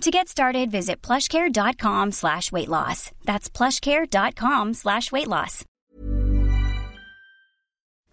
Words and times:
To 0.00 0.10
get 0.10 0.28
started, 0.28 0.70
visit 0.70 1.00
plushcare.com 1.02 2.12
slash 2.12 2.52
weight 2.52 2.68
loss. 2.68 3.10
That's 3.24 3.48
plushcare.com 3.48 4.74
slash 4.74 5.10
weight 5.12 5.28
loss. 5.28 5.64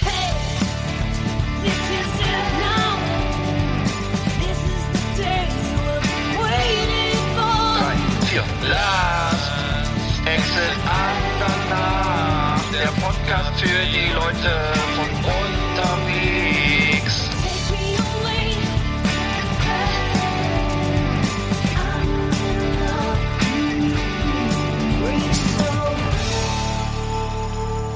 Hey, 0.01 0.31
This 1.63 1.73
is 1.73 2.19
it 2.21 2.49
now. 2.61 2.97
This 4.39 4.61
is 4.71 4.83
the 4.93 5.03
day 5.21 5.47
we've 5.83 6.39
waiting 6.39 7.23
for. 7.35 7.59
drei, 7.81 7.97
vier. 8.29 8.45
Last 8.69 9.51
Exit 10.27 10.77
Andernach. 11.01 12.71
Der 12.71 12.91
Podcast 13.01 13.59
für 13.59 13.83
die 13.91 14.11
Leute 14.13 14.53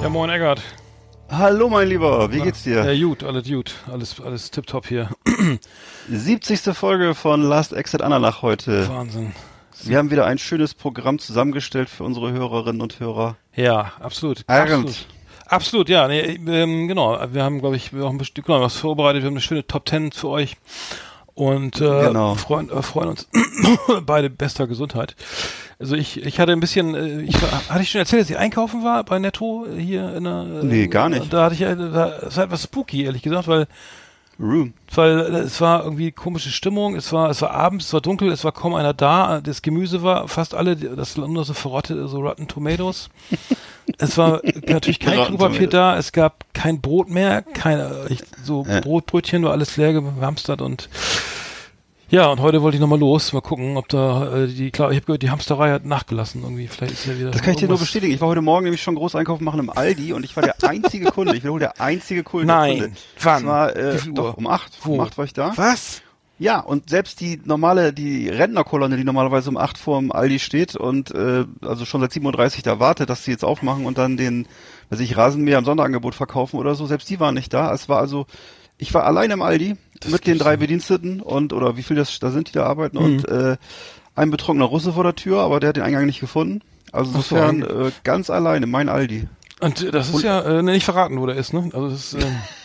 Ja, 0.05 0.09
moin 0.09 0.29
Eggert. 0.29 0.61
Hallo 1.31 1.67
mein 1.67 1.87
Lieber, 1.87 2.31
wie 2.31 2.39
geht's 2.39 2.61
dir? 2.61 2.93
Ja, 2.93 3.07
gut, 3.07 3.23
alles 3.23 3.47
gut. 3.47 3.73
Alles, 3.91 4.21
alles 4.21 4.51
tipptopp 4.51 4.85
hier. 4.85 5.09
70. 6.07 6.77
Folge 6.77 7.15
von 7.15 7.41
Last 7.41 7.73
Exit 7.73 8.03
Ananach 8.03 8.43
heute. 8.43 8.87
Wahnsinn. 8.87 9.33
Wir 9.81 9.97
haben 9.97 10.11
wieder 10.11 10.27
ein 10.27 10.37
schönes 10.37 10.75
Programm 10.75 11.17
zusammengestellt 11.17 11.89
für 11.89 12.03
unsere 12.03 12.31
Hörerinnen 12.31 12.83
und 12.83 12.99
Hörer. 12.99 13.37
Ja, 13.55 13.93
absolut. 13.99 14.43
Absolut. 14.45 15.07
Absolut, 15.47 15.89
ja, 15.89 16.07
nee, 16.07 16.19
ähm, 16.19 16.87
genau. 16.87 17.19
Wir 17.31 17.43
haben, 17.43 17.57
glaube 17.59 17.75
ich, 17.75 17.91
wir 17.91 18.03
haben 18.03 18.19
bestimmt 18.19 18.45
genau, 18.45 18.61
was 18.61 18.75
vorbereitet. 18.75 19.23
Wir 19.23 19.27
haben 19.29 19.33
eine 19.33 19.41
schöne 19.41 19.65
Top 19.65 19.85
Ten 19.85 20.11
für 20.11 20.29
euch 20.29 20.55
und 21.35 21.79
äh, 21.81 22.07
Genau. 22.07 22.33
freuen, 22.35 22.69
äh, 22.71 22.81
freuen 22.81 23.09
uns 23.09 23.27
beide 24.05 24.29
bester 24.29 24.65
Gesundheit. 24.67 25.15
Also 25.77 25.95
ich, 25.95 26.23
ich 26.25 26.39
hatte 26.39 26.53
ein 26.53 26.59
bisschen, 26.61 26.95
äh, 26.95 27.21
ich 27.21 27.39
war, 27.41 27.51
hatte 27.69 27.81
ich 27.83 27.91
schon 27.91 27.99
erzählt, 27.99 28.21
dass 28.23 28.29
ich 28.29 28.37
einkaufen 28.37 28.83
war 28.83 29.03
bei 29.03 29.19
Netto 29.19 29.65
hier 29.77 30.15
in 30.15 30.23
der. 30.23 30.45
Äh, 30.61 30.65
Nee, 30.65 30.87
gar 30.87 31.09
nicht. 31.09 31.31
Da 31.31 31.43
hatte 31.45 31.55
ich, 31.55 31.61
äh, 31.61 31.75
da, 31.75 32.17
das 32.21 32.37
war 32.37 32.45
etwas 32.45 32.63
spooky, 32.63 33.03
ehrlich 33.03 33.21
gesagt, 33.21 33.47
weil 33.47 33.67
Room. 34.39 34.73
weil 34.93 35.19
äh, 35.19 35.37
es 35.39 35.61
war 35.61 35.83
irgendwie 35.83 36.11
komische 36.11 36.49
Stimmung, 36.51 36.95
es 36.95 37.11
war 37.13 37.29
es 37.29 37.41
war 37.41 37.51
abends, 37.51 37.85
es 37.87 37.93
war 37.93 38.01
dunkel, 38.01 38.31
es 38.31 38.43
war 38.43 38.51
kaum 38.51 38.73
einer 38.73 38.93
da, 38.93 39.39
das 39.41 39.61
Gemüse 39.61 40.03
war 40.03 40.27
fast 40.27 40.53
alle, 40.55 40.75
das 40.75 41.17
waren 41.17 41.31
nur 41.33 41.45
so 41.45 41.53
verrottete, 41.53 42.07
so 42.07 42.19
Rotten 42.19 42.47
Tomatoes. 42.47 43.09
es 43.97 44.17
war 44.17 44.41
natürlich 44.67 44.99
kein 44.99 45.25
Klopapier 45.25 45.67
da, 45.67 45.97
es 45.97 46.11
gab 46.11 46.45
kein 46.53 46.81
Brot 46.81 47.09
mehr, 47.09 47.41
keine 47.41 48.07
so 48.43 48.65
Ja. 48.67 48.81
Brotbrötchen, 48.81 49.43
war 49.43 49.51
alles 49.51 49.77
leer 49.77 49.93
gehamstert 49.93 50.61
und 50.61 50.89
ja, 52.07 52.27
und 52.27 52.39
heute 52.39 52.61
wollte 52.61 52.75
ich 52.75 52.81
nochmal 52.81 52.99
los, 52.99 53.33
mal 53.33 53.41
gucken, 53.41 53.77
ob 53.77 53.89
da 53.89 54.43
äh, 54.43 54.47
die, 54.47 54.69
klar, 54.69 54.91
ich 54.91 54.97
habe 54.97 55.05
gehört, 55.07 55.23
die 55.23 55.31
Hamsterei 55.31 55.71
hat 55.71 55.85
nachgelassen 55.85 56.43
irgendwie, 56.43 56.67
vielleicht 56.67 56.93
ist 56.93 57.05
ja 57.07 57.17
wieder 57.17 57.31
Das 57.31 57.41
kann 57.41 57.53
ich 57.55 57.59
dir 57.59 57.67
nur 57.67 57.79
bestätigen. 57.79 58.13
Ich 58.13 58.21
war 58.21 58.27
heute 58.27 58.41
Morgen 58.41 58.63
nämlich 58.65 58.83
schon 58.83 58.93
groß 58.93 59.15
einkaufen 59.15 59.43
machen 59.43 59.59
im 59.59 59.71
Aldi 59.71 60.13
und 60.13 60.23
ich 60.23 60.35
war 60.35 60.43
der 60.43 60.55
einzige 60.63 61.07
Kunde. 61.07 61.35
Ich 61.35 61.41
wiederhole, 61.43 61.61
der 61.61 61.81
einzige 61.81 62.23
Kunde. 62.23 62.45
Nein. 62.45 62.77
Kunde. 62.79 62.91
Wann? 63.21 63.43
Das 63.43 63.45
war, 63.45 63.75
äh, 63.75 63.97
doch, 64.13 64.37
um 64.37 64.45
acht. 64.45 64.71
Wo? 64.83 64.93
Um 64.93 64.99
acht 64.99 65.17
war 65.17 65.25
ich 65.25 65.33
da. 65.33 65.53
Was? 65.55 66.03
Ja, 66.37 66.59
und 66.59 66.89
selbst 66.89 67.21
die 67.21 67.39
normale, 67.45 67.93
die 67.93 68.27
Rentnerkolonne, 68.27 68.97
die 68.97 69.05
normalerweise 69.05 69.49
um 69.49 69.57
acht 69.57 69.77
vor 69.77 69.99
dem 69.99 70.11
Aldi 70.11 70.39
steht 70.39 70.75
und 70.75 71.11
äh, 71.15 71.45
also 71.61 71.85
schon 71.85 72.01
seit 72.01 72.11
37 72.11 72.61
da 72.61 72.79
wartet, 72.79 73.09
dass 73.09 73.23
sie 73.23 73.31
jetzt 73.31 73.45
aufmachen 73.45 73.85
und 73.85 73.97
dann 73.97 74.17
den, 74.17 74.45
weiß 74.89 74.99
ich, 74.99 75.15
Rasenmäher 75.15 75.57
im 75.59 75.65
Sonderangebot 75.65 76.13
verkaufen 76.13 76.57
oder 76.57 76.75
so, 76.75 76.85
selbst 76.87 77.09
die 77.09 77.21
waren 77.21 77.35
nicht 77.35 77.53
da. 77.53 77.73
Es 77.73 77.87
war 77.87 77.99
also, 77.99 78.25
ich 78.77 78.93
war 78.93 79.05
allein 79.05 79.31
im 79.31 79.41
Aldi 79.41 79.77
Das 80.01 80.11
mit 80.11 80.27
den 80.27 80.37
drei 80.37 80.51
nicht. 80.51 80.59
Bediensteten 80.59 81.21
und, 81.21 81.53
oder 81.53 81.77
wie 81.77 81.83
viel 81.83 81.95
das 81.95 82.19
da 82.19 82.31
sind, 82.31 82.49
die 82.49 82.53
da 82.53 82.65
arbeiten 82.65 82.97
und 82.97 83.25
äh, 83.29 83.55
ein 84.15 84.29
betrunkener 84.29 84.65
Russe 84.65 84.91
vor 84.91 85.03
der 85.03 85.15
Tür, 85.15 85.39
aber 85.39 85.61
der 85.61 85.69
hat 85.69 85.77
den 85.77 85.83
Eingang 85.83 86.05
nicht 86.05 86.19
gefunden. 86.19 86.61
Also 86.91 87.11
Ach 87.17 87.23
so, 87.23 87.35
insofern 87.35 87.61
äh, 87.87 87.91
ganz 88.03 88.29
alleine, 88.29 88.67
mein 88.67 88.89
Aldi. 88.89 89.27
Und 89.61 89.81
äh, 89.83 89.91
das 89.91 90.09
ist 90.09 90.21
ja 90.23 90.41
äh, 90.41 90.61
nicht 90.61 90.83
verraten, 90.83 91.19
wo 91.19 91.25
der 91.25 91.35
ist, 91.37 91.53
ne? 91.53 91.69
Also 91.73 91.89
das 91.89 92.13
ist, 92.13 92.23
ähm, 92.23 92.35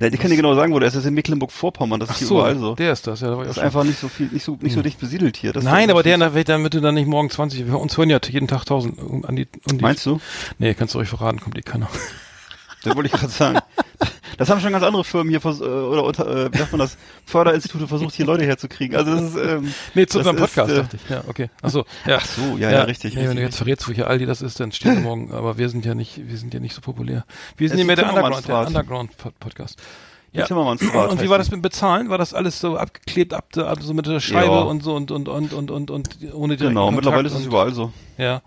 Ja, 0.00 0.06
ich 0.08 0.18
kann 0.20 0.30
dir 0.30 0.36
genau 0.36 0.54
sagen, 0.54 0.72
wo 0.72 0.78
der 0.78 0.88
ist. 0.88 0.94
Das 0.94 1.02
ist 1.04 1.08
in 1.08 1.14
Mecklenburg-Vorpommern, 1.14 2.00
das 2.00 2.10
ist 2.10 2.14
ach 2.14 2.18
hier 2.18 2.26
so, 2.28 2.34
überall 2.38 2.58
so. 2.58 2.74
der 2.74 2.92
ist 2.92 3.06
das, 3.06 3.20
ja, 3.20 3.30
da 3.30 3.36
Das 3.38 3.48
ist 3.48 3.54
schon. 3.56 3.64
einfach 3.64 3.84
nicht 3.84 3.98
so 3.98 4.08
viel, 4.08 4.26
nicht 4.28 4.44
so, 4.44 4.58
nicht 4.60 4.74
so 4.74 4.82
dicht 4.82 4.98
besiedelt 5.00 5.36
hier. 5.36 5.52
Das 5.52 5.64
Nein, 5.64 5.90
aber 5.90 6.02
der, 6.02 6.18
da- 6.18 6.30
damit 6.30 6.74
du 6.74 6.80
dann 6.80 6.94
nicht 6.94 7.06
morgen 7.08 7.30
20, 7.30 7.66
wir 7.66 7.78
uns 7.78 7.96
hören 7.96 8.10
ja 8.10 8.18
jeden 8.28 8.48
Tag 8.48 8.60
1000 8.60 8.98
um- 8.98 9.24
an 9.24 9.36
die, 9.36 9.46
um 9.70 9.78
die 9.78 9.82
Meinst 9.82 10.04
du? 10.06 10.20
Nee, 10.58 10.74
kannst 10.74 10.94
du 10.94 10.98
euch 10.98 11.08
verraten, 11.08 11.40
kommt 11.40 11.56
eh 11.58 11.62
keiner. 11.62 11.88
Das 12.82 12.94
wollte 12.96 13.06
ich 13.06 13.12
gerade 13.18 13.32
sagen. 13.32 13.58
Das 14.38 14.50
haben 14.50 14.60
schon 14.60 14.72
ganz 14.72 14.84
andere 14.84 15.04
Firmen 15.04 15.30
hier 15.30 15.40
vers 15.40 15.60
äh, 15.60 15.64
oder 15.64 16.04
unter, 16.04 16.26
äh, 16.26 16.52
wie 16.52 16.58
sagt 16.58 16.72
man 16.72 16.80
das, 16.80 16.96
Förderinstitute 17.26 17.86
versucht, 17.86 18.14
hier 18.14 18.26
Leute 18.26 18.44
herzukriegen. 18.44 18.96
Also 18.96 19.12
das 19.14 19.22
ist 19.22 19.36
ähm, 19.36 19.74
Nee, 19.94 20.06
zu 20.06 20.18
unserem 20.18 20.36
ist, 20.36 20.42
Podcast, 20.42 20.72
äh, 20.72 20.76
dachte 20.76 20.96
ich. 20.96 21.10
Ja, 21.10 21.24
okay. 21.26 21.50
Ach 21.62 21.70
so, 21.70 21.84
ja. 22.06 22.18
Ach 22.20 22.26
so, 22.26 22.56
ja, 22.58 22.70
ja, 22.70 22.82
richtig, 22.82 23.14
Nee, 23.14 23.22
wenn 23.22 23.28
richtig, 23.28 23.38
du 23.38 23.44
jetzt 23.46 23.56
verrätst, 23.56 23.88
wo 23.88 23.92
hier 23.92 24.08
Aldi 24.08 24.26
das 24.26 24.42
ist, 24.42 24.60
dann 24.60 24.72
steht 24.72 25.00
morgen, 25.02 25.32
aber 25.32 25.58
wir 25.58 25.68
sind 25.68 25.84
ja 25.84 25.94
nicht, 25.94 26.28
wir 26.28 26.36
sind 26.36 26.54
ja 26.54 26.60
nicht 26.60 26.74
so 26.74 26.80
populär. 26.80 27.24
Wir 27.56 27.68
sind 27.68 27.78
ja 27.78 27.84
mehr 27.84 27.94
ist 27.94 28.02
der 28.02 28.08
Underground, 28.08 28.34
der 28.36 28.42
Zimmermannsrat. 28.42 28.68
Underground-Podcast. 28.68 29.78
Ja. 30.32 30.46
Und 30.52 30.80
wie 30.80 30.92
war 30.92 31.08
die. 31.08 31.28
das 31.28 31.46
mit 31.46 31.58
dem 31.58 31.62
Bezahlen? 31.62 32.08
War 32.10 32.18
das 32.18 32.34
alles 32.34 32.60
so 32.60 32.76
abgeklebt, 32.76 33.32
ab, 33.32 33.56
ab 33.56 33.78
so 33.80 33.94
mit 33.94 34.06
der 34.06 34.18
Scheibe 34.18 34.46
Ja. 34.46 34.60
und 34.62 34.82
so 34.82 34.96
und, 34.96 35.12
und, 35.12 35.28
und, 35.28 35.52
und, 35.52 35.70
und, 35.70 35.90
und 35.92 36.08
ohne 36.32 36.56
direkten 36.56 36.74
Genau, 36.74 36.90
mittlerweile 36.90 37.28
ist 37.28 37.34
es 37.34 37.46
überall 37.46 37.72
so. 37.72 37.92
Ja. 38.18 38.42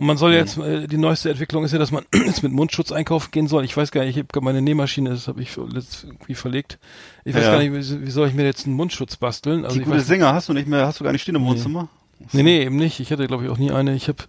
Und 0.00 0.06
man 0.06 0.16
soll 0.16 0.32
ja 0.32 0.38
jetzt, 0.38 0.56
äh, 0.56 0.86
die 0.88 0.96
neueste 0.96 1.28
Entwicklung 1.28 1.62
ist 1.62 1.72
ja, 1.72 1.78
dass 1.78 1.90
man 1.90 2.04
jetzt 2.26 2.42
mit 2.42 2.52
Mundschutz 2.52 2.90
einkaufen 2.90 3.30
gehen 3.32 3.48
soll. 3.48 3.66
Ich 3.66 3.76
weiß 3.76 3.90
gar 3.90 4.02
nicht, 4.02 4.16
ich 4.16 4.24
habe 4.34 4.40
meine 4.42 4.62
Nähmaschine, 4.62 5.10
das 5.10 5.28
habe 5.28 5.42
ich 5.42 5.54
irgendwie 5.58 6.34
verlegt. 6.34 6.78
Ich 7.26 7.34
weiß 7.34 7.44
Ja. 7.44 7.52
gar 7.52 7.58
nicht, 7.58 7.70
wie, 7.74 8.06
wie 8.06 8.10
soll 8.10 8.26
ich 8.28 8.32
mir 8.32 8.44
jetzt 8.46 8.64
einen 8.66 8.76
Mundschutz 8.76 9.16
basteln? 9.16 9.66
Also 9.66 9.78
Die 9.78 9.84
gute 9.84 9.98
weiß, 9.98 10.06
Sänger 10.06 10.32
hast 10.32 10.48
du 10.48 10.54
nicht 10.54 10.66
mehr, 10.68 10.86
hast 10.86 11.00
du 11.00 11.04
gar 11.04 11.12
nicht 11.12 11.20
stehen 11.20 11.34
im 11.34 11.44
Wohnzimmer? 11.44 11.88
Nee, 12.32 12.42
nee, 12.42 12.62
eben 12.64 12.76
nicht. 12.76 12.98
Ich 13.00 13.12
hatte, 13.12 13.26
glaube 13.26 13.44
ich, 13.44 13.50
auch 13.50 13.58
nie 13.58 13.72
eine. 13.72 13.94
Ich 13.94 14.08
habe 14.08 14.24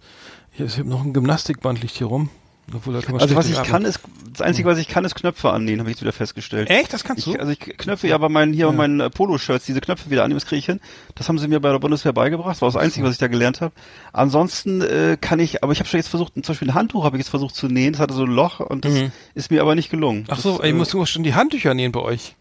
ich 0.52 0.60
hab, 0.60 0.66
ich 0.68 0.78
hab 0.78 0.84
noch 0.86 1.02
ein 1.04 1.14
Gymnastikband 1.14 1.80
liegt 1.80 1.96
hier 1.96 2.06
rum. 2.08 2.28
Obwohl, 2.74 2.94
da 2.94 3.00
kann 3.02 3.12
man 3.12 3.20
Also 3.20 3.34
was 3.36 3.48
ich 3.50 3.56
mit 3.58 3.66
kann, 3.66 3.84
ist, 3.84 4.00
das 4.32 4.40
Einzige, 4.40 4.68
was 4.68 4.78
ich 4.78 4.88
kann, 4.88 5.04
ist 5.04 5.14
Knöpfe 5.14 5.50
annähen, 5.50 5.80
habe 5.80 5.90
ich 5.90 5.96
jetzt 5.96 6.02
wieder 6.02 6.12
festgestellt. 6.12 6.70
Echt? 6.70 6.92
Das 6.92 7.04
kannst 7.04 7.26
du? 7.26 7.32
Ich, 7.32 7.40
also 7.40 7.52
ich 7.52 7.58
knöpfe 7.58 8.08
ja 8.08 8.16
bei 8.16 8.28
meinen, 8.30 8.52
hier 8.54 8.66
bei 8.66 8.72
meinen 8.72 9.00
äh, 9.00 9.10
Poloshirts 9.10 9.66
diese 9.66 9.80
Knöpfe 9.80 10.10
wieder 10.10 10.24
annehmen, 10.24 10.38
das 10.38 10.46
kriege 10.46 10.58
ich 10.60 10.66
hin. 10.66 10.80
Das 11.14 11.28
haben 11.28 11.38
sie 11.38 11.48
mir 11.48 11.60
bei 11.60 11.70
der 11.70 11.78
Bundeswehr 11.80 12.12
beigebracht, 12.14 12.52
das 12.52 12.62
war 12.62 12.68
das 12.68 12.76
Einzige, 12.76 13.04
was 13.04 13.12
ich 13.12 13.18
da 13.18 13.26
gelernt 13.26 13.60
habe. 13.60 13.74
Ansonsten 14.12 14.80
äh, 14.80 15.18
kann 15.20 15.38
ich, 15.38 15.62
aber 15.62 15.72
ich 15.72 15.80
habe 15.80 15.88
schon 15.88 15.98
jetzt 15.98 16.08
versucht, 16.08 16.32
zum 16.34 16.42
Beispiel 16.42 16.68
ein 16.70 16.74
Handtuch 16.74 17.04
habe 17.04 17.16
ich 17.16 17.20
jetzt 17.22 17.30
versucht 17.30 17.54
zu 17.54 17.66
nähen, 17.68 17.92
das 17.92 18.00
hatte 18.00 18.14
so 18.14 18.24
ein 18.24 18.30
Loch 18.30 18.60
und 18.60 18.84
das 18.84 18.92
Mhm. 18.92 19.12
ist 19.34 19.50
mir 19.50 19.60
aber 19.60 19.74
nicht 19.74 19.90
gelungen. 19.90 20.24
Ach 20.28 20.38
so, 20.38 20.52
das, 20.52 20.60
ey, 20.64 20.70
äh, 20.70 20.72
musst 20.72 20.92
du 20.94 21.04
schon 21.04 21.24
die 21.24 21.34
Handtücher 21.34 21.74
nähen 21.74 21.92
bei 21.92 22.00
euch. 22.00 22.36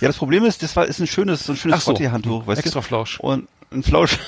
Ja, 0.00 0.06
das 0.08 0.16
Problem 0.16 0.44
ist, 0.44 0.62
das 0.62 0.74
war, 0.76 0.86
ist 0.86 1.00
ein 1.00 1.06
schönes, 1.06 1.44
so 1.44 1.52
ein 1.52 1.56
schönes 1.56 1.84
so. 1.84 1.90
Frottee-Handtuch, 1.90 2.46
weißt 2.46 2.60
Extra 2.60 2.80
du? 2.80 2.86
Flausch. 2.86 3.18
Und 3.20 3.48
ein 3.72 3.82
Flausch. 3.82 4.18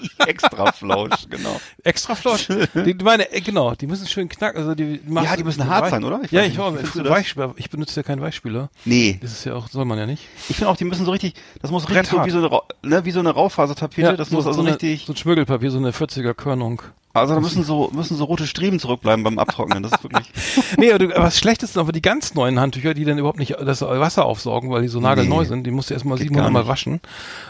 Extra 0.26 0.72
Flausch, 0.72 1.28
genau. 1.28 1.60
Extra 1.84 2.14
Flausch. 2.14 2.48
die, 2.48 2.94
meine, 3.02 3.30
äh, 3.32 3.40
genau, 3.40 3.74
die 3.74 3.86
müssen 3.86 4.06
schön 4.06 4.28
knacken. 4.28 4.58
Also 4.60 4.74
die, 4.74 5.00
Ja, 5.08 5.36
die 5.36 5.44
müssen 5.44 5.66
hart 5.66 5.84
weich- 5.84 5.90
sein, 5.90 6.04
oder? 6.04 6.20
Ich 6.24 6.30
ja, 6.30 6.42
ich 6.42 6.58
ich, 6.58 7.36
ich 7.56 7.70
benutze 7.70 7.96
ja 7.96 8.02
keinen 8.02 8.20
Weichspüler. 8.20 8.70
Nee. 8.84 9.18
Das 9.20 9.32
ist 9.32 9.44
ja 9.44 9.54
auch, 9.54 9.68
soll 9.68 9.84
man 9.84 9.98
ja 9.98 10.06
nicht. 10.06 10.22
Ich 10.48 10.56
finde 10.56 10.70
auch, 10.70 10.76
die 10.76 10.84
müssen 10.84 11.04
so 11.04 11.10
richtig, 11.10 11.34
das 11.60 11.70
muss 11.70 11.88
richtig 11.88 12.06
so 12.08 12.24
wie 12.24 12.30
so 12.30 12.38
eine, 12.38 12.60
ne, 12.82 13.04
wie 13.04 13.10
so 13.10 13.20
eine 13.20 13.30
Raufasertapete, 13.30 14.16
das 14.16 14.30
muss 14.30 14.46
also 14.46 14.62
so 14.62 14.68
richtig, 14.68 15.00
Eine, 15.00 15.06
so 15.06 15.12
ein 15.12 15.16
Schmirgelpapier, 15.16 15.70
so 15.70 15.78
eine 15.78 15.90
40er 15.90 16.34
Körnung. 16.34 16.82
Also 17.20 17.34
da 17.34 17.40
müssen 17.40 17.62
so, 17.64 17.90
müssen 17.92 18.16
so 18.16 18.24
rote 18.24 18.46
Striemen 18.46 18.78
zurückbleiben 18.78 19.22
beim 19.24 19.38
Abtrocknen, 19.38 19.82
das 19.82 19.92
ist 19.92 20.02
wirklich, 20.04 20.30
nee, 20.78 20.90
aber, 20.90 20.98
du, 20.98 21.14
aber 21.14 21.24
das 21.26 21.38
Schlechteste 21.38 21.78
ist 21.78 21.82
aber 21.82 21.92
die 21.92 22.02
ganz 22.02 22.34
neuen 22.34 22.58
Handtücher, 22.60 22.94
die 22.94 23.04
dann 23.04 23.18
überhaupt 23.18 23.38
nicht 23.38 23.56
das 23.60 23.82
Wasser 23.82 24.24
aufsaugen, 24.24 24.70
weil 24.70 24.82
die 24.82 24.88
so 24.88 25.00
nagelneu 25.00 25.40
Nee. 25.40 25.44
sind. 25.46 25.64
Die 25.66 25.70
musst 25.70 25.90
du 25.90 25.94
erstmal 25.94 26.18
Geht 26.18 26.28
700 26.28 26.44
gar 26.52 26.62
Mal 26.62 26.68
waschen. 26.68 27.00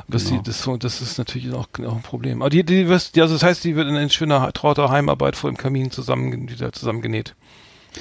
Bis 0.09 0.29
Genau. 0.29 0.43
die, 0.43 0.51
das, 0.51 0.69
das 0.81 1.01
ist 1.01 1.19
natürlich 1.19 1.53
auch, 1.53 1.69
auch 1.87 1.97
ein 1.97 2.03
Problem. 2.03 2.43
Aber 2.43 2.51
die, 2.51 2.65
die 2.65 2.89
wirst, 2.89 3.17
die, 3.17 3.23
also 3.23 3.35
das 3.35 3.43
heißt, 3.43 3.65
die 3.65 3.77
wird 3.77 3.89
in, 3.89 4.11
schöner, 4.11 4.53
trauter 4.53 4.91
Heimarbeit 4.91 5.37
vor 5.37 5.51
dem 5.51 5.57
Kamin 5.57 5.91
zusammen, 5.91 6.49
wieder 6.49 6.73
zusammengenäht. 6.73 7.35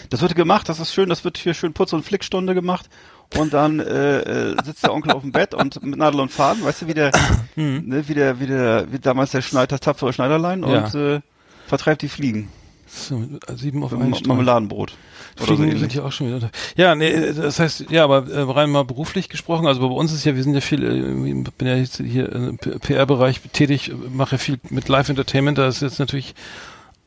das 0.10 0.22
wird 0.22 0.36
gemacht, 0.36 0.68
das 0.69 0.80
ist 0.80 0.94
schön, 0.94 1.10
das 1.10 1.24
wird 1.24 1.38
hier 1.38 1.54
schön 1.54 1.74
Putz- 1.74 1.94
und 1.94 2.04
Flickstunde 2.04 2.54
gemacht 2.54 2.90
und 3.38 3.54
dann 3.54 3.80
äh, 3.80 4.19
äh, 4.52 4.56
sitzt 4.64 4.84
der 4.84 4.94
Onkel 4.94 5.12
auf 5.12 5.22
dem 5.22 5.31
Bett 5.34 5.54
und 5.54 5.84
mit 5.84 5.98
Nadel 6.00 6.22
und 6.22 6.31
Faden, 6.31 6.64
weißt 6.64 6.84
du, 6.84 6.88
wie 6.88 6.94
der, 6.94 7.12
ne, 7.56 8.08
wie 8.08 8.14
der, 8.14 8.40
wie 8.40 8.48
der, 8.48 8.92
wie 8.92 9.00
damals 9.00 9.31
der 9.31 9.42
Schneider, 9.42 9.68
das 9.68 9.81
tapfere 9.81 10.14
Schneiderlein 10.14 10.62
Ja. 10.64 10.86
und 10.86 10.96
äh, 10.96 11.19
vertreibt 11.68 12.02
die 12.02 12.10
Fliegen. 12.10 12.50
So, 12.90 13.22
sieben 13.56 13.84
auf 13.84 13.94
einen. 13.94 14.16
Marmeladenbrot. 14.25 14.94
So 15.38 15.44
Fliegen 15.46 15.64
ähnlich. 15.64 15.80
sind 15.81 15.94
ja 15.94 16.04
auch 16.04 16.12
schon 16.12 16.28
wieder. 16.28 16.38
unter- 16.38 16.52
Ja, 16.78 16.96
nee, 16.96 17.10
äh, 17.10 17.34
das 17.34 17.60
heißt, 17.60 17.92
ja, 17.92 18.04
aber 18.06 18.28
äh, 18.30 18.40
rein 18.42 18.69
mal 18.72 18.86
beruflich 18.86 19.28
gesprochen, 19.30 19.68
also 19.68 19.81
bei 19.81 19.94
uns 19.94 20.12
ist 20.14 20.24
ja, 20.25 20.36
wir 20.36 20.44
sind 20.44 20.54
ja 20.56 20.62
viel, 20.62 20.84
äh, 20.84 21.30
ich 21.30 21.52
bin 21.54 21.68
ja 21.68 21.75
jetzt 21.75 21.98
hier 21.98 22.31
im 22.31 22.58
PR-Bereich 22.58 23.42
tätig, 23.54 23.90
äh, 23.92 23.94
mache 24.12 24.38
viel 24.38 24.58
mit 24.69 24.88
Live-Entertainment, 24.88 25.58
da 25.58 25.68
ist 25.68 25.81
jetzt 25.81 26.00
natürlich 26.00 26.34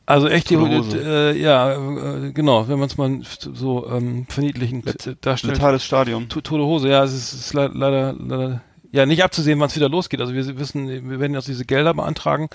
Also 0.05 0.27
echt 0.27 0.49
die, 0.49 0.55
äh, 0.55 1.37
ja, 1.41 1.73
äh, 1.73 2.31
genau, 2.31 2.67
wenn 2.67 2.77
man 2.79 2.87
es 2.89 2.97
mal 2.97 3.19
so 3.53 3.87
ähm, 3.89 4.25
verniedlichend 4.29 4.85
äh, 5.07 5.15
darstellt. 5.21 5.55
Letales 5.55 5.83
Stadium. 5.83 6.29
To- 6.29 6.41
Tote 6.41 6.63
Hose, 6.63 6.89
ja, 6.89 7.03
es 7.03 7.13
ist, 7.13 7.33
ist 7.33 7.53
le- 7.53 7.71
leider, 7.73 8.13
leider, 8.13 8.61
ja, 8.91 9.05
nicht 9.05 9.23
abzusehen, 9.23 9.59
wann 9.59 9.67
es 9.67 9.75
wieder 9.75 9.89
losgeht. 9.89 10.19
Also 10.19 10.33
wir 10.33 10.59
wissen, 10.59 11.09
wir 11.09 11.19
werden 11.19 11.33
jetzt 11.33 11.47
diese 11.47 11.65
Gelder 11.65 11.93
beantragen. 11.93 12.49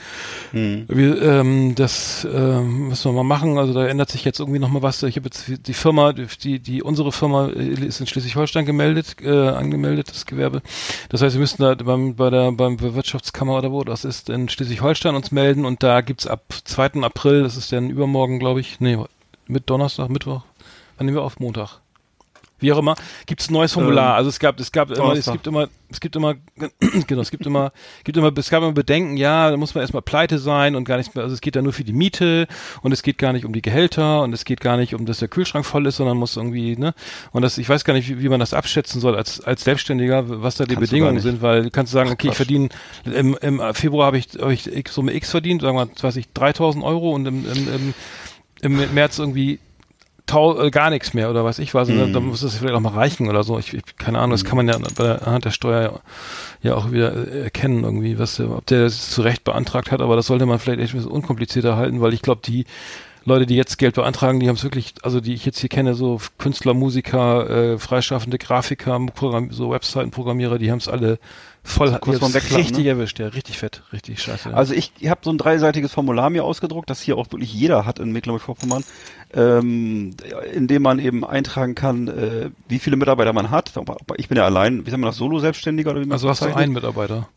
Hm. 0.51 0.85
Wir, 0.89 1.23
ähm, 1.23 1.75
das 1.75 2.27
ähm, 2.31 2.89
müssen 2.89 3.11
wir 3.11 3.15
mal 3.15 3.25
machen. 3.25 3.57
Also 3.59 3.73
da 3.73 3.87
ändert 3.87 4.11
sich 4.11 4.25
jetzt 4.25 4.39
irgendwie 4.39 4.59
noch 4.59 4.69
mal 4.69 4.83
was. 4.83 5.03
Ich 5.03 5.17
habe 5.17 5.27
jetzt 5.27 5.67
die 5.67 5.75
Firma, 5.75 6.13
die, 6.13 6.59
die 6.61 6.83
unsere 6.83 7.11
Firma 7.11 7.49
äh, 7.49 7.87
ist 7.87 8.01
in 8.01 8.07
Schleswig-Holstein 8.07 8.67
gemeldet, 8.67 9.17
äh, 9.23 9.49
angemeldet, 9.49 10.11
das 10.11 10.27
Gewerbe. 10.27 10.61
Das 11.09 11.23
heißt, 11.23 11.37
wir 11.37 11.41
müssen 11.41 11.63
da 11.63 11.75
beim, 11.75 12.17
bei 12.17 12.29
der 12.29 12.53
beim 12.53 12.81
Wirtschaftskammer 12.81 13.57
oder 13.57 13.73
wo 13.73 13.83
das 13.85 14.05
ist 14.05 14.29
in 14.29 14.49
Schleswig-Holstein 14.49 15.15
uns 15.15 15.31
melden 15.31 15.65
und 15.65 15.83
da 15.83 16.03
gibt's 16.03 16.27
ab 16.27 16.43
2. 16.65 17.03
April, 17.03 17.43
das 17.43 17.57
ist 17.57 17.73
dann 17.73 17.91
übermorgen, 17.91 18.39
glaube 18.39 18.61
ich, 18.61 18.81
nee, 18.81 18.99
mit 19.47 19.71
Donnerstag, 19.71 20.11
Mittwoch, 20.11 20.43
wann 20.97 21.07
nehmen 21.07 21.17
wir 21.17 21.23
auf? 21.23 21.41
Montag. 21.41 21.81
Wie 22.59 22.73
auch 22.73 22.79
immer, 22.79 22.95
gibt's 23.27 23.51
ein 23.51 23.53
neues 23.53 23.75
Formular. 23.75 24.13
Ähm, 24.13 24.17
also 24.17 24.31
es 24.31 24.39
gab, 24.39 24.59
es 24.59 24.73
gab 24.73 24.91
immer, 24.91 25.13
es 25.13 25.27
gibt 25.27 25.47
immer, 25.47 25.69
es 25.91 26.01
gibt 26.01 26.17
immer, 26.17 26.35
genau, 27.07 27.21
es 27.21 27.31
gibt 27.31 27.45
immer, 27.45 27.71
gibt 28.03 28.17
immer, 28.17 28.33
es 28.35 28.49
gab 28.49 28.63
immer 28.63 28.73
Bedenken, 28.73 29.19
ja, 29.19 29.51
da 29.51 29.59
muss 29.59 29.75
man 29.75 29.83
erstmal 29.83 30.01
pleite 30.01 30.39
sein 30.39 30.75
und 30.75 30.85
gar 30.85 30.97
nichts 30.97 31.15
mehr, 31.15 31.23
also 31.23 31.35
es 31.35 31.43
geht 31.43 31.55
da 31.55 31.61
nur 31.61 31.75
für 31.75 31.85
die 31.85 31.93
Miete 31.93 32.47
und 32.81 32.93
es 32.93 33.03
geht 33.03 33.19
gar 33.19 33.35
nicht 33.35 33.45
um 33.45 33.53
die 33.53 33.61
Gehälter 33.61 34.23
und 34.23 34.33
es 34.33 34.47
geht 34.47 34.61
gar 34.61 34.79
nicht 34.79 34.95
um, 34.95 35.05
dass 35.05 35.19
der 35.19 35.29
Kühlschrank 35.29 35.67
voll 35.67 35.87
ist, 35.87 35.97
sondern 35.97 36.17
muss 36.17 36.37
irgendwie, 36.37 36.77
ne, 36.77 36.95
und 37.33 37.43
das, 37.43 37.59
ich 37.59 37.69
weiß 37.69 37.85
gar 37.85 37.93
nicht, 37.93 38.09
wie, 38.09 38.23
wie 38.23 38.29
man 38.31 38.41
das 38.41 38.55
abschätzen 38.55 39.03
soll 39.03 39.17
als, 39.17 39.43
als 39.43 39.63
Selbstständiger, 39.65 40.25
was 40.43 40.57
da 40.57 40.65
die 40.65 40.77
Kannst 40.77 40.91
Bedingungen 40.91 41.21
sind, 41.21 41.43
weil 41.43 41.65
du 41.65 41.71
kannst 41.71 41.93
sagen, 41.93 42.11
okay, 42.11 42.29
ich 42.29 42.35
Quatsch. 42.35 42.37
verdiene, 42.37 42.69
im, 43.05 43.37
im 43.43 43.63
Februar 43.75 44.07
habe 44.07 44.17
ich, 44.17 44.29
hab 44.41 44.49
ich 44.49 44.75
X, 44.75 44.95
Summe 44.95 45.13
X 45.13 45.31
verdient, 45.31 45.61
sagen 45.61 45.77
wir, 45.77 45.91
was 45.95 46.03
weiß 46.03 46.17
ich, 46.17 46.33
3000 46.33 46.83
Euro 46.83 47.13
und 47.13 47.27
im, 47.27 47.45
im, 47.45 47.95
im, 48.63 48.81
im 48.81 48.95
März 48.95 49.19
irgendwie 49.19 49.59
tau 50.27 50.61
äh, 50.61 50.71
gar 50.71 50.91
nichts 50.91 51.15
mehr 51.15 51.31
oder 51.31 51.45
was 51.45 51.59
ich 51.59 51.73
weiß, 51.73 51.89
mhm. 51.89 52.13
da 52.13 52.21
muss 52.21 52.41
das 52.41 52.57
vielleicht 52.57 52.75
auch 52.75 52.81
mal 52.81 52.93
reichen 52.93 53.29
oder 53.29 53.43
so. 53.45 53.59
Ich, 53.59 53.73
ich 53.73 53.97
keine 53.97 54.19
Ahnung, 54.19 54.33
das 54.33 54.45
kann 54.45 54.57
man 54.57 54.69
ja 54.69 54.77
bei 54.97 55.05
der, 55.05 55.27
anhand 55.27 55.45
der 55.45 55.51
Steuer 55.51 55.83
ja, 55.83 56.01
ja 56.63 56.75
auch 56.75 56.91
wieder 56.91 57.15
äh, 57.15 57.45
erkennen 57.45 57.85
irgendwie, 57.85 58.19
was 58.19 58.37
der, 58.37 58.51
ob 58.51 58.67
der 58.67 58.83
das 58.83 59.11
zu 59.11 59.23
Recht 59.23 59.45
beantragt 59.45 59.91
hat, 59.93 60.01
aber 60.01 60.17
das 60.17 60.27
sollte 60.27 60.47
man 60.47 60.59
vielleicht 60.59 60.81
echt 60.81 60.95
ein 60.95 60.99
bisschen 60.99 61.13
unkomplizierter 61.13 61.77
halten, 61.77 62.01
weil 62.01 62.13
ich 62.13 62.23
glaube, 62.23 62.43
die 62.45 62.67
Leute, 63.27 63.45
die 63.45 63.57
jetzt 63.57 63.77
Geld 63.79 63.97
beantragen, 63.97 64.39
die 64.39 64.49
haben 64.49 64.55
es 64.55 64.63
wirklich, 64.63 64.95
also 65.03 65.21
die 65.21 65.35
ich 65.35 65.45
jetzt 65.45 65.59
hier 65.59 65.69
kenne, 65.69 65.95
so 65.95 66.21
Künstler, 66.39 66.75
Musiker, 66.75 67.51
äh, 67.51 67.79
freischaffende 67.79 68.39
Grafiker, 68.39 69.05
Programm, 69.15 69.51
so 69.51 69.73
Webseitenprogrammierer, 69.73 70.59
die 70.59 70.71
haben 70.71 70.79
es 70.79 70.87
alle 70.87 71.19
voll 71.65 71.91
So 71.91 71.99
kurz 71.99 72.35
richtig 72.35 72.85
ne? 72.85 72.91
erwischt, 72.91 73.19
ja, 73.19 73.27
richtig 73.27 73.59
fett, 73.59 73.83
richtig 73.93 74.23
scheiße. 74.23 74.51
Ja. 74.51 74.55
Also 74.55 74.75
ich 74.75 74.93
habe 75.07 75.23
so 75.25 75.31
ein 75.31 75.39
dreiseitiges 75.39 75.93
Formular 75.93 76.31
mir 76.31 76.45
ausgedruckt, 76.45 76.89
das 76.89 77.01
hier 77.01 77.19
auch 77.19 77.33
wirklich 77.33 77.53
jeder 77.53 77.85
hat 77.85 77.99
in 77.99 78.13
Mecklenburg-Vorpommern, 78.13 78.85
ähm, 79.35 80.15
in 80.53 80.67
dem 80.69 80.83
man 80.83 80.99
eben 80.99 81.25
eintragen 81.25 81.75
kann, 81.75 82.09
äh, 82.09 82.51
wie 82.69 82.79
viele 82.79 82.97
Mitarbeiter 82.97 83.33
man 83.33 83.51
hat. 83.51 83.73
Ich 84.17 84.29
bin 84.29 84.39
ja 84.39 84.45
allein, 84.45 84.87
wie 84.87 84.91
sagen 84.91 85.03
wir 85.03 85.07
das, 85.07 85.17
Solo-Selbstständiger 85.17 85.91
oder 85.91 86.01
wie 86.01 86.07
man 86.07 86.13
also 86.13 86.29
hast 86.29 86.41
du 86.41 86.47
bezeichnet? 86.47 86.65
einen 86.65 86.73
Mitarbeiter. 86.73 87.29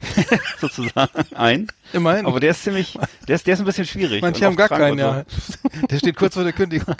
sozusagen 0.60 1.10
ein. 1.34 1.66
Immerhin. 1.92 2.26
Aber 2.26 2.40
der 2.40 2.50
ist 2.50 2.62
ziemlich, 2.62 2.98
der 3.26 3.36
ist, 3.36 3.46
der 3.46 3.54
ist 3.54 3.60
ein 3.60 3.66
bisschen 3.66 3.86
schwierig. 3.86 4.22
Manche 4.22 4.44
haben 4.44 4.56
gar 4.56 4.68
keinen, 4.68 4.92
und 4.92 4.98
ja. 4.98 5.24
Der 5.90 5.98
steht 5.98 6.16
kurz 6.16 6.34
vor 6.34 6.44
der 6.44 6.52
Kündigung. 6.52 6.94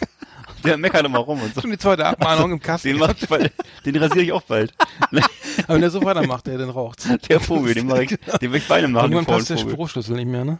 So. 0.62 0.68
Der 0.68 0.76
meckert 0.76 1.06
immer 1.06 1.18
rum 1.18 1.40
und 1.40 1.54
so. 1.54 1.60
Schon 1.60 1.70
die 1.70 1.78
zweite 1.78 2.04
Abmahnung 2.04 2.50
im 2.52 2.60
Kasten. 2.60 2.88
Den, 2.88 2.98
mach 2.98 3.14
ich 3.16 3.28
bald, 3.28 3.52
den 3.84 3.96
rasiere 3.96 4.24
ich 4.24 4.32
auch 4.32 4.42
bald. 4.42 4.74
Aber 5.12 5.74
wenn 5.74 5.80
der 5.80 5.90
so 5.90 6.02
weitermacht, 6.04 6.46
der 6.48 6.58
dann 6.58 6.70
raucht. 6.70 7.06
Der 7.28 7.38
Vogel, 7.38 7.74
den 7.74 7.86
mach 7.86 7.98
ich, 7.98 8.18
den 8.40 8.52
will 8.52 8.58
ich 8.58 8.66
bei 8.66 8.76
einem 8.76 8.92
machen, 8.92 9.10
den 9.10 9.18
Irgendwann 9.18 9.36
passt 9.36 9.50
der. 9.50 9.58
Spruchschlüssel 9.58 10.16
nicht 10.16 10.26
mehr, 10.26 10.44
ne? 10.44 10.58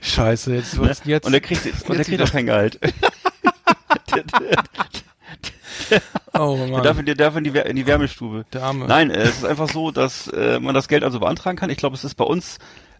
Scheiße, 0.00 0.54
jetzt 0.54 0.78
wird's 0.78 1.02
jetzt. 1.04 1.26
Und 1.26 1.32
der 1.32 1.40
kriegt, 1.40 1.64
und 1.64 1.88
der 1.88 1.96
jetzt 1.96 2.06
kriegt 2.06 2.22
auch 2.22 2.30
kein 2.30 2.46
Gehalt. 2.46 2.78
der, 2.82 4.22
der, 5.90 6.02
oh 6.34 6.56
der 6.56 6.66
Mann, 6.68 6.82
darf, 6.82 6.98
in, 6.98 7.06
der 7.06 7.14
darf 7.14 7.36
in, 7.36 7.44
die, 7.44 7.50
in 7.50 7.76
die 7.76 7.86
Wärmestube. 7.86 8.44
der 8.52 8.62
Arme. 8.62 8.86
Nein, 8.86 9.10
äh, 9.10 9.22
es 9.22 9.38
ist 9.38 9.44
einfach 9.44 9.68
so, 9.68 9.90
dass 9.90 10.28
äh, 10.28 10.60
man 10.60 10.74
das 10.74 10.88
Geld 10.88 11.04
also 11.04 11.20
beantragen 11.20 11.58
kann. 11.58 11.70
Ich 11.70 11.78
glaube, 11.78 11.96
es 11.96 12.04
ist 12.04 12.14
bei 12.14 12.24
uns, 12.24 12.58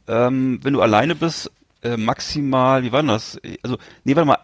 ähm, 0.09 0.61
wenn 0.63 0.73
du 0.73 0.83
alleine 0.83 1.15
bist, 1.15 1.51
äh, 1.83 1.97
maximal, 1.97 2.83
wie 2.83 2.93
war 2.93 3.03
denn 3.03 3.09
das? 3.09 3.41
Also, 3.63 3.79
nee, 4.05 4.15
warte 4.17 4.27
mal, 4.27 4.39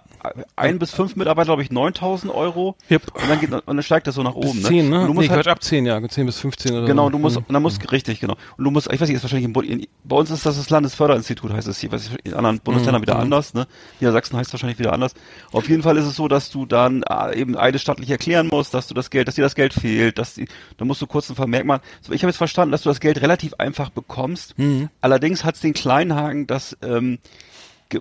ein 0.57 0.79
bis 0.79 0.91
fünf 0.91 1.17
Mitarbeiter, 1.17 1.47
glaube 1.47 1.63
ich, 1.63 1.71
9000 1.71 2.33
Euro. 2.33 2.77
Yep. 2.91 3.03
Und 3.15 3.29
dann, 3.29 3.41
geht, 3.41 3.53
und 3.53 3.63
dann 3.67 3.83
steigt 3.83 4.07
das 4.07 4.15
so 4.15 4.23
nach 4.23 4.35
bis 4.35 4.51
oben. 4.51 4.63
10, 4.63 4.89
ne? 4.89 5.01
ne? 5.01 5.07
Du 5.07 5.15
musst 5.15 5.29
nee, 5.29 5.35
halt, 5.35 5.49
ab 5.49 5.63
10, 5.63 5.87
ja. 5.87 6.07
10 6.07 6.27
bis 6.27 6.39
15 6.41 6.73
oder 6.73 6.87
Genau, 6.87 7.05
so. 7.05 7.11
du 7.11 7.19
musst, 7.19 7.37
Hm. 7.37 7.45
und 7.49 7.53
dann 7.55 7.63
musst, 7.63 7.93
richtig, 7.93 8.21
genau. 8.21 8.37
Und 8.57 8.65
du 8.65 8.71
musst, 8.71 8.93
ich 8.93 9.01
weiß 9.01 9.09
nicht, 9.09 9.17
ist 9.17 9.23
wahrscheinlich 9.23 9.45
im 9.45 9.53
Bund, 9.53 9.69
in, 9.69 9.87
bei 10.05 10.17
uns 10.17 10.31
ist 10.31 10.47
das 10.47 10.57
das 10.57 10.71
Landesförderinstitut, 10.71 11.53
heißt 11.53 11.69
es 11.69 11.79
hier, 11.79 11.93
was 11.93 12.11
in 12.25 12.35
anderen 12.35 12.61
Bundesländern 12.61 13.03
wieder 13.03 13.15
mhm. 13.15 13.23
anders, 13.23 13.55
ne? 13.55 13.67
Niedersachsen 14.01 14.37
heißt 14.37 14.53
wahrscheinlich 14.53 14.79
wieder 14.79 14.93
anders. 14.93 15.15
Auf 15.53 15.69
jeden 15.69 15.83
Fall 15.83 15.97
ist 15.97 16.07
es 16.07 16.17
so, 16.17 16.29
dass 16.29 16.51
du 16.51 16.67
dann 16.67 17.03
äh, 17.03 17.39
eben 17.39 17.57
eidesstattlich 17.57 18.11
erklären 18.11 18.49
musst, 18.49 18.75
dass 18.75 18.87
du 18.87 18.95
das 18.95 19.11
Geld, 19.11 19.29
dass 19.29 19.35
dir 19.35 19.43
das 19.43 19.55
Geld 19.55 19.75
fehlt, 19.75 20.19
dass 20.19 20.35
die, 20.35 20.47
da 20.77 20.85
musst 20.85 21.03
du 21.03 21.07
kurz 21.07 21.29
einen 21.29 21.37
Vermerk 21.37 21.65
machen. 21.65 21.83
So, 22.01 22.13
ich 22.13 22.23
habe 22.23 22.31
jetzt 22.31 22.39
verstanden, 22.39 22.73
dass 22.73 22.83
du 22.83 22.89
das 22.89 23.01
Geld 23.01 23.21
relativ 23.21 23.55
einfach 23.55 23.91
bekommst. 23.91 24.59
Mhm. 24.59 24.89
Allerdings 25.01 25.45
hat 25.45 25.57
es 25.57 25.61
den 25.61 25.75
kleinen 25.75 26.15
Haken, 26.15 26.47
dass 26.47 26.77
ähm, 26.83 27.19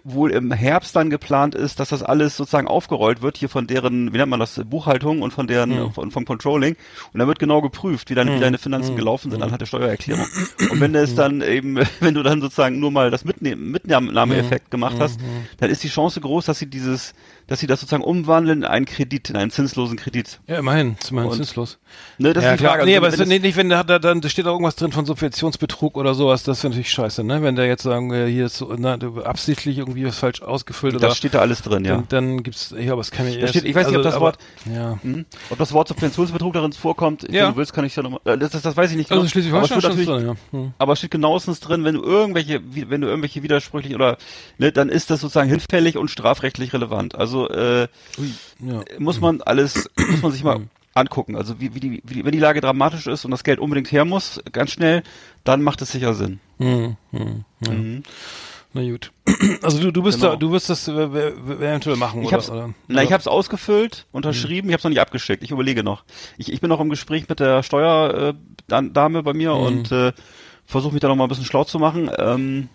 wohl 0.03 0.31
im 0.31 0.51
Herbst 0.51 0.95
dann 0.95 1.09
geplant 1.09 1.53
ist, 1.55 1.79
dass 1.79 1.89
das 1.89 2.01
alles 2.01 2.35
sozusagen 2.37 2.67
aufgerollt 2.67 3.21
wird, 3.21 3.37
hier 3.37 3.49
von 3.49 3.67
deren, 3.67 4.13
wie 4.13 4.17
nennt 4.17 4.29
man 4.29 4.39
das, 4.39 4.59
Buchhaltung 4.65 5.21
und 5.21 5.31
von 5.31 5.47
deren, 5.47 5.69
Mhm. 5.69 5.91
von, 5.91 6.11
vom 6.11 6.25
Controlling. 6.25 6.75
Und 7.13 7.19
dann 7.19 7.27
wird 7.27 7.39
genau 7.39 7.61
geprüft, 7.61 8.09
wie 8.09 8.15
deine, 8.15 8.31
wie 8.35 8.39
deine 8.39 8.57
Finanzen 8.57 8.95
gelaufen 8.95 9.31
sind 9.31 9.41
anhand 9.43 9.61
der 9.61 9.65
Steuererklärung. 9.67 10.25
Und 10.71 10.79
wenn 10.79 10.95
es 10.95 11.13
dann 11.15 11.41
eben, 11.41 11.77
wenn 11.99 12.13
du 12.13 12.23
dann 12.23 12.41
sozusagen 12.41 12.79
nur 12.79 12.91
mal 12.91 13.11
das 13.11 13.25
Mitnehmen, 13.25 13.71
Mitnahmeeffekt 13.71 14.71
gemacht 14.71 14.95
hast, 14.99 15.19
dann 15.57 15.69
ist 15.69 15.83
die 15.83 15.89
Chance 15.89 16.19
groß, 16.21 16.45
dass 16.45 16.59
sie 16.59 16.67
dieses, 16.69 17.13
dass 17.47 17.59
sie 17.59 17.67
das 17.67 17.79
sozusagen 17.79 18.03
umwandeln 18.03 18.59
in 18.59 18.65
einen 18.65 18.85
Kredit, 18.85 19.29
in 19.29 19.35
einen 19.35 19.51
zinslosen 19.51 19.97
Kredit. 19.97 20.39
Ja, 20.47 20.57
immerhin, 20.57 20.95
immerhin 21.09 21.31
Und- 21.31 21.37
zinslos. 21.37 21.77
Ne, 22.17 22.33
das 22.33 22.43
ja, 22.43 22.51
ist 22.51 22.59
die 22.59 22.63
klar. 22.63 22.71
Frage. 22.77 22.85
nee, 22.85 22.95
Also 22.97 23.05
aber 23.07 23.23
es 23.23 23.29
nee, 23.29 23.39
nicht, 23.39 23.55
wenn 23.57 23.69
da, 23.69 23.83
da, 23.83 23.99
dann 23.99 24.19
da 24.21 24.29
steht 24.29 24.45
da 24.45 24.49
irgendwas 24.49 24.75
drin 24.75 24.91
von 24.91 25.05
Subventionsbetrug 25.05 25.95
oder 25.97 26.13
sowas, 26.15 26.43
das 26.43 26.61
wäre 26.63 26.71
natürlich 26.71 26.91
scheiße, 26.91 27.23
ne? 27.23 27.41
Wenn 27.41 27.55
der 27.55 27.67
jetzt 27.67 27.83
sagen, 27.83 28.11
äh, 28.11 28.27
hier 28.27 28.47
ist 28.47 28.57
so, 28.57 28.73
na, 28.77 28.97
absichtlich 29.23 29.77
irgendwie 29.77 30.05
was 30.05 30.17
falsch 30.17 30.41
ausgefüllt 30.41 30.95
oder 30.95 31.07
das 31.09 31.17
steht 31.17 31.33
da 31.35 31.39
alles 31.39 31.61
drin, 31.61 31.85
ja. 31.85 31.95
dann, 31.95 32.07
dann 32.09 32.43
gibt's, 32.43 32.73
ja, 32.77 32.91
aber 32.91 33.01
es 33.01 33.11
kann 33.11 33.27
ich 33.27 33.39
Da 33.39 33.47
steht- 33.47 33.63
ich 33.65 33.75
weiß 33.75 33.87
nicht, 33.87 33.97
ob 33.97 34.03
das 34.03 34.19
Wort- 34.19 34.37
ja. 34.73 34.97
Hm? 35.03 35.25
Ob 35.49 35.57
das 35.57 35.71
Wort 35.73 35.87
Subventionsbetrug 35.87 36.53
darin 36.53 36.73
vorkommt, 36.73 37.23
Ja. 37.31 37.45
wenn 37.45 37.51
du 37.53 37.57
willst, 37.57 37.73
kann 37.73 37.85
ich 37.85 37.95
ja 37.95 38.03
nochmal, 38.03 38.19
das, 38.23 38.51
das, 38.51 38.61
das 38.63 38.75
weiß 38.75 38.91
ich 38.91 38.97
nicht 38.97 39.09
genau. 39.09 39.21
Also 39.21 39.29
Schleswig-Holstein 39.31 39.77
Aber 39.85 39.95
drin, 39.95 40.25
ja. 40.27 40.35
Hm. 40.51 40.73
Aber 40.77 40.93
es 40.93 40.99
steht 40.99 41.11
genauestens 41.11 41.59
drin, 41.59 41.83
wenn 41.83 41.95
du 41.95 42.03
irgendwelche, 42.03 42.61
wenn 42.89 43.01
du 43.01 43.07
irgendwelche 43.07 43.43
widersprüchlich 43.43 43.95
oder, 43.95 44.17
ne, 44.57 44.71
dann 44.71 44.89
ist 44.89 45.09
das 45.11 45.21
sozusagen 45.21 45.49
hinfällig 45.49 45.97
und 45.97 46.09
strafrechtlich 46.09 46.73
relevant. 46.73 47.15
Also 47.15 47.34
äh, 47.49 47.87
Ja. 48.59 48.83
muss 48.99 49.19
man 49.21 49.41
alles, 49.41 49.89
muss 50.11 50.21
man 50.21 50.31
sich 50.31 50.43
mal 50.43 50.61
angucken. 50.93 51.35
Also 51.35 51.59
wie, 51.59 51.75
wie, 51.75 51.79
die, 51.79 52.01
wie 52.05 52.13
die, 52.15 52.25
wenn 52.25 52.31
die 52.31 52.39
Lage 52.39 52.61
dramatisch 52.61 53.07
ist 53.07 53.25
und 53.25 53.31
das 53.31 53.43
Geld 53.43 53.59
unbedingt 53.59 53.91
her 53.91 54.05
muss, 54.05 54.41
ganz 54.51 54.71
schnell, 54.71 55.03
dann 55.43 55.61
macht 55.61 55.81
es 55.81 55.91
sicher 55.91 56.13
Sinn. 56.13 56.39
Hm, 56.57 56.95
hm, 57.11 57.43
ja. 57.65 57.71
Mhm. 57.73 58.03
Na 58.73 58.81
gut. 58.89 59.11
Also 59.61 59.79
du, 59.79 59.91
du 59.91 60.03
bist 60.03 60.19
Genau. 60.19 60.31
da, 60.31 60.35
du 60.37 60.51
wirst 60.51 60.69
das 60.69 60.87
äh, 60.87 60.91
eventuell 60.93 61.97
machen, 61.97 62.21
Ich 62.21 62.27
oder? 62.27 62.37
hab's, 62.37 62.49
oder? 62.49 62.73
na, 62.87 63.03
ich 63.03 63.11
hab's 63.11 63.27
ausgefüllt, 63.27 64.05
unterschrieben, 64.11 64.69
ich 64.69 64.73
hab's 64.73 64.83
noch 64.83 64.89
nicht 64.89 64.99
abgeschickt. 65.01 65.43
Ich 65.43 65.51
überlege 65.51 65.83
noch. 65.83 66.03
Ich, 66.37 66.51
ich 66.51 66.61
bin 66.61 66.69
noch 66.69 66.79
im 66.79 66.89
Gespräch 66.89 67.27
mit 67.29 67.39
der 67.39 67.61
Steuerdame 67.63 69.23
bei 69.23 69.33
mir 69.33 69.53
und 69.53 69.91
äh, 69.91 70.13
versuche 70.65 70.93
mich 70.93 71.01
da 71.01 71.07
noch 71.07 71.15
mal 71.15 71.25
ein 71.25 71.29
bisschen 71.29 71.45
schlau 71.45 71.63
zu 71.63 71.79
machen. 71.79 72.09
Ähm, 72.17 72.69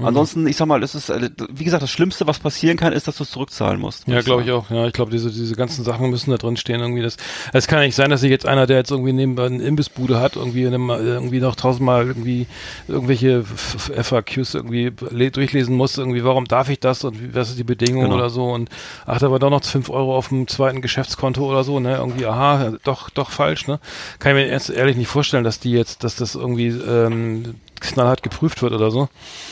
Ansonsten, 0.00 0.46
ich 0.46 0.56
sag 0.56 0.66
mal, 0.66 0.82
es 0.82 0.94
ist, 0.94 1.10
äh, 1.10 1.30
wie 1.52 1.64
gesagt, 1.64 1.82
das 1.82 1.90
Schlimmste, 1.90 2.26
was 2.26 2.38
passieren 2.38 2.76
kann, 2.76 2.92
ist, 2.92 3.08
dass 3.08 3.16
du 3.16 3.24
es 3.24 3.30
zurückzahlen 3.30 3.80
musst. 3.80 4.06
Ja, 4.06 4.20
glaube 4.20 4.42
ich 4.42 4.50
auch. 4.52 4.70
Ja, 4.70 4.86
ich 4.86 4.92
glaube, 4.92 5.10
diese, 5.10 5.30
diese 5.30 5.54
ganzen 5.56 5.84
Sachen 5.84 6.08
müssen 6.10 6.30
da 6.30 6.36
drin 6.36 6.56
stehen 6.56 6.80
irgendwie. 6.80 7.02
Das, 7.02 7.16
es 7.52 7.66
kann 7.66 7.80
ja 7.80 7.86
nicht 7.86 7.94
sein, 7.96 8.10
dass 8.10 8.20
sich 8.20 8.30
jetzt 8.30 8.46
einer, 8.46 8.66
der 8.66 8.76
jetzt 8.78 8.90
irgendwie 8.90 9.12
nebenbei 9.12 9.46
eine 9.46 9.62
Imbissbude 9.62 10.20
hat, 10.20 10.36
irgendwie, 10.36 10.62
in 10.62 10.74
einem, 10.74 10.90
irgendwie 10.90 11.40
noch 11.40 11.56
tausendmal 11.56 12.06
irgendwie 12.06 12.46
irgendwelche 12.86 13.44
FAQs 13.44 14.54
irgendwie 14.54 14.92
le- 15.10 15.30
durchlesen 15.30 15.76
muss, 15.76 15.98
irgendwie, 15.98 16.24
warum 16.24 16.44
darf 16.46 16.68
ich 16.68 16.80
das 16.80 17.04
und 17.04 17.34
was 17.34 17.50
ist 17.50 17.58
die 17.58 17.64
Bedingung 17.64 18.04
Genau. 18.04 18.16
oder 18.16 18.30
so 18.30 18.50
und 18.52 18.68
ach, 19.06 19.18
da 19.18 19.30
war 19.30 19.38
doch 19.38 19.50
noch 19.50 19.64
fünf 19.64 19.90
Euro 19.90 20.16
auf 20.16 20.28
dem 20.28 20.46
zweiten 20.46 20.80
Geschäftskonto 20.82 21.44
oder 21.48 21.64
so, 21.64 21.80
ne, 21.80 21.96
irgendwie, 21.96 22.26
aha, 22.26 22.72
doch, 22.84 23.10
doch 23.10 23.30
falsch, 23.30 23.66
ne. 23.66 23.80
Kann 24.18 24.36
ich 24.36 24.44
mir 24.44 24.50
jetzt 24.50 24.70
ehrlich 24.70 24.96
nicht 24.96 25.08
vorstellen, 25.08 25.44
dass 25.44 25.60
die 25.60 25.72
jetzt, 25.72 26.04
dass 26.04 26.16
das 26.16 26.34
irgendwie, 26.34 26.68
ähm, 26.68 27.54
knallhart 27.80 28.22
geprüft 28.22 28.62
wird 28.62 28.72
oder 28.72 28.90
so, 28.90 29.08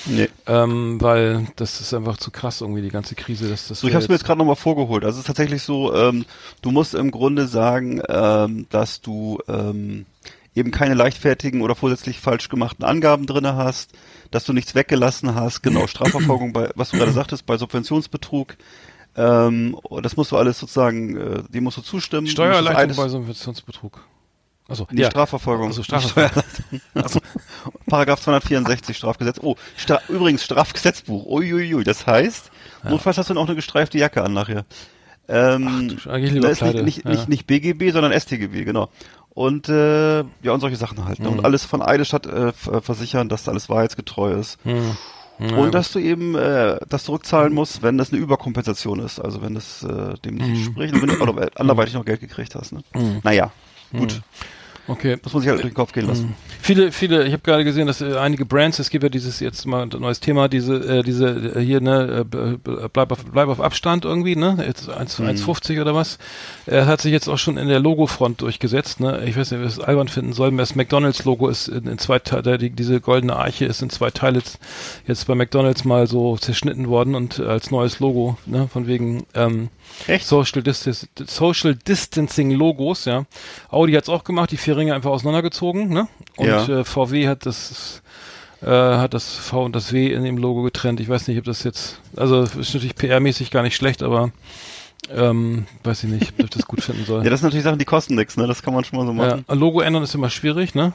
Nee. 0.07 0.29
ähm, 0.47 1.01
weil 1.01 1.47
das 1.57 1.81
ist 1.81 1.93
einfach 1.95 2.17
zu 2.17 2.31
krass 2.31 2.61
irgendwie, 2.61 2.83
die 2.83 2.89
ganze 2.91 3.15
Krise, 3.15 3.49
dass 3.49 3.69
das 3.69 3.81
So, 3.81 3.89
ich 3.89 3.95
habe 3.95 4.03
es 4.03 4.09
mir 4.09 4.15
jetzt 4.15 4.25
gerade 4.25 4.39
nochmal 4.39 4.57
vorgeholt. 4.57 5.05
Also 5.05 5.17
es 5.17 5.21
ist 5.21 5.27
tatsächlich 5.27 5.63
so, 5.63 5.95
ähm, 5.95 6.25
du 6.63 6.71
musst 6.71 6.95
im 6.95 7.11
Grunde 7.11 7.47
sagen, 7.47 8.01
ähm, 8.09 8.67
dass 8.71 9.01
du 9.01 9.39
ähm, 9.49 10.07
eben 10.55 10.71
keine 10.71 10.95
leichtfertigen 10.95 11.61
oder 11.61 11.75
vorsätzlich 11.75 12.19
falsch 12.19 12.49
gemachten 12.49 12.85
Angaben 12.85 13.27
drinne 13.27 13.57
hast, 13.57 13.93
dass 14.31 14.45
du 14.45 14.53
nichts 14.53 14.75
weggelassen 14.75 15.35
hast, 15.35 15.63
genau, 15.63 15.87
Strafverfolgung 15.87 16.53
bei, 16.53 16.71
was 16.75 16.91
du 16.91 16.99
gerade 16.99 17.13
sagtest, 17.13 17.47
bei 17.47 17.57
Subventionsbetrug. 17.59 18.57
Ähm, 19.17 19.79
das 20.03 20.17
musst 20.17 20.33
du 20.33 20.37
alles 20.37 20.59
sozusagen, 20.59 21.17
äh, 21.17 21.43
dem 21.49 21.65
musst 21.65 21.79
du 21.79 21.83
zustimmen. 21.83 22.27
Steuererleichterung 22.27 22.97
bei 22.97 23.09
Subventionsbetrug. 23.09 24.01
Also, 24.69 24.87
Die 24.91 25.05
Strafverfolgung. 25.05 25.69
Also 25.69 25.83
Strafverfolgung. 25.83 26.43
Also, 26.95 27.21
Paragraph 27.87 28.21
264 28.21 28.97
Strafgesetz. 28.97 29.39
Oh, 29.41 29.55
Stra 29.77 30.01
übrigens 30.09 30.45
Strafgesetzbuch. 30.45 31.25
Uiuiui. 31.27 31.85
Das 31.85 32.07
heißt, 32.07 32.51
notfalls 32.85 33.19
hast 33.19 33.31
du 33.31 33.35
dann 33.35 33.43
auch 33.43 33.47
eine 33.47 33.55
gestreifte 33.57 33.99
Jacke 33.99 34.23
an 34.25 34.33
nachher. 34.33 34.65
Ähm, 35.29 35.97
Ach, 36.01 36.07
eigentlich 36.07 36.33
lieber 36.33 36.47
ne, 36.47 36.53
ist 36.53 36.63
nicht, 36.63 36.83
nicht, 36.85 37.05
ja. 37.05 37.11
nicht, 37.11 37.29
nicht 37.29 37.47
BGB, 37.47 37.91
sondern 37.93 38.13
StGB, 38.19 38.65
genau. 38.65 38.91
Und 39.31 39.69
äh, 39.69 40.19
ja, 40.21 40.53
und 40.53 40.61
solche 40.61 40.77
Sachen 40.77 41.05
halt. 41.05 41.19
Ne? 41.21 41.29
Mhm. 41.29 41.39
Und 41.39 41.45
alles 41.45 41.65
von 41.65 41.83
Eidesstadt 41.83 42.27
äh, 42.27 42.49
äh, 42.49 42.53
versichern, 42.81 43.29
dass 43.29 43.45
da 43.45 43.51
alles 43.53 43.69
wahrheitsgetreu 43.69 44.33
ist. 44.33 44.59
Hm. 44.65 44.97
Ja, 45.39 45.57
und 45.57 45.75
dass 45.75 45.93
du 45.93 45.99
eben 45.99 46.35
äh, 46.35 46.79
das 46.89 47.05
zurückzahlen 47.05 47.53
musst, 47.53 47.83
wenn 47.83 47.99
das 47.99 48.11
eine 48.11 48.21
Überkompensation 48.23 49.01
ist. 49.01 49.21
Also 49.21 49.43
wenn 49.43 49.55
das 49.55 49.83
äh, 49.83 50.15
dem 50.25 50.37
nicht 50.37 50.47
Mhm. 50.49 50.55
entspricht 50.55 50.95
wenn 50.95 51.09
du 51.09 51.21
oder 51.21 51.51
anderweitig 51.57 51.93
noch 51.93 52.07
Geld 52.07 52.21
gekriegt 52.21 52.55
hast. 52.55 52.73
Ne? 52.73 52.83
Naja, 53.23 53.53
gut. 53.93 54.21
Okay. 54.89 55.17
Das 55.21 55.33
muss 55.33 55.43
ich 55.43 55.49
halt 55.49 55.61
durch 55.63 55.73
den 55.73 55.75
Kopf 55.75 55.91
gehen 55.93 56.07
lassen. 56.07 56.37
Viele, 56.63 56.93
viele, 56.93 57.25
ich 57.27 57.33
habe 57.33 57.43
gerade 57.43 57.65
gesehen, 57.65 57.89
dass 57.89 58.01
äh, 58.01 58.19
einige 58.19 58.47
Brands, 58.47 58.79
es 58.79 58.89
gibt 58.89 59.03
ja 59.03 59.09
dieses 59.09 59.41
jetzt 59.41 59.67
mal 59.67 59.83
ein 59.83 59.89
neues 59.89 60.21
Thema, 60.21 60.47
diese, 60.49 60.77
äh, 60.77 61.03
diese 61.03 61.27
äh, 61.57 61.61
hier, 61.61 61.81
ne, 61.81 62.21
äh, 62.21 62.25
b- 62.25 62.57
bleib 62.93 63.11
auf, 63.11 63.25
bleib 63.25 63.49
auf 63.49 63.61
Abstand 63.61 64.05
irgendwie, 64.05 64.37
ne? 64.37 64.63
Jetzt 64.65 64.89
1 64.89 65.19
Mhm. 65.19 65.27
1,50 65.27 65.81
oder 65.81 65.97
was. 65.97 66.19
Er 66.67 66.87
hat 66.87 67.01
sich 67.01 67.11
jetzt 67.11 67.27
auch 67.29 67.39
schon 67.39 67.57
in 67.57 67.67
der 67.67 67.81
Logofront 67.81 68.41
durchgesetzt, 68.43 69.01
ne? 69.01 69.25
Ich 69.25 69.37
weiß 69.37 69.51
nicht, 69.51 69.61
wer 69.61 69.67
es 69.67 69.81
albern 69.81 70.07
finden 70.07 70.33
soll. 70.33 70.57
Das 70.57 70.77
McDonalds-Logo 70.77 71.49
ist 71.49 71.67
in, 71.67 71.89
in 71.89 71.99
zwei 71.99 72.21
Teile, 72.21 72.57
die, 72.57 72.71
diese 72.71 73.01
goldene 73.01 73.35
Arche 73.35 73.65
ist 73.65 73.83
in 73.83 73.91
zwei 73.91 74.11
Teile 74.13 74.39
jetzt, 74.39 74.61
jetzt 75.09 75.27
bei 75.27 75.35
McDonalds 75.35 75.85
mal 75.85 76.07
so 76.07 76.37
zerschnitten 76.37 76.87
worden 76.87 77.17
und 77.17 77.41
als 77.41 77.73
neues 77.73 77.99
Logo, 77.99 78.39
ne? 78.47 78.69
Von 78.73 78.87
wegen, 78.87 79.27
ähm, 79.35 79.69
Echt? 80.07 80.27
Social, 80.27 80.63
Distan 80.63 80.95
Social 81.27 81.75
Distancing 81.75 82.51
Logos, 82.53 83.05
ja. 83.07 83.25
Audi 83.71 83.93
hat's 83.95 84.09
auch 84.09 84.25
gemacht, 84.25 84.51
die 84.51 84.57
vier 84.57 84.77
Ringe 84.77 84.95
einfach 84.95 85.11
auseinandergezogen, 85.11 85.89
ne? 85.89 86.09
Und 86.37 86.47
Ja. 86.47 86.67
äh, 86.81 86.85
VW 86.85 87.29
hat 87.29 87.47
das 87.47 88.03
äh, 88.63 88.67
hat 88.69 89.13
das 89.15 89.35
V 89.35 89.65
und 89.65 89.77
das 89.77 89.93
W 89.93 90.13
in 90.13 90.25
dem 90.25 90.39
Logo 90.39 90.63
getrennt. 90.63 90.99
Ich 91.01 91.09
weiß 91.09 91.29
nicht, 91.29 91.39
ob 91.39 91.45
das 91.45 91.63
jetzt, 91.63 92.01
also 92.17 92.43
ist 92.43 92.57
natürlich 92.57 92.95
PR-mäßig 92.95 93.51
gar 93.51 93.63
nicht 93.63 93.77
schlecht, 93.77 94.03
aber 94.03 94.31
ähm, 95.15 95.67
weiß 95.85 96.05
ich 96.05 96.11
nicht, 96.11 96.33
ob 96.39 96.45
ich 96.45 96.51
das 96.51 96.67
gut 96.67 96.83
finden 96.83 97.05
soll. 97.05 97.23
Ja, 97.25 97.31
das 97.31 97.41
sind 97.41 97.49
natürlich 97.49 97.65
Sachen, 97.65 97.79
die 97.79 97.85
kosten 97.85 98.15
nichts, 98.17 98.37
ne? 98.37 98.47
Das 98.47 98.63
kann 98.63 98.75
man 98.75 98.83
schon 98.85 98.99
mal 98.99 99.07
so 99.07 99.13
Ja, 99.23 99.37
machen. 99.37 99.45
Logo 99.61 99.81
ändern 99.81 100.03
ist 100.03 100.15
immer 100.15 100.31
schwierig, 100.31 100.75
ne? 100.75 100.95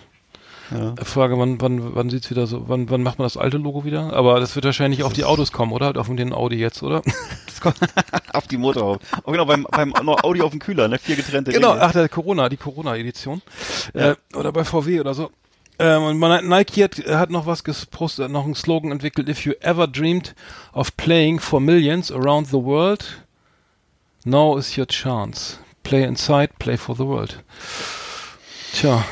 Ja. 0.72 0.96
Frage, 1.04 1.38
wann, 1.38 1.60
wann, 1.60 1.96
wann 1.96 2.10
sieht's 2.10 2.30
wieder 2.30 2.48
so, 2.48 2.70
wann, 2.70 2.90
wann 2.90 3.04
macht 3.04 3.20
man 3.20 3.25
das 3.25 3.36
alte 3.38 3.58
Logo 3.58 3.84
wieder? 3.84 4.13
Aber 4.13 4.40
das 4.40 4.56
wird 4.56 4.66
wahrscheinlich 4.66 5.04
auf 5.04 5.13
die 5.13 5.25
Autos 5.25 5.51
kommen, 5.51 5.74
oder? 5.74 6.00
Auf 6.00 6.08
den 6.08 6.34
Audi 6.34 6.56
jetzt, 6.58 6.82
oder? 6.84 7.01
Das 7.46 7.62
auf 8.34 8.48
die 8.48 8.58
Motorhaube. 8.58 9.00
Oh, 9.24 9.32
genau, 9.32 9.46
beim, 9.46 9.68
beim 9.70 9.94
Audi 9.94 10.42
auf 10.42 10.50
dem 10.51 10.60
Kühler, 10.60 10.88
ne? 10.88 10.98
Vier 10.98 11.16
getrennte 11.16 11.51
Genau, 11.51 11.72
Ringe. 11.74 11.84
ach, 11.84 11.92
der 11.92 12.10
Corona, 12.10 12.50
die 12.50 12.58
Corona-Edition. 12.58 13.42
Ja. 13.94 14.12
Äh, 14.12 14.16
oder 14.34 14.51
bei 14.51 14.63
VW 14.63 15.00
oder 15.00 15.13
so. 15.13 15.30
Ähm, 15.78 16.04
und 16.04 16.18
man, 16.18 16.48
Nike 16.48 16.84
hat, 16.84 16.98
hat 17.08 17.30
noch 17.30 17.46
was 17.46 17.63
gepostet, 17.63 18.32
noch 18.32 18.46
einen 18.46 18.56
Slogan 18.56 18.92
entwickelt. 18.92 19.30
If 19.30 19.46
you 19.46 19.54
ever 19.62 19.88
dreamed 19.88 20.34
of 20.74 20.96
playing 20.98 21.40
for 21.40 21.60
millions 21.60 22.12
around 22.12 22.48
the 22.48 22.63
world, 22.63 23.24
now 24.24 24.58
is 24.58 24.78
your 24.78 24.88
chance. 24.88 25.60
Play 25.84 26.04
inside, 26.04 26.54
play 26.60 26.78
for 26.78 26.96
the 26.96 27.06
world. 27.06 27.44
Tja, 28.74 29.04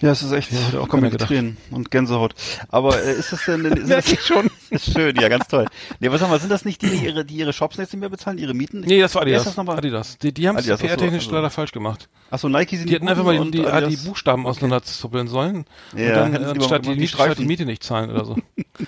Ja, 0.00 0.10
es 0.10 0.22
ist 0.22 0.32
echt, 0.32 0.50
hätte 0.50 0.80
auch 0.80 0.88
gedacht. 0.88 1.28
Tränen 1.28 1.56
und 1.70 1.90
Gänsehaut. 1.90 2.34
Aber 2.68 3.00
äh, 3.02 3.14
ist 3.14 3.32
das 3.32 3.44
denn, 3.44 3.64
ist 3.64 3.90
das 3.90 4.26
schon? 4.26 4.50
schön, 4.78 5.16
ja, 5.16 5.28
ganz 5.28 5.48
toll. 5.48 5.66
Nee, 6.00 6.10
was 6.10 6.20
sagen 6.20 6.32
wir, 6.32 6.38
sind 6.38 6.50
das 6.50 6.64
nicht 6.64 6.82
die, 6.82 6.88
die 6.88 7.04
ihre, 7.04 7.24
die 7.24 7.36
ihre 7.36 7.52
Shops 7.52 7.76
jetzt 7.76 7.92
nicht 7.92 8.00
mehr 8.00 8.08
bezahlen, 8.08 8.38
ihre 8.38 8.54
Mieten? 8.54 8.80
nee, 8.80 9.00
das 9.00 9.14
war 9.14 9.22
Adidas. 9.22 9.44
das? 9.44 9.58
Adidas. 9.58 10.18
Die, 10.18 10.32
die 10.32 10.48
haben 10.48 10.56
es 10.56 10.66
PR-technisch 10.66 11.28
leider 11.30 11.50
falsch 11.50 11.72
gemacht. 11.72 12.08
Achso, 12.30 12.48
Nike 12.48 12.76
sind 12.76 12.88
Die 12.88 12.94
hätten 12.94 13.08
einfach 13.08 13.24
mal 13.24 13.38
die, 13.38 13.62
die, 13.62 13.88
die 13.88 13.96
Buchstaben 13.96 14.46
auseinanderzuppeln 14.46 15.28
sollen. 15.28 15.66
Ja, 15.96 16.24
und 16.24 16.32
dann 16.32 16.34
äh, 16.34 16.52
lieber 16.52 16.64
statt 16.64 16.86
die, 16.86 16.96
die 16.96 17.08
statt 17.08 17.38
die. 17.38 17.44
Miete 17.44 17.64
nicht 17.64 17.82
zahlen 17.82 18.10
oder 18.10 18.24
so. 18.24 18.36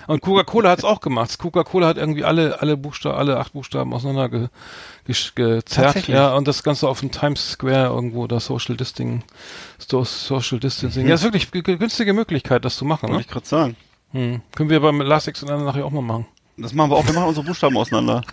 und 0.07 0.21
Coca-Cola 0.21 0.69
hat's 0.69 0.83
auch 0.83 0.99
gemacht. 0.99 1.37
Coca-Cola 1.37 1.87
hat 1.87 1.97
irgendwie 1.97 2.23
alle, 2.23 2.61
alle 2.61 2.75
Buchstaben, 2.77 3.17
alle 3.17 3.37
acht 3.37 3.53
Buchstaben 3.53 3.93
auseinander 3.93 4.29
ge, 4.29 4.47
ge, 5.05 5.15
gezerrt. 5.35 6.07
Ja, 6.07 6.35
und 6.35 6.47
das 6.47 6.63
Ganze 6.63 6.87
auf 6.87 6.99
dem 6.99 7.11
Times 7.11 7.51
Square 7.51 7.87
irgendwo, 7.87 8.27
da 8.27 8.39
Social 8.39 8.75
Distancing, 8.75 9.23
Social 9.77 10.59
Distancing. 10.59 11.07
Ja, 11.07 11.15
ist 11.15 11.23
wirklich 11.23 11.51
günstige 11.51 12.13
Möglichkeit, 12.13 12.65
das 12.65 12.75
zu 12.75 12.85
machen, 12.85 13.03
Wollte 13.03 13.15
ne? 13.15 13.21
ich 13.21 13.27
gerade 13.27 13.45
sagen. 13.45 13.75
Hm. 14.11 14.41
Können 14.55 14.69
wir 14.69 14.79
beim 14.79 15.01
Last 15.01 15.27
X 15.27 15.41
nachher 15.43 15.85
auch 15.85 15.91
mal 15.91 16.01
machen. 16.01 16.25
Das 16.57 16.73
machen 16.73 16.89
wir 16.89 16.95
auch, 16.95 17.05
wir 17.05 17.13
machen 17.13 17.27
unsere 17.27 17.45
Buchstaben 17.45 17.77
auseinander. 17.77 18.21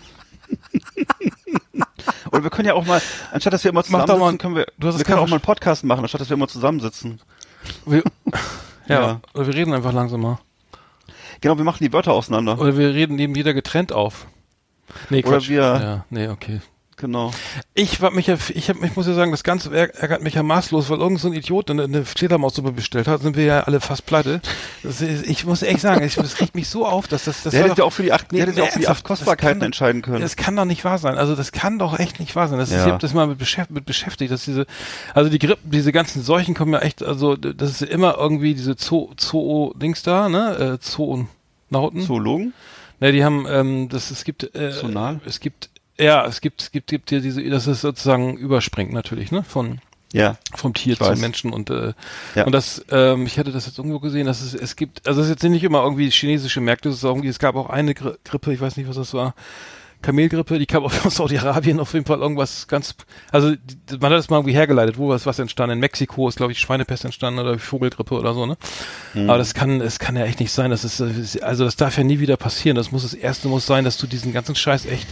Oder 2.31 2.43
wir 2.43 2.49
können 2.49 2.67
ja 2.67 2.73
auch 2.73 2.85
mal, 2.85 3.01
anstatt 3.31 3.53
dass 3.53 3.63
wir 3.63 3.71
immer 3.71 3.83
zusammensitzen, 3.83 4.19
mal- 4.19 4.37
können 4.37 4.55
wir, 4.55 4.65
du 4.77 4.87
hast 4.87 4.97
wir 4.97 5.05
können 5.05 5.19
auch 5.19 5.27
mal 5.27 5.35
einen 5.35 5.41
Podcast 5.41 5.83
machen, 5.83 6.01
anstatt 6.01 6.21
dass 6.21 6.29
wir 6.29 6.35
immer 6.35 6.47
zusammensitzen. 6.47 7.19
Wir, 7.85 8.03
ja, 8.87 9.01
Ja. 9.01 9.21
oder 9.33 9.47
wir 9.47 9.53
reden 9.53 9.73
einfach 9.73 9.93
langsamer. 9.93 10.39
Genau, 11.41 11.57
wir 11.57 11.63
machen 11.63 11.83
die 11.83 11.91
Wörter 11.93 12.13
auseinander. 12.13 12.59
Oder 12.59 12.77
wir 12.77 12.93
reden 12.93 13.15
neben 13.15 13.35
jeder 13.35 13.53
getrennt 13.53 13.91
auf. 13.93 14.27
Nee, 15.09 15.19
Oder 15.23 15.37
Quatsch. 15.37 15.49
wir- 15.49 15.57
Ja, 15.61 16.05
nee, 16.09 16.27
okay. 16.27 16.61
Genau. 16.97 17.31
Ich 17.73 18.01
war 18.01 18.11
mich 18.11 18.27
ja, 18.27 18.37
ich 18.53 18.69
hab, 18.69 18.81
ich 18.81 18.95
muss 18.95 19.05
ja 19.05 19.13
sagen, 19.13 19.31
das 19.31 19.43
Ganze 19.43 19.69
ärg- 19.69 19.97
ärgert 19.99 20.21
mich 20.23 20.35
ja 20.35 20.43
maßlos, 20.43 20.89
weil 20.89 20.99
irgend 20.99 21.19
so 21.19 21.27
ein 21.27 21.33
Idiot 21.33 21.69
eine, 21.69 21.83
eine 21.83 22.05
Fledermaussuppe 22.05 22.71
bestellt 22.71 23.09
hat, 23.09 23.21
sind 23.21 23.35
wir 23.35 23.43
ja 23.43 23.59
alle 23.63 23.81
fast 23.81 24.05
pleite. 24.05 24.39
Ist, 24.81 25.01
ich 25.01 25.45
muss 25.45 25.61
echt 25.61 25.81
sagen, 25.81 26.05
ich, 26.05 26.15
das 26.15 26.39
regt 26.39 26.55
mich 26.55 26.69
so 26.69 26.85
auf, 26.85 27.09
dass 27.09 27.25
das, 27.25 27.43
das 27.43 27.51
Der 27.51 27.59
hätte 27.63 27.69
ja 27.71 27.75
doch- 27.75 27.87
auch 27.87 27.89
für 27.93 28.03
die 28.03 28.13
acht, 28.13 28.31
Nee, 28.31 28.37
der 28.39 28.47
hätte 28.47 28.59
ja 28.59 28.63
auch 28.65 28.71
für 28.71 28.79
die 28.79 28.87
acht 28.87 29.03
Kostbarkeiten 29.03 29.59
kann- 29.59 29.65
entscheiden 29.65 30.01
können. 30.03 30.21
Das 30.21 30.37
kann 30.37 30.55
doch 30.55 30.63
nicht 30.63 30.85
wahr 30.85 30.97
sein. 30.97 31.17
Also 31.17 31.35
das 31.35 31.51
kann 31.51 31.79
doch 31.79 31.99
echt 31.99 32.21
nicht 32.21 32.33
wahr 32.37 32.47
sein. 32.47 32.59
Das 32.59 32.69
ist, 32.69 32.75
Ja. 32.75 32.85
ich 32.85 32.91
habe 32.93 33.01
das 33.01 33.13
mal 33.13 33.27
mit, 33.27 33.39
beschäft, 33.39 33.71
mit 33.71 33.85
beschäftigt, 33.85 34.31
dass 34.31 34.45
diese, 34.45 34.65
also 35.13 35.29
die 35.29 35.39
Grippen, 35.39 35.69
diese 35.71 35.91
ganzen 35.91 36.23
Seuchen 36.23 36.53
kommen 36.55 36.71
ja 36.71 36.79
echt, 36.79 37.03
also 37.03 37.35
das 37.35 37.71
ist 37.71 37.81
immer 37.81 38.15
irgendwie 38.17 38.53
diese 38.53 38.75
Zoo, 38.77 39.09
Zoo-Dings 39.19 40.01
da, 40.03 40.29
ne, 40.29 40.77
äh, 40.79 40.85
Zoo 40.85 41.25
Nauten. 41.69 42.01
Zoologen? 42.03 42.53
Ne, 43.01 43.11
die 43.11 43.25
haben, 43.25 43.45
ähm, 43.49 43.89
das, 43.89 44.11
es 44.11 44.23
gibt, 44.23 44.55
äh, 44.55 44.71
Zonal? 44.71 45.19
es 45.25 45.41
gibt, 45.41 45.69
ja, 45.97 46.25
es 46.25 46.41
gibt, 46.41 46.61
es 46.61 46.71
gibt, 46.71 46.87
gibt 46.87 47.09
hier 47.09 47.21
diese, 47.21 47.43
das 47.49 47.67
ist 47.67 47.81
sozusagen 47.81 48.37
überspringt 48.37 48.91
natürlich, 48.93 49.31
ne, 49.31 49.43
von, 49.43 49.79
Ja. 50.13 50.37
vom 50.55 50.73
Tier 50.73 50.97
zum 50.97 51.19
Menschen 51.19 51.53
und 51.53 51.69
äh, 51.69 51.93
Ja. 52.35 52.45
und 52.45 52.51
das 52.51 52.83
ähm, 52.91 53.25
ich 53.25 53.37
hatte 53.39 53.51
das 53.51 53.65
jetzt 53.65 53.77
irgendwo 53.77 53.99
gesehen 53.99 54.25
dass 54.27 54.41
es 54.41 54.53
es 54.53 54.75
gibt 54.75 55.07
also 55.07 55.21
es 55.21 55.27
ist 55.27 55.41
jetzt 55.41 55.49
nicht 55.49 55.63
immer 55.63 55.83
irgendwie 55.83 56.09
chinesische 56.09 56.61
Märkte 56.61 56.89
es 56.89 56.95
ist 56.97 57.03
irgendwie 57.03 57.27
es 57.29 57.39
gab 57.39 57.55
auch 57.55 57.69
eine 57.69 57.93
Gri 57.93 58.13
Grippe 58.23 58.53
ich 58.53 58.61
weiß 58.61 58.77
nicht 58.77 58.87
was 58.87 58.95
das 58.97 59.13
war 59.13 59.33
Kamelgrippe 60.01 60.59
die 60.59 60.65
kam 60.67 60.83
auch 60.83 60.93
aus 61.05 61.15
Saudi-Arabien 61.15 61.79
auf 61.79 61.93
jeden 61.93 62.05
Fall 62.05 62.19
irgendwas 62.19 62.67
ganz 62.67 62.95
also 63.31 63.51
die, 63.55 63.97
man 63.99 64.11
hat 64.11 64.19
das 64.19 64.29
mal 64.29 64.37
irgendwie 64.37 64.53
hergeleitet 64.55 64.97
wo 64.97 65.09
was 65.09 65.25
was 65.25 65.39
entstanden 65.39 65.73
in 65.73 65.79
Mexiko 65.79 66.27
ist 66.29 66.37
glaube 66.37 66.51
ich 66.51 66.59
Schweinepest 66.59 67.05
entstanden 67.05 67.39
oder 67.39 67.57
Vogelgrippe 67.57 68.15
oder 68.15 68.33
so 68.33 68.45
ne 68.45 68.57
Mhm. 69.13 69.29
aber 69.29 69.37
das 69.39 69.53
kann 69.53 69.81
es 69.81 69.97
kann 69.99 70.15
ja 70.15 70.25
echt 70.25 70.39
nicht 70.39 70.51
sein 70.51 70.71
das 70.71 70.83
ist 70.85 71.01
also 71.41 71.65
das 71.65 71.75
darf 71.77 71.97
ja 71.97 72.03
nie 72.03 72.19
wieder 72.19 72.37
passieren 72.37 72.75
das 72.75 72.91
muss 72.91 73.03
das 73.03 73.13
erste 73.13 73.47
muss 73.47 73.65
sein 73.65 73.83
dass 73.85 73.97
du 73.97 74.07
diesen 74.07 74.31
ganzen 74.33 74.55
Scheiß 74.55 74.85
echt 74.85 75.07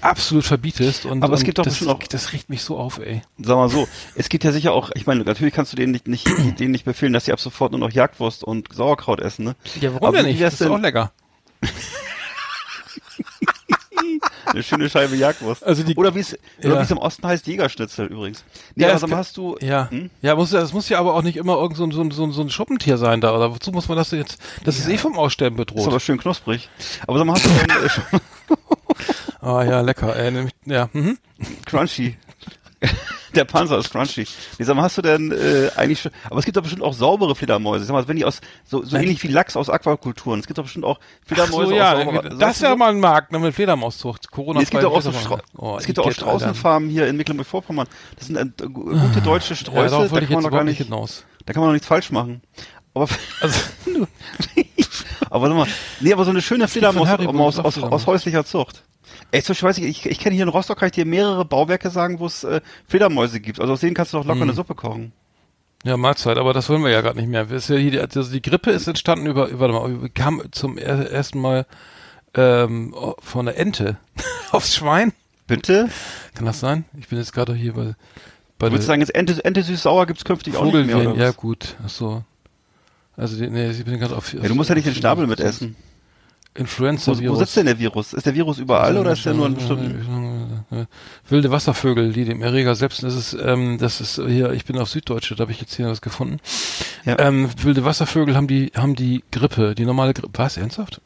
absolut 0.00 0.44
verbietest 0.44 1.06
und 1.06 1.22
Aber 1.22 1.34
es 1.34 1.44
gibt 1.44 1.58
doch 1.58 1.64
das, 1.64 1.86
auch- 1.86 1.98
das 2.02 2.32
riecht 2.32 2.48
mich 2.50 2.62
so 2.62 2.76
auf 2.78 2.98
ey 2.98 3.22
Sag 3.38 3.56
mal 3.56 3.68
so, 3.68 3.86
es 4.14 4.28
gibt 4.28 4.44
ja 4.44 4.52
sicher 4.52 4.72
auch, 4.72 4.90
ich 4.94 5.06
meine, 5.06 5.24
natürlich 5.24 5.54
kannst 5.54 5.72
du 5.72 5.76
denen 5.76 5.92
nicht, 5.92 6.06
nicht, 6.08 6.26
denen 6.60 6.72
nicht 6.72 6.84
befehlen, 6.84 7.12
dass 7.12 7.24
sie 7.26 7.32
ab 7.32 7.40
sofort 7.40 7.72
nur 7.72 7.80
noch 7.80 7.90
Jagdwurst 7.92 8.44
und 8.44 8.72
Sauerkraut 8.72 9.20
essen, 9.20 9.44
ne? 9.44 9.56
ja 9.80 9.92
warum 9.94 10.08
Aber 10.08 10.16
denn 10.18 10.26
nicht 10.26 10.40
das 10.42 10.54
ist 10.54 10.60
denn- 10.62 10.72
auch 10.72 10.78
lecker 10.78 11.12
Eine 14.46 14.62
schöne 14.62 14.88
Scheibe 14.88 15.16
Jagdwurst. 15.16 15.62
Also 15.64 15.82
die- 15.82 15.94
oder 15.96 16.14
wie 16.14 16.20
es, 16.20 16.36
Ja. 16.62 16.80
es 16.80 16.90
im 16.90 16.96
Osten 16.98 17.26
heißt, 17.26 17.46
Jägerschnitzel 17.46 18.06
übrigens. 18.06 18.44
Nee, 18.74 18.84
Ja, 18.86 18.94
aber 18.94 19.00
kann- 19.06 19.16
hast 19.18 19.36
du, 19.36 19.56
Ja, 19.60 19.90
Hm? 19.90 20.08
ja, 20.22 20.34
muss 20.36 20.52
ja, 20.52 20.60
das 20.60 20.72
muss 20.72 20.88
ja 20.88 20.98
aber 20.98 21.14
auch 21.14 21.22
nicht 21.22 21.36
immer 21.36 21.56
irgend 21.58 21.76
so 21.76 21.84
ein, 21.84 21.90
so 21.90 22.00
ein, 22.00 22.10
so 22.10 22.24
ein, 22.24 22.32
so 22.32 22.40
ein 22.40 22.48
Schuppentier 22.48 22.96
sein 22.96 23.20
da, 23.20 23.34
oder 23.36 23.52
wozu 23.52 23.70
muss 23.72 23.88
man 23.88 23.98
das 23.98 24.10
jetzt, 24.12 24.38
das 24.64 24.78
ist 24.78 24.88
eh 24.88 24.96
vom 24.96 25.18
Aussterben 25.18 25.58
ist 25.58 25.70
aber 25.70 25.82
bedroht. 25.84 26.02
schön 26.02 26.16
knusprig. 26.18 26.70
Aber 27.06 27.18
sag 27.18 27.26
mal, 27.26 27.34
hast 27.34 27.44
du 27.44 27.88
schon 27.90 28.04
Ah 29.40 29.62
ja, 29.62 29.80
lecker, 29.80 30.16
ey, 30.16 30.30
nämlich, 30.30 30.54
ja, 30.64 30.88
mhm. 30.92 31.18
crunchy? 31.64 32.16
Der 33.34 33.44
Panzer 33.44 33.76
ist 33.78 33.90
crunchy. 33.90 34.26
Nee, 34.58 34.64
sag 34.64 34.74
mal, 34.74 34.82
hast 34.82 34.96
du 34.96 35.02
denn 35.02 35.30
äh, 35.32 35.70
eigentlich 35.76 36.00
schon, 36.00 36.12
aber 36.30 36.38
es 36.38 36.44
gibt 36.46 36.56
doch 36.56 36.62
bestimmt 36.62 36.82
auch 36.82 36.94
saubere 36.94 37.34
Fledermäuse. 37.36 37.84
Sag 37.84 37.92
mal, 37.92 38.08
wenn 38.08 38.16
die 38.16 38.24
aus, 38.24 38.40
so, 38.64 38.82
so 38.82 38.96
ähnlich 38.96 39.22
wie 39.22 39.28
Lachs 39.28 39.54
aus 39.56 39.68
Aquakulturen. 39.68 40.40
Es 40.40 40.46
gibt 40.46 40.56
doch 40.58 40.62
bestimmt 40.64 40.86
auch 40.86 40.98
Ach 40.98 41.26
Fledermäuse 41.28 41.68
so, 41.70 41.74
ja, 41.74 41.92
aus 41.92 42.04
sauberer, 42.04 42.28
das 42.30 42.56
ist 42.56 42.62
ja 42.62 42.74
mal 42.74 42.88
ein 42.90 43.00
Markt, 43.00 43.30
ne, 43.32 43.38
mit 43.38 43.54
Fledermauszucht, 43.54 44.30
Corona 44.30 44.60
Nee, 44.60 44.64
es 44.64 44.70
gibt 44.70 44.82
doch 44.82 44.92
auch 44.92 45.02
so 45.02 45.12
oh, 45.56 45.76
es 45.78 45.84
gibt 45.84 45.98
doch 45.98 46.06
auch. 46.06 46.12
Straußenfarmen 46.12 46.88
hier 46.88 47.06
in 47.06 47.16
Mecklenburg-Vorpommern. 47.16 47.86
Das 48.16 48.28
sind 48.28 48.38
äh, 48.38 48.66
gu- 48.66 48.98
gute 48.98 49.20
deutsche 49.20 49.50
Ja, 49.50 49.56
Sträuße, 49.56 49.90
darauf 49.90 50.10
da 50.10 50.20
kann 50.20 50.32
man 50.34 50.44
doch 50.44 50.50
gar 50.50 50.64
nicht 50.64 50.78
hinaus. 50.78 51.24
da 51.44 51.52
kann 51.52 51.60
man 51.60 51.68
doch 51.68 51.74
nichts 51.74 51.86
falsch 51.88 52.10
machen. 52.10 52.40
Aber, 52.94 53.08
Also, 53.42 53.60
aber 55.30 55.48
sag 55.48 55.56
mal, 55.56 55.66
nee, 56.00 56.12
aber 56.12 56.24
so 56.24 56.30
eine 56.30 56.42
schöne 56.42 56.66
Fledermaus 56.66 57.08
aus, 57.58 57.74
Fledermaus. 57.74 57.78
aus 57.78 58.06
häuslicher 58.06 58.44
Zucht. 58.44 58.84
Ey, 59.30 59.42
zum 59.42 59.52
Beispiel 59.52 59.68
weiß 59.68 59.78
ich, 59.78 59.84
ich, 59.84 60.06
ich 60.06 60.18
kenne 60.18 60.34
hier 60.34 60.44
in 60.44 60.48
Rostock, 60.48 60.78
kann 60.78 60.86
ich 60.86 60.92
dir 60.92 61.04
mehrere 61.04 61.44
Bauwerke 61.44 61.90
sagen, 61.90 62.18
wo 62.18 62.26
es 62.26 62.44
äh, 62.44 62.60
Fledermäuse 62.86 63.40
gibt. 63.40 63.60
Also 63.60 63.74
aus 63.74 63.80
denen 63.80 63.94
kannst 63.94 64.12
du 64.12 64.18
doch 64.18 64.24
locker 64.24 64.40
Hm. 64.40 64.48
eine 64.48 64.54
Suppe 64.54 64.74
kochen. 64.74 65.12
ja, 65.84 65.96
Mahlzeit, 65.96 66.38
aber 66.38 66.52
das 66.54 66.68
wollen 66.68 66.82
wir 66.82 66.90
ja 66.90 67.00
gerade 67.02 67.18
nicht 67.18 67.28
mehr. 67.28 67.46
Ja 67.50 67.58
hier, 67.76 67.90
die- 67.90 68.00
also 68.00 68.22
die 68.32 68.42
Grippe 68.42 68.70
ist 68.70 68.86
entstanden 68.88 69.26
über, 69.26 69.48
über, 69.48 69.72
warte 69.72 69.94
mal, 70.00 70.08
kam 70.10 70.42
zum 70.52 70.78
er, 70.78 71.10
ersten 71.10 71.40
Mal 71.40 71.66
ähm, 72.34 72.94
von 73.20 73.46
der 73.46 73.58
Ente 73.58 73.96
aufs 74.50 74.74
Schwein. 74.74 75.12
Bitte? 75.46 75.88
Kann 76.34 76.44
das 76.46 76.60
sein? 76.60 76.84
Ich 76.98 77.08
bin 77.08 77.18
jetzt 77.18 77.32
gerade 77.32 77.54
hier 77.54 77.72
bei 77.74 77.94
bei 78.58 78.66
Ich 78.66 78.72
würde 78.72 78.84
sagen, 78.84 79.00
jetzt 79.00 79.14
Ente, 79.14 79.42
Ente 79.44 79.62
süß-sauer 79.62 80.06
gibt's 80.06 80.24
künftig 80.24 80.56
auch 80.56 80.64
nicht 80.64 80.86
mehr. 80.86 80.96
Oder 80.96 81.14
ja 81.14 81.28
was? 81.28 81.36
gut, 81.36 81.76
ach 81.84 81.88
so. 81.88 82.22
Also, 83.16 83.42
nee, 83.44 83.70
ich 83.70 83.84
bin 83.84 83.98
gerade 83.98 84.16
auf. 84.16 84.32
Ja, 84.32 84.40
du 84.48 84.54
musst 84.54 84.68
ja 84.68 84.74
nicht 84.74 84.86
den 84.86 84.94
Schnabel 84.94 85.26
mit 85.26 85.38
essen. 86.58 86.60
Wo, 86.60 86.62
Influenza-Virus. 86.62 87.36
wo 87.36 87.40
sitzt 87.40 87.56
denn 87.56 87.66
der 87.66 87.78
Virus? 87.78 88.12
Ist 88.12 88.26
der 88.26 88.34
Virus 88.34 88.58
überall 88.58 88.96
oder 88.96 89.12
ist 89.12 89.24
der 89.24 89.34
nur 89.34 89.46
in 89.46 89.54
bestimmten? 89.54 90.64
Wilde 91.28 91.50
Wasservögel, 91.50 92.12
die 92.12 92.24
dem 92.24 92.42
Erreger 92.42 92.74
selbst, 92.74 93.02
das 93.02 93.14
ist, 93.14 93.36
ähm, 93.40 93.78
das 93.78 94.00
ist 94.00 94.20
hier, 94.26 94.52
ich 94.52 94.64
bin 94.64 94.78
auf 94.78 94.88
Süddeutsche, 94.90 95.34
da 95.34 95.42
habe 95.42 95.52
ich 95.52 95.60
jetzt 95.60 95.74
hier 95.74 95.86
was 95.86 96.00
gefunden. 96.00 96.38
Ja. 97.04 97.18
Ähm, 97.18 97.50
wilde 97.62 97.84
Wasservögel 97.84 98.36
haben 98.36 98.48
die, 98.48 98.72
haben 98.74 98.94
die 98.94 99.24
Grippe, 99.30 99.74
die 99.74 99.84
normale 99.84 100.14
Grippe. 100.14 100.30
Was, 100.34 100.56
ernsthaft? 100.56 101.00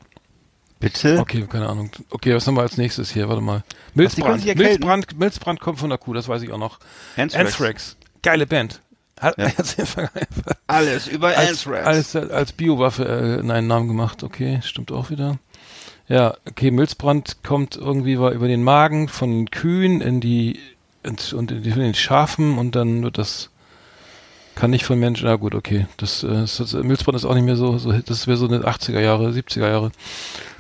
Bitte? 0.81 1.21
Okay, 1.21 1.47
keine 1.49 1.69
Ahnung. 1.69 1.91
Okay, 2.11 2.35
was 2.35 2.47
haben 2.47 2.57
wir 2.57 2.63
als 2.63 2.77
nächstes 2.77 3.11
hier? 3.11 3.29
Warte 3.29 3.41
mal. 3.41 3.63
Milzbrand. 3.95 4.45
Milzbrand, 4.45 5.19
Milzbrand 5.19 5.61
kommt 5.61 5.79
von 5.79 5.91
der 5.91 5.99
Kuh, 5.99 6.13
das 6.13 6.27
weiß 6.27 6.43
ich 6.43 6.51
auch 6.51 6.59
noch. 6.59 6.81
Anthrax. 7.17 7.47
Anthrax. 7.47 7.97
Geile 8.23 8.47
Band. 8.47 8.81
Hat, 9.23 9.39
Ja. 9.39 9.49
Alles 10.67 11.07
über 11.07 11.37
als, 11.37 11.67
als, 11.67 12.17
als 12.17 12.53
Biowaffe 12.53 13.05
äh, 13.05 13.53
einen 13.53 13.67
Namen 13.67 13.89
gemacht. 13.89 14.23
Okay, 14.23 14.61
stimmt 14.63 14.91
auch 14.93 15.11
wieder. 15.11 15.39
Ja, 16.09 16.35
okay, 16.49 16.71
Milzbrand 16.71 17.43
kommt 17.43 17.77
irgendwie 17.77 18.19
war 18.19 18.33
über 18.33 18.49
den 18.49 18.63
Magen 18.63 19.09
von 19.09 19.31
den 19.31 19.51
Kühen 19.51 20.01
in 20.01 20.21
die 20.21 20.59
ins, 21.03 21.33
und 21.33 21.51
in 21.51 21.63
die, 21.63 21.71
in 21.71 21.79
den 21.79 21.95
Schafen 21.95 22.59
und 22.59 22.75
dann 22.75 23.03
wird 23.03 23.19
das 23.19 23.51
kann 24.55 24.71
nicht 24.71 24.85
von 24.85 24.99
Menschen. 24.99 25.27
Na 25.27 25.37
gut, 25.37 25.55
okay. 25.55 25.87
Das, 25.97 26.23
äh, 26.23 26.29
das, 26.29 26.59
das 26.59 26.75
Milzbrand 26.75 27.17
ist 27.17 27.25
auch 27.25 27.35
nicht 27.35 27.45
mehr 27.45 27.57
so, 27.57 27.79
so 27.79 27.93
das 27.93 28.27
wäre 28.27 28.37
so 28.37 28.47
eine 28.47 28.61
80er 28.61 29.01
Jahre, 29.01 29.31
70er 29.31 29.69
Jahre. 29.69 29.93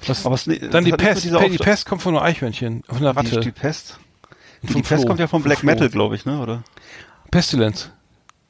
Was, 0.07 0.25
Aber 0.25 0.35
es, 0.35 0.45
dann 0.45 0.85
die 0.85 0.93
Pest. 0.93 1.25
Die 1.25 1.59
Pest 1.59 1.87
kommt 1.87 2.03
von 2.03 2.17
einem 2.17 2.25
Eichhörnchen, 2.25 2.85
von 2.89 2.99
einer 2.99 3.13
Die, 3.13 3.19
Ratte. 3.19 3.41
die 3.41 3.51
Pest? 3.51 3.99
Vom 4.65 4.77
die 4.77 4.83
Pest 4.83 5.07
kommt 5.07 5.21
ja 5.21 5.27
vom 5.27 5.43
Black 5.43 5.59
Floh. 5.59 5.67
Metal, 5.67 5.91
glaube 5.91 6.15
ich, 6.15 6.25
ne? 6.25 6.41
Oder? 6.41 6.63
Pestilenz. 7.31 7.91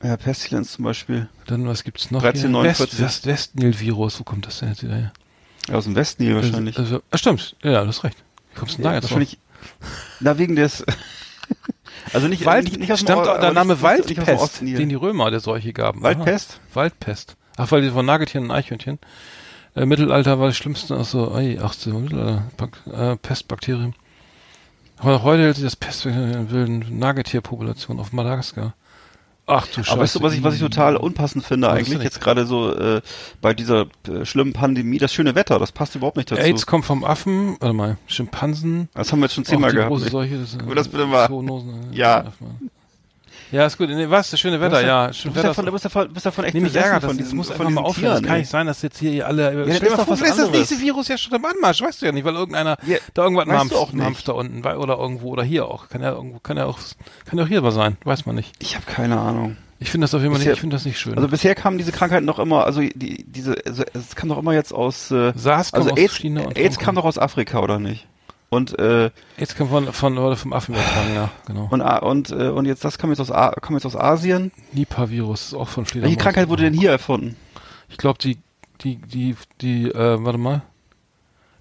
Ja, 0.02 0.16
Pestilenz 0.16 0.72
zum 0.72 0.84
Beispiel. 0.84 1.28
Dann 1.46 1.66
was 1.66 1.84
gibt's 1.84 2.10
noch? 2.10 2.22
1349. 2.24 2.96
Hier? 2.98 3.04
West, 3.06 3.24
West, 3.24 3.26
Westnil-Virus. 3.26 4.18
Wo 4.20 4.24
kommt 4.24 4.46
das 4.46 4.58
denn 4.58 4.70
jetzt 4.70 4.82
wieder 4.82 4.96
her? 4.96 5.12
Ja, 5.68 5.76
aus 5.76 5.84
dem 5.84 5.94
Westnil 5.94 6.34
wahrscheinlich. 6.34 6.78
Also, 6.78 7.02
ah, 7.10 7.18
stimmt. 7.18 7.54
Ja, 7.62 7.82
du 7.82 7.88
hast 7.88 8.02
recht. 8.02 8.16
Wie 8.52 8.58
kommst 8.58 8.74
du 8.74 8.76
denn 8.78 8.84
da 8.84 8.90
Ja, 8.90 8.94
jetzt 8.96 9.04
drauf? 9.04 9.10
wahrscheinlich. 9.12 9.38
Na, 10.20 10.38
wegen 10.38 10.56
des. 10.56 10.84
also 12.12 12.26
nicht, 12.26 12.44
Wald, 12.44 12.64
nicht, 12.64 12.78
nicht 12.80 12.92
aus 12.92 13.00
dem 13.00 13.06
stammt 13.06 13.28
Or- 13.28 13.38
der 13.38 13.52
Name 13.52 13.80
Waldpest, 13.80 14.60
den 14.60 14.88
die 14.88 14.94
Römer 14.96 15.30
der 15.30 15.40
Seuche 15.40 15.72
gaben. 15.72 16.02
Waldpest? 16.02 16.54
Aha. 16.54 16.74
Waldpest. 16.74 17.36
Ach, 17.56 17.70
weil 17.70 17.82
die 17.82 17.90
von 17.90 18.04
Nagetieren 18.04 18.46
und 18.46 18.50
Eichhörnchen. 18.50 18.98
Äh, 19.76 19.86
Mittelalter 19.86 20.38
war 20.40 20.48
das 20.48 20.56
Schlimmste, 20.56 20.96
ach 20.96 21.04
so, 21.04 21.34
ey, 21.36 21.58
18. 21.58 22.02
Mittelalter, 22.02 22.42
Bak 22.56 22.78
äh, 22.92 23.16
Pestbakterien. 23.16 23.94
Aber 24.98 25.22
heute 25.22 25.42
hält 25.44 25.56
sich 25.56 25.64
das 25.64 25.76
Pest 25.76 26.06
in 26.06 26.50
wilden 26.50 26.98
Nagetierpopulation 26.98 27.98
auf 28.00 28.12
Madagaskar. 28.12 28.74
Ach 29.46 29.66
du 29.66 29.74
Scheiße. 29.82 29.90
Aber 29.92 30.02
weißt 30.02 30.14
du, 30.16 30.22
was 30.22 30.34
ich, 30.34 30.42
was 30.44 30.54
ich 30.54 30.60
total 30.60 30.96
unpassend 30.96 31.44
finde 31.44 31.66
Was 31.66 31.74
eigentlich, 31.76 32.00
jetzt 32.02 32.20
gerade 32.20 32.46
so 32.46 32.72
äh, 32.74 33.00
bei 33.40 33.54
dieser 33.54 33.86
äh, 34.08 34.24
schlimmen 34.24 34.52
Pandemie, 34.52 34.98
das 34.98 35.12
schöne 35.12 35.34
Wetter, 35.34 35.58
das 35.58 35.72
passt 35.72 35.94
überhaupt 35.96 36.16
nicht 36.16 36.30
dazu. 36.30 36.40
AIDS 36.40 36.64
kommt 36.66 36.84
vom 36.84 37.04
Affen, 37.04 37.56
warte 37.60 37.74
mal, 37.74 37.96
Schimpansen. 38.06 38.88
das 38.94 39.10
haben 39.10 39.18
wir 39.18 39.26
jetzt 39.26 39.34
schon 39.34 39.44
zehnmal 39.44 39.72
gehabt. 39.72 39.88
große? 39.90 40.10
Seuche, 40.10 40.38
das, 40.38 40.56
das 40.76 40.88
bitte 40.88 41.06
mal- 41.06 41.26
Zoonosen, 41.26 41.92
äh, 41.92 41.96
Ja. 41.96 42.24
Ja, 43.52 43.66
ist 43.66 43.76
gut. 43.78 43.90
Nee, 43.90 44.08
was? 44.08 44.30
Das 44.30 44.40
schöne 44.40 44.56
Du 44.56 44.62
Wetter, 44.62 44.84
ja. 44.84 45.08
Du 45.08 45.30
bist, 45.30 45.44
ja 45.44 45.52
von, 45.52 45.66
du 45.66 45.72
bist 45.72 45.84
davon, 45.84 46.12
bist 46.12 46.24
davon 46.26 46.44
echt 46.44 46.54
Nee, 46.54 46.60
mich 46.60 46.74
ärgert 46.74 47.02
das. 47.02 47.10
von 47.10 47.16
Das 47.18 47.24
diesem, 47.26 47.36
muss 47.36 47.50
von 47.50 47.66
einfach 47.66 47.70
mal 47.70 47.80
aufhören. 47.82 48.14
Tieren, 48.16 48.26
kann 48.26 48.38
nicht 48.38 48.48
sein, 48.50 48.66
dass 48.66 48.80
jetzt 48.82 48.98
hier 48.98 49.26
alle. 49.26 49.42
das 49.66 49.76
Stell 49.76 49.88
ist 49.88 49.92
dir 49.92 49.96
mal 49.98 50.04
vor, 50.06 50.16
vielleicht 50.16 50.38
ist 50.38 50.42
das 50.42 50.50
nächste 50.50 50.80
Virus 50.80 51.08
ja 51.08 51.18
schon 51.18 51.34
im 51.34 51.44
Anmarsch. 51.44 51.82
Weißt 51.82 52.00
du 52.00 52.06
ja 52.06 52.12
nicht, 52.12 52.24
weil 52.24 52.34
irgendeiner 52.34 52.78
Ja, 52.86 52.96
da 53.14 53.24
irgendwas 53.24 53.68
du 53.68 53.76
auch 53.76 53.92
nicht. 53.92 54.04
Hamster 54.04 54.34
unten 54.34 54.64
oder 54.64 54.96
irgendwo 54.96 55.28
oder 55.28 55.44
hier 55.44 55.66
auch. 55.66 55.88
Kann 55.90 56.02
ja 56.02 56.12
irgendwo, 56.12 56.38
kann 56.38 56.56
ja 56.56 56.64
auch, 56.64 56.78
kann 57.26 57.38
ja 57.38 57.44
auch 57.44 57.48
hier 57.48 57.62
was 57.62 57.74
sein. 57.74 57.98
Weiß 58.04 58.26
man 58.26 58.36
nicht. 58.36 58.52
Ich 58.58 58.74
habe 58.74 58.86
keine 58.86 59.20
Ahnung. 59.20 59.56
Ich 59.82 59.90
finde 59.90 60.04
das 60.04 60.14
auf 60.14 60.22
jeden 60.22 60.32
Fall 60.32 60.42
nicht, 60.44 60.52
ich 60.52 60.60
finde 60.60 60.76
das 60.76 60.84
nicht 60.84 60.98
schön. 60.98 61.16
Also 61.16 61.28
bisher 61.28 61.56
kamen 61.56 61.76
diese 61.76 61.90
Krankheiten 61.90 62.24
doch 62.26 62.38
immer, 62.38 62.64
also 62.64 62.80
die, 62.80 63.24
diese, 63.26 63.56
also 63.66 63.82
es 63.94 64.14
kam 64.14 64.28
doch 64.28 64.38
immer 64.38 64.52
jetzt 64.54 64.72
aus, 64.72 65.10
äh, 65.10 65.32
SARS 65.34 65.72
kommt 65.72 65.82
also 65.82 65.94
aus 65.94 65.98
AIDS, 65.98 66.14
China 66.14 66.42
und 66.42 66.56
AIDS 66.56 66.76
Hongkong. 66.76 66.84
kam 66.84 66.94
doch 66.94 67.04
aus 67.04 67.18
Afrika, 67.18 67.58
oder 67.58 67.80
nicht? 67.80 68.06
Und, 68.52 68.78
äh, 68.78 69.10
Jetzt 69.38 69.56
kommt 69.56 69.70
von, 69.70 69.90
von, 69.94 70.18
oder 70.18 70.36
vom 70.36 70.52
Affen 70.52 70.74
übertragen, 70.74 71.14
ja, 71.14 71.30
genau. 71.46 71.68
und, 71.70 71.80
A- 71.80 72.00
und, 72.00 72.30
äh, 72.32 72.48
und 72.48 72.66
jetzt, 72.66 72.84
das 72.84 72.98
kam 72.98 73.08
jetzt 73.08 73.20
aus, 73.20 73.30
A 73.30 73.50
kam 73.52 73.74
jetzt 73.76 73.86
aus 73.86 73.96
Asien. 73.96 74.52
Nipah-Virus 74.72 75.46
ist 75.46 75.54
auch 75.54 75.68
von 75.70 75.86
Fledermaus. 75.86 76.10
Welche 76.10 76.22
Krankheit 76.22 76.48
wurde 76.50 76.64
denn 76.64 76.74
hier 76.74 76.90
erfunden? 76.90 77.36
Ich 77.88 77.96
glaube, 77.96 78.18
die, 78.18 78.36
die, 78.82 78.96
die, 78.96 79.36
die, 79.62 79.84
äh, 79.88 80.22
warte 80.22 80.36
mal. 80.36 80.60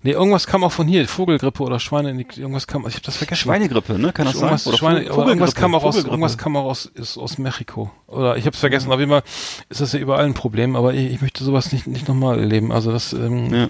Nee, 0.03 0.11
irgendwas 0.11 0.47
kam 0.47 0.65
auch 0.65 0.71
von 0.73 0.85
hier, 0.85 1.07
Vogelgrippe 1.07 1.63
oder 1.63 1.79
Schweine, 1.79 2.09
irgendwas 2.11 2.67
kam, 2.67 2.85
ich 2.87 2.95
habe 2.95 3.05
das 3.05 3.15
vergessen. 3.15 3.39
Schweinegrippe, 3.43 3.97
ne? 3.97 4.11
Kann 4.11 4.25
das 4.25 4.33
sein? 4.33 4.41
irgendwas, 4.49 4.67
Oder 4.67 4.77
Schweine, 4.77 4.99
Vogel- 5.01 5.11
aber 5.13 5.27
irgendwas 5.27 5.55
kam 5.55 5.73
auch 5.75 5.83
aus, 5.83 5.95
Vogelgrippe. 5.95 6.13
irgendwas 6.13 6.37
kam 6.37 6.55
auch 6.57 6.65
aus, 6.65 6.85
ist 6.87 7.17
aus 7.17 7.37
Mexiko. 7.37 7.89
Oder 8.07 8.35
ich 8.35 8.45
habe 8.47 8.53
es 8.55 8.59
vergessen. 8.59 8.91
Auf 8.91 8.99
jeden 8.99 9.11
Fall 9.11 9.23
ist 9.69 9.79
das 9.79 9.93
ja 9.93 9.99
überall 9.99 10.25
ein 10.25 10.33
Problem, 10.33 10.75
aber 10.75 10.93
ich, 10.93 11.09
ich 11.13 11.21
möchte 11.21 11.43
sowas 11.45 11.71
nicht, 11.71 11.87
nicht 11.87 12.07
nochmal 12.09 12.37
erleben. 12.39 12.71
Also 12.73 12.91
das, 12.91 13.13
ähm, 13.13 13.53
Ja. 13.53 13.67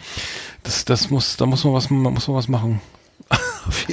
das, 0.63 0.85
das 0.85 1.11
muss, 1.11 1.35
da 1.37 1.45
muss 1.45 1.63
man 1.65 1.73
was, 1.73 1.91
muss 1.91 2.27
man 2.27 2.37
was 2.37 2.47
machen. 2.47 2.81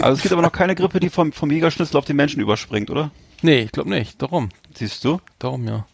Also 0.00 0.16
es 0.16 0.22
gibt 0.22 0.32
aber 0.32 0.42
noch 0.42 0.52
keine 0.52 0.74
Grippe, 0.74 1.00
die 1.00 1.10
vom, 1.10 1.32
vom 1.32 1.50
Jägerschnitzel 1.50 1.96
auf 1.96 2.04
den 2.04 2.16
Menschen 2.16 2.40
überspringt, 2.40 2.90
oder? 2.90 3.10
Nee, 3.42 3.60
ich 3.60 3.72
glaube 3.72 3.90
nicht. 3.90 4.20
Darum. 4.20 4.48
Siehst 4.74 5.04
du? 5.04 5.20
Darum 5.38 5.66
ja. 5.66 5.86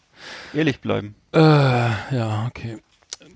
Ehrlich 0.54 0.80
bleiben. 0.80 1.14
Äh, 1.32 1.38
ja, 1.38 2.46
okay. 2.48 2.78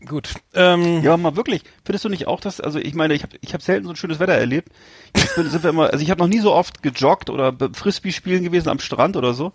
Gut. 0.07 0.31
Ähm, 0.55 1.03
Ja, 1.03 1.17
mal 1.17 1.35
wirklich. 1.37 1.63
Findest 1.85 2.05
du 2.05 2.09
nicht 2.09 2.29
auch, 2.29 2.41
dass, 2.41 2.61
also 2.61 2.79
ich 2.79 2.95
meine, 2.95 3.15
ich 3.15 3.25
habe 3.25 3.37
ich 3.41 3.53
hab 3.53 3.63
selten 3.63 3.85
so 3.85 3.91
ein 3.91 3.97
schönes 3.97 4.21
Wetter 4.21 4.33
erlebt. 4.35 4.69
Jetzt 5.17 5.35
sind 5.35 5.63
wir 5.63 5.71
immer, 5.71 5.91
also 5.93 6.03
ich 6.03 6.11
habe 6.11 6.21
noch 6.21 6.29
nie 6.29 6.39
so 6.39 6.55
oft 6.55 6.83
gejoggt 6.85 7.31
oder 7.31 7.51
be- 7.51 7.71
Frisbee 7.75 8.13
spielen 8.13 8.45
gewesen 8.45 8.69
am 8.69 8.79
Strand 8.79 9.17
oder 9.17 9.35
so, 9.35 9.53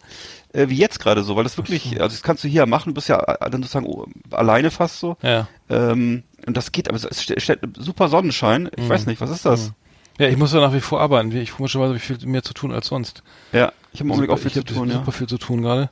äh, 0.52 0.68
wie 0.68 0.76
jetzt 0.78 1.00
gerade 1.00 1.24
so, 1.24 1.36
weil 1.38 1.44
das 1.46 1.56
wirklich, 1.58 1.94
also 2.02 2.14
das 2.14 2.24
kannst 2.24 2.44
du 2.44 2.50
hier 2.50 2.66
machen, 2.66 2.90
du 2.90 2.94
bist 2.96 3.08
ja 3.08 3.20
äh, 3.22 3.50
dann 3.50 3.64
sozusagen 3.64 3.86
oh, 3.88 4.06
alleine 4.32 4.70
fast 4.70 5.00
so. 5.00 5.16
Ja. 5.22 5.48
Ähm, 5.70 6.24
und 6.46 6.58
das 6.58 6.74
geht, 6.74 6.90
aber 6.90 6.98
es 6.98 7.06
ist, 7.06 7.42
steht 7.42 7.60
super 7.78 8.10
Sonnenschein. 8.10 8.70
Ich 8.76 8.84
Mhm. 8.84 8.90
weiß 8.90 9.06
nicht, 9.06 9.22
was 9.22 9.30
ist 9.32 9.46
das? 9.46 9.72
Ja, 10.20 10.28
ich 10.28 10.38
muss 10.38 10.54
ja 10.54 10.60
nach 10.60 10.74
wie 10.74 10.82
vor 10.82 11.02
arbeiten. 11.02 11.32
Ich 11.36 11.54
komischerweise 11.54 11.90
habe 11.90 11.98
ich 11.98 12.04
viel 12.04 12.18
mehr 12.28 12.44
zu 12.44 12.54
tun 12.54 12.72
als 12.72 12.88
sonst. 12.88 13.24
Ja, 13.52 13.72
ich 13.92 14.00
habe 14.00 14.08
im 14.08 14.12
Augenblick 14.12 14.32
auch 14.32 14.38
viel 14.38 14.48
ich 14.48 14.54
zu 14.54 14.64
tun, 14.64 14.90
ja. 14.90 14.96
super 14.96 15.12
viel 15.12 15.28
zu 15.28 15.38
tun 15.38 15.62
gerade. 15.62 15.90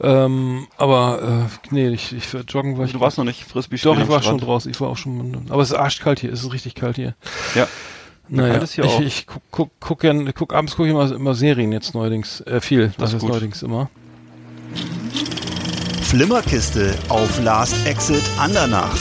Ähm, 0.00 0.66
aber 0.78 1.48
äh, 1.48 1.74
nee, 1.74 1.88
ich, 1.88 2.12
ich 2.12 2.32
joggen 2.48 2.72
war 2.76 2.84
ich. 2.84 2.88
Also 2.88 2.98
du 2.98 3.00
warst 3.00 3.18
noch 3.18 3.24
nicht 3.24 3.44
Frisbee 3.44 3.78
spielen 3.78 3.94
Doch, 3.94 4.02
ich 4.02 4.08
war 4.08 4.22
schon 4.22 4.38
Strand. 4.38 4.42
draußen. 4.42 4.70
Ich 4.70 4.80
war 4.80 4.88
auch 4.88 4.96
schon. 4.96 5.46
Aber 5.48 5.62
es 5.62 5.70
ist 5.70 5.76
arschkalt 5.76 6.20
hier. 6.20 6.32
Es 6.32 6.42
ist 6.42 6.52
richtig 6.52 6.74
kalt 6.74 6.96
hier. 6.96 7.14
Ja. 7.54 7.68
Naja, 8.28 8.52
kalt 8.54 8.64
ist 8.64 8.74
hier 8.74 8.84
ich, 8.84 8.90
auch. 8.90 9.00
ich 9.00 9.26
guck, 9.26 9.42
guck, 9.50 9.70
guck, 9.78 10.00
gern, 10.00 10.32
guck 10.34 10.54
abends 10.54 10.74
gucke 10.74 10.88
ich 10.88 10.94
immer, 10.94 11.10
immer 11.12 11.34
Serien 11.34 11.72
jetzt 11.72 11.94
neuerdings. 11.94 12.40
Äh, 12.40 12.60
viel. 12.60 12.92
Das, 12.98 13.10
ist 13.10 13.16
ist 13.16 13.20
gut. 13.20 13.30
neuerdings 13.30 13.62
immer. 13.62 13.90
Flimmerkiste 16.02 16.94
auf 17.08 17.42
Last 17.42 17.86
Exit 17.86 18.22
Andernach. 18.38 18.96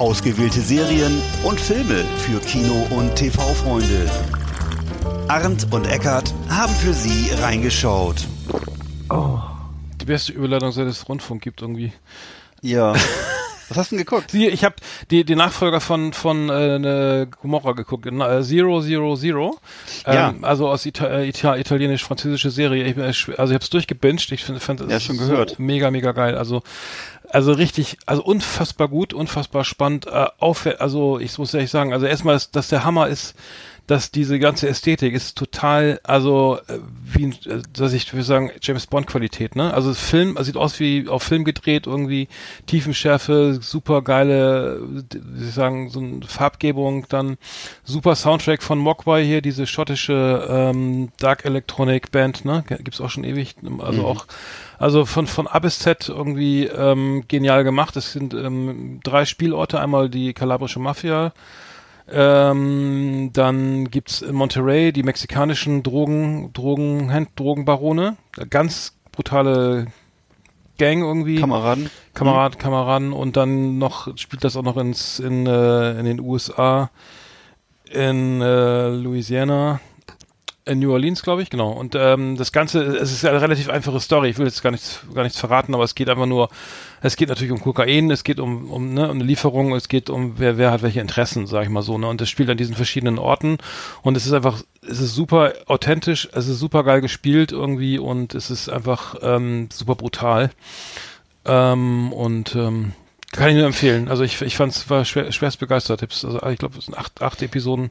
Ausgewählte 0.00 0.60
Serien 0.62 1.20
und 1.44 1.60
Filme 1.60 2.04
für 2.18 2.40
Kino- 2.40 2.86
und 2.90 3.14
TV-Freunde. 3.16 4.10
Arndt 5.28 5.66
und 5.72 5.86
Eckart 5.86 6.32
haben 6.48 6.74
für 6.74 6.94
Sie 6.94 7.30
reingeschaut. 7.42 8.26
Die 10.00 10.04
beste 10.06 10.32
Überleitung, 10.32 10.72
seit 10.72 10.86
es 10.86 11.06
Rundfunk 11.08 11.42
gibt 11.42 11.60
irgendwie. 11.60 11.92
Ja. 12.62 12.94
Was 13.68 13.76
hast 13.78 13.92
du 13.92 13.96
denn 13.96 14.04
geguckt? 14.04 14.32
Sie, 14.32 14.48
ich 14.48 14.64
habe 14.64 14.74
die, 15.12 15.22
die 15.24 15.36
Nachfolger 15.36 15.80
von 15.80 16.12
von 16.12 16.48
äh, 16.48 16.78
ne 16.80 17.28
Gomorra 17.40 17.70
geguckt, 17.70 18.04
äh, 18.04 18.42
Zero 18.42 18.82
Zero 18.82 19.14
Zero. 19.16 19.58
Ähm, 20.06 20.14
Ja. 20.14 20.34
Also 20.42 20.68
aus 20.68 20.84
Ita 20.86 21.06
äh, 21.06 21.28
Ita 21.28 21.56
italienisch-französische 21.56 22.50
Serie. 22.50 22.82
Ich, 22.84 22.96
äh, 22.96 23.36
also 23.36 23.52
ich 23.52 23.54
habe 23.54 23.62
es 23.62 23.70
durchgebinged. 23.70 24.32
Ich 24.32 24.44
finde, 24.44 24.58
fand 24.60 24.80
es 24.80 24.90
Ja, 24.90 24.98
schon 24.98 25.16
so 25.18 25.26
gehört. 25.28 25.60
mega, 25.60 25.92
mega 25.92 26.10
geil. 26.10 26.36
Also 26.36 26.62
also 27.32 27.52
richtig, 27.52 27.98
also 28.06 28.22
unfassbar 28.22 28.88
gut, 28.88 29.12
unfassbar 29.12 29.64
spannend. 29.64 30.06
Äh, 30.06 30.26
auf, 30.38 30.66
also 30.78 31.18
ich 31.18 31.36
muss 31.38 31.54
ehrlich 31.54 31.70
sagen, 31.70 31.92
also 31.92 32.06
erstmal, 32.06 32.34
dass, 32.34 32.50
dass 32.50 32.68
der 32.68 32.84
Hammer 32.84 33.08
ist, 33.08 33.34
dass 33.86 34.10
diese 34.10 34.38
ganze 34.38 34.68
Ästhetik 34.68 35.14
ist 35.14 35.36
total, 35.36 36.00
also 36.02 36.58
äh, 36.68 36.78
wie, 37.04 37.26
äh, 37.48 37.62
dass 37.72 37.92
ich 37.92 38.12
würde 38.12 38.24
sagen, 38.24 38.50
James 38.60 38.86
Bond 38.86 39.06
Qualität, 39.06 39.56
ne? 39.56 39.72
Also 39.74 39.94
Film, 39.94 40.36
also 40.36 40.46
sieht 40.46 40.56
aus 40.56 40.80
wie 40.80 41.08
auf 41.08 41.22
Film 41.22 41.44
gedreht, 41.44 41.86
irgendwie 41.86 42.28
Tiefenschärfe, 42.66 43.58
super 43.60 44.02
geile, 44.02 44.80
wie 45.10 45.48
ich 45.48 45.54
sagen, 45.54 45.90
so 45.90 46.00
eine 46.00 46.22
Farbgebung, 46.26 47.06
dann 47.08 47.36
super 47.84 48.14
Soundtrack 48.14 48.62
von 48.62 48.78
Mogwai 48.78 49.24
hier, 49.24 49.42
diese 49.42 49.66
schottische 49.66 50.46
ähm, 50.48 51.10
Dark 51.18 51.44
Electronic 51.44 52.10
Band, 52.10 52.44
ne? 52.44 52.64
Gibt's 52.66 53.00
auch 53.00 53.10
schon 53.10 53.24
ewig, 53.24 53.56
also 53.78 54.06
auch 54.06 54.26
also 54.80 55.04
von, 55.04 55.26
von 55.26 55.46
A 55.46 55.58
bis 55.58 55.78
Z 55.78 56.08
irgendwie 56.08 56.64
ähm, 56.64 57.24
genial 57.28 57.64
gemacht. 57.64 57.96
Es 57.96 58.12
sind 58.12 58.32
ähm, 58.32 59.00
drei 59.04 59.26
Spielorte, 59.26 59.78
einmal 59.78 60.08
die 60.08 60.32
kalabrische 60.32 60.80
Mafia, 60.80 61.34
ähm, 62.12 63.30
dann 63.32 63.90
gibt's 63.90 64.22
in 64.22 64.34
Monterey 64.34 64.92
die 64.92 65.02
mexikanischen 65.02 65.82
Drogen, 65.82 66.52
Drogen, 66.52 67.12
Hand, 67.12 67.30
Drogenbarone. 67.36 68.16
Ganz 68.48 68.96
brutale 69.12 69.86
Gang 70.78 71.02
irgendwie. 71.02 71.36
Kameraden. 71.36 71.90
Kamerad, 72.14 72.58
Kameraden 72.58 73.12
und 73.12 73.36
dann 73.36 73.78
noch 73.78 74.16
spielt 74.16 74.44
das 74.44 74.56
auch 74.56 74.62
noch 74.62 74.78
ins, 74.78 75.18
in, 75.18 75.46
äh, 75.46 75.98
in 75.98 76.06
den 76.06 76.20
USA, 76.20 76.90
in 77.90 78.40
äh, 78.40 78.88
Louisiana. 78.88 79.80
In 80.70 80.78
New 80.78 80.92
Orleans, 80.92 81.22
glaube 81.22 81.42
ich, 81.42 81.50
genau. 81.50 81.72
Und 81.72 81.96
ähm, 81.96 82.36
das 82.36 82.52
Ganze, 82.52 82.84
es 82.84 83.10
ist 83.10 83.24
eine 83.24 83.42
relativ 83.42 83.68
einfache 83.68 83.98
Story. 83.98 84.28
Ich 84.28 84.38
will 84.38 84.46
jetzt 84.46 84.62
gar 84.62 84.70
nichts, 84.70 85.00
gar 85.12 85.24
nichts 85.24 85.40
verraten, 85.40 85.74
aber 85.74 85.82
es 85.82 85.96
geht 85.96 86.08
einfach 86.08 86.26
nur, 86.26 86.48
es 87.02 87.16
geht 87.16 87.28
natürlich 87.28 87.50
um 87.50 87.60
Kokain, 87.60 88.08
es 88.12 88.22
geht 88.22 88.38
um, 88.38 88.70
um, 88.70 88.94
ne, 88.94 89.10
um 89.10 89.16
eine 89.16 89.24
Lieferung, 89.24 89.74
es 89.74 89.88
geht 89.88 90.10
um, 90.10 90.38
wer, 90.38 90.58
wer 90.58 90.70
hat 90.70 90.82
welche 90.82 91.00
Interessen, 91.00 91.48
sag 91.48 91.64
ich 91.64 91.70
mal 91.70 91.82
so. 91.82 91.98
Ne? 91.98 92.06
Und 92.06 92.20
das 92.20 92.28
spielt 92.28 92.48
an 92.50 92.56
diesen 92.56 92.76
verschiedenen 92.76 93.18
Orten. 93.18 93.58
Und 94.02 94.16
es 94.16 94.26
ist 94.26 94.32
einfach, 94.32 94.62
es 94.88 95.00
ist 95.00 95.16
super 95.16 95.54
authentisch, 95.66 96.28
es 96.30 96.46
ist 96.46 96.60
super 96.60 96.84
geil 96.84 97.00
gespielt 97.00 97.50
irgendwie 97.50 97.98
und 97.98 98.36
es 98.36 98.48
ist 98.48 98.68
einfach 98.68 99.16
ähm, 99.22 99.70
super 99.72 99.96
brutal. 99.96 100.50
Ähm, 101.46 102.12
und 102.12 102.54
ähm, 102.54 102.92
kann 103.32 103.48
ich 103.48 103.56
nur 103.56 103.66
empfehlen. 103.66 104.08
Also 104.08 104.22
ich, 104.22 104.40
ich 104.40 104.56
fand 104.56 104.72
es 104.72 104.88
war 104.88 105.04
schwer, 105.04 105.32
schwerst 105.32 105.58
begeistert. 105.58 106.00
Also 106.02 106.40
ich 106.46 106.58
glaube, 106.60 106.78
es 106.78 106.84
sind 106.84 106.96
acht, 106.96 107.22
acht 107.22 107.42
Episoden. 107.42 107.90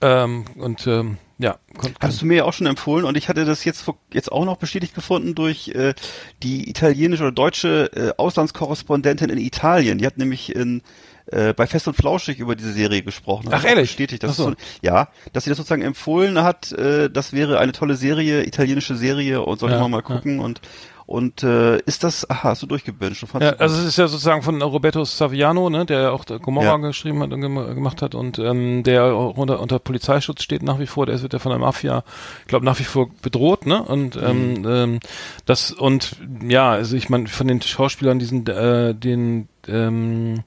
Ähm, 0.00 0.46
und 0.56 0.86
ähm, 0.86 1.18
ja, 1.38 1.56
kon- 1.76 1.94
Hattest 2.00 2.22
du 2.22 2.26
mir 2.26 2.36
ja 2.36 2.44
auch 2.44 2.52
schon 2.52 2.66
empfohlen 2.66 3.04
und 3.04 3.16
ich 3.16 3.28
hatte 3.28 3.44
das 3.44 3.64
jetzt 3.64 3.84
jetzt 4.12 4.30
auch 4.30 4.44
noch 4.44 4.56
bestätigt 4.56 4.94
gefunden 4.94 5.34
durch 5.34 5.68
äh, 5.68 5.94
die 6.42 6.68
italienische 6.70 7.22
oder 7.24 7.32
deutsche 7.32 7.90
äh, 7.94 8.12
Auslandskorrespondentin 8.16 9.30
in 9.30 9.38
Italien. 9.38 9.98
Die 9.98 10.06
hat 10.06 10.16
nämlich 10.18 10.54
in 10.54 10.82
äh, 11.26 11.52
bei 11.54 11.66
Fest 11.66 11.88
und 11.88 11.94
Flauschig 11.96 12.38
über 12.38 12.54
diese 12.54 12.72
Serie 12.72 13.02
gesprochen. 13.02 13.48
Ach, 13.50 13.64
ehrlich? 13.64 13.88
Bestätigt, 13.90 14.22
dass 14.22 14.36
so. 14.36 14.50
so, 14.50 14.54
ja, 14.82 15.08
dass 15.32 15.44
sie 15.44 15.50
das 15.50 15.56
sozusagen 15.56 15.82
empfohlen 15.82 16.42
hat. 16.42 16.70
Äh, 16.72 17.08
das 17.10 17.32
wäre 17.32 17.58
eine 17.58 17.72
tolle 17.72 17.96
Serie, 17.96 18.46
italienische 18.46 18.94
Serie 18.94 19.40
und 19.42 19.58
sollte 19.58 19.76
Ja, 19.76 19.80
man 19.82 19.90
mal 19.90 19.98
ja. 19.98 20.02
gucken 20.02 20.38
und 20.38 20.60
und 21.06 21.42
äh, 21.42 21.78
ist 21.80 22.02
das, 22.02 22.28
aha, 22.30 22.50
hast 22.50 22.62
du 22.62 22.66
Ja, 22.66 23.50
du 23.50 23.52
gut? 23.52 23.60
also 23.60 23.76
es 23.76 23.84
ist 23.84 23.98
ja 23.98 24.08
sozusagen 24.08 24.42
von 24.42 24.62
Roberto 24.62 25.04
Saviano, 25.04 25.68
ne, 25.68 25.84
der 25.84 26.12
auch 26.12 26.24
Gomorra 26.24 26.64
Ja. 26.64 26.76
geschrieben 26.78 27.20
hat 27.22 27.32
und 27.32 27.40
gem 27.40 27.54
gemacht 27.74 28.00
hat 28.00 28.14
und 28.14 28.38
ähm, 28.38 28.82
der 28.84 29.04
auch 29.04 29.36
unter, 29.36 29.60
unter 29.60 29.78
Polizeischutz 29.78 30.42
steht 30.42 30.62
nach 30.62 30.78
wie 30.78 30.86
vor, 30.86 31.06
der 31.06 31.20
wird 31.20 31.32
ja 31.34 31.38
von 31.38 31.50
der 31.50 31.58
Mafia, 31.58 32.04
ich 32.42 32.46
glaube, 32.48 32.64
nach 32.64 32.78
wie 32.78 32.84
vor 32.84 33.10
bedroht, 33.22 33.66
ne? 33.66 33.82
Und 33.82 34.16
ähm, 34.16 34.54
Mhm. 34.54 34.66
ähm, 34.66 35.00
das 35.44 35.72
und 35.72 36.16
ja, 36.46 36.70
also 36.70 36.96
ich 36.96 37.08
meine, 37.08 37.26
von 37.28 37.48
den 37.48 37.60
Schauspielern, 37.60 38.18
diesen 38.18 38.46
äh, 38.46 38.94
den 38.94 39.48
ähm, 39.68 40.44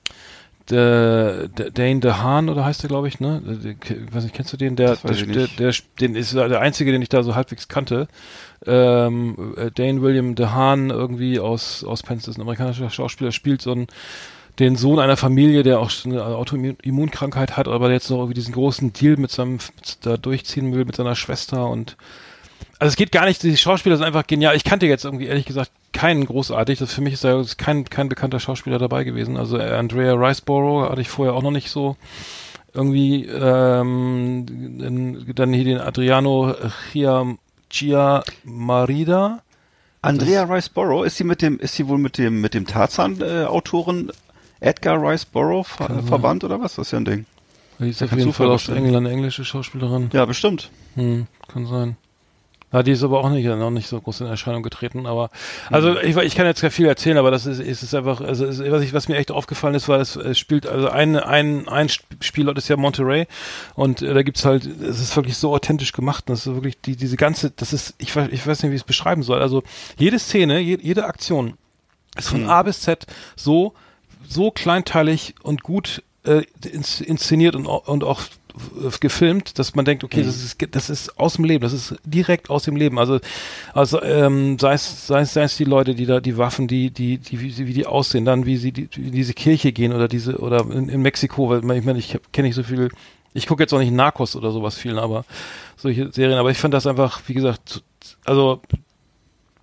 der, 0.70 1.48
der 1.48 1.72
Dane 1.72 2.00
DeHaan 2.02 2.50
oder 2.50 2.66
heißt 2.66 2.84
der, 2.84 2.90
glaube 2.90 3.08
ich, 3.08 3.20
ne? 3.20 3.42
Ich 3.64 4.14
weiß 4.14 4.24
nicht, 4.24 4.36
kennst 4.36 4.52
du 4.52 4.58
den? 4.58 4.76
Der, 4.76 4.98
der, 4.98 5.14
der, 5.26 5.48
der, 5.48 5.74
den 6.00 6.16
ist 6.16 6.34
der 6.34 6.60
einzige, 6.60 6.92
den 6.92 7.02
ich 7.02 7.10
da 7.10 7.24
so 7.24 7.36
halbwegs 7.36 7.68
kannte. 7.68 8.08
Ähm, 8.66 9.54
äh, 9.56 9.72
Dane 9.72 10.02
William 10.02 10.36
DeHaan 10.36 10.90
irgendwie 10.90 11.40
aus 11.40 11.84
aus 11.84 12.04
Penn, 12.04 12.18
ist 12.18 12.28
ein 12.28 12.42
amerikanischer 12.42 12.90
Schauspieler, 12.90 13.32
spielt 13.32 13.62
so 13.62 13.72
einen 13.72 13.88
den 14.60 14.76
Sohn 14.76 15.00
einer 15.00 15.18
Familie, 15.18 15.62
der 15.62 15.80
auch 15.80 15.92
eine 16.06 16.26
Autoimmunkrankheit 16.26 17.58
hat, 17.58 17.68
aber 17.68 17.92
jetzt 17.92 18.10
noch 18.10 18.18
irgendwie 18.18 18.34
diesen 18.34 18.54
großen 18.54 18.92
Deal 18.92 19.18
mit 19.18 19.30
seinem 19.30 19.60
da 20.02 20.18
durchziehen 20.18 20.74
will 20.74 20.86
mit 20.86 20.96
seiner 20.96 21.16
Schwester 21.16 21.70
und 21.70 21.96
also 22.80 22.90
es 22.90 22.96
geht 22.96 23.12
gar 23.12 23.26
nicht, 23.26 23.42
die 23.42 23.58
Schauspieler 23.58 23.98
sind 23.98 24.06
einfach 24.06 24.28
genial. 24.28 24.56
Ich 24.56 24.64
kannte 24.64 24.86
jetzt 24.86 25.04
irgendwie 25.04 25.26
ehrlich 25.26 25.46
gesagt 25.46 25.72
keinen 25.94 26.26
großartig. 26.26 26.78
Das 26.78 26.94
für 26.94 27.02
mich 27.02 27.14
ist 27.14 27.24
da 27.24 27.44
kein 27.58 27.86
kein 27.86 28.08
bekannter 28.08 28.40
Schauspieler 28.40 28.78
dabei 28.78 29.04
gewesen. 29.04 29.36
Also 29.36 29.58
Andrea 29.58 30.14
Riceborough 30.14 30.90
hatte 30.90 31.02
ich 31.02 31.10
vorher 31.10 31.34
auch 31.34 31.42
noch 31.42 31.52
nicht 31.52 31.72
so 31.72 31.96
irgendwie 32.74 33.26
ähm, 33.26 34.46
dann 35.34 35.54
hier 35.54 35.64
den 35.64 35.80
Adriano 35.80 36.54
Chia, 36.92 37.26
Chia 37.70 38.24
Marida. 38.44 39.42
Andrea 40.02 40.44
Riceborough, 40.44 41.06
ist 41.06 41.18
sie 41.18 41.24
mit 41.24 41.42
dem, 41.42 41.60
ist 41.60 41.76
sie 41.76 41.88
wohl 41.88 41.98
mit 41.98 42.18
dem, 42.18 42.40
mit 42.40 42.54
dem 42.54 42.66
Tarzan-Autoren 42.66 44.12
Edgar 44.60 45.02
Riceborough 45.02 45.68
ver 45.68 46.04
verwandt 46.04 46.44
oder 46.44 46.62
was? 46.62 46.76
Das 46.76 46.88
ist 46.88 46.92
ja 46.92 47.00
ein 47.00 47.06
Ding. 47.06 47.26
Die 47.80 47.90
ist 47.90 48.02
auf 48.02 48.12
jeden 48.12 48.34
Fall 48.34 48.50
aus. 48.50 48.70
England, 48.70 49.06
eine 49.06 49.12
englische 49.12 49.46
Schauspielerin. 49.46 50.10
Ja, 50.14 50.26
bestimmt. 50.26 50.72
Hm, 50.96 51.28
kann 51.48 51.66
sein. 51.66 51.98
Ja, 52.74 52.84
die 52.84 52.92
ist 52.92 53.02
aber 53.02 53.22
auch 53.22 53.30
nicht, 53.30 53.46
noch 53.46 53.70
nicht 53.72 53.88
so 53.88 54.02
groß 54.02 54.22
in 54.22 54.28
Erscheinung 54.28 54.62
getreten, 54.62 55.06
aber, 55.06 55.30
also, 55.72 55.92
Mhm. 55.92 55.98
ich, 56.04 56.18
ich 56.18 56.36
kann 56.36 56.46
jetzt 56.46 56.62
gar 56.62 56.70
viel 56.70 56.86
erzählen, 56.86 57.18
aber 57.18 57.32
das 57.32 57.46
ist, 57.46 57.60
ist 57.60 57.82
es 57.82 57.94
einfach, 57.94 58.20
also, 58.20 58.46
es, 58.46 58.60
was 58.60 58.82
ich, 58.84 58.94
was 58.94 59.08
mir 59.08 59.16
echt 59.16 59.32
aufgefallen 59.32 59.74
ist, 59.74 59.88
war, 59.88 60.00
es, 60.02 60.18
es 60.18 60.38
spielt, 60.38 60.68
also 60.68 60.90
ein, 60.90 61.16
ein, 61.16 61.70
ein 61.70 61.88
Spielort 62.20 62.58
ist 62.58 62.68
ja 62.68 62.76
Monterey 62.76 63.26
und 63.76 64.02
äh, 64.02 64.14
da 64.14 64.22
gibt's 64.22 64.44
halt, 64.44 64.66
es 64.66 65.00
ist 65.00 65.16
wirklich 65.16 65.38
so 65.38 65.54
authentisch 65.54 65.94
gemacht, 65.94 66.26
und 66.28 66.34
das 66.34 66.46
ist 66.46 66.54
wirklich, 66.54 66.80
die, 66.82 66.98
diese 66.98 67.16
ganze, 67.16 67.52
das 67.52 67.72
ist, 67.72 67.96
ich 68.00 68.14
weiß, 68.14 68.30
ich 68.34 68.46
weiß 68.46 68.64
nicht, 68.64 68.72
wie 68.72 68.76
ich 68.76 68.82
es 68.82 68.88
beschreiben 68.88 69.24
soll, 69.24 69.42
also, 69.42 69.64
jede 69.98 70.20
Szene, 70.20 70.60
je, 70.60 70.78
jede 70.82 71.06
Aktion 71.06 71.54
ist 72.18 72.28
von 72.30 72.50
A 72.50 72.64
bis 72.64 72.82
Z 72.82 73.06
so, 73.38 73.74
so 74.28 74.52
kleinteilig 74.52 75.36
und 75.42 75.64
gut 75.64 76.04
äh, 76.26 76.42
ins, 76.70 77.00
inszeniert 77.00 77.56
und, 77.56 77.66
und 77.66 78.04
auch 78.04 78.22
gefilmt, 79.00 79.60
dass 79.60 79.76
man 79.76 79.86
denkt, 79.86 80.04
okay, 80.04 80.24
das 80.24 80.36
ist 80.44 80.58
das 80.72 80.90
ist 80.90 81.20
aus 81.20 81.34
dem 81.36 81.46
Leben, 81.46 81.62
das 81.62 81.74
ist 81.74 81.96
direkt 82.06 82.50
aus 82.50 82.64
dem 82.64 82.76
Leben. 82.76 83.00
Also 83.00 83.20
also 83.74 84.02
ähm, 84.02 84.58
sei 84.60 84.74
es 84.74 85.08
sei 85.08 85.22
es 85.22 85.34
sei 85.34 85.44
es 85.44 85.58
die 85.58 85.64
Leute, 85.64 85.96
die 85.96 86.06
da 86.06 86.20
die 86.20 86.38
Waffen, 86.38 86.68
die 86.68 86.90
die 86.92 87.18
die 87.18 87.40
wie, 87.42 87.52
sie- 87.52 87.68
wie 87.68 87.74
die 87.74 87.86
aussehen, 87.86 88.26
dann 88.26 88.46
wie 88.46 88.58
sie 88.58 88.72
die, 88.72 88.90
wie 88.96 89.12
diese 89.12 89.34
Kirche 89.34 89.72
gehen 89.72 89.94
oder 89.94 90.08
diese 90.08 90.38
oder 90.38 90.62
in, 90.72 90.90
in 90.90 91.02
Mexiko, 91.02 91.50
weil 91.50 91.78
ich 91.78 91.86
meine, 91.86 92.00
ich 92.00 92.18
kenne 92.32 92.48
nicht 92.48 92.56
so 92.56 92.64
viel. 92.64 92.90
Ich 93.34 93.46
gucke 93.46 93.62
jetzt 93.62 93.74
auch 93.74 93.80
nicht 93.80 93.92
Narcos 93.92 94.36
oder 94.36 94.52
sowas 94.52 94.76
viel, 94.78 94.98
aber 94.98 95.24
solche 95.76 96.12
Serien. 96.12 96.40
Aber 96.40 96.50
ich 96.50 96.58
fand 96.58 96.74
das 96.74 96.88
einfach, 96.88 97.22
wie 97.28 97.34
gesagt, 97.36 97.84
also 98.26 98.62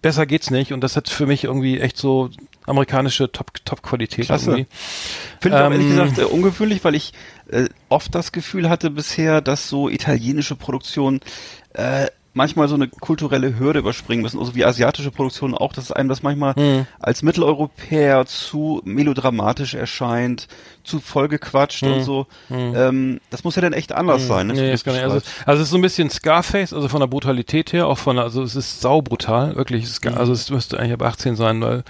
besser 0.02 0.26
geht's 0.26 0.50
nicht 0.50 0.72
und 0.72 0.80
das 0.82 0.96
hat 0.96 1.08
für 1.08 1.26
mich 1.26 1.44
irgendwie 1.44 1.80
echt 1.80 1.96
so 1.96 2.28
amerikanische 2.66 3.30
Top 3.30 3.52
Top 3.64 3.82
Klasse. 3.82 4.66
Finde 5.40 5.58
ich 5.58 5.64
auch 5.64 5.70
ehrlich 5.70 5.86
Ähm, 5.86 5.90
gesagt 5.96 6.18
äh, 6.18 6.24
ungewöhnlich, 6.24 6.84
weil 6.84 6.94
ich 6.94 7.12
äh, 7.50 7.68
oft 7.88 8.14
das 8.14 8.32
Gefühl 8.32 8.68
hatte 8.70 8.90
bisher, 8.90 9.40
dass 9.40 9.68
so 9.68 9.88
italienische 9.88 10.56
Produktionen 10.56 11.20
äh, 11.74 12.06
manchmal 12.36 12.66
so 12.66 12.74
eine 12.74 12.88
kulturelle 12.88 13.60
Hürde 13.60 13.78
überspringen 13.78 14.20
müssen, 14.22 14.40
also 14.40 14.56
wie 14.56 14.64
asiatische 14.64 15.12
Produktionen 15.12 15.54
auch, 15.54 15.72
dass 15.72 15.92
einem 15.92 16.08
das 16.08 16.24
manchmal 16.24 16.54
Hm. 16.56 16.84
als 16.98 17.22
Mitteleuropäer 17.22 18.26
zu 18.26 18.80
melodramatisch 18.84 19.74
erscheint, 19.74 20.48
zu 20.82 20.98
vollgequatscht 20.98 21.84
und 21.84 22.02
so. 22.02 22.26
Ähm, 22.50 23.20
das 23.30 23.44
muss 23.44 23.54
ja 23.54 23.62
dann 23.62 23.72
echt 23.72 23.92
anders 23.92 24.26
sein. 24.26 24.48
Ne, 24.48 24.54
Hm. 24.54 24.60
Nee, 24.62 24.74
du 24.74 24.82
gar 24.84 24.92
nicht. 24.94 25.04
Also, 25.04 25.20
also 25.46 25.60
es 25.62 25.68
ist 25.68 25.70
so 25.70 25.78
ein 25.78 25.82
bisschen 25.82 26.10
Scarface, 26.10 26.72
also 26.72 26.88
von 26.88 26.98
der 26.98 27.06
Brutalität 27.06 27.72
her, 27.72 27.86
auch 27.86 27.98
von 27.98 28.16
der, 28.16 28.24
also 28.24 28.42
es 28.42 28.56
ist 28.56 28.80
saubrutal, 28.80 29.54
wirklich. 29.54 29.84
Es 29.84 30.00
ga- 30.00 30.14
Also 30.14 30.32
es 30.32 30.50
müsste 30.50 30.76
eigentlich 30.80 30.94
ab 30.94 31.02
18 31.02 31.36
sein, 31.36 31.60
weil 31.60 31.84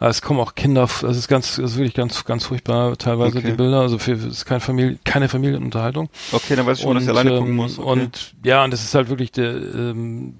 es 0.00 0.22
kommen 0.22 0.40
auch 0.40 0.54
Kinder, 0.54 0.84
es 0.84 1.02
ist 1.02 1.28
ganz, 1.28 1.58
es 1.58 1.72
ist 1.72 1.76
wirklich 1.76 1.94
ganz, 1.94 2.24
ganz 2.24 2.44
furchtbar 2.46 2.96
teilweise 2.96 3.38
Okay. 3.38 3.50
die 3.50 3.56
Bilder. 3.56 3.80
Also 3.80 3.98
für, 3.98 4.12
es 4.12 4.24
ist 4.24 4.44
kein 4.44 4.60
Familie, 4.60 4.98
keine 5.04 5.28
Familienunterhaltung. 5.28 6.08
okay, 6.32 6.56
dann 6.56 6.66
weiß 6.66 6.78
ich 6.78 6.84
schon, 6.84 6.94
dass 6.94 7.04
ich 7.04 7.10
alleine 7.10 7.30
gucken 7.30 7.50
ähm, 7.50 7.56
muss. 7.56 7.78
Okay. 7.78 7.88
Und 7.88 8.34
ja, 8.44 8.64
und 8.64 8.72
das 8.72 8.82
ist 8.82 8.94
halt 8.94 9.08
wirklich 9.08 9.32
der, 9.32 9.54
ähm, 9.54 10.34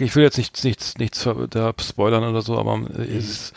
ich 0.00 0.16
will 0.16 0.22
jetzt 0.22 0.38
nichts, 0.38 0.64
nichts, 0.64 0.96
nichts 0.98 1.28
da 1.50 1.72
spoilern 1.80 2.24
oder 2.24 2.40
so, 2.42 2.58
aber 2.58 2.80
äh, 2.98 3.02
es 3.02 3.28
ist, 3.28 3.52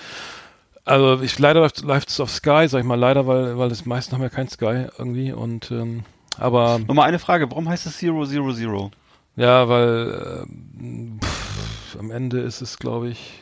also 0.86 1.22
ich 1.22 1.40
leider 1.40 1.62
läuft 1.84 2.10
es 2.10 2.20
auf 2.20 2.30
Sky, 2.30 2.68
sag 2.68 2.80
ich 2.82 2.86
mal 2.86 3.00
leider, 3.00 3.26
weil 3.26 3.58
weil 3.58 3.70
das 3.70 3.86
meisten 3.86 4.14
haben 4.14 4.22
ja 4.22 4.30
kein 4.30 4.50
Sky 4.50 4.88
irgendwie 4.98 5.32
und 5.32 5.72
ähm, 5.72 6.04
aber 6.38 6.80
Nochmal 6.80 7.08
eine 7.08 7.20
Frage, 7.20 7.50
warum 7.50 7.70
heißt 7.70 7.86
es 7.86 7.98
Zero 7.98 8.26
Zero 8.26 8.54
Zero? 8.54 8.92
ja, 9.38 9.70
weil 9.70 10.44
ähm, 10.44 11.20
pff, 11.24 11.98
am 12.00 12.12
Ende 12.12 12.42
ist 12.42 12.62
es, 12.62 12.78
glaube 12.80 13.10
ich. 13.10 13.40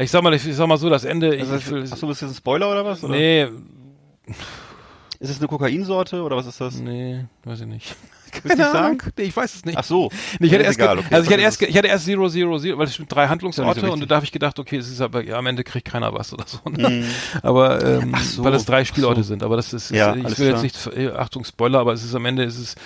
Ich 0.00 0.10
sag 0.10 0.22
mal, 0.22 0.32
ich, 0.34 0.46
ich 0.46 0.56
sag 0.56 0.66
mal 0.66 0.76
so, 0.78 0.88
das 0.90 1.04
Ende. 1.04 1.34
Ich, 1.34 1.42
Also, 1.42 1.56
ich 1.56 1.70
will, 1.70 1.82
achso, 1.82 2.10
ist 2.10 2.22
das 2.22 2.30
ein 2.30 2.34
Spoiler 2.34 2.70
oder 2.70 2.84
was? 2.84 3.02
Oder? 3.04 3.14
nee, 3.14 3.48
Ist 5.18 5.30
es 5.30 5.38
eine 5.38 5.48
Kokainsorte 5.48 6.22
oder 6.22 6.36
was 6.36 6.46
ist 6.46 6.60
das? 6.60 6.76
nee, 6.80 7.24
weiß 7.44 7.60
ich 7.60 7.66
nicht. 7.66 7.96
Du 8.42 8.46
nicht 8.46 8.58
sagen? 8.58 8.98
Nee, 9.18 9.24
ich 9.24 9.36
weiß 9.36 9.56
es 9.56 9.64
nicht. 9.64 9.76
Ach 9.76 9.82
so. 9.82 10.08
Nee, 10.38 10.46
ich 10.46 10.52
hatte 10.54 10.62
erst, 10.62 10.78
egal, 10.78 10.98
okay, 11.00 11.08
also 11.12 11.26
ich 11.26 11.32
hatte 11.32 11.42
erst, 11.42 11.62
ich 11.62 11.76
hatte 11.76 11.88
erst 11.88 12.04
Zero 12.04 12.28
Zero 12.28 12.60
Zero, 12.60 12.78
weil 12.78 12.86
es 12.86 12.96
drei 13.08 13.26
Handlungsorte 13.26 13.80
so 13.80 13.92
und 13.92 14.08
da 14.08 14.14
habe 14.14 14.24
ich 14.24 14.30
gedacht, 14.30 14.56
okay, 14.60 14.76
es 14.76 14.88
ist 14.88 15.00
aber 15.00 15.24
ja, 15.24 15.36
am 15.36 15.46
Ende 15.46 15.64
kriegt 15.64 15.88
keiner 15.88 16.14
was 16.14 16.32
oder 16.32 16.44
so. 16.46 16.60
Ne? 16.70 17.04
Aber 17.42 17.84
ähm, 17.84 18.14
so, 18.22 18.44
weil 18.44 18.54
es 18.54 18.64
drei 18.64 18.84
Spielorte 18.84 19.24
so. 19.24 19.30
sind, 19.30 19.42
aber 19.42 19.56
das 19.56 19.72
ist, 19.72 19.90
Ja, 19.90 20.14
ich 20.14 20.22
will 20.38 20.52
klar. 20.52 20.62
jetzt 20.62 20.62
nicht, 20.62 20.96
äh, 20.96 21.10
Achtung 21.10 21.44
Spoiler, 21.44 21.80
aber 21.80 21.92
es 21.92 22.04
ist 22.04 22.14
am 22.14 22.24
Ende 22.24 22.44
ist 22.44 22.58
es 22.58 22.76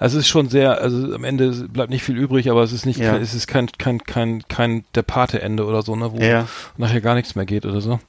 also 0.00 0.18
es 0.18 0.24
ist 0.24 0.28
schon 0.28 0.48
sehr, 0.48 0.80
also 0.80 1.14
am 1.14 1.22
Ende 1.22 1.50
bleibt 1.68 1.90
nicht 1.90 2.02
viel 2.02 2.16
übrig, 2.16 2.50
aber 2.50 2.62
es 2.64 2.72
ist 2.72 2.86
nicht, 2.86 2.98
Ja. 2.98 3.16
es 3.16 3.34
ist 3.34 3.46
kein, 3.46 3.70
kein, 3.78 4.02
kein, 4.02 4.42
kein 4.48 4.84
der 4.96 5.02
Pate-Ende 5.02 5.64
oder 5.64 5.82
so, 5.82 5.94
ne, 5.94 6.10
wo 6.12 6.18
Ja. 6.20 6.48
nachher 6.76 7.00
gar 7.00 7.14
nichts 7.14 7.36
mehr 7.36 7.46
geht 7.46 7.64
oder 7.66 7.80
so. 7.80 8.00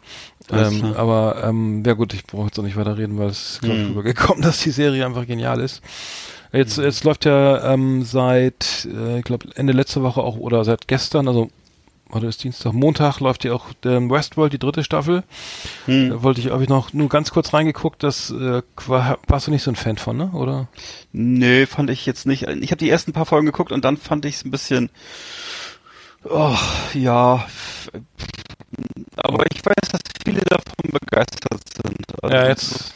Ähm, 0.51 0.93
aber 0.95 1.43
ähm, 1.45 1.83
ja 1.85 1.93
gut, 1.93 2.13
ich 2.13 2.25
brauche 2.25 2.47
jetzt 2.47 2.57
auch 2.59 2.63
nicht 2.63 2.75
weiter 2.75 2.97
reden, 2.97 3.17
weil 3.19 3.27
es 3.29 3.51
ist 3.53 3.61
glaube 3.61 3.77
ich 3.77 3.83
Mhm. 3.83 3.89
rübergekommen, 3.91 4.41
dass 4.41 4.59
die 4.63 4.71
Serie 4.71 5.05
einfach 5.05 5.27
genial 5.27 5.59
ist. 5.59 5.81
Jetzt, 6.51 6.77
jetzt 6.77 7.03
läuft 7.05 7.23
ja 7.25 7.73
ähm, 7.73 8.03
seit, 8.03 8.85
äh, 8.93 9.19
ich 9.19 9.23
glaube 9.23 9.47
Ende 9.55 9.71
letzte 9.71 10.01
Woche 10.01 10.21
auch 10.21 10.35
oder 10.37 10.65
seit 10.65 10.87
gestern, 10.87 11.27
also 11.29 11.49
heute 12.13 12.27
ist 12.27 12.43
Dienstag, 12.43 12.73
Montag 12.73 13.19
läuft 13.19 13.43
ja 13.43 13.53
auch 13.53 13.67
ähm, 13.85 14.09
Westworld, 14.09 14.53
die 14.53 14.59
dritte 14.59 14.83
Staffel. 14.83 15.23
Hm. 15.85 16.09
Da 16.09 16.23
wollte 16.23 16.41
ich, 16.41 16.49
habe 16.51 16.63
ich 16.63 16.69
noch 16.69 16.93
nur 16.93 17.09
ganz 17.09 17.31
kurz 17.31 17.53
reingeguckt, 17.53 18.03
das 18.03 18.29
äh, 18.31 18.61
war, 18.87 19.19
warst 19.27 19.47
du 19.47 19.51
nicht 19.51 19.63
so 19.63 19.71
ein 19.71 19.75
Fan 19.75 19.97
von, 19.97 20.17
ne? 20.17 20.31
Oder? 20.33 20.67
Nee, 21.11 21.65
fand 21.65 21.89
ich 21.89 22.05
jetzt 22.05 22.25
nicht. 22.25 22.43
Ich 22.47 22.71
habe 22.71 22.77
die 22.79 22.89
ersten 22.89 23.13
paar 23.13 23.25
Folgen 23.25 23.45
geguckt 23.45 23.71
und 23.71 23.83
dann 23.85 23.97
fand 23.97 24.25
ich 24.25 24.35
es 24.35 24.45
ein 24.45 24.51
bisschen. 24.51 24.89
Oh, 26.23 26.55
ja. 26.93 27.45
Aber 29.17 29.45
ich 29.51 29.65
weiß, 29.65 29.89
dass 29.91 30.01
viele 30.23 30.41
davon 30.41 30.91
begeistert 30.91 31.61
sind. 31.83 32.23
Also 32.23 32.35
Ja, 32.35 32.47
jetzt- 32.47 32.93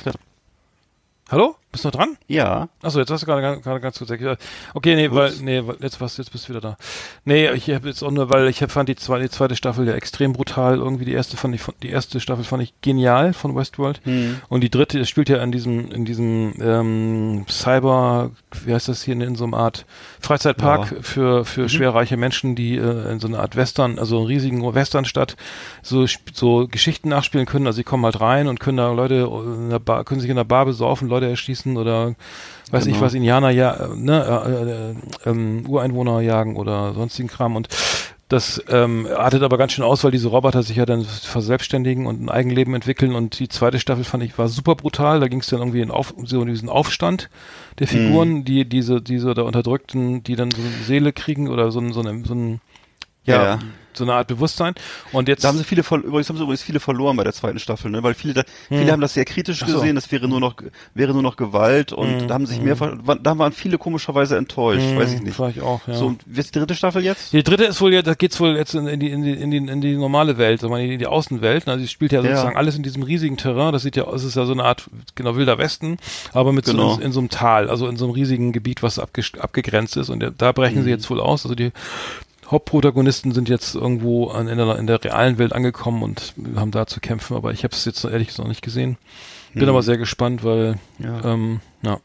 Hallo? 1.29 1.55
Bist 1.75 1.83
du 1.83 1.89
noch 1.89 1.95
dran? 1.95 2.17
Ja. 2.27 2.69
Achso, 2.81 2.99
jetzt 2.99 3.11
hast 3.11 3.23
du 3.23 3.25
gerade 3.25 3.41
ganz- 3.41 3.61
gerade 3.61 3.81
ganz 3.81 3.97
kurz 3.97 4.09
gesagt. 4.09 4.41
Okay, 4.73 4.95
nee, 4.95 5.11
weil, 5.11 5.33
nee, 5.41 5.61
jetzt 5.81 5.99
was, 5.99 6.15
jetzt 6.15 6.31
bist 6.31 6.45
du 6.45 6.49
wieder 6.51 6.61
da. 6.61 6.77
Nee, 7.25 7.49
ich 7.51 7.69
habe 7.69 7.89
jetzt 7.89 8.01
auch 8.01 8.11
nur, 8.11 8.29
weil 8.29 8.47
ich 8.47 8.59
fand 8.67 8.87
die 8.87 8.95
zweite, 8.95 9.23
die 9.23 9.29
zweite 9.29 9.57
Staffel 9.57 9.85
ja 9.87 9.93
extrem 9.93 10.31
brutal. 10.31 10.77
Irgendwie 10.77 11.03
die 11.03 11.11
erste 11.11 11.35
fand 11.35 11.53
ich, 11.53 11.61
die 11.83 11.89
erste 11.89 12.21
Staffel 12.21 12.45
fand 12.45 12.63
ich 12.63 12.73
genial 12.81 13.33
von 13.33 13.55
Westworld. 13.55 13.99
Und 14.47 14.61
die 14.61 14.69
dritte, 14.69 14.99
das 14.99 15.09
spielt 15.09 15.27
ja 15.27 15.43
in 15.43 15.51
diesem, 15.51 15.91
in 15.91 16.05
diesem 16.05 16.53
ähm, 16.61 17.45
Cyber, 17.49 18.31
wie 18.63 18.73
heißt 18.73 18.87
das 18.87 19.03
hier, 19.03 19.13
in, 19.19 19.35
so 19.35 19.43
einer 19.45 19.57
Art 19.57 19.85
Freizeitpark 20.21 20.91
Ja. 20.91 20.97
für, 21.01 21.45
für 21.45 21.67
schwerreiche 21.67 22.15
Menschen, 22.17 22.55
die 22.55 22.77
äh, 22.77 23.11
in 23.11 23.19
so 23.19 23.27
einer 23.27 23.39
Art 23.39 23.55
Western, 23.55 23.99
also 23.99 24.17
einen 24.19 24.27
riesigen 24.27 24.63
Westernstadt, 24.73 25.35
so, 25.81 26.05
so 26.33 26.67
Geschichten 26.67 27.09
nachspielen 27.09 27.45
können. 27.45 27.67
Also 27.67 27.77
sie 27.77 27.83
kommen 27.83 28.05
halt 28.05 28.21
rein 28.21 28.47
und 28.47 28.59
können 28.59 28.77
da 28.77 28.91
Leute 28.91 29.29
in 29.45 29.69
der 29.69 29.79
Bar, 29.79 30.03
können 30.05 30.21
sich 30.21 30.29
in 30.29 30.35
der 30.37 30.43
Bar 30.45 30.65
besaufen, 30.65 31.07
Leute 31.09 31.27
erschießen 31.29 31.64
oder 31.77 32.15
weiß 32.71 32.85
ich 32.85 32.93
Genau. 32.93 33.05
was, 33.05 33.13
Indianer 33.13 33.49
ja, 33.49 33.73
äh, 33.73 33.95
ne, 33.95 34.95
äh, 35.25 35.29
äh, 35.29 35.29
ähm, 35.29 35.65
Ureinwohner 35.67 36.21
jagen 36.21 36.55
oder 36.55 36.93
sonstigen 36.93 37.27
Kram 37.27 37.55
und 37.55 37.67
das 38.27 38.63
ähm, 38.69 39.07
artet 39.15 39.43
aber 39.43 39.59
ganz 39.59 39.73
schön 39.73 39.83
aus, 39.83 40.03
weil 40.03 40.09
diese 40.09 40.29
Roboter 40.29 40.63
sich 40.63 40.77
ja 40.77 40.87
dann 40.87 41.05
verselbstständigen 41.05 42.07
und 42.07 42.23
ein 42.23 42.29
Eigenleben 42.29 42.73
entwickeln 42.73 43.13
und 43.13 43.37
die 43.37 43.49
zweite 43.49 43.79
Staffel 43.79 44.03
fand 44.03 44.23
ich 44.23 44.35
war 44.39 44.47
super 44.47 44.73
brutal, 44.73 45.19
da 45.19 45.27
ging 45.27 45.41
es 45.41 45.47
dann 45.47 45.59
irgendwie 45.59 45.81
in 45.81 45.91
auf, 45.91 46.15
so 46.23 46.41
in 46.41 46.47
diesen 46.47 46.67
Aufstand 46.67 47.29
der 47.77 47.87
Figuren, 47.87 48.43
die 48.43 48.67
diese 48.67 48.99
diese 49.01 49.35
da 49.35 49.43
unterdrückten, 49.43 50.23
die 50.23 50.35
dann 50.35 50.49
so 50.49 50.57
eine 50.57 50.71
Seele 50.85 51.13
kriegen 51.13 51.49
oder 51.49 51.71
so 51.71 51.79
ein 51.79 51.93
so 51.93 52.01
ein, 52.01 52.25
so 52.25 52.33
ein 52.33 52.61
ja, 53.25 53.43
Ja. 53.43 53.59
So 53.97 54.03
eine 54.03 54.13
Art 54.13 54.27
Bewusstsein 54.27 54.73
und 55.11 55.27
jetzt 55.27 55.43
Da 55.43 55.49
haben 55.49 55.57
sie 55.57 55.63
viele 55.63 55.81
übrigens 55.81 56.29
haben 56.29 56.37
sie 56.37 56.43
übrigens 56.43 56.61
viele 56.63 56.79
verloren 56.79 57.15
bei 57.17 57.23
der 57.23 57.33
zweiten 57.33 57.59
Staffel, 57.59 57.91
ne? 57.91 58.03
Weil 58.03 58.13
viele 58.13 58.33
da, 58.33 58.43
viele 58.69 58.91
haben 58.91 59.01
das 59.01 59.13
sehr 59.13 59.25
kritisch 59.25 59.61
Hm. 59.61 59.67
So. 59.67 59.73
Hm. 59.75 59.79
gesehen, 59.81 59.97
es 59.97 60.11
wäre 60.11 60.27
nur 60.27 60.39
noch 60.39 60.55
wäre 60.93 61.13
nur 61.13 61.21
noch 61.21 61.35
Gewalt 61.37 61.91
und 61.93 62.27
da 62.27 62.33
haben 62.33 62.45
sich 62.45 62.61
mehr 62.61 62.75
ver- 62.75 62.97
da 63.21 63.37
waren 63.37 63.51
viele 63.51 63.77
komischerweise 63.77 64.37
enttäuscht, 64.37 64.95
weiß 64.95 65.13
ich 65.13 65.21
nicht. 65.21 65.37
War 65.39 65.49
ich 65.49 65.61
auch, 65.61 65.87
ja. 65.87 65.93
So, 65.95 66.07
und 66.07 66.21
jetzt 66.33 66.53
die 66.55 66.59
dritte 66.59 66.75
Staffel 66.75 67.03
jetzt? 67.03 67.33
Die 67.33 67.43
dritte 67.43 67.65
ist 67.65 67.81
wohl 67.81 67.93
ja, 67.93 68.01
da 68.01 68.13
geht's 68.13 68.39
wohl 68.39 68.55
jetzt 68.55 68.73
in, 68.75 68.99
die, 68.99 69.09
in, 69.09 69.23
die, 69.23 69.31
in, 69.31 69.51
die, 69.51 69.57
in 69.57 69.81
die 69.81 69.95
normale 69.95 70.37
Welt, 70.37 70.63
also 70.63 70.75
in 70.75 70.99
die 70.99 71.07
Außenwelt. 71.07 71.67
Also 71.67 71.81
sie 71.81 71.87
spielt 71.87 72.11
ja 72.11 72.21
Ja. 72.21 72.29
sozusagen 72.31 72.57
alles 72.57 72.75
in 72.75 72.83
diesem 72.83 73.03
riesigen 73.03 73.37
Terrain. 73.37 73.71
Das 73.73 73.83
sieht 73.83 73.95
ja, 73.95 74.05
es 74.13 74.23
ist 74.23 74.35
ja 74.35 74.45
so 74.45 74.53
eine 74.53 74.63
Art, 74.63 74.89
genau, 75.15 75.35
wilder 75.35 75.57
Westen, 75.57 75.97
aber 76.33 76.51
mit 76.53 76.65
Genau. 76.65 76.93
so 76.93 76.99
in, 76.99 77.07
in 77.07 77.11
so 77.11 77.19
einem 77.19 77.29
Tal, 77.29 77.69
also 77.69 77.87
in 77.87 77.97
so 77.97 78.05
einem 78.05 78.13
riesigen 78.13 78.51
Gebiet, 78.51 78.83
was 78.83 78.99
abges- 78.99 79.37
abgegrenzt 79.39 79.97
ist. 79.97 80.09
Und 80.09 80.19
da- 80.37 80.51
brechen 80.51 80.83
sie 80.83 80.89
jetzt 80.89 81.09
wohl 81.09 81.19
aus. 81.19 81.43
Also 81.45 81.55
die 81.55 81.71
Hauptprotagonisten 82.49 83.31
sind 83.31 83.49
jetzt 83.49 83.75
irgendwo 83.75 84.27
an, 84.27 84.47
in, 84.47 84.57
der, 84.57 84.77
in 84.77 84.87
der 84.87 85.03
realen 85.03 85.37
Welt 85.37 85.53
angekommen 85.53 86.03
und 86.03 86.33
haben 86.55 86.71
da 86.71 86.85
zu 86.85 86.99
kämpfen. 86.99 87.35
Aber 87.35 87.51
ich 87.51 87.63
habe 87.63 87.73
es 87.73 87.85
jetzt 87.85 88.03
ehrlich 88.03 88.27
gesagt 88.27 88.39
noch 88.39 88.49
nicht 88.49 88.61
gesehen. 88.61 88.97
Bin 89.53 89.69
aber 89.69 89.83
sehr 89.83 89.97
gespannt, 89.97 90.43
weil. 90.43 90.79
Ja. 90.99 91.33
ähm, 91.33 91.61
ja. 91.81 91.99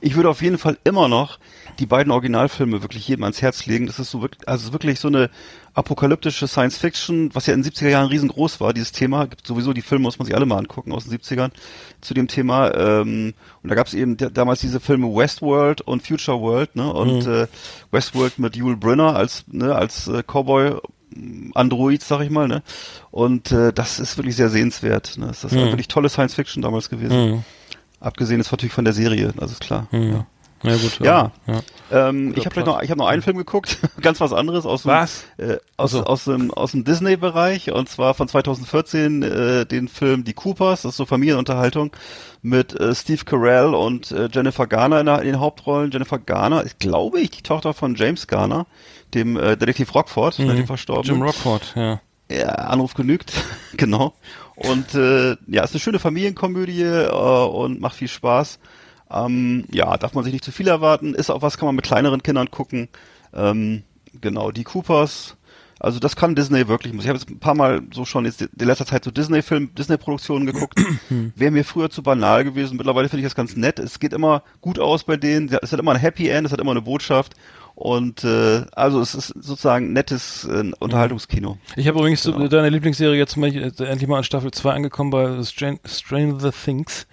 Ich 0.00 0.16
würde 0.16 0.28
auf 0.28 0.42
jeden 0.42 0.58
Fall 0.58 0.78
immer 0.82 1.06
noch 1.06 1.38
die 1.78 1.86
beiden 1.86 2.10
Originalfilme 2.12 2.82
wirklich 2.82 3.06
jedem 3.08 3.24
ans 3.24 3.42
Herz 3.42 3.66
legen. 3.66 3.86
Das 3.86 3.98
ist 3.98 4.10
so 4.10 4.22
wirklich, 4.22 4.48
also 4.48 4.62
es 4.62 4.66
ist 4.68 4.72
wirklich 4.72 4.98
so 5.00 5.08
eine 5.08 5.30
apokalyptische 5.74 6.48
Science 6.48 6.78
Fiction, 6.78 7.30
was 7.34 7.46
ja 7.46 7.54
in 7.54 7.62
den 7.62 7.70
70er 7.72 7.88
Jahren 7.88 8.08
riesengroß 8.08 8.60
war, 8.60 8.72
dieses 8.72 8.92
Thema. 8.92 9.26
Gibt 9.26 9.46
sowieso 9.46 9.72
die 9.72 9.82
Filme 9.82 10.02
muss 10.04 10.18
man 10.18 10.26
sich 10.26 10.34
alle 10.34 10.46
mal 10.46 10.58
angucken 10.58 10.92
aus 10.92 11.04
den 11.04 11.18
70ern 11.18 11.50
zu 12.00 12.14
dem 12.14 12.28
Thema. 12.28 12.74
Ähm, 12.74 13.34
und 13.62 13.68
da 13.68 13.74
gab 13.74 13.86
es 13.86 13.94
eben 13.94 14.16
da- 14.16 14.30
damals 14.30 14.60
diese 14.60 14.80
Filme 14.80 15.06
Westworld 15.14 15.82
und 15.82 16.06
Future 16.06 16.40
World, 16.40 16.76
ne? 16.76 16.92
Und 16.92 17.26
äh, 17.26 17.46
Westworld 17.90 18.38
mit 18.38 18.56
Yul 18.56 18.76
Brynner 18.76 19.14
als 19.16 19.44
ne, 19.48 19.74
als 19.74 20.08
äh, 20.08 20.22
Cowboy 20.22 20.76
Android, 21.54 22.02
sag 22.02 22.20
ich 22.22 22.30
mal, 22.30 22.48
ne? 22.48 22.62
Und 23.10 23.52
äh, 23.52 23.72
das 23.72 23.98
ist 24.00 24.16
wirklich 24.18 24.36
sehr 24.36 24.50
sehenswert. 24.50 25.16
Ne? 25.18 25.26
Das 25.28 25.44
ist 25.44 25.52
eine 25.52 25.62
wirklich 25.70 25.88
tolle 25.88 26.08
Science 26.08 26.34
Fiction 26.34 26.62
damals 26.62 26.88
gewesen. 26.90 27.30
Mhm. 27.30 27.44
Abgesehen 28.00 28.40
ist 28.40 28.50
natürlich 28.52 28.74
von 28.74 28.84
der 28.84 28.92
Serie, 28.94 29.32
das 29.36 29.52
ist 29.52 29.60
klar. 29.60 29.88
Mhm. 29.90 30.24
Ja, 30.66 30.76
gut. 30.76 30.98
Ja. 31.00 31.32
ja. 31.46 32.08
Ähm, 32.08 32.34
ich 32.36 32.44
habe 32.44 32.52
vielleicht 32.52 32.66
noch, 32.66 32.82
ich 32.82 32.90
habe 32.90 32.98
noch 32.98 33.06
einen 33.06 33.22
Film 33.22 33.36
geguckt, 33.36 33.78
ganz 34.00 34.20
was 34.20 34.32
anderes 34.32 34.66
aus 34.66 34.82
dem, 34.82 34.90
Was? 34.90 35.24
Äh, 35.38 35.58
aus, 35.76 35.94
Ach 35.94 35.98
so. 35.98 36.04
aus 36.04 36.24
dem 36.24 36.52
aus 36.52 36.72
dem 36.72 36.84
Disney-Bereich 36.84 37.70
und 37.72 37.88
zwar 37.88 38.14
von 38.14 38.28
2014 38.28 39.22
äh, 39.22 39.66
den 39.66 39.88
Film 39.88 40.24
Die 40.24 40.34
Coopers, 40.34 40.82
das 40.82 40.92
ist 40.92 40.96
so 40.96 41.06
Familienunterhaltung 41.06 41.92
mit 42.42 42.78
äh, 42.78 42.94
Steve 42.94 43.24
Carell 43.24 43.74
und 43.74 44.10
äh, 44.10 44.28
Jennifer 44.32 44.66
Garner 44.66 45.00
in, 45.00 45.06
der, 45.06 45.20
in 45.20 45.26
den 45.26 45.40
Hauptrollen. 45.40 45.90
Jennifer 45.90 46.18
Garner 46.18 46.62
ist, 46.62 46.78
glaube 46.78 47.20
ich, 47.20 47.30
die 47.30 47.42
Tochter 47.42 47.72
von 47.74 47.94
James 47.94 48.26
Garner, 48.26 48.66
dem 49.14 49.36
äh, 49.36 49.56
Detektiv 49.56 49.94
Rockford, 49.94 50.38
ne, 50.40 50.54
dem 50.54 50.66
Verstorbenen. 50.66 51.16
Mhm. 51.16 51.22
Jim 51.22 51.26
Rockford, 51.26 51.72
ja. 51.76 52.00
Ja, 52.28 52.48
Anruf 52.48 52.94
genügt, 52.94 53.32
genau. 53.76 54.12
Und 54.56 54.94
äh, 54.94 55.36
ja, 55.46 55.62
ist 55.62 55.74
eine 55.74 55.80
schöne 55.80 55.98
Familienkomödie 56.00 56.82
äh, 56.82 57.08
und 57.08 57.80
macht 57.80 57.96
viel 57.96 58.08
Spaß. 58.08 58.58
Ähm, 59.10 59.64
ja, 59.70 59.96
darf 59.96 60.14
man 60.14 60.24
sich 60.24 60.32
nicht 60.32 60.44
zu 60.44 60.52
viel 60.52 60.68
erwarten. 60.68 61.14
Ist 61.14 61.30
auch 61.30 61.42
was, 61.42 61.58
kann 61.58 61.66
man 61.66 61.76
mit 61.76 61.84
kleineren 61.84 62.22
Kindern 62.22 62.50
gucken. 62.50 62.88
Ähm, 63.34 63.82
genau, 64.20 64.50
die 64.50 64.64
Coopers. 64.64 65.36
Also 65.78 65.98
das 66.00 66.16
kann 66.16 66.34
Disney 66.34 66.68
wirklich. 66.68 66.94
Ich 66.94 67.06
habe 67.06 67.18
jetzt 67.18 67.28
ein 67.28 67.38
paar 67.38 67.54
Mal 67.54 67.82
so 67.92 68.06
schon 68.06 68.24
jetzt 68.24 68.40
in 68.40 68.50
letzter 68.66 68.86
Zeit 68.86 69.04
so 69.04 69.10
Disney-Film, 69.10 69.74
Disney-Produktionen 69.74 70.46
geguckt. 70.46 70.80
Wäre 71.36 71.50
mir 71.50 71.64
früher 71.64 71.90
zu 71.90 72.02
banal 72.02 72.44
gewesen. 72.44 72.78
Mittlerweile 72.78 73.08
finde 73.08 73.20
ich 73.20 73.26
das 73.26 73.34
ganz 73.34 73.56
nett. 73.56 73.78
Es 73.78 73.98
geht 73.98 74.14
immer 74.14 74.42
gut 74.62 74.78
aus 74.78 75.04
bei 75.04 75.18
denen. 75.18 75.50
Es 75.62 75.72
hat 75.72 75.80
immer 75.80 75.92
ein 75.92 75.98
Happy 75.98 76.28
End, 76.28 76.46
es 76.46 76.52
hat 76.52 76.60
immer 76.60 76.70
eine 76.70 76.82
Botschaft. 76.82 77.34
Und 77.78 78.24
äh, 78.24 78.62
also 78.72 79.02
es 79.02 79.14
ist 79.14 79.34
sozusagen 79.38 79.92
nettes 79.92 80.44
äh, 80.50 80.64
Unterhaltungskino. 80.78 81.58
Ich 81.76 81.86
habe 81.86 81.98
übrigens 81.98 82.22
Genau. 82.24 82.48
deine 82.48 82.70
Lieblingsserie 82.70 83.18
jetzt 83.18 83.36
mal, 83.36 83.54
äh, 83.54 83.70
endlich 83.84 84.08
mal 84.08 84.16
an 84.16 84.24
Staffel 84.24 84.50
2 84.50 84.72
angekommen 84.72 85.10
bei 85.10 85.42
Strain, 85.44 85.78
Stranger 85.84 86.52
Things. 86.52 87.06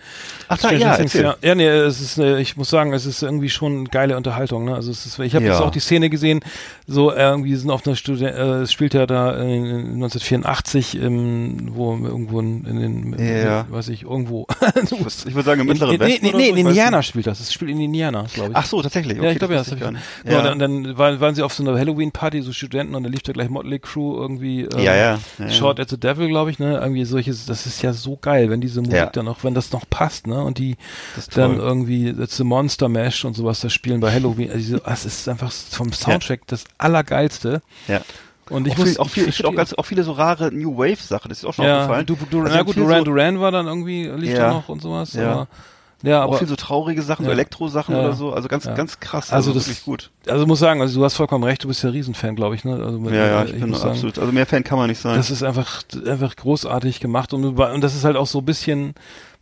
Ach 0.48 0.58
da, 0.58 0.70
Stranger 0.70 0.80
ja, 0.86 0.96
Things, 0.96 1.16
erzähl. 1.16 1.24
ja. 1.26 1.36
Ja, 1.42 1.56
nee, 1.56 1.68
es 1.68 2.00
ist, 2.00 2.18
äh, 2.18 2.40
ich 2.40 2.56
muss 2.56 2.70
sagen, 2.70 2.94
es 2.94 3.06
ist 3.06 3.22
irgendwie 3.24 3.50
schon 3.50 3.80
eine 3.80 3.90
geile 3.90 4.16
Unterhaltung. 4.16 4.64
Ne? 4.64 4.74
Also 4.74 4.90
es 4.90 5.06
ist, 5.06 5.20
ich 5.20 5.36
habe 5.36 5.44
jetzt 5.44 5.60
Ja. 5.60 5.66
auch 5.66 5.70
die 5.70 5.82
Szene 5.82 6.10
gesehen, 6.10 6.40
so 6.88 7.12
äh, 7.12 7.20
irgendwie 7.22 7.56
sind 7.58 7.70
auf 7.70 7.86
einer 7.86 7.98
Studie, 7.98 8.24
äh, 8.24 8.62
es 8.62 8.72
spielt 8.72 8.94
ja 8.94 9.06
da 9.06 9.36
in 9.42 9.66
1984, 9.96 10.96
ähm, 11.02 11.72
wo 11.74 11.92
irgendwo 11.94 12.40
in, 12.40 12.64
in 12.66 12.80
den, 13.12 13.16
Ja. 13.44 13.66
weiß 13.70 13.90
ich, 13.90 14.04
irgendwo. 14.04 14.48
Ich 15.26 15.34
würde 15.36 15.44
sagen 15.44 15.62
im 15.62 15.68
mittleren 15.68 15.94
in, 15.96 16.00
nee, 16.00 16.06
Westen 16.08 16.26
nee, 16.26 16.32
nee, 16.32 16.44
so, 16.46 16.52
in 16.52 16.58
ich 16.58 16.66
Indiana 16.68 17.02
spielt 17.04 17.28
das. 17.28 17.40
Es 17.42 17.52
spielt 17.52 17.72
in 17.72 17.80
Indiana, 17.82 18.26
glaube 18.34 18.52
ich. 18.52 18.56
Ach 18.56 18.66
so, 18.66 18.82
tatsächlich. 18.82 19.18
ja, 19.22 19.30
ich 19.32 19.40
glaube 19.40 19.54
ja, 19.56 19.60
das 19.64 19.70
gar 19.78 19.90
hab 19.90 19.96
ich 20.26 20.32
ja. 20.32 20.53
Ja. 20.60 20.68
dann, 20.68 20.84
dann 20.84 20.98
waren, 20.98 21.20
waren 21.20 21.36
sie 21.36 21.44
auf 21.44 21.54
so 21.54 21.64
einer 21.64 21.78
Halloween-Party, 21.78 22.42
so 22.42 22.52
Studenten, 22.54 22.96
und 22.96 23.04
da 23.04 23.10
lief 23.10 23.22
da 23.24 23.34
gleich 23.34 23.50
Motley 23.50 23.80
Crue 23.80 24.18
irgendwie. 24.22 24.62
Ähm, 24.64 24.80
Ja, 24.80 24.96
ja, 24.96 25.20
ja, 25.40 25.50
Short 25.50 25.80
at 25.80 25.90
the 25.90 26.00
Devil, 26.00 26.28
glaube 26.28 26.52
ich, 26.52 26.60
ne? 26.60 26.78
Irgendwie 26.80 27.06
solches, 27.06 27.46
das 27.46 27.66
ist 27.66 27.82
ja 27.82 27.94
so 27.94 28.18
geil, 28.22 28.50
wenn 28.50 28.62
diese 28.62 28.82
Musik 28.82 28.96
Ja. 28.96 29.06
dann 29.08 29.28
auch, 29.28 29.44
wenn 29.44 29.54
das 29.54 29.72
noch 29.72 29.90
passt, 29.90 30.28
ne? 30.28 30.44
Und 30.44 30.58
die 30.58 30.78
dann 31.36 31.56
toll. 31.58 31.66
irgendwie 31.66 32.10
It's 32.10 32.38
the 32.38 32.44
Monster 32.44 32.90
Mash 32.90 33.26
und 33.26 33.36
sowas 33.36 33.60
da 33.62 33.70
spielen 33.70 34.00
bei 34.00 34.12
Halloween. 34.12 34.50
Also, 34.50 34.58
diese- 34.60 34.80
das 34.86 35.06
ist 35.06 35.28
einfach 35.30 35.52
vom 35.52 35.92
Soundtrack 35.94 36.42
das 36.48 36.66
Allergeilste. 36.78 37.62
ja. 37.88 38.02
Und 38.50 38.68
ich 38.68 38.74
auch 38.74 38.78
muss 38.80 38.90
viel, 38.90 38.98
auch, 39.00 39.10
viel, 39.10 39.30
ich 39.30 39.46
auch, 39.46 39.56
ganz, 39.56 39.74
auch 39.74 39.86
viele 39.86 40.04
so 40.04 40.12
rare 40.12 40.52
New 40.52 40.78
Wave 40.78 40.98
Sachen, 41.02 41.30
das 41.30 41.38
ist 41.40 41.46
auch 41.46 41.54
schon 41.54 41.64
ja, 41.66 41.78
aufgefallen. 41.84 42.06
du, 42.06 42.18
du, 42.30 42.42
Also 42.42 42.54
na 42.56 42.62
gut, 42.64 42.76
Duran 42.76 43.00
so, 43.00 43.04
Duran 43.06 43.40
war 43.40 43.52
dann 43.52 43.68
irgendwie, 43.68 44.08
lief 44.18 44.32
Ja. 44.34 44.40
da 44.50 44.54
noch 44.56 44.68
und 44.68 44.82
sowas. 44.82 45.14
Ja. 45.14 45.48
Aber, 46.04 46.10
ja, 46.12 46.20
auch 46.24 46.28
aber 46.30 46.38
viel 46.40 46.48
so 46.48 46.56
traurige 46.56 47.02
Sachen, 47.02 47.24
so 47.24 47.32
Ja. 47.32 47.36
Elektro-Sachen 47.36 47.96
Ja. 47.96 48.02
oder 48.02 48.14
so, 48.14 48.34
also 48.34 48.48
ganz, 48.50 48.66
Ja. 48.66 48.74
ganz 48.76 49.00
krass, 49.00 49.32
Also 49.32 49.52
also, 49.52 49.60
das- 49.60 49.68
wirklich 49.68 49.86
gut. 49.86 50.12
also 50.28 50.46
muss 50.46 50.60
sagen, 50.60 50.82
also 50.82 51.00
du 51.00 51.06
hast 51.06 51.16
vollkommen 51.16 51.44
recht, 51.46 51.64
du 51.64 51.70
bist 51.70 51.82
ja 51.82 51.90
Riesenfan, 51.90 52.36
glaube 52.36 52.56
ich, 52.56 52.66
ne? 52.66 52.74
Also, 52.76 53.00
Ja, 53.10 53.14
ja, 53.26 53.42
äh, 53.44 53.46
ich, 53.46 53.60
bin 53.62 53.74
sagen, 53.74 53.92
absolut, 53.92 54.20
also 54.20 54.32
mehr 54.32 54.46
Fan 54.46 54.64
kann 54.64 54.78
man 54.78 54.90
nicht 54.90 55.00
sein. 55.00 55.16
Das 55.16 55.32
ist 55.32 55.44
einfach, 55.44 55.82
einfach 56.06 56.36
großartig 56.36 57.00
gemacht 57.00 57.34
und, 57.34 57.46
und 57.58 57.82
das 57.82 57.96
ist 57.96 58.04
halt 58.04 58.18
auch 58.18 58.28
so 58.28 58.40
ein 58.40 58.46
bisschen, 58.46 58.94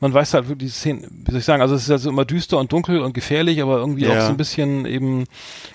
man 0.02 0.14
weiß 0.14 0.34
halt 0.34 0.50
wirklich 0.50 0.72
die 0.72 0.76
Szene, 0.78 1.08
wie 1.10 1.32
soll 1.32 1.40
ich 1.40 1.46
sagen, 1.46 1.62
also 1.62 1.76
es 1.76 1.84
ist 1.84 1.92
also 1.92 2.10
immer 2.10 2.26
düster 2.26 2.58
und 2.58 2.72
dunkel 2.74 3.00
und 3.00 3.14
gefährlich, 3.14 3.62
aber 3.62 3.78
irgendwie 3.78 4.04
Ja. 4.06 4.18
auch 4.18 4.22
so 4.22 4.32
ein 4.32 4.38
bisschen 4.38 4.86
eben 4.86 5.24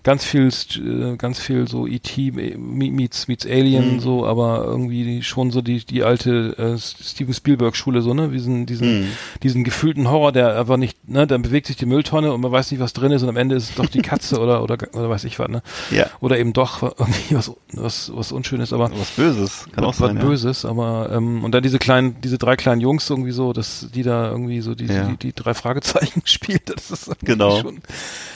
ganz 0.03 0.25
viel, 0.25 0.49
äh, 0.49 1.17
ganz 1.17 1.39
viel 1.41 1.67
so 1.69 1.87
E.T. 1.87 2.33
meets, 2.33 3.29
meets 3.29 3.47
Alien, 3.47 3.95
Mhm. 3.95 4.01
so, 4.01 4.27
aber 4.27 4.65
irgendwie 4.67 5.23
schon 5.23 5.51
so 5.51 5.63
die, 5.63 5.85
die 5.85 6.03
alte 6.03 6.57
äh, 6.59 6.77
Steven 6.79 7.33
Spielberg 7.33 7.77
Schule, 7.77 8.03
so, 8.03 8.13
ne, 8.15 8.29
diesen, 8.29 8.67
diesen, 8.67 9.01
Mhm. 9.03 9.09
diesen 9.43 9.65
gefühlten 9.65 10.11
Horror, 10.11 10.33
der 10.33 10.59
einfach 10.59 10.77
nicht, 10.77 11.09
ne, 11.09 11.27
dann 11.27 11.43
bewegt 11.43 11.69
sich 11.69 11.77
die 11.77 11.87
Mülltonne 11.87 12.33
und 12.33 12.41
man 12.41 12.51
weiß 12.53 12.71
nicht, 12.73 12.81
was 12.81 12.93
drin 12.93 13.13
ist 13.13 13.23
und 13.23 13.29
am 13.29 13.37
Ende 13.37 13.55
ist 13.55 13.71
es 13.71 13.75
doch 13.77 13.87
die 13.87 14.03
Katze 14.03 14.41
oder, 14.41 14.63
oder, 14.63 14.77
oder 14.93 15.09
weiß 15.09 15.25
ich 15.25 15.39
was, 15.39 15.49
ne, 15.49 15.63
ja, 15.91 16.07
oder 16.21 16.39
eben 16.39 16.53
doch 16.53 16.83
irgendwie 16.83 17.37
was, 17.37 17.53
was, 17.73 18.11
was 18.15 18.33
Unschönes, 18.33 18.73
aber 18.73 18.91
was 18.99 19.11
Böses, 19.13 19.67
kann 19.73 19.85
auch 19.85 19.91
was 19.91 19.99
sein. 19.99 20.17
Ja. 20.17 20.23
Böses, 20.25 20.65
aber 20.65 21.11
ähm, 21.13 21.45
und 21.45 21.53
dann 21.55 21.63
diese 21.63 21.79
kleinen, 21.79 22.17
diese 22.23 22.39
drei 22.39 22.57
kleinen 22.57 22.81
Jungs 22.81 23.09
irgendwie 23.09 23.31
so, 23.33 23.53
dass 23.53 23.87
die 23.95 24.03
da 24.03 24.16
irgendwie 24.31 24.61
so 24.61 24.75
die, 24.75 24.87
Ja. 24.87 25.05
die, 25.09 25.17
die 25.17 25.33
drei 25.33 25.55
Fragezeichen 25.55 26.23
spielt, 26.25 26.69
das 26.71 26.91
ist 26.91 27.11
Genau. 27.21 27.61
schon. 27.61 27.77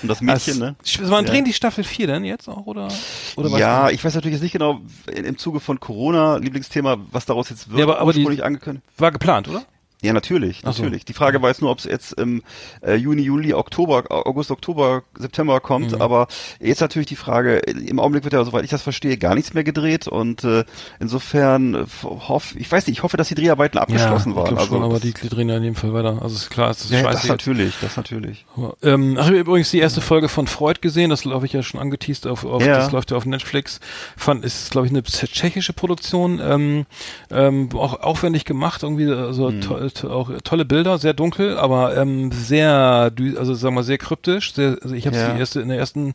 Und 0.03 0.09
das 0.09 0.21
Mädchen, 0.21 0.61
das, 0.61 0.99
ne? 0.99 1.11
Wann 1.11 1.25
Ja. 1.25 1.31
drehen 1.33 1.45
die 1.45 1.53
Staffel 1.53 1.83
4 1.85 2.07
denn 2.07 2.25
jetzt 2.25 2.49
auch 2.49 2.67
oder 2.67 2.89
oder 3.37 3.59
Ja, 3.59 3.89
du? 3.89 3.95
ich 3.95 4.05
weiß 4.05 4.15
natürlich 4.15 4.35
jetzt 4.35 4.43
nicht 4.43 4.53
genau 4.53 4.81
im 5.13 5.39
Zuge 5.39 5.61
von 5.61 5.81
Corona, 5.81 6.37
Lieblingsthema, 6.37 6.99
was 7.11 7.27
daraus 7.27 7.49
jetzt 7.51 7.69
wird, 7.69 7.79
Ja, 7.81 7.85
aber- 7.87 7.99
aber 7.99 8.13
die- 8.13 8.43
angekündigt. 8.43 8.85
war 8.99 9.11
geplant, 9.13 9.49
oder? 9.49 9.65
Ja, 10.03 10.13
natürlich, 10.15 10.63
Ach 10.65 10.73
so. 10.73 10.83
natürlich. 10.83 11.05
Die 11.05 11.13
Frage 11.13 11.43
war 11.43 11.51
jetzt 11.51 11.61
nur, 11.61 11.71
ob 11.71 11.79
es 11.79 11.85
jetzt 11.85 12.13
im 12.15 12.43
äh, 12.83 12.95
Juni, 12.95 13.23
Juli, 13.23 13.53
Oktober, 13.53 14.05
August, 14.09 14.51
Oktober, 14.51 15.03
September 15.19 15.61
kommt. 15.61 15.93
Mhm. 15.93 16.01
Aber 16.01 16.27
jetzt 16.59 16.81
natürlich 16.81 17.09
die 17.09 17.17
Frage, 17.17 17.57
im 17.59 17.99
Augenblick 18.01 18.25
wird 18.25 18.33
ja, 18.33 18.43
soweit 18.45 18.65
ich 18.65 18.71
das 18.71 18.83
verstehe, 18.83 19.19
gar 19.19 19.35
nichts 19.35 19.53
mehr 19.53 19.65
gedreht. 19.65 20.09
Und 20.09 20.43
äh, 20.45 20.65
insofern 21.01 21.75
äh, 21.75 21.85
hoff, 22.03 22.55
ich 22.57 22.71
weiß 22.71 22.87
nicht, 22.87 22.99
ich 22.99 23.03
hoffe, 23.03 23.17
dass 23.19 23.29
die 23.29 23.35
Dreharbeiten 23.35 23.79
abgeschlossen 23.79 24.31
ja, 24.31 24.37
waren. 24.37 24.55
Ich 24.55 24.59
also 24.59 24.75
schon, 24.75 24.83
aber 24.83 25.01
die, 25.01 25.13
die 25.13 25.29
drehen 25.29 25.49
ja 25.51 25.57
in 25.59 25.63
dem 25.65 25.75
Fall 25.75 25.93
weiter. 25.93 26.21
Also 26.23 26.37
ist 26.37 26.51
klar, 26.51 26.71
es 26.71 26.81
ist 26.85 26.91
ja, 26.91 27.01
scheiße. 27.01 27.13
das 27.13 27.23
jetzt. 27.25 27.31
natürlich, 27.31 27.75
das 27.81 27.97
natürlich. 27.97 28.47
Ähm, 28.83 29.17
ach, 29.19 29.25
ich 29.25 29.29
habe 29.29 29.39
übrigens 29.39 29.71
die 29.71 29.81
erste 29.81 30.01
Folge 30.01 30.29
von 30.29 30.47
Freud 30.47 30.81
gesehen, 30.81 31.11
das 31.11 31.23
glaube 31.23 31.45
ich 31.45 31.53
ja 31.53 31.63
schon 31.63 31.79
angeteased 31.81 32.27
auf, 32.27 32.45
auf 32.45 32.65
Ja. 32.65 32.77
das 32.79 32.91
läuft 32.91 33.11
ja 33.11 33.17
auf 33.19 33.27
Netflix. 33.27 33.81
Fand 34.17 34.45
ist 34.45 34.71
glaube 34.71 34.87
ich 34.87 34.93
eine 34.93 35.03
tschechische 35.03 35.73
Produktion, 35.75 36.41
ähm, 36.43 36.87
ähm, 37.31 37.69
auch 37.75 38.01
aufwendig 38.01 38.45
gemacht, 38.47 38.83
irgendwie 38.83 39.11
also 39.11 39.51
Hm. 39.51 39.90
To, 39.91 40.11
auch 40.11 40.31
tolle 40.45 40.65
Bilder, 40.65 40.99
sehr 40.99 41.15
dunkel, 41.15 41.57
aber 41.59 41.97
ähm, 41.97 42.31
sehr 42.33 43.13
also 43.37 43.55
sagen 43.55 43.75
wir 43.75 43.83
sehr 43.83 43.99
kryptisch, 43.99 44.55
sehr, 44.55 44.79
also 44.83 44.95
ich 44.95 45.07
habe 45.07 45.17
Ja. 45.17 45.33
die 45.33 45.39
erste 45.39 45.61
in 45.61 45.69
der 45.69 45.79
ersten 45.79 46.13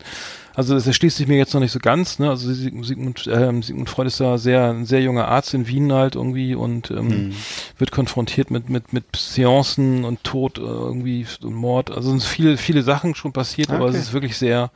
also 0.55 0.73
das 0.73 0.87
erschließt 0.87 1.17
sich 1.17 1.27
mir 1.27 1.37
jetzt 1.37 1.53
noch 1.53 1.59
nicht 1.59 1.73
so 1.73 1.79
ganz, 1.79 2.17
ne? 2.17 2.29
Also 2.29 2.53
Sigmund, 2.53 3.27
ähm, 3.29 3.61
Sigmund 3.61 3.89
Freud 3.89 4.07
ist 4.07 4.21
da 4.21 4.37
sehr 4.37 4.69
ein 4.69 4.85
sehr 4.85 5.01
junger 5.01 5.27
Arzt 5.27 5.53
in 5.53 5.67
Wien 5.67 5.91
halt 5.91 6.15
irgendwie 6.15 6.55
und 6.55 6.91
ähm, 6.91 7.31
Hm. 7.31 7.45
wird 7.77 7.91
konfrontiert 7.91 8.51
mit 8.51 8.69
mit 8.69 8.93
mit 8.93 9.03
Seancen 9.17 10.05
und 10.05 10.23
Tod 10.23 10.57
äh, 10.57 10.61
irgendwie 10.61 11.25
und 11.43 11.53
Mord. 11.53 11.89
Also 11.91 12.13
es 12.15 12.21
sind 12.21 12.23
viele 12.23 12.55
viele 12.57 12.83
Sachen 12.83 13.15
schon 13.15 13.33
passiert, 13.33 13.73
aber 13.73 13.87
es 13.87 13.95
Okay. 13.95 13.99
ist 13.99 14.13
wirklich 14.13 14.37
sehr 14.37 14.71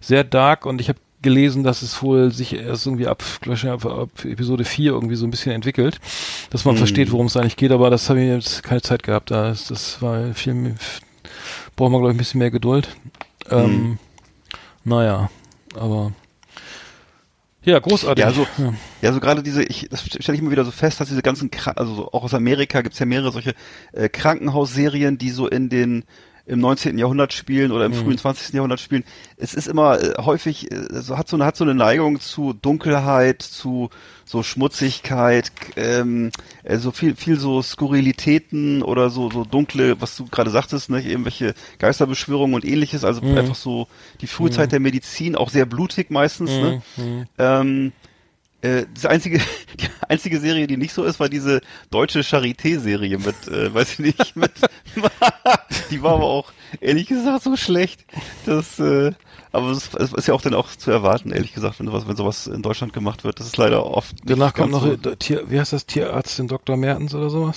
sehr 0.00 0.22
dark 0.22 0.66
und 0.66 0.80
ich 0.82 0.88
habe 0.90 0.98
gelesen, 1.22 1.62
dass 1.62 1.82
es 1.82 2.02
wohl 2.02 2.32
sich 2.32 2.54
erst 2.54 2.86
irgendwie 2.86 3.06
ab, 3.06 3.22
ab, 3.48 3.84
ab 3.86 4.24
Episode 4.24 4.64
4 4.64 4.92
irgendwie 4.92 5.14
so 5.16 5.26
ein 5.26 5.30
bisschen 5.30 5.52
entwickelt, 5.52 6.00
dass 6.50 6.64
man 6.64 6.74
Hm. 6.74 6.78
versteht, 6.78 7.12
worum 7.12 7.26
es 7.26 7.36
eigentlich 7.36 7.56
geht, 7.56 7.70
aber 7.72 7.90
das 7.90 8.08
habe 8.10 8.20
ich 8.20 8.28
jetzt 8.28 8.62
keine 8.62 8.82
Zeit 8.82 9.02
gehabt. 9.02 9.30
Da 9.30 9.50
ist, 9.50 9.70
das 9.70 10.02
war 10.02 10.34
viel, 10.34 10.74
braucht 11.76 11.90
man 11.92 12.00
glaube 12.00 12.10
ich 12.12 12.14
ein 12.14 12.18
bisschen 12.18 12.38
mehr 12.38 12.50
Geduld. 12.50 12.88
Ähm, 13.50 13.64
Hm. 13.66 13.98
Naja, 14.84 15.30
aber 15.76 16.12
ja, 17.64 17.78
großartig. 17.78 18.20
Ja, 18.22 18.26
also- 18.26 18.46
ja. 18.58 18.74
Ja, 19.02 19.12
so 19.12 19.20
gerade 19.20 19.42
diese, 19.42 19.62
ich, 19.62 19.88
das 19.88 20.02
stelle 20.02 20.34
ich 20.34 20.40
immer 20.42 20.50
wieder 20.50 20.64
so 20.64 20.72
fest, 20.72 21.00
dass 21.00 21.08
diese 21.08 21.22
ganzen, 21.22 21.48
also 21.76 21.94
so 21.94 22.12
auch 22.12 22.24
aus 22.24 22.34
Amerika 22.34 22.80
gibt's 22.82 22.98
ja 22.98 23.06
mehrere 23.06 23.30
solche 23.30 23.54
äh, 23.92 24.08
Krankenhausserien, 24.08 25.18
die 25.18 25.30
so 25.30 25.46
in 25.46 25.68
den 25.68 26.04
im 26.44 26.60
19. 26.60 26.98
Jahrhundert 26.98 27.32
spielen 27.32 27.70
oder 27.70 27.84
im 27.86 27.94
frühen 27.94 28.18
20. 28.18 28.54
Jahrhundert 28.54 28.80
spielen. 28.80 29.04
Es 29.36 29.54
ist 29.54 29.68
immer 29.68 30.00
äh, 30.00 30.14
häufig, 30.22 30.72
äh, 30.72 30.86
so 30.90 31.16
hat 31.16 31.28
so 31.28 31.36
eine 31.36 31.44
hat 31.44 31.56
so 31.56 31.64
eine 31.64 31.74
Neigung 31.74 32.20
zu 32.20 32.52
Dunkelheit, 32.52 33.42
zu 33.42 33.90
so 34.24 34.42
Schmutzigkeit, 34.42 35.52
ähm, 35.76 36.30
äh, 36.64 36.78
so 36.78 36.90
viel 36.90 37.14
viel 37.14 37.38
so 37.38 37.62
Skurrilitäten 37.62 38.82
oder 38.82 39.10
so 39.10 39.30
so 39.30 39.44
dunkle, 39.44 40.00
was 40.00 40.16
du 40.16 40.26
gerade 40.26 40.50
sagtest, 40.50 40.90
ne, 40.90 41.00
irgendwelche 41.00 41.54
Geisterbeschwörungen 41.78 42.54
und 42.54 42.64
ähnliches, 42.64 43.04
also 43.04 43.22
einfach 43.22 43.54
so 43.54 43.86
die 44.20 44.26
Frühzeit 44.26 44.72
der 44.72 44.80
Medizin, 44.80 45.36
auch 45.36 45.50
sehr 45.50 45.66
blutig 45.66 46.10
meistens, 46.10 46.50
ne? 46.50 46.82
Ähm, 47.38 47.92
äh, 48.62 48.86
das 48.94 49.06
einzige, 49.06 49.38
die 49.80 49.88
einzige 50.08 50.40
Serie, 50.40 50.66
die 50.66 50.76
nicht 50.76 50.94
so 50.94 51.04
ist, 51.04 51.20
war 51.20 51.28
diese 51.28 51.60
deutsche 51.90 52.20
Charité-Serie 52.20 53.18
mit, 53.18 53.48
äh, 53.48 53.72
weiß 53.74 53.92
ich 53.92 53.98
nicht, 53.98 54.36
mit, 54.36 54.52
die 55.90 56.02
war 56.02 56.14
aber 56.14 56.24
auch, 56.24 56.52
ehrlich 56.80 57.08
gesagt, 57.08 57.42
so 57.42 57.56
schlecht, 57.56 58.04
dass, 58.46 58.78
äh, 58.78 59.12
aber 59.50 59.70
es, 59.70 59.92
ist 59.94 60.28
ja 60.28 60.34
auch 60.34 60.40
dann 60.40 60.54
auch 60.54 60.70
zu 60.70 60.90
erwarten, 60.90 61.32
ehrlich 61.32 61.52
gesagt, 61.52 61.78
wenn 61.80 61.86
sowas, 61.86 62.06
wenn 62.06 62.16
sowas 62.16 62.46
in 62.46 62.62
Deutschland 62.62 62.92
gemacht 62.92 63.24
wird, 63.24 63.38
das 63.38 63.46
ist 63.46 63.56
leider 63.58 63.84
oft. 63.84 64.12
nicht 64.12 64.30
Danach 64.30 64.54
kommt 64.54 64.72
noch, 64.72 64.82
so, 64.82 64.96
Tier, 64.96 65.50
wie 65.50 65.58
heißt 65.60 65.72
das, 65.72 65.84
Tierarzt, 65.84 66.38
den 66.38 66.48
Dr. 66.48 66.76
Mertens 66.76 67.14
oder 67.14 67.28
sowas? 67.28 67.56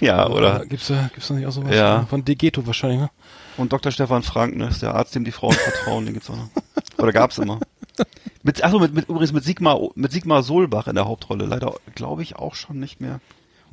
ja, 0.00 0.28
oder, 0.28 0.64
Gibt's 0.66 0.88
da, 0.88 1.10
gibt's 1.12 1.28
da 1.28 1.34
nicht 1.34 1.46
auch 1.46 1.52
sowas? 1.52 1.74
Ja. 1.74 2.06
Von 2.06 2.24
Degeto 2.24 2.66
wahrscheinlich, 2.66 3.00
ne? 3.00 3.10
und 3.56 3.72
Dr. 3.72 3.90
Stefan 3.90 4.22
Frank, 4.22 4.56
ne, 4.56 4.68
ist 4.68 4.82
der 4.82 4.94
Arzt, 4.94 5.14
dem 5.14 5.24
die 5.24 5.32
Frauen 5.32 5.54
vertrauen, 5.54 6.04
den 6.04 6.14
gibt's 6.14 6.30
auch 6.30 6.36
noch. 6.36 6.50
Oder 6.98 7.12
gab's 7.12 7.38
immer. 7.38 7.60
Mit, 8.42 8.62
achso, 8.62 8.78
mit, 8.78 8.94
mit, 8.94 9.08
übrigens 9.08 9.32
mit 9.32 9.44
Sigmar, 9.44 9.80
mit 9.94 10.12
Sigmar 10.12 10.42
Solbach 10.42 10.86
in 10.86 10.94
der 10.94 11.06
Hauptrolle, 11.06 11.46
leider, 11.46 11.74
glaube 11.94 12.22
ich, 12.22 12.36
auch 12.36 12.54
schon 12.54 12.78
nicht 12.78 13.00
mehr 13.00 13.20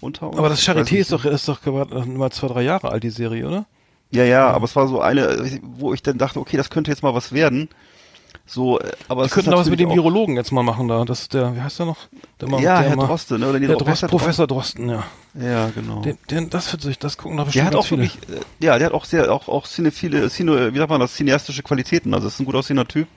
unter 0.01 0.29
uns. 0.29 0.38
Aber 0.38 0.49
das 0.49 0.62
Charité 0.62 0.97
ist 0.97 1.12
doch, 1.12 1.25
ist 1.25 1.47
doch 1.47 1.59
mal 2.05 2.31
zwei, 2.31 2.47
drei 2.47 2.62
Jahre 2.63 2.89
alt, 2.91 3.03
die 3.03 3.09
Serie, 3.09 3.47
oder? 3.47 3.65
Ja, 4.12 4.23
ja, 4.23 4.49
aber 4.49 4.65
es 4.65 4.75
war 4.75 4.88
so 4.88 5.01
eine, 5.01 5.49
wo 5.63 5.93
ich 5.93 6.03
dann 6.03 6.17
dachte, 6.17 6.39
okay, 6.39 6.57
das 6.57 6.69
könnte 6.69 6.91
jetzt 6.91 7.01
mal 7.03 7.15
was 7.15 7.31
werden. 7.31 7.69
So, 8.45 8.79
äh, 8.79 8.91
aber 9.07 9.21
Wir 9.21 9.25
es 9.27 9.31
könnten 9.31 9.51
da 9.51 9.57
was 9.57 9.69
mit 9.69 9.79
dem 9.79 9.89
Virologen 9.89 10.36
jetzt 10.36 10.51
mal 10.51 10.63
machen 10.63 10.88
da. 10.88 11.05
Das 11.05 11.21
ist 11.21 11.33
der, 11.33 11.55
wie 11.55 11.62
heißt 11.62 11.79
der 11.79 11.86
noch? 11.86 11.97
Der 12.41 12.49
mal, 12.49 12.62
Ja, 12.62 12.81
der 12.81 12.89
Herr 12.89 12.97
mal, 12.97 13.07
Droste, 13.07 13.39
ne? 13.39 13.47
Oder 13.47 13.59
Der 13.59 13.69
der 13.69 13.77
Drost, 13.77 14.07
Professor 14.07 14.47
Drosten, 14.47 14.89
ja. 14.89 15.03
Ja, 15.33 15.69
genau. 15.69 16.01
Den, 16.01 16.17
den, 16.29 16.49
das 16.49 16.71
wird 16.71 16.81
sich, 16.81 16.99
das 16.99 17.17
gucken 17.17 17.38
doch 17.38 17.45
der 17.45 17.47
bestimmt 17.47 17.65
hat 17.67 17.73
ganz 17.73 17.86
auch 17.86 17.88
viele. 17.88 18.01
wirklich, 18.03 18.29
äh, 18.38 18.65
ja, 18.65 18.77
der 18.77 18.88
hat 18.88 18.93
auch 18.93 19.05
sehr, 19.05 19.31
auch, 19.31 19.47
auch 19.47 19.65
cine, 19.65 19.91
viele, 19.91 20.29
cine, 20.29 20.73
wie 20.73 20.77
sagt 20.77 20.89
man 20.89 20.99
das, 20.99 21.13
cineastische 21.15 21.63
Qualitäten. 21.63 22.13
Also 22.13 22.27
ist 22.27 22.39
ein 22.39 22.45
gut 22.45 22.55
aussehender 22.55 22.88
Typ. 22.88 23.07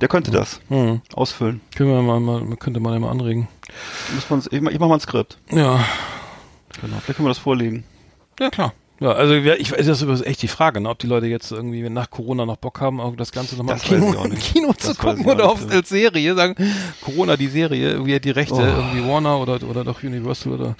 Der 0.00 0.08
könnte 0.08 0.30
das 0.30 0.60
Hm. 0.68 1.00
ausfüllen. 1.14 1.60
Können 1.74 1.90
wir 1.90 2.02
mal, 2.02 2.20
mal 2.20 2.56
könnte 2.56 2.80
man 2.80 2.92
ja 2.94 2.98
mal 3.00 3.10
anregen. 3.10 3.48
Muss 4.14 4.30
man, 4.30 4.40
ich, 4.40 4.52
ich 4.52 4.78
mach 4.80 4.88
mal 4.88 4.94
ein 4.94 5.00
Skript. 5.00 5.38
Ja, 5.50 5.84
Genau. 6.80 6.96
Vielleicht 7.00 7.16
können 7.16 7.26
wir 7.26 7.30
das 7.30 7.38
vorlegen. 7.38 7.82
ja 8.38 8.50
klar. 8.50 8.72
Ja, 9.00 9.12
also 9.12 9.34
ich 9.34 9.70
weiß, 9.72 9.86
das 9.86 10.02
ist 10.02 10.26
echt 10.26 10.42
die 10.42 10.48
Frage, 10.48 10.80
ne, 10.80 10.88
ob 10.88 10.98
die 10.98 11.06
Leute 11.06 11.26
jetzt 11.26 11.52
irgendwie 11.52 11.88
nach 11.88 12.10
Corona 12.10 12.44
noch 12.46 12.56
Bock 12.56 12.80
haben, 12.80 13.00
auch 13.00 13.14
das 13.14 13.30
Ganze 13.30 13.54
nochmal 13.56 13.76
im 13.76 13.80
Das 13.80 13.88
Kino, 13.88 14.24
im 14.24 14.72
Das 14.74 14.78
zu 14.78 14.88
weiß 14.90 14.98
gucken 14.98 15.26
oder 15.26 15.48
auf, 15.50 15.70
als 15.70 15.88
Serie, 15.88 16.34
sagen, 16.34 16.56
Corona 17.00 17.36
die 17.36 17.46
Serie, 17.46 17.92
irgendwie 17.92 18.18
die 18.18 18.30
Rechte, 18.30 18.54
Oh. 18.56 18.60
irgendwie 18.60 19.06
Warner 19.08 19.38
oder 19.38 19.60
oder 19.62 19.84
doch 19.84 20.02
Universal 20.02 20.52
oder 20.54 20.74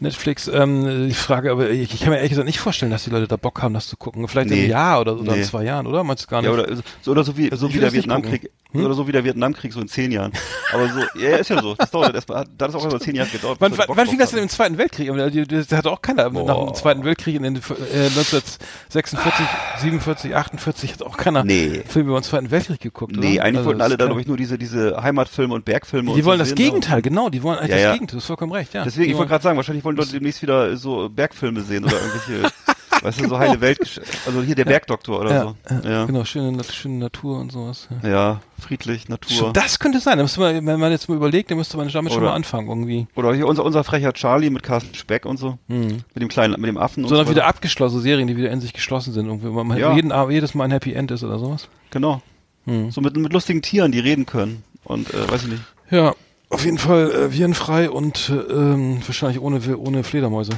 Netflix. 0.00 0.48
Ähm, 0.48 1.08
ich 1.08 1.16
frage, 1.16 1.50
aber 1.50 1.70
ich, 1.70 1.94
ich 1.94 2.00
kann 2.00 2.10
mir 2.10 2.16
ehrlich 2.16 2.30
gesagt 2.30 2.46
nicht 2.46 2.58
vorstellen, 2.60 2.90
dass 2.92 3.04
die 3.04 3.10
Leute 3.10 3.26
da 3.26 3.36
Bock 3.36 3.62
haben, 3.62 3.72
das 3.72 3.86
zu 3.88 3.96
gucken. 3.96 4.28
Vielleicht 4.28 4.50
Nee. 4.50 4.64
im 4.64 4.70
Jahr 4.70 5.00
oder, 5.00 5.18
oder 5.18 5.32
in 5.32 5.38
Nee. 5.40 5.44
zwei 5.44 5.64
Jahren, 5.64 5.86
oder? 5.86 6.04
Meinst 6.04 6.24
du 6.24 6.28
gar 6.28 6.42
nicht? 6.42 6.50
Ja, 6.50 6.54
oder 6.62 6.76
so, 7.00 7.10
oder 7.12 7.24
so 7.24 7.36
wie, 7.38 7.50
Also, 7.50 7.68
so 7.68 7.72
wie 7.74 7.78
der 7.78 7.86
das 7.88 7.94
Vietnamkrieg. 7.94 8.50
Hm? 8.72 8.84
Oder 8.84 8.94
so 8.94 9.06
wie 9.08 9.12
der 9.12 9.24
Vietnamkrieg, 9.24 9.72
so 9.72 9.80
in 9.80 9.88
zehn 9.88 10.10
Jahren. 10.12 10.32
Aber 10.72 10.88
so, 10.88 11.00
ja, 11.18 11.36
ist 11.36 11.48
ja 11.48 11.62
so. 11.62 11.74
Das 11.76 11.90
dauert 11.90 12.14
erstmal, 12.14 12.44
da 12.58 12.66
ist 12.66 12.74
auch 12.74 12.84
immer 12.84 12.98
zehn 13.00 13.14
Jahre 13.14 13.30
gedauert. 13.30 13.56
Wann, 13.60 13.72
wann, 13.78 14.06
fing 14.08 14.18
das 14.18 14.32
denn 14.32 14.42
im. 14.42 14.48
Zweiten 14.50 14.76
Weltkrieg? 14.76 15.10
Die- 15.32 15.46
Das 15.46 15.70
hatte 15.72 15.90
auch 15.90 16.02
keiner 16.02 16.24
nach 16.24 16.32
Boah. 16.32 16.66
dem 16.66 16.74
Zweiten 16.74 17.04
Weltkrieg 17.04 17.36
in 17.36 17.42
den 17.54 17.62
äh, 17.92 18.06
1946, 18.06 19.46
47, 19.80 20.34
48 20.36 20.92
hat 20.94 21.02
auch 21.02 21.16
keiner 21.16 21.44
Nee. 21.44 21.82
Filme 21.88 22.10
über 22.10 22.20
den 22.20 22.24
Zweiten 22.24 22.50
Weltkrieg 22.50 22.80
geguckt. 22.80 23.16
Nee, 23.16 23.34
oder? 23.36 23.44
eigentlich 23.44 23.56
Also 23.58 23.66
wollten 23.68 23.80
alle 23.80 23.94
ist 23.94 24.00
da, 24.00 24.04
kein- 24.04 24.08
glaube 24.08 24.20
ich, 24.20 24.26
nur 24.26 24.36
diese, 24.36 24.58
diese 24.58 25.02
Heimatfilme 25.02 25.54
und 25.54 25.64
Bergfilme 25.64 26.10
und 26.10 26.16
Die 26.16 26.22
so 26.22 26.28
wollen 26.28 26.38
das 26.38 26.48
sehen, 26.48 26.56
Gegenteil, 26.56 27.02
genau, 27.02 27.28
die 27.30 27.42
wollen 27.42 27.58
eigentlich 27.58 27.70
Ja, 27.70 27.76
das 27.76 27.82
ja. 27.84 27.92
Gegenteil, 27.92 28.12
du 28.16 28.20
hast 28.20 28.26
vollkommen 28.26 28.52
recht, 28.52 28.74
ja. 28.74 28.84
Deswegen, 28.84 29.04
Die 29.04 29.10
ich 29.12 29.16
wollte 29.16 29.30
gerade 29.30 29.42
sagen, 29.44 29.56
wahrscheinlich 29.56 29.84
wollen 29.84 29.96
Leute 29.96 30.12
demnächst 30.12 30.42
wieder 30.42 30.76
so 30.76 31.08
Bergfilme 31.08 31.60
sehen 31.62 31.84
oder 31.84 31.94
irgendwelche, 32.00 32.50
weißt 33.02 33.20
du, 33.20 33.28
so 33.28 33.38
heile 33.38 33.60
Welt, 33.60 34.00
also 34.26 34.42
hier 34.42 34.54
der 34.54 34.64
Bergdoktor 34.64 35.20
oder 35.20 35.30
ja, 35.34 35.42
so. 35.42 35.88
Ja. 35.88 36.04
Genau, 36.06 36.24
schöne, 36.24 36.62
schöne 36.64 36.98
Natur 36.98 37.38
und 37.40 37.52
sowas. 37.52 37.88
Ja. 38.02 38.40
friedlich, 38.58 39.08
Natur. 39.08 39.52
Das 39.52 39.78
könnte 39.78 40.00
sein, 40.00 40.18
man, 40.18 40.66
wenn 40.66 40.80
man 40.80 40.90
jetzt 40.92 41.08
mal 41.08 41.14
überlegt, 41.14 41.50
dann 41.50 41.58
müsste 41.58 41.76
man 41.76 41.88
damit 41.88 42.12
schon 42.12 42.22
Oder- 42.22 42.30
mal 42.30 42.36
anfangen 42.36 42.68
irgendwie. 42.68 43.06
Oder 43.14 43.34
hier 43.34 43.46
unser, 43.46 43.64
unser 43.64 43.84
frecher 43.84 44.12
Charlie 44.12 44.50
mit 44.50 44.62
Carsten 44.62 44.94
Speck 44.94 45.26
und 45.26 45.36
so. 45.38 45.58
Hm. 45.68 45.86
Mit 46.14 46.22
dem 46.22 46.28
kleinen, 46.28 46.60
mit 46.60 46.68
dem 46.68 46.78
Affen 46.78 47.04
und 47.04 47.08
Sondern 47.08 47.26
so. 47.26 47.32
wieder 47.32 47.42
weiter. 47.42 47.48
abgeschlossene 47.50 48.02
Serien, 48.02 48.26
die 48.28 48.36
wieder 48.36 48.50
in 48.50 48.60
sich 48.60 48.72
geschlossen 48.72 49.12
sind, 49.12 49.26
irgendwie, 49.26 49.52
wo 49.52 49.62
man 49.64 49.78
Ja. 49.78 49.94
jeden, 49.94 50.12
jedes 50.30 50.54
Mal 50.54 50.64
ein 50.64 50.70
Happy 50.70 50.92
End 50.92 51.10
ist 51.10 51.22
oder 51.24 51.38
sowas. 51.38 51.68
Genau. 51.90 52.22
Hm. 52.66 52.90
So 52.90 53.00
mit, 53.00 53.16
mit 53.16 53.32
lustigen 53.32 53.62
Tieren, 53.62 53.92
die 53.92 54.00
reden 54.00 54.26
können. 54.26 54.62
Und, 54.84 55.12
äh, 55.14 55.30
weiß 55.30 55.42
ich 55.44 55.48
nicht. 55.50 55.62
Ja, 55.90 56.14
auf 56.48 56.64
jeden 56.64 56.78
Fall 56.78 57.10
äh, 57.10 57.32
virenfrei 57.32 57.90
und 57.90 58.28
äh, 58.30 58.34
ähm, 58.52 59.00
wahrscheinlich 59.06 59.40
ohne, 59.40 59.60
ohne 59.76 60.04
Fledermäuse. 60.04 60.52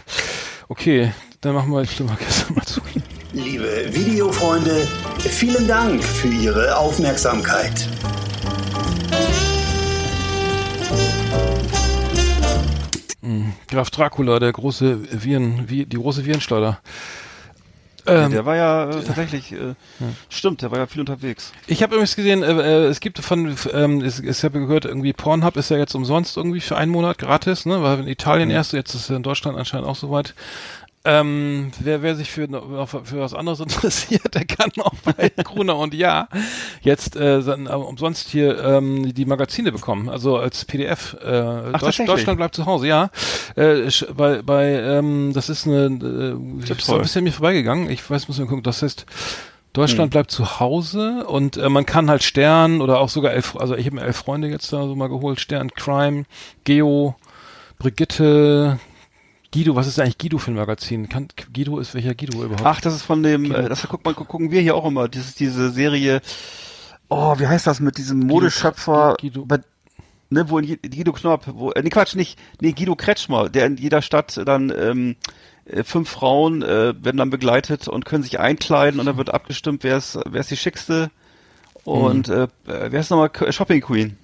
Okay, 0.68 1.12
dann 1.40 1.55
machen 1.55 1.70
wir 1.70 1.83
jetzt 1.83 2.01
mal 2.01 2.16
gestern 2.18 2.55
mal 2.55 2.64
zu. 2.64 2.81
Liebe 3.33 3.88
Videofreunde, 3.92 4.87
vielen 5.18 5.68
Dank 5.68 6.03
für 6.03 6.29
Ihre 6.29 6.77
Aufmerksamkeit. 6.77 7.88
Graf 13.68 13.90
Dracula, 13.90 14.38
der 14.38 14.53
große 14.53 15.22
Viren, 15.22 15.68
wie, 15.68 15.85
die 15.85 15.98
große 15.98 16.24
Virenschleuder. 16.24 16.81
Ähm, 18.07 18.31
der 18.31 18.46
war 18.46 18.57
ja 18.57 18.88
äh, 18.88 19.03
tatsächlich, 19.03 19.53
äh, 19.53 19.74
stimmt, 20.31 20.62
der 20.62 20.70
war 20.70 20.79
ja 20.79 20.87
viel 20.87 21.01
unterwegs. 21.01 21.53
Ich 21.66 21.83
habe 21.83 21.94
übrigens 21.94 22.16
gesehen, 22.16 22.42
äh, 22.42 22.53
äh, 22.53 22.87
es 22.87 23.01
gibt 23.01 23.18
von, 23.18 23.55
ähm, 23.74 24.01
es, 24.01 24.20
ich 24.20 24.44
habe 24.44 24.61
gehört, 24.61 24.87
irgendwie 24.87 25.12
Pornhub 25.12 25.57
ist 25.59 25.68
ja 25.70 25.77
jetzt 25.77 25.94
umsonst 25.94 26.38
irgendwie 26.38 26.61
für 26.61 26.79
einen 26.79 26.90
Monat 26.90 27.18
gratis, 27.18 27.66
ne? 27.66 27.83
War 27.83 27.98
in 27.98 28.09
Italien 28.09 28.48
erst, 28.51 28.72
jetzt 28.72 28.94
ist 28.94 29.03
es 29.03 29.11
in 29.11 29.22
Deutschland 29.22 29.59
anscheinend 29.59 29.87
auch 29.87 29.96
soweit. 29.96 30.35
Ähm, 31.04 31.70
wer, 31.80 32.02
wer 32.02 32.16
sich 32.16 32.30
für, 32.30 32.48
für 33.04 33.20
was 33.20 33.32
anderes 33.32 33.61
interessiert, 33.68 34.34
der 34.34 34.44
kann 34.44 34.70
auch 34.80 34.94
bei 35.04 35.28
Gruner 35.44 35.76
und 35.76 35.94
Ja 35.94 36.28
jetzt 36.82 37.16
äh, 37.16 37.38
äh, 37.38 37.68
umsonst 37.74 38.28
hier 38.28 38.62
ähm, 38.62 39.14
die 39.14 39.24
Magazine 39.24 39.72
bekommen, 39.72 40.08
also 40.08 40.37
als 40.37 40.64
PDF. 40.64 41.14
Äh, 41.14 41.24
Deutsch, 41.24 41.72
tatsächlich? 41.72 42.09
Deutschland 42.09 42.38
bleibt 42.38 42.55
zu 42.55 42.66
Hause, 42.66 42.88
ja. 42.88 43.11
Äh, 43.57 43.88
bei, 44.16 44.42
bei 44.42 44.72
ähm, 44.72 45.32
das 45.32 45.49
ist 45.49 45.66
eine, 45.66 45.86
äh, 45.86 46.66
Ja, 46.66 46.74
ist 46.74 46.90
ein 46.90 47.01
bisschen 47.01 47.20
an 47.20 47.24
mir 47.24 47.32
vorbeigegangen. 47.32 47.90
Ich 47.90 48.09
weiß, 48.09 48.28
muss 48.28 48.38
mal 48.38 48.46
gucken. 48.46 48.62
Das 48.62 48.82
heißt 48.82 49.07
Deutschland 49.72 50.11
bleibt 50.11 50.30
zu 50.30 50.59
Hause 50.59 51.24
und 51.26 51.57
äh, 51.57 51.68
man 51.68 51.86
kann 51.86 52.11
halt 52.11 52.22
Stern 52.22 52.80
oder 52.80 52.99
auch 52.99 53.09
sogar 53.09 53.32
elf, 53.32 53.55
also 53.55 53.76
ich 53.76 53.86
habe 53.86 53.96
mir 53.96 54.03
elf 54.03 54.16
Freunde 54.16 54.49
jetzt 54.49 54.72
da 54.72 54.82
so 54.82 54.96
mal 54.96 55.09
geholt, 55.09 55.40
Stern, 55.40 55.70
Crime, 55.70 56.24
Geo, 56.64 57.14
Brigitte, 57.78 58.80
Guido, 59.59 59.74
was 59.74 59.88
ist 59.88 59.98
eigentlich 59.98 60.18
Guido 60.18 60.38
für 60.38 60.52
ein 60.52 60.54
Magazin? 60.54 61.09
Kann, 61.09 61.26
Guido 61.52 61.78
ist 61.80 61.92
welcher 61.94 62.14
Guido 62.14 62.44
überhaupt? 62.44 62.64
Ach, 62.64 62.80
das 62.80 62.94
ist 62.94 63.02
von 63.02 63.24
dem, 63.24 63.50
äh, 63.52 63.68
das 63.68 63.84
guck 63.88 64.04
mal, 64.04 64.14
gu- 64.14 64.24
gucken 64.24 64.52
wir 64.52 64.61
hier 64.61 64.76
auch 64.76 64.86
immer. 64.86 65.09
Das 65.09 65.26
ist 65.26 65.40
diese 65.40 65.70
Serie, 65.70 66.20
oh, 67.09 67.36
wie 67.40 67.46
heißt 67.48 67.66
das 67.66 67.80
mit 67.80 67.98
diesem 67.98 68.20
Modeschöpfer, 68.20 69.16
Guido- 69.20 69.44
bei, 69.46 69.59
ne, 70.30 70.48
wo 70.48 70.61
in 70.61 70.78
Guido 70.80 71.12
Knopp, 71.12 71.46
wo, 71.54 71.72
nee, 71.82 71.90
Quatsch, 71.90 72.14
nicht, 72.14 72.38
nee, 72.61 72.70
Guido 72.72 72.94
Kretschmer, 72.94 73.48
der 73.48 73.66
in 73.66 73.76
jeder 73.78 74.00
Stadt 74.00 74.40
dann, 74.46 74.72
ähm, 74.78 75.16
äh, 75.64 75.82
fünf 75.82 76.09
Frauen 76.09 76.62
äh, 76.62 76.94
werden 77.04 77.16
dann 77.16 77.30
begleitet 77.30 77.88
und 77.88 78.04
können 78.04 78.22
sich 78.22 78.38
einkleiden 78.38 79.00
und 79.00 79.06
dann 79.06 79.16
wird 79.16 79.34
abgestimmt, 79.34 79.82
wer 79.82 79.96
ist, 79.96 80.20
wer 80.24 80.40
ist 80.40 80.52
die 80.52 80.56
schickste 80.56 81.11
und 81.82 82.28
äh, 82.28 82.44
äh, 82.44 82.48
wer 82.64 83.00
ist 83.00 83.11
nochmal 83.11 83.30
Shopping 83.52 83.80
Queen. 83.80 84.16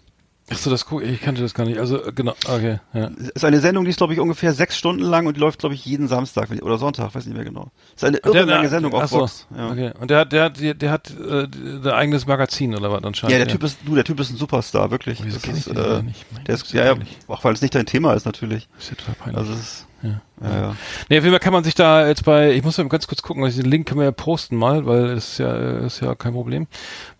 Ach 0.50 0.58
so, 0.58 0.68
das 0.68 0.84
guck, 0.84 1.02
ich 1.02 1.22
kannte 1.22 1.40
das 1.40 1.54
gar 1.54 1.64
nicht. 1.64 1.78
Also 1.78 2.02
genau, 2.14 2.34
okay, 2.46 2.78
ja. 2.92 3.08
Das 3.08 3.30
ist 3.30 3.44
eine 3.46 3.60
Sendung, 3.60 3.84
die 3.84 3.90
ist, 3.90 3.96
glaube 3.96 4.12
ich, 4.12 4.20
ungefähr 4.20 4.52
sechs 4.52 4.76
Stunden 4.76 5.02
lang 5.02 5.26
und 5.26 5.36
die 5.36 5.40
läuft, 5.40 5.60
glaube 5.60 5.74
ich, 5.74 5.86
jeden 5.86 6.06
Samstag 6.06 6.50
oder 6.60 6.76
Sonntag, 6.76 7.14
weiß 7.14 7.24
nicht 7.24 7.34
mehr 7.34 7.46
genau. 7.46 7.70
Das 7.94 8.02
ist 8.02 8.08
eine 8.08 8.18
irre 8.18 8.44
lange 8.44 8.68
Sendung 8.68 8.92
auf 8.92 9.08
so, 9.08 9.20
Vox. 9.20 9.46
Ja. 9.56 9.70
Okay. 9.70 9.92
Und 9.98 10.10
der 10.10 10.18
hat, 10.18 10.32
der 10.32 10.44
hat, 10.44 10.60
der, 10.60 10.74
der 10.74 10.90
hat 10.90 11.10
äh, 11.10 11.44
ein 11.44 11.86
eigenes 11.86 12.26
Magazin 12.26 12.74
oder 12.74 12.92
was 12.92 13.02
anscheinend. 13.04 13.32
Ja, 13.32 13.38
der 13.38 13.48
Typ 13.48 13.62
ist, 13.62 13.78
du, 13.86 13.94
der 13.94 14.04
Typ 14.04 14.20
ist 14.20 14.30
ein 14.30 14.36
Superstar, 14.36 14.90
wirklich. 14.90 15.24
Wieso 15.24 15.38
Das 15.38 15.56
ist, 15.56 15.66
ich 15.68 15.76
äh, 15.76 16.02
nicht? 16.02 16.26
Mein 16.32 16.44
der 16.44 16.54
ist, 16.56 16.72
ja, 16.74 16.84
ja, 16.84 16.94
auch 17.26 17.42
weil 17.42 17.54
es 17.54 17.62
nicht 17.62 17.74
dein 17.74 17.86
Thema 17.86 18.12
ist, 18.12 18.26
natürlich. 18.26 18.68
ist 18.78 18.90
ja 18.90 18.96
total 18.96 19.14
peinlich. 19.14 19.38
Also, 19.38 19.52
es 19.54 19.60
ist, 19.60 19.86
ja. 20.04 20.20
ja, 20.42 20.60
ja. 20.60 20.76
Nee, 21.08 21.18
auf 21.18 21.24
jeden 21.24 21.30
Fall 21.34 21.40
kann 21.40 21.52
man 21.52 21.64
sich 21.64 21.74
da 21.74 22.06
jetzt 22.06 22.24
bei, 22.24 22.52
ich 22.52 22.62
muss 22.62 22.76
mal 22.78 22.88
ganz 22.88 23.06
kurz 23.06 23.22
gucken, 23.22 23.42
also 23.42 23.60
den 23.62 23.70
Link 23.70 23.88
können 23.88 24.00
wir 24.00 24.04
ja 24.04 24.12
posten 24.12 24.56
mal, 24.56 24.86
weil 24.86 25.06
es 25.06 25.32
ist 25.32 25.38
ja, 25.38 25.52
ist 25.78 26.00
ja 26.00 26.14
kein 26.14 26.32
Problem. 26.34 26.66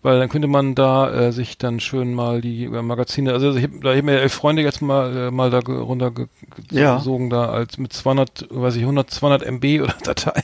Weil 0.03 0.19
dann 0.19 0.29
könnte 0.29 0.47
man 0.47 0.75
da 0.75 1.11
äh, 1.11 1.31
sich 1.31 1.57
dann 1.57 1.79
schön 1.79 2.13
mal 2.13 2.41
die 2.41 2.65
äh, 2.65 2.81
Magazine, 2.81 3.33
also 3.33 3.55
ich 3.55 3.63
habe 3.63 3.79
da 3.81 3.95
hab 3.95 4.03
mir 4.03 4.19
elf 4.21 4.33
Freunde 4.33 4.61
jetzt 4.61 4.81
mal, 4.81 5.15
äh, 5.17 5.31
mal 5.31 5.49
da 5.49 5.61
ge- 5.61 5.75
Ja. 5.75 5.81
runtergesogen, 5.81 7.29
da 7.29 7.45
als 7.49 7.77
mit 7.77 7.91
200, 7.93 8.47
weiß 8.51 8.75
ich, 8.75 8.81
100, 8.83 9.09
200 9.09 9.43
MB 9.43 9.81
oder 9.81 9.95
Datei, 10.03 10.43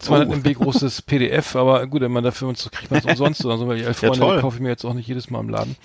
200 0.00 0.28
Oh. 0.28 0.32
MB 0.34 0.52
großes 0.54 1.02
PDF, 1.02 1.56
aber 1.56 1.86
gut, 1.86 2.02
wenn 2.02 2.12
man 2.12 2.24
dafür 2.24 2.48
uns 2.48 2.68
kriegt 2.70 2.90
man 2.90 3.00
es 3.00 3.06
umsonst 3.10 3.44
oder 3.44 3.56
so, 3.56 3.66
weil 3.68 3.78
die 3.78 3.84
elf 3.84 4.02
Ja, 4.02 4.08
Freunde 4.08 4.26
toll. 4.26 4.40
kaufe 4.40 4.56
ich 4.56 4.62
mir 4.62 4.68
jetzt 4.68 4.84
auch 4.84 4.94
nicht 4.94 5.08
jedes 5.08 5.30
Mal 5.30 5.40
im 5.40 5.48
Laden. 5.48 5.76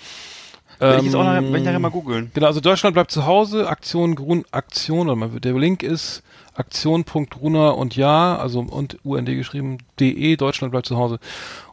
Werde 0.78 0.98
ich 0.98 1.04
jetzt 1.04 1.14
auch 1.14 1.24
nachher, 1.24 1.38
Ähm, 1.38 1.44
werde 1.46 1.58
ich 1.58 1.64
nachher 1.64 1.78
mal 1.78 1.90
googeln. 1.90 2.30
Genau, 2.34 2.46
also 2.46 2.60
Deutschland 2.60 2.94
bleibt 2.94 3.10
zu 3.10 3.26
Hause, 3.26 3.68
Aktion 3.68 4.14
Grun, 4.14 4.44
Aktion, 4.50 5.08
oder 5.08 5.16
mal, 5.16 5.28
der 5.28 5.54
Link 5.54 5.82
ist 5.82 6.22
aktion.gruner 6.54 7.76
und 7.76 7.96
ja, 7.96 8.36
also 8.36 8.60
und 8.60 8.98
UND 9.04 9.26
geschrieben, 9.26 9.78
de, 10.00 10.36
Deutschland 10.36 10.72
bleibt 10.72 10.86
zu 10.86 10.96
Hause. 10.96 11.18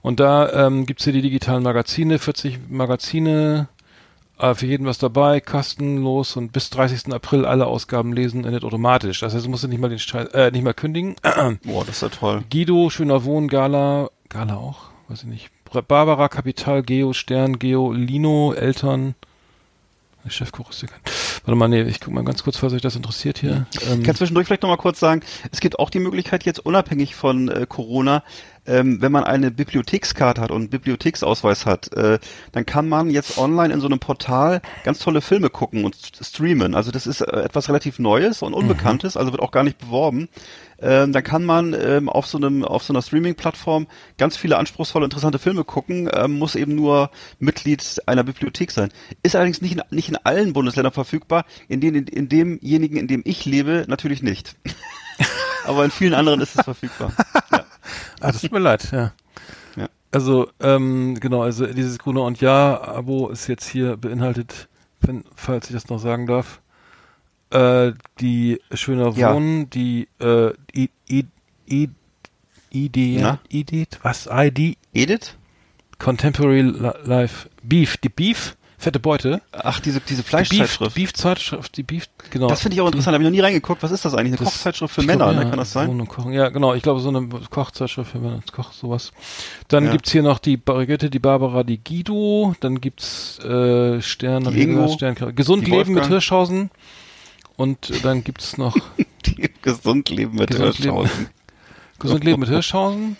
Und 0.02 0.20
da 0.20 0.68
ähm, 0.68 0.86
gibt's 0.86 1.06
hier 1.06 1.14
die 1.14 1.22
digitalen 1.22 1.64
Magazine, 1.64 2.20
40 2.20 2.60
Magazine, 2.70 3.70
äh, 4.40 4.54
für 4.56 4.66
jeden 4.66 4.86
was 4.86 4.98
dabei, 4.98 5.40
kostenlos 5.40 6.36
und 6.36 6.52
bis 6.52 6.70
30. 6.70 7.14
April 7.14 7.46
alle 7.46 7.66
Ausgaben 7.68 8.14
lesen, 8.14 8.46
endet 8.46 8.64
automatisch. 8.64 9.22
Das 9.22 9.34
heißt, 9.34 9.46
du 9.46 9.50
musst 9.50 9.68
nicht 9.68 9.80
mal 9.80 9.90
den 9.90 10.00
Scheiß, 10.00 10.30
äh, 10.30 10.52
nicht 10.52 10.64
mal 10.64 10.74
kündigen. 10.74 11.16
Boah, 11.64 11.86
das 11.86 11.98
ist 11.98 12.02
ja 12.02 12.10
toll. 12.10 12.44
Guido, 12.52 12.90
schöner 12.90 13.24
Wohn, 13.24 13.48
Gala, 13.48 14.10
Gala 14.30 14.56
auch, 14.56 14.88
weiß 15.08 15.24
ich 15.24 15.30
nicht. 15.30 15.50
Barbara, 15.82 16.30
Kapital, 16.30 16.84
Geo, 16.84 17.14
Stern, 17.14 17.60
Geo, 17.60 17.92
Lino, 17.92 18.54
Eltern. 18.54 19.16
Chefkoch 20.30 20.70
ist 20.70 20.80
hier 20.80 20.90
kein. 20.90 21.00
Warte 21.46 21.56
mal, 21.58 21.68
nee, 21.68 21.82
ich 21.82 22.00
guck 22.00 22.14
mal 22.14 22.24
ganz 22.24 22.44
kurz, 22.44 22.56
falls 22.58 22.72
euch 22.72 22.82
das 22.82 22.96
interessiert 22.96 23.40
hier. 23.40 23.66
Ähm, 23.90 24.00
Ich 24.00 24.06
kann 24.06 24.16
zwischendurch 24.16 24.48
vielleicht 24.48 24.62
nochmal 24.62 24.78
kurz 24.78 25.00
sagen, 25.00 25.22
es 25.52 25.60
gibt 25.60 25.80
auch 25.80 25.90
die 25.90 26.00
Möglichkeit 26.00 26.44
jetzt 26.46 26.60
unabhängig 26.60 27.16
von 27.16 27.50
äh, 27.50 27.66
Corona, 27.68 28.24
ähm, 28.66 29.02
wenn 29.02 29.12
man 29.12 29.24
eine 29.24 29.52
Bibliothekskarte 29.52 30.42
hat 30.42 30.52
und 30.52 30.58
einen 30.62 30.70
Bibliotheksausweis 30.70 31.66
hat, 31.66 31.92
äh, 31.94 32.20
dann 32.52 32.66
kann 32.66 32.88
man 32.88 33.10
jetzt 33.10 33.38
online 33.38 33.74
in 33.74 33.80
so 33.82 33.88
einem 33.88 34.00
Portal 34.00 34.62
ganz 34.84 35.00
tolle 35.00 35.22
Filme 35.22 35.50
gucken 35.50 35.84
und 35.86 35.96
st- 35.96 36.24
streamen. 36.26 36.74
Also 36.76 36.92
das 36.92 37.06
ist 37.08 37.22
äh, 37.22 37.42
etwas 37.42 37.68
relativ 37.70 38.00
Neues 38.00 38.42
und 38.42 38.54
Unbekanntes, 38.54 39.18
also 39.18 39.32
wird 39.32 39.42
auch 39.42 39.52
gar 39.52 39.64
nicht 39.64 39.78
beworben. 39.78 40.30
Ähm, 40.80 41.14
dann 41.14 41.24
kann 41.24 41.46
man 41.46 41.74
ähm, 41.74 42.10
auf 42.10 42.26
so 42.28 42.38
einem 42.38 42.64
auf 42.66 42.84
so 42.84 42.92
einer 42.94 43.02
Streaming-Plattform 43.02 43.88
ganz 44.18 44.36
viele 44.38 44.58
anspruchsvolle, 44.58 45.06
interessante 45.06 45.40
Filme 45.40 45.64
gucken, 45.64 46.10
ähm, 46.14 46.38
muss 46.40 46.56
eben 46.56 46.76
nur 46.76 47.10
Mitglied 47.40 48.02
einer 48.06 48.24
Bibliothek 48.24 48.72
sein. 48.72 48.90
Ist 49.24 49.36
allerdings 49.36 49.62
nicht 49.62 49.74
in, 49.76 49.82
nicht 49.92 50.10
in 50.10 50.18
allen 50.18 50.52
Bundesländern 50.54 50.92
verfügbar, 50.94 51.46
in, 51.70 51.80
denen, 51.80 52.08
in 52.08 52.28
demjenigen, 52.28 52.98
in 52.98 53.08
dem 53.08 53.22
ich 53.26 53.46
lebe, 53.46 53.86
natürlich 53.88 54.24
nicht. 54.24 54.56
Aber 55.66 55.86
in 55.86 55.92
vielen 55.92 56.14
anderen 56.14 56.42
ist 56.42 56.58
es 56.58 56.64
verfügbar. 56.66 57.14
Ja. 57.52 57.66
Ah, 58.24 58.32
das 58.32 58.42
tut 58.42 58.52
mir 58.52 58.60
leid, 58.60 58.92
ja. 58.92 59.14
Ja. 59.76 59.90
Also, 60.12 60.50
ähm, 60.60 61.20
genau, 61.20 61.42
also 61.44 61.66
dieses 61.68 61.98
Gruner 62.00 62.24
und 62.24 62.40
Ja-Abo 62.42 63.30
ist 63.30 63.48
jetzt 63.48 63.68
hier 63.68 63.98
beinhaltet, 63.98 64.68
wenn, 65.02 65.24
falls 65.36 65.68
ich 65.68 65.74
das 65.74 65.90
noch 65.90 66.00
sagen 66.00 66.28
darf, 66.28 66.62
äh, 67.52 67.92
die 68.20 68.60
Schöner 68.74 69.12
Ja. 69.14 69.34
Wohnen, 69.34 69.70
die 69.70 70.08
äh, 70.20 70.52
I, 70.76 70.90
I, 71.10 71.26
I, 71.70 71.90
ID, 72.72 73.22
Na? 73.22 73.40
ID, 73.52 73.88
was? 74.02 74.28
ID, 74.32 74.78
Edith? 74.94 75.36
Contemporary 76.00 76.62
Li- 76.62 76.92
Life 77.06 77.50
Beef, 77.62 77.98
die 77.98 78.10
Beef, 78.10 78.56
fette 78.84 79.00
Beute. 79.00 79.42
Ach, 79.52 79.80
diese, 79.80 80.00
diese 80.02 80.22
Die 80.22 80.28
Fleischzeitschrift. 80.28 80.96
die 80.96 81.00
Beef-Zeitschrift, 81.02 81.78
die 81.78 81.84
Beef, 81.84 82.08
genau. 82.30 82.48
Das 82.48 82.62
finde 82.62 82.76
ich 82.76 82.82
auch 82.82 82.86
interessant, 82.88 83.14
habe 83.16 83.24
ich 83.24 83.28
noch 83.30 83.36
nie 83.36 83.40
reingeguckt. 83.42 83.82
Was 83.82 83.92
ist 83.92 84.06
das 84.06 84.14
eigentlich? 84.14 84.34
Eine 84.40 84.46
Das- 84.46 84.54
Kochzeitschrift 84.54 84.94
für 84.94 85.02
Männer, 85.04 85.26
glaub, 85.26 85.36
ne? 85.36 85.44
ja, 85.44 85.50
Kann 85.50 85.58
das 85.60 85.72
sein? 85.72 86.08
Ja, 86.32 86.50
genau. 86.50 86.74
Ich 86.76 86.84
glaube, 86.84 87.00
so 87.00 87.10
eine 87.10 87.28
Kochzeitschrift 87.50 88.12
für 88.12 88.20
Männer, 88.20 88.42
Koch, 88.52 88.72
sowas. 88.74 89.12
Dann 89.70 89.86
Ja. 89.86 89.92
gibt's 89.92 90.12
hier 90.12 90.22
noch 90.24 90.40
die 90.40 90.58
Brigitte, 90.58 91.10
die 91.10 91.20
Barbara, 91.20 91.64
die 91.64 91.84
Guido. 91.84 92.56
Dann 92.60 92.80
gibt's 92.82 93.40
äh, 93.40 94.02
Stern, 94.02 94.48
ich 94.50 94.58
Ingo, 94.58 94.88
Stern, 94.90 95.16
Gesund 95.36 95.66
die 95.66 95.72
Leben 95.72 95.94
mit. 95.94 96.06
Hirschhausen. 96.08 96.70
Und 97.56 97.90
äh, 97.90 98.00
dann 98.02 98.24
gibt's 98.24 98.58
noch 98.58 98.76
Die 99.26 99.50
gesund 99.62 100.10
leben 100.10 100.36
mit 100.38 100.50
Gesund 100.50 100.80
leben. 100.80 100.98
Hirschhausen. 100.98 101.28
Gesund 102.00 102.24
Leben 102.24 102.40
mit 102.42 102.50
Hirschhausen. 102.50 103.18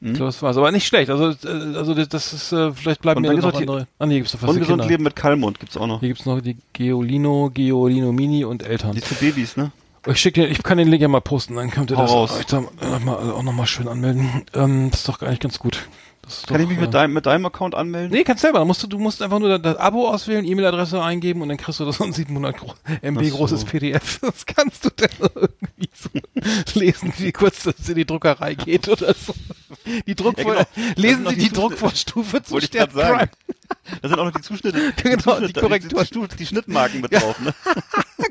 Ich 0.00 0.12
glaube, 0.12 0.26
das 0.26 0.42
war's. 0.42 0.56
Aber 0.56 0.70
nicht 0.72 0.86
schlecht. 0.86 1.10
Also, 1.10 1.30
äh, 1.48 1.76
also 1.76 1.94
das, 1.94 2.32
ist, 2.32 2.52
äh, 2.52 2.72
vielleicht 2.72 3.00
bleiben 3.00 3.22
mir 3.22 3.32
noch 3.32 3.54
andere. 3.54 3.86
Ah, 3.98 4.06
nee, 4.06 4.18
gibt's 4.18 4.34
noch 4.34 4.42
was 4.42 4.50
Ungesund 4.50 4.86
leben 4.86 5.04
mit 5.04 5.16
Kalmund 5.16 5.58
gibt's 5.58 5.76
auch 5.76 5.86
noch. 5.86 6.00
Hier 6.00 6.10
gibt's 6.10 6.26
noch 6.26 6.40
die 6.40 6.58
Geolino, 6.72 7.50
Geolino 7.52 8.12
Mini 8.12 8.44
und 8.44 8.62
Eltern. 8.62 8.92
Die 8.92 9.00
zu 9.00 9.14
Babys, 9.14 9.56
ne? 9.56 9.72
Ich 10.06 10.18
schick 10.20 10.34
dir, 10.34 10.48
ich 10.48 10.62
kann 10.62 10.78
den 10.78 10.88
Link 10.88 11.02
ja 11.02 11.08
mal 11.08 11.20
posten, 11.20 11.56
dann 11.56 11.70
könnt 11.70 11.90
ihr 11.90 11.96
Hau 11.96 12.02
das 12.02 12.12
raus. 12.12 12.38
euch 12.38 12.46
da 12.46 12.58
auch 12.58 13.42
nochmal 13.42 13.66
schön 13.66 13.88
anmelden. 13.88 14.44
Ähm, 14.54 14.90
das 14.90 15.00
ist 15.00 15.08
doch 15.08 15.20
eigentlich 15.22 15.40
ganz 15.40 15.58
gut. 15.58 15.88
Kann 16.46 16.56
doch, 16.56 16.62
ich 16.64 16.68
mich 16.68 16.78
mit 16.80 16.88
äh, 16.88 16.92
deinem, 16.92 17.12
mit 17.12 17.26
deinem 17.26 17.46
Account 17.46 17.74
anmelden? 17.74 18.10
Nee, 18.10 18.24
kannst 18.24 18.42
selber. 18.42 18.64
Musst 18.64 18.82
du, 18.82 18.88
du 18.88 18.98
musst 18.98 19.22
einfach 19.22 19.38
nur 19.38 19.58
das, 19.58 19.76
Abo 19.76 20.08
auswählen, 20.08 20.44
E-Mail-Adresse 20.44 21.00
eingeben 21.00 21.40
und 21.42 21.48
dann 21.48 21.56
kriegst 21.56 21.78
du 21.78 21.84
das 21.84 21.96
so 21.98 22.04
ein 22.04 22.12
700 22.12 22.56
gro 22.56 22.74
MB 23.02 23.24
so. 23.24 23.36
großes 23.36 23.64
PDF. 23.64 24.20
Das 24.26 24.44
kannst 24.44 24.84
du 24.84 24.90
dann 24.96 25.08
irgendwie 25.34 25.88
so 25.94 26.10
lesen, 26.80 27.12
wie 27.18 27.32
kurz 27.32 27.62
das 27.62 27.88
in 27.88 27.94
die 27.94 28.04
Druckerei 28.04 28.54
geht 28.54 28.88
oder 28.88 29.14
so. 29.14 29.34
Die 30.06 30.14
Druckvor 30.14 30.56
Ja, 30.56 30.66
genau. 30.74 30.92
Lesen 30.96 31.26
Sie 31.28 31.34
die 31.36 31.40
die. 31.42 31.52
Druckvorstufe 31.52 32.42
zu 32.42 32.60
Stern. 32.60 32.88
Prime. 32.90 33.28
Da 34.02 34.08
sind 34.08 34.18
auch 34.18 34.24
noch 34.24 34.32
die 34.32 34.42
Zuschnitte, 34.42 34.92
Genau, 35.02 35.40
die 35.40 35.52
Korrektur. 35.52 36.04
Die, 36.04 36.28
die, 36.28 36.36
die 36.36 36.46
Schnittmarken 36.46 37.00
mit 37.00 37.12
drauf, 37.12 37.38
ne? 37.40 37.54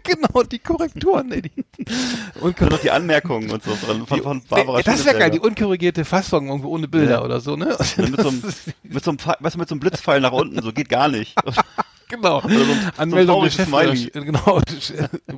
Genau, 0.05 0.43
die 0.43 0.59
Korrekturen. 0.59 1.31
ey, 1.31 1.41
die. 1.41 1.51
Und 2.41 2.59
noch 2.61 2.79
die 2.79 2.91
Anmerkungen 2.91 3.51
und 3.51 3.63
so 3.63 3.75
von, 3.75 4.05
von, 4.07 4.21
von 4.21 4.41
Barbara 4.49 4.81
das 4.81 5.05
wäre 5.05 5.17
geil, 5.17 5.31
die 5.31 5.39
unkorrigierte 5.39 6.05
Fassung 6.05 6.47
irgendwo 6.47 6.69
ohne 6.69 6.87
Bilder 6.87 7.15
Ja. 7.15 7.23
oder 7.23 7.39
so, 7.39 7.55
ne? 7.55 7.75
Und 7.97 8.11
mit 8.11 8.21
so 8.21 8.29
einem, 8.29 8.43
mit 8.83 9.03
so 9.03 9.11
einem, 9.11 9.19
weißt 9.39 9.55
du, 9.55 9.59
mit 9.59 9.69
so 9.69 9.73
einem 9.75 9.79
Blitzpfeil 9.79 10.21
nach 10.21 10.31
unten, 10.31 10.61
so 10.61 10.71
geht 10.71 10.89
gar 10.89 11.07
nicht. 11.07 11.35
genau. 12.07 12.41
so 12.41 12.47
ein- 12.47 12.91
Anmeldung 12.97 13.43
so 13.43 13.49
Chef, 13.49 13.69
genau, 14.13 14.61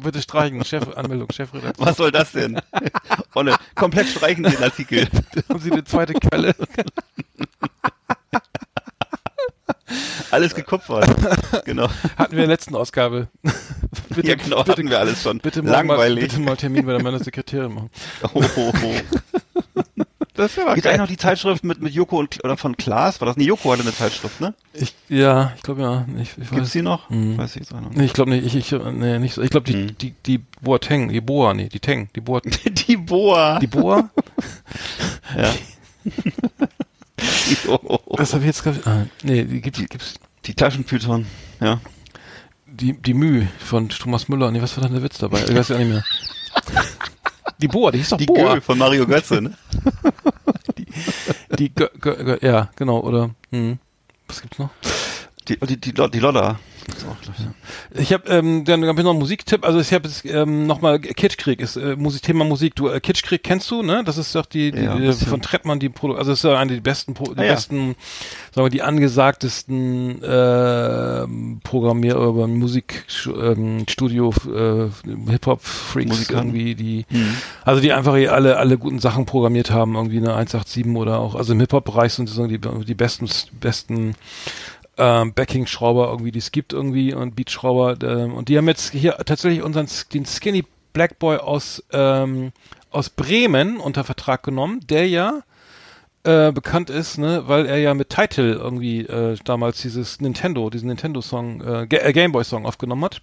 bitte 0.02 0.22
streichen, 0.22 0.64
Chef, 0.64 0.88
Anmeldung, 0.96 1.28
Chefredakteur. 1.32 1.86
Was 1.86 1.98
soll 1.98 2.12
das 2.12 2.32
denn? 2.32 2.60
Olle, 3.34 3.56
komplett 3.76 4.08
streichen 4.08 4.44
den 4.44 4.62
Artikel. 4.64 5.08
Haben 5.50 5.60
Sie 5.60 5.72
eine 5.72 5.84
zweite 5.84 6.14
Quelle? 6.14 6.56
Alles 10.32 10.54
gekupfert. 10.56 11.08
Genau. 11.66 11.88
Hatten 12.18 12.34
wir 12.36 12.44
in 12.44 12.48
der 12.50 12.56
letzten 12.56 12.76
Ausgabe. 12.76 13.28
bitte, 14.10 14.28
ja, 14.28 14.36
genau, 14.36 14.66
hatten 14.66 14.90
wir 14.90 15.00
alles 15.00 15.22
schon. 15.24 15.40
Bitte 15.40 15.62
morgen 15.62 15.88
mal, 15.88 15.96
Langweilig. 15.96 16.24
bitte 16.30 16.40
mal 16.40 16.56
Termin 16.56 16.86
bei 16.86 16.94
der 16.94 17.02
meiner 17.04 17.20
Sekretärin 17.20 17.74
machen. 17.74 17.90
Oh, 18.34 18.42
oh, 18.56 18.72
oh. 18.84 19.82
Das 20.34 20.56
wäre 20.56 20.76
Gibt 20.76 20.86
eigentlich 20.88 21.00
noch 21.00 21.08
die 21.08 21.18
Zeitschrift 21.18 21.64
mit, 21.64 21.82
mit 21.82 21.94
Joko 21.94 22.20
und, 22.20 22.44
oder 22.44 22.58
von 22.58 22.78
Klaas? 22.78 23.20
War 23.22 23.26
das? 23.26 23.38
Nee, 23.38 23.46
Joko 23.46 23.72
hatte 23.72 23.82
eine 23.82 23.94
Zeitschrift, 23.94 24.40
ne? 24.40 24.54
Ich, 24.74 24.94
ja, 25.10 25.52
ich 25.56 25.64
glaube 25.64 25.82
ja. 25.82 26.06
Ich, 26.22 26.38
ich 26.38 26.50
Gibt's 26.52 26.72
die 26.72 26.84
noch? 26.84 27.10
Mhm. 27.10 27.38
Weiß 27.38 27.56
ich 27.56 27.62
jetzt 27.62 27.74
auch 27.74 27.82
noch. 27.82 27.92
nee, 27.92 28.06
ich 28.06 28.14
glaube 28.14 28.30
nicht. 28.32 28.46
Ich, 28.46 28.56
ich, 28.56 28.72
nee, 28.72 29.18
nicht 29.20 29.34
so. 29.34 29.42
Ich 29.42 29.50
glaube 29.50 29.66
die, 29.66 29.76
Mhm. 29.76 29.98
die, 29.98 30.12
die 30.26 30.38
Boateng, 30.62 31.10
die 31.10 31.22
Boa, 31.22 31.54
nee, 31.54 31.70
die 31.70 31.80
Teng, 31.80 32.10
die 32.16 32.22
Boa, 32.22 32.42
Die 32.88 32.98
Boa. 32.98 33.60
die 33.60 33.68
Boa. 33.68 34.10
ja. 35.36 35.54
Was 38.08 38.34
habe 38.34 38.44
ich 38.44 38.48
jetzt 38.48 38.64
gerade? 38.64 38.80
Ah, 38.86 39.06
nee, 39.24 39.44
die 39.44 39.62
gibt's, 39.62 39.80
gibt's 39.80 40.14
die 40.46 40.54
Taschenpython. 40.54 41.26
Ja. 41.60 41.80
die, 42.68 42.94
die 42.94 43.14
Mühe 43.14 43.48
von 43.60 43.90
Thomas 43.90 44.28
Müller. 44.28 44.52
Nee, 44.52 44.62
was 44.62 44.78
war 44.78 44.84
denn 44.84 44.94
der 44.94 45.04
Witz 45.04 45.18
dabei? 45.18 45.44
Ich 45.44 45.56
weiß 45.56 45.70
ja 45.70 45.78
nicht 45.78 45.90
mehr. 45.90 46.04
Die 47.60 47.68
Boa, 47.68 47.92
die 47.92 47.98
hieß 48.00 48.10
doch 48.10 48.18
Die 48.18 48.26
Boa. 48.26 48.56
Gö 48.56 48.62
von 48.62 48.78
Mario 48.78 49.06
Götze, 49.08 49.42
ne? 49.42 49.58
Die, 51.58 51.74
Gö, 51.74 51.88
Gö, 52.00 52.16
Gö, 52.24 52.38
ja, 52.42 52.70
genau, 52.76 53.00
oder, 53.00 53.32
hm. 53.52 53.80
Was 54.28 54.42
gibt's 54.42 54.60
noch? 54.60 54.70
Die, 55.50 55.58
die, 55.58 55.78
die, 55.78 55.94
die 55.94 56.20
Lodder. 56.20 56.60
Ich 57.96 58.14
habe 58.14 58.30
ähm, 58.30 58.64
dann 58.64 58.86
hab 58.86 58.98
ich 58.98 59.04
noch 59.04 59.12
einen 59.12 59.20
Musiktipp. 59.20 59.66
Also 59.66 59.80
ich 59.80 59.92
habe 59.94 60.10
ähm, 60.24 60.68
nochmal 60.68 61.00
Kitschkrieg 61.00 61.60
ist 61.60 61.76
äh, 61.76 61.98
Musik, 61.98 62.22
Thema 62.22 62.46
Musik. 62.46 62.76
Du 62.76 62.88
äh, 62.88 63.02
Kitschkrieg 63.02 63.44
kennst 63.44 63.70
du, 63.72 63.84
ne? 63.84 64.04
Das 64.06 64.18
ist 64.18 64.34
doch 64.36 64.46
die, 64.46 64.72
die, 64.72 64.84
Ja, 64.84 64.96
die 64.96 65.12
von 65.12 65.42
Trettmann 65.42 65.80
die 65.80 65.90
Produ 65.90 66.16
also 66.16 66.32
das 66.32 66.40
ist 66.40 66.44
ja 66.50 66.58
eine 66.58 66.74
der 66.76 66.82
besten, 66.82 67.14
Pro 67.14 67.34
die 67.34 67.40
Ah, 67.40 67.44
ja. 67.44 67.54
besten, 67.54 67.96
sagen 68.56 68.66
wir 68.66 68.70
die 68.70 68.84
angesagtesten 68.84 70.22
ähm, 70.24 71.60
Programmier 71.64 72.16
über 72.16 72.48
Musik 72.48 73.04
ähm, 73.28 73.84
Studio 73.90 74.34
äh, 74.48 74.88
Hip 75.30 75.46
Hop 75.46 75.62
Freaks 75.62 76.30
irgendwie 76.30 76.76
die 76.76 77.06
Mhm. 77.10 77.36
also 77.64 77.82
die 77.82 77.92
einfach 77.94 78.16
hier 78.16 78.34
alle 78.34 78.58
alle 78.58 78.78
guten 78.78 79.00
Sachen 79.00 79.26
programmiert 79.26 79.72
haben 79.72 79.96
irgendwie 79.96 80.18
eine 80.18 80.36
187 80.36 80.86
oder 80.96 81.20
auch 81.20 81.36
also 81.36 81.54
im 81.54 81.60
Hip 81.60 81.74
Hop 81.74 81.86
Bereich 81.86 82.14
sind 82.14 82.28
so 82.30 82.48
die 82.48 82.60
die 82.60 82.96
besten 82.96 83.28
besten 83.60 84.16
ähm, 84.98 85.34
Backing-Schrauber 85.34 86.08
irgendwie, 86.10 86.32
die 86.32 86.40
es 86.40 86.52
gibt 86.52 86.74
irgendwie 86.74 87.14
und 87.14 87.36
Beat-Schrauber. 87.36 87.98
Ähm, 88.02 88.34
und 88.34 88.50
die 88.50 88.58
haben 88.58 88.68
jetzt 88.68 88.92
hier 88.92 89.18
tatsächlich 89.26 89.62
unseren 89.62 89.88
den 90.14 90.26
Skinny 90.26 90.66
Black 90.94 91.20
Boy 91.20 91.38
aus 91.38 91.84
ähm, 91.92 92.52
aus 92.90 93.10
Bremen 93.10 93.78
unter 93.78 94.04
Vertrag 94.04 94.44
genommen, 94.44 94.80
der 94.88 95.08
ja 95.08 95.44
äh, 96.24 96.52
bekannt 96.52 96.90
ist, 96.90 97.18
ne, 97.18 97.44
weil 97.48 97.66
er 97.66 97.78
ja 97.78 97.94
mit 97.94 98.10
Title 98.10 98.54
irgendwie 98.54 99.02
äh, 99.02 99.38
damals 99.44 99.82
dieses 99.82 100.20
Nintendo, 100.20 100.70
diesen 100.70 100.88
Nintendo-Song, 100.88 101.62
äh, 101.62 101.84
äh, 101.84 102.14
Gameboy-Song 102.14 102.66
aufgenommen 102.66 103.06
hat. 103.06 103.22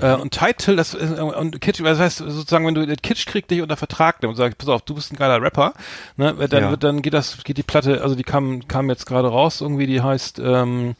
Äh, 0.00 0.14
und 0.14 0.32
Title, 0.32 0.76
das 0.76 0.94
ist, 0.94 1.18
äh, 1.18 1.22
und 1.22 1.60
Kitsch, 1.60 1.80
das 1.82 1.98
heißt 1.98 2.18
sozusagen, 2.18 2.66
wenn 2.66 2.74
du 2.74 2.86
den 2.86 2.96
Kitsch 2.96 3.26
kriegt 3.26 3.50
dich 3.50 3.62
unter 3.62 3.76
Vertrag 3.76 4.20
nimmt 4.22 4.32
und 4.32 4.36
sagst, 4.36 4.58
pass 4.58 4.68
auf, 4.68 4.82
du 4.82 4.94
bist 4.94 5.12
ein 5.12 5.16
geiler 5.16 5.40
Rapper, 5.40 5.74
ne, 6.16 6.34
dann 6.48 6.64
Ja. 6.64 6.70
wird, 6.70 6.82
dann 6.84 7.02
geht 7.02 7.14
das, 7.14 7.42
geht 7.44 7.58
die 7.58 7.62
Platte, 7.62 8.02
also 8.02 8.14
die 8.14 8.22
kam, 8.24 8.66
kam 8.66 8.88
jetzt 8.90 9.06
gerade 9.06 9.28
raus, 9.28 9.60
irgendwie, 9.60 9.86
die 9.86 10.00
heißt 10.02 10.40
ähm, 10.44 10.94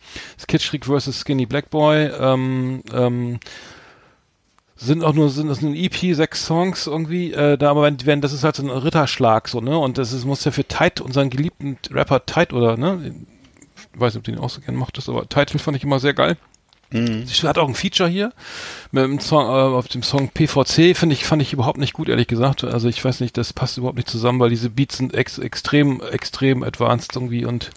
Kitsch 0.46 0.70
Krieg 0.70 0.86
vs. 0.86 1.20
Skinny 1.20 1.46
Black 1.46 1.70
Boy, 1.70 2.10
ähm, 2.18 2.82
ähm, 2.92 3.40
sind 4.76 5.04
auch 5.04 5.12
nur 5.14 5.30
sind 5.30 5.48
das 5.48 5.62
ein 5.62 5.74
EP 5.74 6.14
sechs 6.14 6.44
Songs 6.46 6.86
irgendwie 6.88 7.32
äh, 7.32 7.56
da 7.56 7.70
aber 7.70 7.82
wenn, 7.84 8.04
wenn 8.06 8.20
das 8.20 8.32
ist 8.32 8.42
halt 8.42 8.56
so 8.56 8.62
ein 8.64 8.70
Ritterschlag 8.70 9.48
so 9.48 9.60
ne 9.60 9.78
und 9.78 9.98
das 9.98 10.12
ist, 10.12 10.24
muss 10.24 10.44
ja 10.44 10.50
für 10.50 10.64
Tide 10.64 11.02
unseren 11.04 11.30
geliebten 11.30 11.78
Rapper 11.92 12.26
Tide 12.26 12.54
oder 12.54 12.76
ne 12.76 13.14
ich 13.94 14.00
weiß 14.00 14.14
nicht 14.14 14.18
ob 14.18 14.24
du 14.24 14.32
den 14.32 14.40
auch 14.40 14.50
so 14.50 14.60
gerne 14.60 14.76
mochtest 14.76 15.08
aber 15.08 15.28
Title 15.28 15.60
fand 15.60 15.76
ich 15.76 15.84
immer 15.84 16.00
sehr 16.00 16.12
geil 16.12 16.36
Mhm. 16.90 17.26
Sie 17.26 17.46
hat 17.46 17.58
auch 17.58 17.68
ein 17.68 17.74
Feature 17.74 18.08
hier 18.08 18.32
mit 18.92 19.04
dem 19.04 19.20
Song, 19.20 19.46
äh, 19.46 19.76
auf 19.76 19.88
dem 19.88 20.02
Song 20.02 20.28
PVC, 20.28 20.96
finde 20.96 21.14
ich, 21.14 21.24
fand 21.24 21.42
ich 21.42 21.52
überhaupt 21.52 21.78
nicht 21.78 21.92
gut, 21.92 22.08
ehrlich 22.08 22.28
gesagt. 22.28 22.64
Also 22.64 22.88
ich 22.88 23.04
weiß 23.04 23.20
nicht, 23.20 23.36
das 23.36 23.52
passt 23.52 23.78
überhaupt 23.78 23.96
nicht 23.96 24.08
zusammen, 24.10 24.40
weil 24.40 24.50
diese 24.50 24.70
Beats 24.70 24.98
sind 24.98 25.14
ex 25.14 25.38
extrem, 25.38 26.00
extrem 26.00 26.62
advanced 26.62 27.16
irgendwie 27.16 27.44
und 27.44 27.70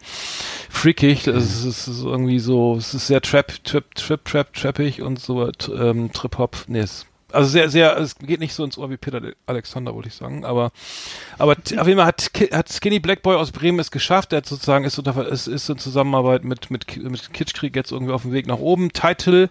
freakig. 0.70 1.24
Das 1.24 1.44
ist, 1.44 1.66
es 1.66 1.88
ist 1.88 2.04
irgendwie 2.04 2.40
so, 2.40 2.76
es 2.76 2.94
ist 2.94 3.08
sehr 3.08 3.22
Trap, 3.22 3.64
Trap, 3.64 3.96
Trap, 3.96 4.26
Trap, 4.26 4.54
Trappig 4.54 5.02
und 5.02 5.20
so 5.20 5.50
ähm, 5.74 6.12
Trip-Hop. 6.12 6.66
Nee, 6.68 6.80
es, 6.80 7.06
also 7.32 7.50
sehr, 7.50 7.70
sehr, 7.70 7.98
es 7.98 8.16
geht 8.16 8.40
nicht 8.40 8.54
so 8.54 8.64
ins 8.64 8.78
Ohr 8.78 8.90
wie 8.90 8.98
Peter 8.98 9.22
Alexander, 9.46 9.94
wollte 9.94 10.08
ich 10.08 10.16
sagen. 10.16 10.46
Aber, 10.46 10.72
aber 11.38 11.54
auf 11.54 11.88
jeden 11.88 11.98
Fall 11.98 12.06
hat, 12.06 12.32
hat 12.52 12.72
Skinny 12.72 13.00
Black 13.00 13.22
Boy 13.22 13.36
aus 13.36 13.52
Bremen 13.52 13.80
es 13.80 13.92
geschafft. 13.92 14.34
Er 14.34 14.38
hat 14.38 14.46
sozusagen, 14.46 14.86
ist, 14.86 14.98
unter, 14.98 15.28
ist, 15.28 15.48
ist 15.48 15.70
in 15.70 15.78
Zusammenarbeit 15.78 16.44
mit, 16.44 16.72
mit, 16.72 16.98
mit 16.98 17.34
Kitschkrieg 17.34 17.76
jetzt 17.76 17.92
irgendwie 17.92 18.14
auf 18.14 18.22
dem 18.22 18.32
Weg 18.32 18.48
nach 18.48 18.60
oben. 18.60 18.94
Title 18.94 19.50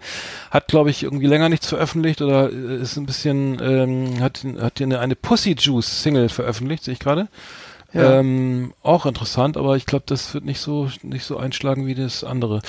hat, 0.51 0.68
glaube 0.68 0.91
ich, 0.91 1.03
irgendwie 1.03 1.27
länger 1.27 1.49
nichts 1.49 1.68
veröffentlicht 1.68 2.22
oder 2.22 2.51
äh, 2.51 2.77
ist 2.81 2.97
ein 2.97 3.07
bisschen, 3.07 3.61
ähm, 3.61 4.20
hat, 4.20 4.45
hat 4.59 4.79
hier 4.79 4.87
eine, 4.87 5.01
eine 5.01 5.16
Pussy 5.16 5.57
Juice 5.59 6.03
Single 6.03 6.29
veröffentlicht, 6.29 6.85
sehe 6.85 6.95
ich 6.95 7.01
gerade. 7.01 7.29
Ja. 7.93 8.18
Ähm, 8.18 8.74
auch 8.83 9.07
interessant, 9.07 9.57
aber 9.57 9.77
ich 9.77 9.87
glaube, 9.87 10.05
das 10.07 10.35
wird 10.35 10.45
nicht 10.45 10.61
so 10.61 10.91
nicht 11.03 11.24
so 11.24 11.39
einschlagen 11.39 11.87
wie 11.87 11.95
das 11.95 12.24
andere. 12.24 12.61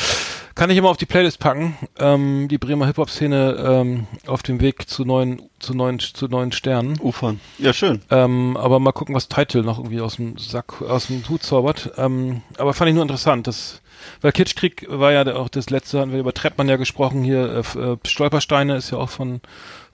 Kann 0.58 0.72
ich 0.72 0.78
immer 0.78 0.89
auf 0.89 0.97
die 0.97 1.05
Playlist 1.05 1.38
packen. 1.38 1.78
Ähm, 1.99 2.47
die 2.47 2.58
Bremer 2.58 2.88
Hip 2.88 2.97
Hop 2.97 3.12
Szene 3.12 3.64
ähm, 3.64 4.08
auf 4.26 4.41
dem 4.41 4.60
Weg 4.60 4.89
zu 4.89 5.05
neuen 5.05 5.43
zu 5.60 5.76
neuen 5.76 5.99
zu 5.99 6.28
neuen 6.28 6.51
Sternen. 6.51 6.99
Ufern. 6.99 7.39
Ja, 7.60 7.74
schön. 7.74 8.01
Ähm, 8.10 8.58
aber 8.58 8.80
mal 8.80 8.91
gucken, 8.91 9.14
was 9.14 9.28
Title 9.28 9.62
noch 9.62 9.78
irgendwie 9.78 10.01
aus 10.01 10.16
dem 10.16 10.39
Sack, 10.39 10.82
aus 10.82 11.08
dem 11.08 11.24
Hut 11.30 11.43
zaubert. 11.43 11.91
Ähm, 11.97 12.41
aber 12.58 12.74
fand 12.74 12.89
ich 12.89 12.95
nur 12.95 13.03
interessant, 13.03 13.45
dass, 13.45 13.82
weil 14.22 14.32
Kitschkrieg 14.32 14.88
war 14.89 15.12
ja 15.12 15.32
auch 15.36 15.49
das 15.49 15.70
letzte, 15.70 15.99
hatten 15.99 16.12
wir 16.12 16.20
über 16.20 16.34
Trettmann 16.34 16.70
ja 16.70 16.78
gesprochen, 16.78 17.24
hier, 17.24 17.64
äh, 17.76 17.80
äh, 17.80 17.97
Stolpersteine 18.03 18.78
ist 18.78 18.89
ja 18.89 18.97
auch 18.97 19.10
von, 19.10 19.41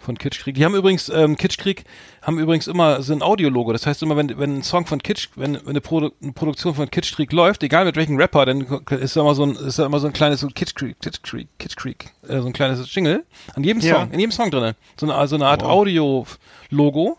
von 0.04 0.18
Kitschkrieg. 0.18 0.56
Die 0.56 0.66
haben 0.66 0.76
übrigens, 0.76 1.10
ähm, 1.10 1.38
Kitschkrieg 1.38 1.86
haben 2.22 2.38
übrigens 2.40 2.68
immer 2.68 3.02
so 3.02 3.14
ein 3.14 3.22
Audiologo. 3.22 3.72
Das 3.74 3.86
heißt 3.86 4.04
immer, 4.04 4.16
wenn, 4.18 4.38
wenn 4.38 4.58
ein 4.58 4.64
Song 4.64 4.86
von 4.86 5.02
Kitsch, 5.02 5.30
wenn, 5.36 5.56
wenn 5.56 5.70
eine, 5.70 5.82
Produ 5.82 6.12
eine 6.22 6.34
Produktion 6.34 6.76
von 6.76 6.90
Kitschkrieg 6.90 7.32
läuft, 7.32 7.64
egal 7.64 7.86
mit 7.86 7.96
welchem 7.96 8.18
Rapper, 8.18 8.46
dann 8.46 8.62
ist 9.00 9.16
da 9.16 9.22
immer 9.22 9.36
so 9.36 9.46
ein, 9.46 9.56
ist 9.56 9.80
da 9.80 9.86
immer 9.86 10.00
so 10.00 10.08
ein 10.08 10.14
kleines, 10.14 10.42
so 10.42 10.48
Kitschkrieg, 10.48 11.00
Kitschkrieg, 11.02 11.48
Kitschkrieg, 11.58 12.12
äh, 12.28 12.40
so 12.40 12.48
ein 12.48 12.54
kleines 12.54 12.94
Jingle. 12.94 13.24
An 13.56 13.64
jedem 13.64 13.82
Ja. 13.82 13.96
Song, 13.96 14.12
in 14.12 14.20
jedem 14.20 14.32
Song 14.32 14.52
drinne. 14.52 14.76
So 15.00 15.10
eine, 15.10 15.28
so 15.28 15.36
eine 15.36 15.48
Art 15.48 15.62
Wow. 15.64 15.70
Audio-Logo. 15.70 17.18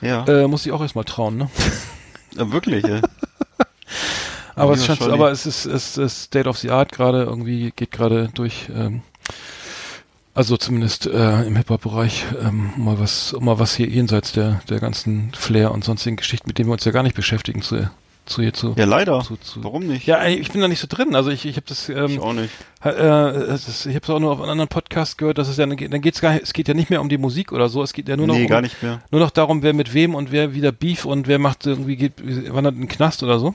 Ja. 0.00 0.24
Äh, 0.26 0.48
muss 0.48 0.64
ich 0.64 0.72
auch 0.72 0.80
erstmal 0.80 1.04
trauen, 1.04 1.36
ne? 1.36 1.50
ja 2.36 2.50
wirklich, 2.52 2.86
ja. 2.86 3.00
Aber 4.56 4.74
es, 4.74 4.86
scheint, 4.86 5.02
aber 5.02 5.32
es 5.32 5.46
ist, 5.46 5.66
es 5.66 5.98
ist 5.98 6.24
State 6.24 6.48
of 6.48 6.58
the 6.58 6.70
Art 6.70 6.92
gerade 6.92 7.24
irgendwie, 7.24 7.72
geht 7.74 7.90
gerade 7.90 8.28
durch, 8.34 8.68
ähm, 8.72 9.02
also 10.34 10.56
zumindest 10.56 11.06
äh, 11.06 11.42
im 11.42 11.56
Hip-Hop-Bereich, 11.56 12.24
ähm, 12.42 12.72
um 12.76 12.84
mal 12.84 12.98
was, 12.98 13.34
mal 13.38 13.58
was 13.58 13.74
hier 13.76 13.88
jenseits 13.88 14.32
der, 14.32 14.60
der 14.68 14.80
ganzen 14.80 15.32
Flair 15.32 15.70
und 15.72 15.84
sonstigen 15.84 16.16
Geschichten, 16.16 16.48
mit 16.48 16.58
denen 16.58 16.68
wir 16.68 16.72
uns 16.72 16.84
ja 16.84 16.92
gar 16.92 17.04
nicht 17.04 17.14
beschäftigen, 17.14 17.62
zu, 17.62 17.88
zu 18.26 18.42
hier 18.42 18.52
zu. 18.52 18.74
Ja, 18.76 18.84
leider. 18.84 19.20
Zu, 19.20 19.36
zu, 19.36 19.62
Warum 19.62 19.86
nicht? 19.86 20.06
Ja, 20.06 20.24
ich 20.26 20.50
bin 20.50 20.60
da 20.60 20.66
nicht 20.66 20.80
so 20.80 20.88
drin. 20.88 21.14
Also 21.14 21.30
ich, 21.30 21.44
ich 21.46 21.56
habe 21.56 21.66
das, 21.68 21.88
Ich 21.88 21.96
ähm, 21.96 22.20
auch 22.20 22.32
nicht. 22.32 22.50
äh, 22.84 22.88
es 22.90 23.68
ist, 23.68 23.86
ich 23.86 23.94
habe 23.94 24.02
es 24.02 24.10
auch 24.10 24.18
nur 24.18 24.32
auf 24.32 24.40
einem 24.40 24.50
anderen 24.50 24.68
Podcast 24.68 25.18
gehört, 25.18 25.38
dass 25.38 25.48
es 25.48 25.56
ja, 25.56 25.66
dann 25.66 26.00
geht's 26.00 26.20
gar, 26.20 26.34
es 26.40 26.52
geht 26.52 26.66
ja 26.66 26.74
nicht 26.74 26.90
mehr 26.90 27.00
um 27.00 27.08
die 27.08 27.18
Musik 27.18 27.52
oder 27.52 27.68
so, 27.68 27.82
es 27.82 27.92
geht 27.92 28.08
ja 28.08 28.16
nur 28.16 28.26
noch 28.26 28.34
nee, 28.34 28.42
um, 28.42 28.48
gar 28.48 28.60
nicht 28.60 28.82
mehr. 28.82 29.02
nur 29.10 29.20
noch 29.20 29.30
darum, 29.30 29.62
wer 29.62 29.72
mit 29.72 29.94
wem 29.94 30.14
und 30.14 30.32
wer 30.32 30.52
wieder 30.54 30.72
Beef 30.72 31.04
und 31.04 31.28
wer 31.28 31.38
macht 31.38 31.66
irgendwie 31.66 31.96
geht, 31.96 32.14
wandert 32.52 32.74
in 32.74 32.80
den 32.80 32.88
Knast 32.88 33.22
oder 33.22 33.38
so. 33.38 33.54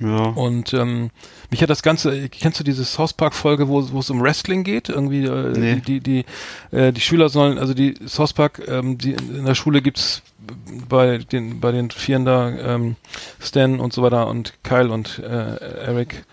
Ja. 0.00 0.24
Und 0.24 0.74
ähm, 0.74 1.10
mich 1.50 1.62
hat 1.62 1.70
das 1.70 1.82
Ganze, 1.82 2.28
kennst 2.28 2.58
du 2.58 2.64
diese 2.64 2.84
South 2.84 3.12
Park 3.12 3.34
Folge, 3.34 3.68
wo, 3.68 3.92
wo 3.92 4.00
es 4.00 4.10
um 4.10 4.20
Wrestling 4.20 4.64
geht? 4.64 4.88
Irgendwie 4.88 5.24
äh, 5.24 5.52
Nee. 5.56 5.74
die, 5.76 6.00
die, 6.00 6.24
die, 6.70 6.76
äh, 6.76 6.92
die 6.92 7.00
Schüler 7.00 7.28
sollen, 7.28 7.58
also 7.58 7.74
die 7.74 7.94
South 8.06 8.32
Park, 8.32 8.62
ähm, 8.66 8.98
die 8.98 9.12
in 9.12 9.44
der 9.44 9.54
Schule 9.54 9.80
gibt's 9.82 10.22
bei 10.88 11.18
den 11.18 11.60
bei 11.60 11.70
den 11.70 11.90
Vieren 11.90 12.24
da, 12.24 12.48
ähm, 12.50 12.96
Stan 13.40 13.78
und 13.78 13.92
so 13.92 14.02
weiter 14.02 14.26
und 14.26 14.54
Kyle 14.64 14.90
und 14.90 15.20
äh, 15.20 15.56
Eric, 15.86 16.24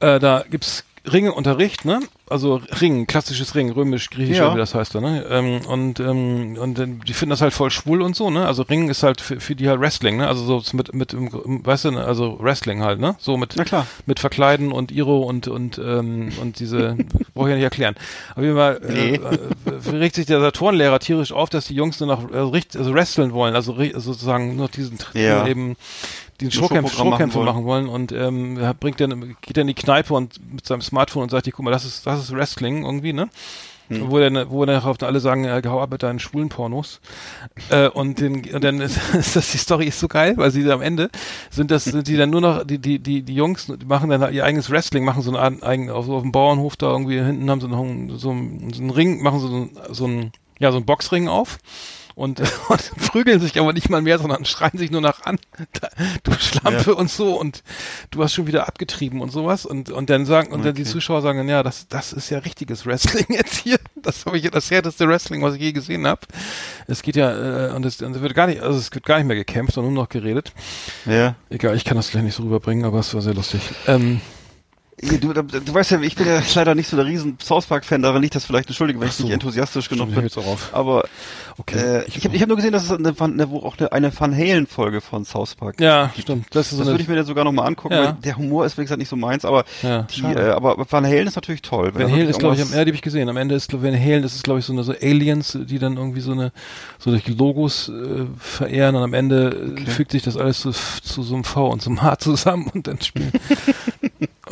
äh, 0.00 0.18
da 0.18 0.44
gibt's 0.50 0.84
Ringeunterricht, 1.10 1.84
ne? 1.84 2.00
Also 2.30 2.62
Ringen, 2.80 3.06
klassisches 3.06 3.54
Ringen, 3.54 3.72
römisch, 3.72 4.08
griechisch, 4.08 4.38
Ja. 4.38 4.54
wie 4.54 4.58
das 4.58 4.74
heißt 4.74 4.94
da, 4.94 5.00
ne? 5.02 5.24
Ähm, 5.28 5.60
und 5.66 6.00
ähm, 6.00 6.56
und 6.58 6.78
äh, 6.78 6.86
die 7.06 7.12
finden 7.12 7.30
das 7.30 7.42
halt 7.42 7.52
voll 7.52 7.70
schwul 7.70 8.00
und 8.00 8.16
so, 8.16 8.30
ne? 8.30 8.46
Also 8.46 8.62
Ringen 8.62 8.88
ist 8.88 9.02
halt 9.02 9.20
für, 9.20 9.38
für 9.38 9.54
die 9.54 9.68
halt 9.68 9.80
Wrestling, 9.80 10.16
ne? 10.16 10.26
Also 10.26 10.60
so 10.60 10.76
mit 10.76 10.94
mit 10.94 11.14
weißt 11.14 11.84
du, 11.84 11.90
ne? 11.90 12.04
also 12.04 12.38
Wrestling 12.40 12.82
halt, 12.82 13.00
ne? 13.00 13.16
So 13.18 13.36
mit 13.36 13.54
klar. 13.66 13.86
mit 14.06 14.18
Verkleiden 14.18 14.72
und 14.72 14.90
Iro 14.92 15.22
und 15.22 15.46
und 15.48 15.78
ähm, 15.78 16.30
und 16.40 16.58
diese 16.58 16.96
brauche 17.34 17.48
ich 17.48 17.50
ja 17.50 17.56
nicht 17.56 17.64
erklären. 17.64 17.94
Auf 18.34 18.42
jeden 18.42 18.56
Fall 18.56 18.80
äh, 18.88 18.92
Nee. 18.94 19.14
äh, 19.16 19.96
regt 19.96 20.14
sich 20.14 20.24
der 20.26 20.40
Saturn-Lehrer 20.40 20.98
tierisch 21.00 21.32
auf, 21.32 21.50
dass 21.50 21.66
die 21.66 21.74
Jungs 21.74 22.00
nur 22.00 22.06
noch 22.06 22.30
äh, 22.32 22.38
richt, 22.38 22.76
also 22.76 22.94
wresteln 22.94 23.32
wollen, 23.32 23.54
also 23.54 23.76
sozusagen 23.96 24.56
nur 24.56 24.68
diesen 24.68 24.98
Ja. 25.12 25.46
eben 25.46 25.76
die 26.40 26.46
Nur 26.46 26.52
Showkämpfe, 26.52 27.38
machen 27.38 27.64
wollen. 27.64 27.88
und 27.88 28.12
ähm, 28.12 28.58
bringt 28.80 29.00
dann 29.00 29.36
geht 29.40 29.56
dann 29.56 29.62
in 29.68 29.74
die 29.74 29.74
Kneipe 29.74 30.14
und 30.14 30.38
mit 30.52 30.66
seinem 30.66 30.82
Smartphone 30.82 31.24
und 31.24 31.30
sagt, 31.30 31.48
guck 31.52 31.64
mal, 31.64 31.70
das 31.70 31.84
ist 31.84 32.06
das 32.06 32.20
ist 32.20 32.32
Wrestling 32.32 32.84
irgendwie, 32.84 33.12
ne? 33.12 33.28
Hm. 33.88 34.10
Wo 34.10 34.18
dann, 34.18 34.50
wo 34.50 34.64
dann 34.64 34.82
auch 34.82 34.96
alle 35.02 35.20
sagen, 35.20 35.44
ja, 35.44 35.60
hau 35.66 35.80
ab 35.82 35.90
mit 35.90 36.02
deinen 36.02 36.18
schwulen 36.18 36.48
Pornos. 36.48 37.00
Äh, 37.68 37.88
und, 37.88 38.18
den, 38.18 38.42
und 38.54 38.64
dann 38.64 38.80
ist, 38.80 38.98
ist 39.14 39.36
das, 39.36 39.50
die 39.52 39.58
Story 39.58 39.86
ist 39.86 40.00
so 40.00 40.08
geil, 40.08 40.34
weil 40.38 40.50
sie 40.50 40.70
am 40.72 40.80
Ende 40.80 41.10
sind 41.50 41.70
das, 41.70 41.84
sind 41.84 42.08
die 42.08 42.16
dann 42.16 42.30
nur 42.30 42.40
noch, 42.40 42.64
die, 42.64 42.78
die, 42.78 42.98
die, 42.98 43.22
die 43.22 43.34
Jungs, 43.34 43.66
die 43.66 43.84
machen 43.84 44.08
dann 44.08 44.32
ihr 44.32 44.44
eigenes 44.44 44.70
Wrestling, 44.70 45.04
machen 45.04 45.22
so 45.22 45.30
eine 45.30 45.38
Art, 45.38 45.62
eigen, 45.62 45.90
auf, 45.90 46.08
auf 46.08 46.22
dem 46.22 46.32
Bauernhof 46.32 46.76
da 46.76 46.90
irgendwie 46.90 47.20
hinten 47.22 47.50
haben 47.50 47.60
sie 47.60 47.68
noch 47.68 47.78
einen, 47.80 48.16
so, 48.18 48.30
einen, 48.30 48.72
so 48.72 48.80
einen 48.80 48.90
Ring, 48.90 49.22
machen 49.22 49.38
so, 49.40 49.48
einen- 49.48 49.70
so 49.90 50.04
einen, 50.06 50.32
ja, 50.58 50.70
so 50.70 50.78
einen 50.78 50.86
Boxring 50.86 51.28
auf. 51.28 51.58
Und, 52.14 52.40
und 52.68 52.90
prügeln 52.96 53.40
sich 53.40 53.58
aber 53.58 53.72
nicht 53.72 53.90
mal 53.90 54.00
mehr, 54.00 54.18
sondern 54.18 54.44
schreien 54.44 54.78
sich 54.78 54.90
nur 54.90 55.00
nach 55.00 55.24
an. 55.24 55.38
Du 56.22 56.32
Schlampe 56.32 56.94
und 56.94 57.10
so 57.10 57.38
und 57.38 57.62
du 58.10 58.22
hast 58.22 58.34
schon 58.34 58.46
wieder 58.46 58.68
abgetrieben 58.68 59.20
und 59.20 59.30
sowas. 59.32 59.66
Und, 59.66 59.90
und 59.90 60.10
dann 60.10 60.24
sagen, 60.24 60.52
und 60.52 60.64
dann 60.64 60.74
die 60.74 60.82
Okay. 60.82 60.92
Zuschauer 60.92 61.22
sagen 61.22 61.38
dann, 61.38 61.48
ja, 61.48 61.62
das, 61.62 61.88
das 61.88 62.12
ist 62.12 62.30
ja 62.30 62.38
richtiges 62.38 62.86
Wrestling 62.86 63.26
jetzt 63.30 63.56
hier. 63.56 63.78
Das 63.96 64.26
habe 64.26 64.38
ich 64.38 64.50
das 64.50 64.70
härteste 64.70 65.08
Wrestling, 65.08 65.42
was 65.42 65.54
ich 65.54 65.60
je 65.60 65.72
gesehen 65.72 66.06
habe. 66.06 66.20
Es 66.86 67.02
geht 67.02 67.16
ja, 67.16 67.70
äh, 67.70 67.72
und 67.72 67.84
es, 67.86 68.00
und 68.02 68.14
es 68.14 68.22
wird 68.22 68.34
gar 68.34 68.46
nicht, 68.46 68.60
also 68.60 68.78
es 68.78 68.92
wird 68.92 69.04
gar 69.04 69.16
nicht 69.18 69.26
mehr 69.26 69.36
gekämpft, 69.36 69.74
sondern 69.74 69.94
nur 69.94 70.04
noch 70.04 70.08
geredet. 70.08 70.52
Ja. 71.06 71.34
Egal, 71.50 71.74
ich 71.76 71.84
kann 71.84 71.96
das 71.96 72.10
gleich 72.10 72.22
nicht 72.22 72.34
so 72.34 72.42
rüberbringen, 72.42 72.84
aber 72.84 72.98
es 72.98 73.12
war 73.14 73.22
sehr 73.22 73.34
lustig. 73.34 73.62
Ähm, 73.86 74.20
Du, 75.02 75.32
du, 75.32 75.42
du 75.42 75.74
weißt 75.74 75.90
ja, 75.90 76.00
ich 76.00 76.14
bin 76.14 76.26
ja 76.26 76.40
leider 76.54 76.74
nicht 76.74 76.88
so 76.88 76.96
der 76.96 77.04
riesen 77.06 77.36
South 77.42 77.66
Park 77.66 77.84
Fan, 77.84 78.00
daran 78.02 78.22
liegt 78.22 78.34
das 78.36 78.44
vielleicht, 78.44 78.68
entschuldige, 78.68 79.00
wenn 79.00 79.08
ich 79.08 79.14
so. 79.14 79.24
nicht 79.24 79.32
enthusiastisch 79.32 79.88
genug 79.88 80.14
bin. 80.14 80.28
Aber 80.72 81.04
Okay. 81.56 81.78
äh, 81.78 82.04
ich 82.08 82.24
habe 82.24 82.34
ich 82.34 82.42
hab 82.42 82.48
nur 82.48 82.56
gesehen, 82.56 82.72
dass 82.72 82.82
es 82.82 82.90
eine, 82.90 83.16
Van- 83.18 83.34
eine, 83.34 83.48
wo 83.48 83.60
auch 83.60 83.78
eine, 83.78 83.92
eine 83.92 84.18
Van 84.20 84.34
Halen 84.36 84.66
Folge 84.66 85.00
von 85.00 85.24
South 85.24 85.54
Park 85.54 85.80
Ja, 85.80 86.10
stimmt. 86.18 86.46
Das 86.50 86.70
so 86.70 86.78
Das 86.78 86.86
eine, 86.88 86.94
würde 86.94 87.02
ich 87.04 87.08
mir 87.08 87.14
dann 87.14 87.26
sogar 87.26 87.44
noch 87.44 87.52
mal 87.52 87.64
angucken. 87.64 87.94
Ja. 87.94 88.04
weil 88.06 88.12
Der 88.24 88.36
Humor 88.36 88.66
ist, 88.66 88.76
wie 88.76 88.82
gesagt, 88.82 88.98
nicht 88.98 89.08
so 89.08 89.14
meins, 89.14 89.44
aber 89.44 89.64
Ja, 89.82 90.02
die, 90.02 90.22
äh, 90.22 90.50
aber 90.50 90.84
Van 90.90 91.04
Halen 91.06 91.28
ist 91.28 91.36
natürlich 91.36 91.62
toll. 91.62 91.94
Van 91.94 92.10
Halen 92.10 92.28
ist, 92.28 92.40
glaube 92.40 92.56
ich, 92.56 92.62
am, 92.62 92.70
die 92.72 92.74
habe 92.76 92.90
ich 92.90 93.02
gesehen. 93.02 93.28
Am 93.28 93.36
Ende 93.36 93.54
ist, 93.54 93.72
Van 93.72 93.94
Halen, 93.94 94.22
das 94.22 94.34
ist, 94.34 94.42
glaube 94.42 94.58
ich, 94.58 94.66
so 94.66 94.72
eine 94.72 94.82
so 94.82 94.92
Aliens, 95.00 95.56
die 95.60 95.78
dann 95.78 95.96
irgendwie 95.96 96.20
so 96.22 96.32
eine, 96.32 96.50
so 96.98 97.10
durch 97.12 97.28
Logos 97.28 97.88
äh, 97.88 98.24
verehren 98.36 98.96
und 98.96 99.04
am 99.04 99.14
Ende 99.14 99.76
äh, 99.78 99.86
fügt 99.88 100.10
sich 100.10 100.24
das 100.24 100.36
alles 100.36 100.60
zu, 100.60 100.72
zu 100.72 101.22
so 101.22 101.34
einem 101.36 101.44
V 101.44 101.68
und 101.68 101.82
so 101.82 101.90
einem 101.90 102.02
H 102.02 102.18
zusammen 102.18 102.68
und 102.74 102.88
dann 102.88 103.00
spielen. 103.00 103.30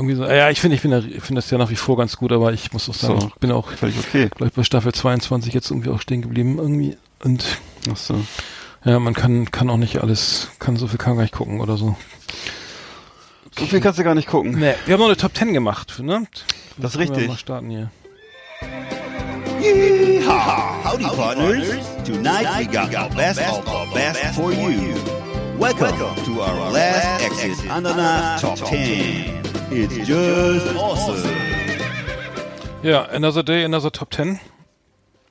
irgendwie 0.03 0.17
so. 0.17 0.25
Ja, 0.25 0.51
ich 0.51 0.61
finde, 0.61 0.75
ich 0.77 0.83
bin, 0.83 0.91
finde 1.21 1.35
das 1.41 1.51
ja 1.51 1.59
nach 1.59 1.71
wie 1.71 1.77
vor 1.77 1.97
ganz 1.97 2.17
gut, 2.17 2.33
aber 2.33 2.53
ich 2.53 2.73
muss 2.73 2.89
auch 2.89 2.95
sagen, 2.95 3.21
So. 3.21 3.29
ich 3.29 3.35
bin 3.37 3.53
auch, 3.53 3.71
völlig 3.71 3.97
okay. 3.99 4.29
glaube 4.29 4.49
ich, 4.49 4.53
bei 4.53 4.65
Staffel 4.65 4.93
22 4.93 5.55
jetzt 5.55 5.71
irgendwie 5.71 5.91
auch 5.91 6.01
stehen 6.01 6.23
geblieben 6.23 6.59
irgendwie 6.59 6.97
und 7.23 7.45
Ach 7.91 7.97
so. 7.97 8.21
ja, 8.85 8.99
man 8.99 9.15
kann, 9.15 9.51
kann 9.51 9.71
auch 9.71 9.77
nicht 9.77 9.99
alles, 10.03 10.49
kann 10.59 10.77
so 10.77 10.89
viel 10.89 10.99
kann 10.99 11.11
man 11.13 11.19
gar 11.19 11.23
nicht 11.23 11.35
gucken 11.35 11.61
oder 11.61 11.77
so. 11.77 11.97
So 13.59 13.67
viel 13.67 13.81
kannst 13.81 13.99
du 13.99 14.05
gar 14.05 14.15
nicht 14.15 14.29
gucken. 14.29 14.59
Nee, 14.59 14.75
wir 14.87 14.95
haben 14.95 15.01
noch 15.01 15.07
eine 15.09 15.17
Top 15.17 15.37
10 15.37 15.53
gemacht, 15.53 16.01
ne? 16.03 16.27
Das 16.79 16.93
ist 16.93 16.99
Können 16.99 17.09
wir 17.11 17.17
richtig. 17.17 17.29
Mal 17.29 17.37
starten 17.39 17.71
hier. 17.71 17.91
Yeehaw! 19.61 20.85
Howdy, 20.85 21.05
partners. 21.05 21.69
Tonight 22.05 22.47
we 22.59 22.67
got 22.67 22.91
the 22.91 23.15
best 23.17 23.41
of 23.41 23.65
the 23.65 23.95
best 23.95 24.35
for 24.35 24.51
you. 24.53 24.95
Welcome 25.59 25.95
to 26.25 26.41
our 26.41 26.73
last 26.73 27.23
Exit 27.23 27.71
Ananas 27.71 28.41
Top 28.41 28.57
10. 28.57 29.52
It's 29.75 30.07
just 30.07 30.77
awesome. 30.77 31.23
Ja, 32.83 33.05
Another 33.05 33.43
Day, 33.43 33.65
Another 33.65 33.91
Top 33.91 34.13
10. 34.13 34.39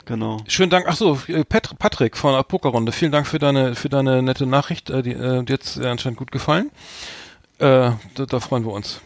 Genau. 0.05 0.37
Schönen 0.47 0.71
Dank. 0.71 0.87
Ach 0.87 0.95
so, 0.95 1.19
äh, 1.27 1.43
Pat 1.43 1.77
Patrick 1.77 2.17
von 2.17 2.33
der 2.33 2.41
Pokerrunde. 2.41 2.91
Vielen 2.91 3.11
Dank 3.11 3.27
für 3.27 3.37
deine 3.37 3.75
für 3.75 3.87
deine 3.87 4.23
nette 4.23 4.47
Nachricht. 4.47 4.89
Äh, 4.89 5.03
die 5.03 5.11
äh, 5.11 5.43
die 5.43 5.53
hat's 5.53 5.77
äh, 5.77 5.85
anscheinend 5.85 6.17
gut 6.17 6.31
gefallen. 6.31 6.71
Äh, 7.59 7.91
da, 8.15 8.25
da 8.27 8.39
freuen 8.39 8.65
wir 8.65 8.71
uns. 8.71 9.01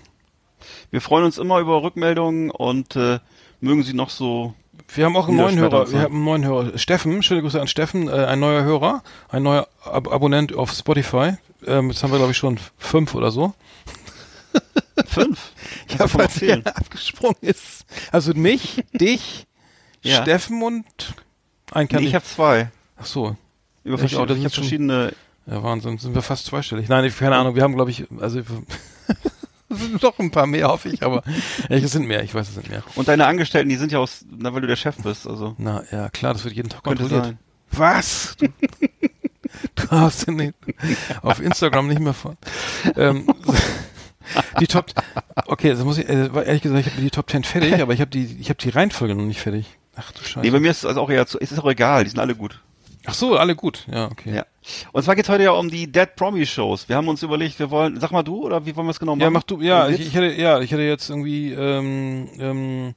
Wir 0.90 1.02
freuen 1.02 1.26
uns 1.26 1.38
immer 1.38 1.60
über 1.60 1.84
Rückmeldungen 1.84 2.50
und 2.50 2.96
äh, 2.96 3.20
mögen 3.60 3.84
sie 3.84 3.94
noch 3.94 4.12
so. 4.12 4.54
Wir 4.88 5.04
haben 5.04 5.18
auch 5.18 5.28
einen 5.28 5.36
neuen 5.36 5.60
Hörer. 5.60 5.92
Wir 5.92 6.00
haben 6.00 6.16
einen 6.16 6.24
neuen 6.24 6.46
Hörer. 6.46 6.78
Steffen, 6.78 7.22
schöne 7.24 7.42
Grüße 7.42 7.60
an 7.60 7.68
Steffen, 7.68 8.08
äh, 8.08 8.12
ein 8.12 8.40
neuer 8.40 8.64
Hörer, 8.64 9.04
ein 9.28 9.44
neuer 9.44 9.68
Ab 9.84 10.10
Abonnent 10.10 10.56
auf 10.56 10.72
Spotify. 10.72 11.34
Ähm, 11.68 11.90
jetzt 11.90 12.04
haben 12.04 12.12
wir 12.12 12.20
glaube 12.20 12.32
ich 12.32 12.38
schon 12.38 12.58
fünf 12.78 13.16
oder 13.16 13.32
so. 13.32 13.54
Fünf. 15.08 15.52
Ja, 16.00 16.08
falls 16.08 16.40
wer 16.42 16.62
abgesprungen 16.66 17.38
ist. 17.42 17.86
Also 18.12 18.34
mich, 18.34 18.84
dich, 18.94 19.46
Ja. 20.02 20.22
Steffen 20.22 20.62
und 20.64 20.86
ein 21.72 21.88
Nee, 21.92 22.00
ich 22.08 22.16
habe 22.16 22.26
zwei. 22.26 22.72
Ach 22.98 23.06
so, 23.06 23.36
Über 23.84 24.02
Ich 24.02 24.16
auch, 24.16 24.24
ich 24.28 24.34
sind 24.36 24.46
hab 24.46 24.54
schon- 24.54 24.64
verschiedene. 24.64 25.14
Ja, 25.48 25.62
Wahnsinn, 25.62 25.98
sind 26.00 26.16
wir 26.16 26.22
fast 26.24 26.46
zweistellig. 26.48 26.90
Nein, 26.90 27.06
ich, 27.06 27.16
keine 27.18 27.36
Ahnung, 27.36 27.56
wir 27.56 27.62
haben, 27.64 27.76
glaube 27.76 27.92
ich, 27.92 28.06
also 28.20 28.40
es 29.70 29.80
sind 29.80 30.04
doch 30.04 30.18
ein 30.18 30.32
paar 30.32 30.48
mehr, 30.48 30.70
hoffe 30.70 30.90
ich, 30.90 31.04
aber 31.04 31.24
ja, 31.70 31.78
es 31.78 31.92
sind 31.92 32.08
mehr, 32.08 32.24
ich 32.24 32.34
weiß, 32.34 32.48
es 32.48 32.56
sind 32.56 32.70
mehr. 32.70 32.82
Und 32.96 33.08
deine 33.08 33.28
Angestellten, 33.28 33.70
die 33.70 33.76
sind 33.76 33.92
ja 33.92 34.00
aus, 34.00 34.26
na, 34.30 34.54
weil 34.54 34.62
du 34.62 34.68
der 34.68 34.76
Chef 34.76 34.96
bist, 34.98 35.28
also. 35.28 35.54
Na 35.60 35.84
ja, 35.92 36.10
klar, 36.10 36.34
das 36.34 36.44
wird 36.46 36.56
jeden 36.56 36.70
Tag 36.70 36.84
Könnte 36.84 37.04
kontrolliert. 37.04 37.26
sein. 37.26 37.40
Was? 37.72 38.36
Du, 38.38 38.48
du 39.76 39.90
hast 39.92 40.28
den 40.28 40.54
auf 41.22 41.40
Instagram 41.40 41.88
nicht 41.90 42.00
mehr 42.02 42.14
von. 42.14 42.38
Ähm, 42.96 43.28
die 44.60 44.68
Top, 44.68 44.92
okay, 45.48 45.70
das 45.70 45.84
muss 45.84 45.98
ich, 45.98 46.08
äh, 46.10 46.30
ehrlich 46.34 46.62
gesagt, 46.62 46.88
ich 46.88 46.94
habe 46.94 47.02
die 47.02 47.10
Top 47.10 47.30
10 47.30 47.44
fertig, 47.44 47.82
aber 47.82 47.94
ich 47.94 48.02
habe 48.02 48.12
die, 48.12 48.38
ich 48.40 48.50
habe 48.50 48.60
die 48.60 48.70
Reihenfolge 48.70 49.16
noch 49.16 49.24
nicht 49.24 49.40
fertig. 49.40 49.66
Ach 49.96 50.12
du 50.12 50.24
Scheiße. 50.24 50.40
Nee, 50.42 50.52
bei 50.52 50.60
mir 50.60 50.72
ist 50.72 50.80
es 50.80 50.86
also 50.86 51.02
auch 51.02 51.10
eher 51.10 51.26
zu, 51.26 51.40
es 51.40 51.52
ist 51.52 51.60
auch 51.60 51.70
egal, 51.70 52.04
die 52.04 52.10
sind 52.10 52.20
alle 52.20 52.36
gut. 52.36 52.62
Ach 53.08 53.14
so, 53.14 53.38
alle 53.38 53.56
gut, 53.56 53.86
ja, 53.92 54.06
okay. 54.06 54.36
Ja. 54.36 54.46
Und 54.92 55.04
zwar 55.04 55.16
geht's 55.16 55.30
heute 55.30 55.44
ja 55.44 55.52
um 55.52 55.70
die 55.70 55.92
Dead 55.92 56.16
Promi 56.16 56.46
Shows. 56.46 56.90
Wir 56.90 56.96
haben 56.96 57.08
uns 57.08 57.22
überlegt, 57.22 57.60
wir 57.60 57.70
wollen, 57.70 58.00
sag 58.00 58.12
mal 58.12 58.24
du, 58.24 58.44
oder 58.44 58.66
wie 58.66 58.76
wollen 58.76 58.88
wir 58.88 58.92
es 58.92 59.00
genau 59.00 59.16
machen? 59.16 59.22
Ja, 59.22 59.30
mach 59.30 59.44
du, 59.44 59.62
ja, 59.62 59.88
ich, 59.90 60.00
ich 60.00 60.16
hätte, 60.16 60.34
ja, 60.42 60.60
ich 60.60 60.72
hätte 60.72 60.82
jetzt 60.82 61.10
irgendwie, 61.10 61.52
ähm, 61.52 62.30
ähm, 62.40 62.96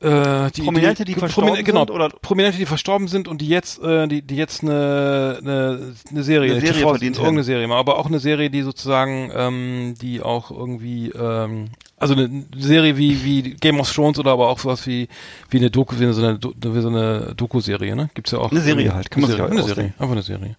äh, 0.00 0.50
die, 0.52 0.62
Prominente, 0.62 1.04
die 1.04 1.14
verstorben 1.14 1.50
Promin 1.50 1.64
genau, 1.64 1.80
sind, 1.80 1.90
oder? 1.90 2.08
Prominente, 2.08 2.56
die 2.56 2.64
verstorben 2.66 3.06
sind 3.06 3.28
und 3.28 3.42
die 3.42 3.48
jetzt, 3.48 3.82
äh, 3.82 4.08
die, 4.08 4.22
die 4.22 4.36
jetzt 4.36 4.62
eine, 4.62 5.38
eine, 5.40 5.94
eine 6.10 6.22
Serie, 6.22 6.52
Eine 6.52 6.60
Serie 6.60 6.74
TV, 6.78 6.88
verdient 6.90 7.16
irgendeine. 7.16 7.44
Serie, 7.44 7.70
aber 7.70 7.98
auch 7.98 8.06
eine 8.06 8.18
Serie, 8.18 8.48
die 8.48 8.62
sozusagen, 8.62 9.30
ähm, 9.34 9.94
die 10.00 10.22
auch 10.22 10.50
irgendwie, 10.50 11.10
ähm, 11.10 11.68
also 11.98 12.14
eine 12.14 12.46
Serie 12.56 12.96
wie, 12.96 13.24
wie 13.24 13.42
Game 13.54 13.78
of 13.78 13.92
Thrones 13.92 14.18
oder 14.18 14.30
aber 14.32 14.48
auch 14.48 14.58
sowas 14.58 14.86
wie, 14.86 15.08
wie 15.50 15.58
eine 15.58 15.70
Doku, 15.70 15.94
wie 15.98 16.10
so 16.12 16.22
eine, 16.24 16.38
wie 16.40 16.80
so 16.80 16.88
eine 16.88 17.34
Doku-Serie, 17.36 17.94
ne? 17.94 18.08
Gibt's 18.14 18.30
ja 18.30 18.38
auch. 18.38 18.50
Eine 18.50 18.60
Serie 18.62 18.94
halt, 18.94 19.10
kann 19.10 19.20
man 19.20 19.30
sich 19.30 19.36
Serie, 19.38 19.52
eine. 19.52 19.62
Serie, 19.64 19.92
einfach 19.98 20.12
eine 20.12 20.22
Serie. 20.22 20.56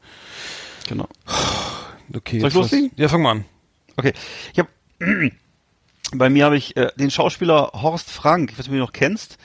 Genau. 0.87 1.07
Okay. 2.13 2.39
Soll 2.39 2.49
ich 2.49 2.55
was- 2.55 2.61
loslegen? 2.61 2.91
Ja, 2.95 3.07
fang 3.07 3.21
mal 3.23 3.31
an. 3.31 3.45
Okay. 3.97 4.13
Ich 4.53 4.59
habe 4.59 4.69
bei 6.13 6.29
mir 6.29 6.45
habe 6.45 6.57
ich 6.57 6.75
äh, 6.77 6.89
den 6.97 7.11
Schauspieler 7.11 7.71
Horst 7.73 8.09
Frank, 8.11 8.51
ich 8.51 8.59
weiß 8.59 8.67
nicht, 8.67 8.69
ob 8.69 8.73
du 8.73 8.77
ihn 8.77 8.85
noch 8.85 8.93
kennst. 8.93 9.37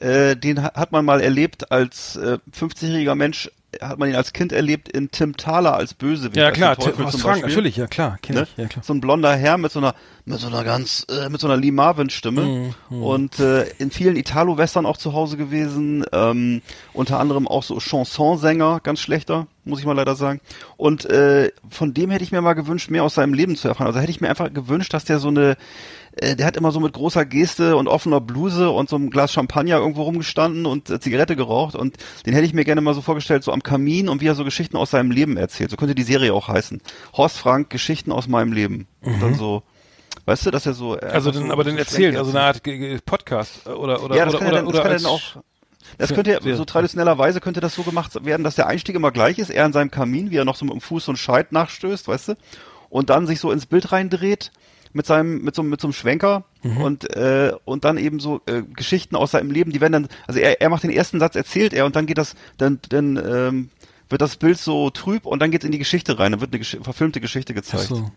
Äh, 0.00 0.36
den 0.36 0.62
ha- 0.62 0.72
hat 0.74 0.90
man 0.92 1.04
mal 1.04 1.20
erlebt 1.20 1.70
als 1.70 2.16
äh, 2.16 2.38
50-jähriger 2.58 3.14
Mensch, 3.14 3.48
hat 3.80 3.98
man 3.98 4.08
ihn 4.08 4.16
als 4.16 4.32
Kind 4.32 4.52
erlebt 4.52 4.88
in 4.88 5.10
Tim 5.12 5.36
Thaler 5.36 5.74
als 5.74 5.94
Bösewicht. 5.94 6.36
Ja, 6.36 6.50
klar, 6.50 6.76
Tim- 6.76 6.94
zum 6.96 7.06
Frank, 7.20 7.22
Beispiel. 7.42 7.48
natürlich, 7.48 7.76
ja 7.76 7.86
klar, 7.86 8.18
kenn 8.20 8.34
Ne? 8.36 8.42
ich, 8.42 8.56
ja 8.56 8.66
klar. 8.66 8.84
So 8.84 8.92
ein 8.92 9.00
blonder 9.00 9.34
Herr 9.36 9.56
mit 9.56 9.70
so 9.72 9.78
einer 9.78 9.94
mit 10.24 10.40
so 10.40 10.46
einer 10.48 10.64
ganz 10.64 11.06
äh, 11.10 11.28
mit 11.28 11.40
so 11.40 11.46
einer 11.46 11.56
Lee 11.56 11.70
Marvin 11.70 12.10
Stimme 12.10 12.72
Mhm, 12.90 13.02
und 13.02 13.38
äh, 13.40 13.64
in 13.78 13.90
vielen 13.92 14.16
Italo 14.16 14.58
Western 14.58 14.84
auch 14.86 14.96
zu 14.96 15.12
Hause 15.12 15.36
gewesen, 15.36 16.04
ähm, 16.12 16.60
unter 16.92 17.20
anderem 17.20 17.46
auch 17.46 17.62
so 17.62 17.78
Chansonsänger, 17.78 18.80
ganz 18.82 19.00
schlechter, 19.00 19.46
muss 19.64 19.78
ich 19.80 19.86
mal 19.86 19.92
leider 19.96 20.16
sagen. 20.16 20.40
Und 20.76 21.04
äh, 21.06 21.50
von 21.70 21.94
dem 21.94 22.10
hätte 22.10 22.24
ich 22.24 22.32
mir 22.32 22.40
mal 22.42 22.54
gewünscht, 22.54 22.90
mehr 22.90 23.04
aus 23.04 23.14
seinem 23.14 23.34
Leben 23.34 23.54
zu 23.56 23.68
erfahren. 23.68 23.86
Also 23.88 24.00
hätte 24.00 24.10
ich 24.10 24.20
mir 24.20 24.28
einfach 24.30 24.52
gewünscht, 24.52 24.92
dass 24.92 25.04
der 25.04 25.18
so 25.18 25.28
eine 25.28 25.56
äh, 26.16 26.36
der 26.36 26.46
hat 26.46 26.56
immer 26.56 26.70
so 26.70 26.80
mit 26.80 26.92
großer 26.92 27.24
Geste 27.24 27.76
und 27.76 27.88
offener 27.88 28.20
Bluse 28.20 28.70
und 28.70 28.88
so 28.88 28.96
einem 28.96 29.10
Glas 29.10 29.32
Champagner 29.32 29.78
irgendwo 29.78 30.02
rumgestanden 30.02 30.66
und 30.66 30.90
äh, 30.90 31.00
Zigarette 31.00 31.36
geraucht 31.36 31.74
und 31.74 31.96
den 32.26 32.34
hätte 32.34 32.46
ich 32.46 32.54
mir 32.54 32.64
gerne 32.64 32.80
mal 32.80 32.94
so 32.94 33.00
vorgestellt, 33.00 33.44
so 33.44 33.52
am 33.52 33.62
Kamin 33.62 34.08
und 34.08 34.20
wie 34.20 34.26
er 34.26 34.34
so 34.34 34.44
Geschichten 34.44 34.76
aus 34.76 34.90
seinem 34.90 35.10
Leben 35.10 35.36
erzählt. 35.36 35.70
So 35.70 35.76
könnte 35.76 35.94
die 35.94 36.02
Serie 36.02 36.32
auch 36.34 36.48
heißen. 36.48 36.80
Horst 37.16 37.38
Frank, 37.38 37.70
Geschichten 37.70 38.12
aus 38.12 38.28
meinem 38.28 38.52
Leben. 38.52 38.86
Und 39.02 39.20
dann 39.22 39.34
so, 39.34 39.62
weißt 40.26 40.46
du, 40.46 40.50
dass 40.50 40.66
er 40.66 40.74
so... 40.74 40.96
äh, 40.96 41.04
Mhm. 41.06 41.10
Also 41.12 41.30
dann, 41.30 41.46
so, 41.46 41.52
aber 41.52 41.64
so 41.64 41.70
Schwenk 41.70 41.78
erzählt, 41.80 42.16
also 42.16 42.30
eine 42.30 42.42
Art 42.42 42.62
Podcast 43.04 43.66
äh, 43.66 43.70
oder 43.70 44.02
oder 44.02 44.16
ja, 44.16 44.24
das 44.24 44.34
oder 44.34 44.44
kann, 44.44 44.54
ja 44.54 44.62
oder, 44.62 44.62
dann, 44.62 44.72
das 44.72 44.82
kann 44.82 44.92
als, 44.92 45.02
dann 45.02 45.12
auch. 45.12 45.44
Das 45.98 46.14
könnte 46.14 46.40
ja, 46.42 46.56
so 46.56 46.64
traditionellerweise 46.64 47.40
könnte 47.40 47.60
das 47.60 47.74
so 47.74 47.82
gemacht 47.82 48.24
werden, 48.24 48.42
dass 48.42 48.54
der 48.54 48.66
Einstieg 48.66 48.96
immer 48.96 49.12
gleich 49.12 49.38
ist, 49.38 49.50
er 49.50 49.66
in 49.66 49.72
seinem 49.72 49.90
Kamin, 49.90 50.30
wie 50.30 50.36
er 50.36 50.44
noch 50.44 50.56
so 50.56 50.64
mit 50.64 50.74
dem 50.74 50.80
Fuß 50.80 51.04
so 51.04 51.12
einen 51.12 51.16
Scheit 51.18 51.52
nachstößt, 51.52 52.08
weißt 52.08 52.28
du, 52.28 52.36
und 52.88 53.10
dann 53.10 53.26
sich 53.26 53.38
so 53.38 53.52
ins 53.52 53.66
Bild 53.66 53.92
reindreht 53.92 54.50
mit 54.94 55.04
seinem, 55.06 55.42
mit 55.42 55.54
so, 55.54 55.62
mit 55.62 55.80
so 55.80 55.88
einem 55.88 55.92
Schwenker 55.92 56.44
Mhm. 56.62 56.80
und, 56.80 57.14
äh, 57.14 57.52
und 57.66 57.84
dann 57.84 57.98
eben 57.98 58.20
so 58.20 58.40
äh, 58.46 58.62
Geschichten 58.62 59.16
aus 59.16 59.32
seinem 59.32 59.50
Leben, 59.50 59.70
die 59.70 59.82
werden 59.82 59.92
dann, 59.92 60.08
also 60.26 60.40
er, 60.40 60.62
er 60.62 60.70
macht 60.70 60.82
den 60.82 60.90
ersten 60.90 61.20
Satz, 61.20 61.36
erzählt 61.36 61.74
er 61.74 61.84
und 61.84 61.94
dann 61.94 62.06
geht 62.06 62.16
das, 62.16 62.34
dann, 62.56 62.78
dann 62.88 63.16
ähm, 63.18 63.68
wird 64.08 64.22
das 64.22 64.36
Bild 64.36 64.56
so 64.56 64.88
trüb 64.88 65.26
und 65.26 65.40
dann 65.40 65.50
geht's 65.50 65.66
in 65.66 65.72
die 65.72 65.78
Geschichte 65.78 66.18
rein, 66.18 66.32
dann 66.32 66.40
wird 66.40 66.52
eine 66.52 66.60
Gesch 66.60 66.78
verfilmte 66.80 67.20
Geschichte 67.20 67.52
Ach 67.52 67.56
gezeigt. 67.56 67.88
so. 67.88 68.10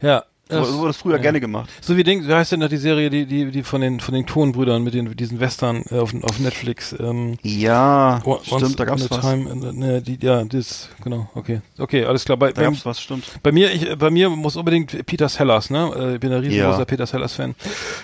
Ja. 0.00 0.24
So, 0.50 0.64
so 0.64 0.78
wurde 0.78 0.88
das 0.88 0.96
früher 0.96 1.16
ja. 1.16 1.22
gerne 1.22 1.40
gemacht. 1.40 1.68
So 1.80 1.96
wie 1.96 2.04
Ding, 2.04 2.26
wie 2.26 2.32
heißt 2.32 2.52
denn 2.52 2.60
da 2.60 2.68
die 2.68 2.76
Serie, 2.78 3.10
die, 3.10 3.26
die, 3.26 3.50
die 3.50 3.62
von 3.62 3.80
den, 3.80 4.00
von 4.00 4.14
den 4.14 4.26
Tonbrüdern 4.26 4.82
mit 4.82 4.94
den, 4.94 5.14
diesen 5.16 5.40
Western 5.40 5.84
äh, 5.90 5.98
auf, 5.98 6.14
auf 6.22 6.38
Netflix, 6.38 6.94
ähm, 6.98 7.36
Ja, 7.42 8.20
Once 8.24 8.46
stimmt, 8.46 8.80
da 8.80 8.84
gab's 8.86 9.10
was. 9.10 9.20
Time, 9.20 9.50
in, 9.50 9.78
ne, 9.78 10.00
die, 10.02 10.18
ja, 10.20 10.42
das, 10.44 10.88
genau, 11.04 11.28
okay. 11.34 11.60
Okay, 11.78 12.04
alles 12.04 12.24
klar. 12.24 12.38
Bei, 12.38 12.48
Da 12.52 12.60
bei, 12.62 12.66
gab's 12.68 12.86
was, 12.86 13.00
stimmt. 13.00 13.24
bei 13.42 13.52
mir, 13.52 13.72
ich, 13.72 13.96
bei 13.98 14.10
mir 14.10 14.30
muss 14.30 14.56
unbedingt 14.56 15.04
Peter 15.06 15.28
Sellers, 15.28 15.70
ne? 15.70 15.90
Äh, 15.96 16.14
Ich 16.14 16.20
bin 16.20 16.32
ein 16.32 16.40
riesengroßer 16.40 16.78
Ja. 16.78 16.84
Peter 16.84 17.06
Sellers 17.06 17.34
Fan. 17.34 17.54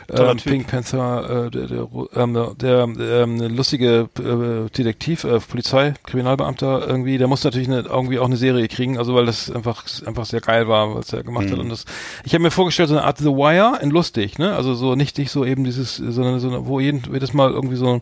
Toller 0.09 0.33
Ähm. 0.33 0.37
Pink 0.39 0.67
Panther, 0.67 1.47
äh, 1.47 1.51
der, 1.51 1.67
der, 1.67 1.89
ähm, 2.15 2.57
der 2.59 2.89
ähm, 3.23 3.39
lustige 3.57 4.09
äh, 4.19 4.71
Detektiv, 4.77 5.25
äh, 5.25 5.41
Polizei, 5.41 5.95
Kriminalbeamter 6.05 6.87
irgendwie, 6.87 7.19
der 7.19 7.27
muss 7.29 7.43
natürlich 7.45 7.69
eine, 7.69 7.81
irgendwie 7.81 8.19
auch 8.19 8.27
eine 8.27 8.37
Serie 8.37 8.69
kriegen, 8.69 8.99
also 8.99 9.15
weil 9.15 9.27
das 9.27 9.51
einfach 9.51 9.85
einfach 10.07 10.25
sehr 10.27 10.41
geil 10.41 10.69
war, 10.69 10.95
was 10.95 11.13
er 11.13 11.23
gemacht 11.23 11.47
Mhm. 11.47 11.53
hat 11.53 11.59
und 11.61 11.69
das. 11.71 11.85
Ich 12.25 12.34
habe 12.35 12.43
mir 12.43 12.51
vorgestellt 12.51 12.89
so 12.89 12.97
eine 12.97 13.05
Art 13.05 13.19
The 13.19 13.27
Wire 13.27 13.79
in 13.81 13.91
lustig, 13.91 14.39
ne? 14.39 14.55
Also 14.55 14.75
so 14.75 14.95
nicht 14.95 15.19
nicht 15.19 15.31
so 15.31 15.45
eben 15.45 15.65
dieses, 15.65 15.97
sondern 15.97 16.41
so 16.41 16.67
wo 16.67 16.81
jeden 16.81 17.03
jedes 17.13 17.33
Mal 17.33 17.51
irgendwie 17.51 17.77
so, 17.77 18.01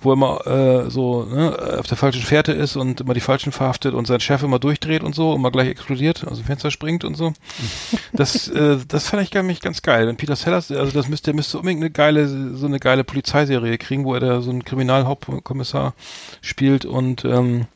wo 0.00 0.12
immer 0.12 0.46
äh, 0.46 0.90
so 0.90 1.24
ne, 1.24 1.76
auf 1.78 1.86
der 1.86 1.96
falschen 1.96 2.22
Fährte 2.22 2.52
ist 2.52 2.76
und 2.76 3.00
immer 3.00 3.14
die 3.14 3.20
falschen 3.20 3.52
verhaftet 3.52 3.94
und 3.94 4.06
sein 4.06 4.20
Chef 4.20 4.42
immer 4.42 4.58
durchdreht 4.58 5.02
und 5.02 5.14
so, 5.14 5.34
immer 5.34 5.50
gleich 5.50 5.68
explodiert, 5.68 6.26
also 6.26 6.42
Fenster 6.42 6.70
springt 6.70 7.04
und 7.04 7.16
so. 7.16 7.32
Das 8.12 8.48
äh, 8.48 8.78
das 8.88 9.08
fand 9.08 9.22
ich 9.22 9.30
gar 9.30 9.42
nicht 9.42 9.62
ganz 9.62 9.82
geil. 9.82 10.06
Wenn 10.06 10.16
Peter 10.16 10.36
Sellers, 10.36 10.70
also 10.70 10.92
das 10.92 11.08
müsste 11.08 11.26
der 11.26 11.34
müsste 11.34 11.58
unbedingt 11.58 11.82
eine 11.82 11.90
geile 11.90 12.26
so 12.56 12.66
eine 12.66 12.78
geile 12.78 13.04
Polizeiserie 13.04 13.78
kriegen, 13.78 14.04
wo 14.04 14.14
er 14.14 14.20
da 14.20 14.40
so 14.40 14.50
einen 14.50 14.64
Kriminalhauptkommissar 14.64 15.94
spielt 16.40 16.84
und 16.84 17.24
ähm, 17.24 17.66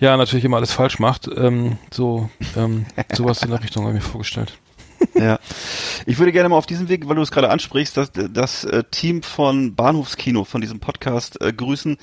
ja 0.00 0.16
natürlich 0.16 0.44
immer 0.44 0.56
alles 0.56 0.72
falsch 0.72 0.98
macht. 0.98 1.28
Ähm, 1.36 1.78
so 1.92 2.28
ähm, 2.56 2.86
sowas 3.12 3.42
in 3.42 3.50
der 3.50 3.62
Richtung 3.62 3.84
habe 3.84 3.96
ich 3.96 4.02
mir 4.02 4.08
vorgestellt. 4.08 4.58
Ja. 5.14 5.38
Ich 6.04 6.18
würde 6.18 6.30
gerne 6.30 6.50
mal 6.50 6.56
auf 6.56 6.66
diesem 6.66 6.90
Weg, 6.90 7.08
weil 7.08 7.16
du 7.16 7.22
es 7.22 7.30
gerade 7.30 7.48
ansprichst, 7.48 7.96
das, 7.96 8.12
das 8.12 8.64
äh, 8.64 8.84
Team 8.90 9.22
von 9.22 9.74
Bahnhofskino, 9.74 10.44
von 10.44 10.60
diesem 10.60 10.78
Podcast, 10.78 11.40
äh, 11.40 11.52
grüßen. 11.52 11.96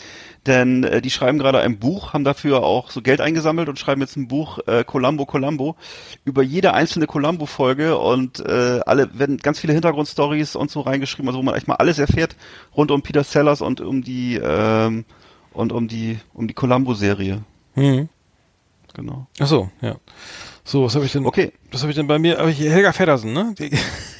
Denn 0.47 0.83
äh, 0.83 1.01
die 1.01 1.11
schreiben 1.11 1.37
gerade 1.37 1.59
ein 1.59 1.77
Buch, 1.77 2.13
haben 2.13 2.23
dafür 2.23 2.63
auch 2.63 2.89
so 2.89 3.01
Geld 3.01 3.21
eingesammelt 3.21 3.69
und 3.69 3.77
schreiben 3.77 4.01
jetzt 4.01 4.17
ein 4.17 4.27
Buch, 4.27 4.59
äh, 4.65 4.83
Columbo 4.83 5.25
Columbo, 5.25 5.75
über 6.25 6.41
jede 6.41 6.73
einzelne 6.73 7.05
Columbo-Folge 7.05 7.97
und 7.97 8.39
äh, 8.39 8.79
alle 8.85 9.17
werden 9.17 9.37
ganz 9.37 9.59
viele 9.59 9.73
Hintergrundstories 9.73 10.55
und 10.55 10.71
so 10.71 10.81
reingeschrieben, 10.81 11.27
also 11.29 11.39
wo 11.39 11.43
man 11.43 11.55
echt 11.55 11.67
mal 11.67 11.75
alles 11.75 11.99
erfährt 11.99 12.35
rund 12.75 12.91
um 12.91 13.01
Peter 13.01 13.23
Sellers 13.23 13.61
und 13.61 13.79
um 13.79 14.01
die 14.01 14.35
ähm, 14.35 15.05
und 15.53 15.71
um 15.71 15.87
die 15.87 16.19
um 16.33 16.47
die 16.47 16.53
Columbo-Serie. 16.53 17.43
Mhm. 17.75 18.09
Genau. 18.93 19.27
Ach 19.39 19.47
so, 19.47 19.69
ja. 19.81 19.95
So, 20.64 20.86
was 20.86 20.95
habe 20.95 21.05
ich 21.05 21.11
denn? 21.11 21.26
Okay. 21.26 21.51
Was 21.72 21.82
habe 21.82 21.91
ich 21.91 21.95
denn 21.95 22.07
bei 22.07 22.20
mir? 22.20 22.38
Hab 22.38 22.47
ich 22.47 22.59
Helga 22.59 22.93
Feddersen, 22.93 23.34
ne? 23.34 23.53
Die, 23.57 23.72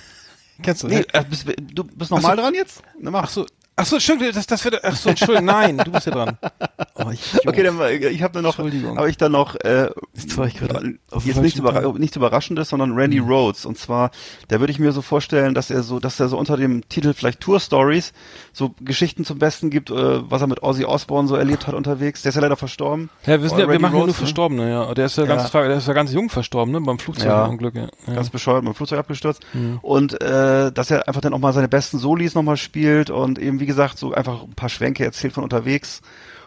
kennst 0.62 0.84
du? 0.84 0.88
Nee, 0.88 1.06
äh, 1.14 1.24
bist, 1.24 1.46
du 1.62 1.84
bist 1.84 2.12
nochmal 2.12 2.36
dran 2.36 2.54
jetzt? 2.54 2.82
Na, 3.00 3.12
mach. 3.12 3.24
Ach 3.24 3.30
so, 3.30 3.46
ach 3.76 3.86
so, 3.86 3.99
stimmt, 3.99 4.21
das, 4.36 4.47
das 4.47 4.63
wird, 4.65 4.84
ach 4.84 4.95
so, 4.95 5.09
Entschuldigung, 5.09 5.45
nein, 5.45 5.78
du 5.78 5.91
bist 5.91 6.05
ja 6.07 6.11
dran. 6.13 6.38
Oh, 6.95 7.09
ich, 7.09 7.21
Okay, 7.47 7.63
dann, 7.63 7.80
äh, 7.80 7.95
ich 8.09 8.21
habe 8.21 8.39
noch, 8.43 8.59
Entschuldigung. 8.59 8.97
habe 8.97 9.09
ich 9.09 9.17
dann 9.17 9.32
noch, 9.32 9.55
äh, 9.55 9.89
Jetzt 10.13 10.38
war 10.38 10.45
ich 10.45 10.55
gerade 10.55 10.93
auf 11.09 11.24
dem 11.24 11.32
jetzt 11.32 11.41
nichts, 11.41 11.57
überra 11.59 11.82
nichts 11.97 12.15
Überraschendes, 12.15 12.69
sondern 12.69 12.91
Randy 12.93 13.17
Rhodes. 13.17 13.65
Und 13.65 13.80
zwar, 13.80 14.11
da 14.47 14.59
würde 14.59 14.71
ich 14.71 14.78
mir 14.78 14.91
so 14.91 15.01
vorstellen, 15.01 15.55
dass 15.55 15.71
er 15.71 15.82
so, 15.82 15.99
dass 15.99 16.19
er 16.19 16.28
so 16.30 16.38
unter 16.38 16.55
dem 16.55 16.88
Titel 16.89 17.13
vielleicht 17.15 17.39
Tour 17.39 17.59
Stories 17.59 18.13
so 18.51 18.76
Geschichten 18.80 19.26
zum 19.26 19.39
Besten 19.39 19.71
gibt, 19.71 19.89
äh, 19.89 19.95
was 20.30 20.41
er 20.41 20.47
mit 20.47 20.61
Ozzy 20.61 20.86
Osbourne 20.86 21.28
so 21.28 21.36
erlebt 21.36 21.65
hat 21.65 21.74
unterwegs. 21.74 22.21
Der 22.21 22.30
ist 22.30 22.36
ja 22.36 22.41
leider 22.41 22.57
verstorben. 22.57 23.09
Ja, 23.26 23.41
wir, 23.41 23.49
sind 23.49 23.57
ja, 23.57 23.67
wir 23.67 23.80
machen 23.80 23.82
ja 23.82 23.89
nur 23.89 24.01
Rhodes, 24.01 24.15
ne? 24.15 24.19
Verstorbene, 24.19 24.69
ja. 24.69 24.93
Der 24.93 25.05
ist 25.07 25.17
ja, 25.17 25.24
Ja. 25.26 25.36
ganz, 25.36 25.49
der 25.51 25.78
ist 25.78 25.88
ja 25.88 25.93
ganz 25.93 26.13
jung 26.13 26.30
verstorben, 26.30 26.71
ne? 26.74 26.80
Beim 26.82 26.97
Ja. 26.97 27.03
Flugzeugunglück, 27.03 27.74
ja. 27.76 27.88
ja. 28.05 28.13
Ganz 28.13 28.30
bescheuert, 28.30 28.63
dem 28.63 28.76
Flugzeug 28.76 28.99
abgestürzt. 28.99 29.41
Mhm. 29.53 29.80
Und 29.82 30.21
äh, 30.21 30.71
dass 30.71 30.91
er 30.91 31.07
einfach 31.07 31.21
dann 31.21 31.34
auch 31.34 31.39
mal 31.39 31.53
seine 31.53 31.67
besten 31.69 31.97
Solis 31.97 32.36
nochmal 32.36 32.57
spielt 32.57 33.09
und 33.09 33.39
eben, 33.39 33.59
wie 33.64 33.66
gesagt, 33.66 33.97
so 33.97 34.14
einfach 34.14 34.43
ein 34.43 34.55
paar 34.55 34.68
Schwänke 34.68 35.05
erzählt 35.05 35.32
von 35.34 35.43
unterwegs. 35.43 36.01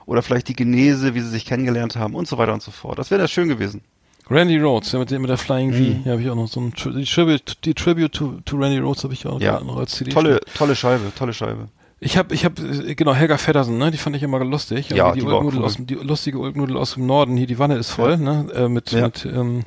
Oder 0.05 0.21
vielleicht 0.23 0.49
die 0.49 0.55
Genese, 0.55 1.15
wie 1.15 1.21
sie 1.21 1.31
sich 1.31 1.47
kennengelernt 1.47 1.97
haben 1.97 2.15
und 2.15 2.29
so 2.29 2.37
weiter 2.39 2.53
und 2.53 2.63
so 2.63 2.71
fort. 2.71 2.99
Das 2.99 3.11
wäre 3.11 3.21
das 3.23 3.31
schön 3.31 3.49
gewesen. 3.49 3.81
Randy 4.29 4.59
Rhodes, 4.59 4.93
ja, 4.93 4.99
mit, 4.99 5.11
dem, 5.11 5.23
mit 5.23 5.31
der 5.31 5.39
Flying 5.39 5.73
V. 5.73 5.79
Mhm. 5.79 6.03
Ja, 6.05 6.13
habe 6.13 6.23
ich 6.23 6.29
auch 6.29 6.35
noch 6.37 6.47
so 6.49 6.61
ein 6.61 6.73
die 6.95 7.05
Tribute, 7.05 7.57
die 7.65 7.75
Tribute 7.75 8.13
to, 8.13 8.35
to 8.45 8.57
Randy 8.57 8.79
Rhodes 8.79 9.03
habe 9.03 9.15
ich 9.15 9.27
auch 9.27 9.41
Ja. 9.41 9.59
noch 9.61 9.79
als 9.79 9.93
CD. 9.93 10.11
Tolle, 10.11 10.41
tolle 10.55 10.77
Scheibe, 10.77 11.11
tolle 11.19 11.33
Scheibe. 11.33 11.69
Ich 11.99 12.19
habe, 12.19 12.35
ich 12.35 12.45
habe, 12.45 12.95
genau, 12.95 13.15
Helga 13.15 13.39
Feddersen, 13.39 13.79
ne, 13.79 13.91
die 13.91 13.97
fand 13.99 14.15
ich 14.15 14.23
immer 14.23 14.39
lustig. 14.45 14.91
Ja, 14.91 15.13
die, 15.13 15.21
die 15.21 15.27
Ulknudel 15.27 15.61
cool. 15.61 15.65
aus, 15.65 15.77
die 15.79 15.95
lustige 15.95 16.39
Ulknudel 16.39 16.77
aus 16.77 16.95
dem 16.95 17.07
Norden, 17.07 17.37
hier, 17.39 17.47
die 17.47 17.59
Wanne 17.59 17.77
ist 17.77 17.91
voll, 17.91 18.19
ne, 18.19 18.47
äh, 18.55 18.69
mit, 18.69 18.93
Ja. 18.93 19.07
mit, 19.07 19.25
ähm, 19.25 19.63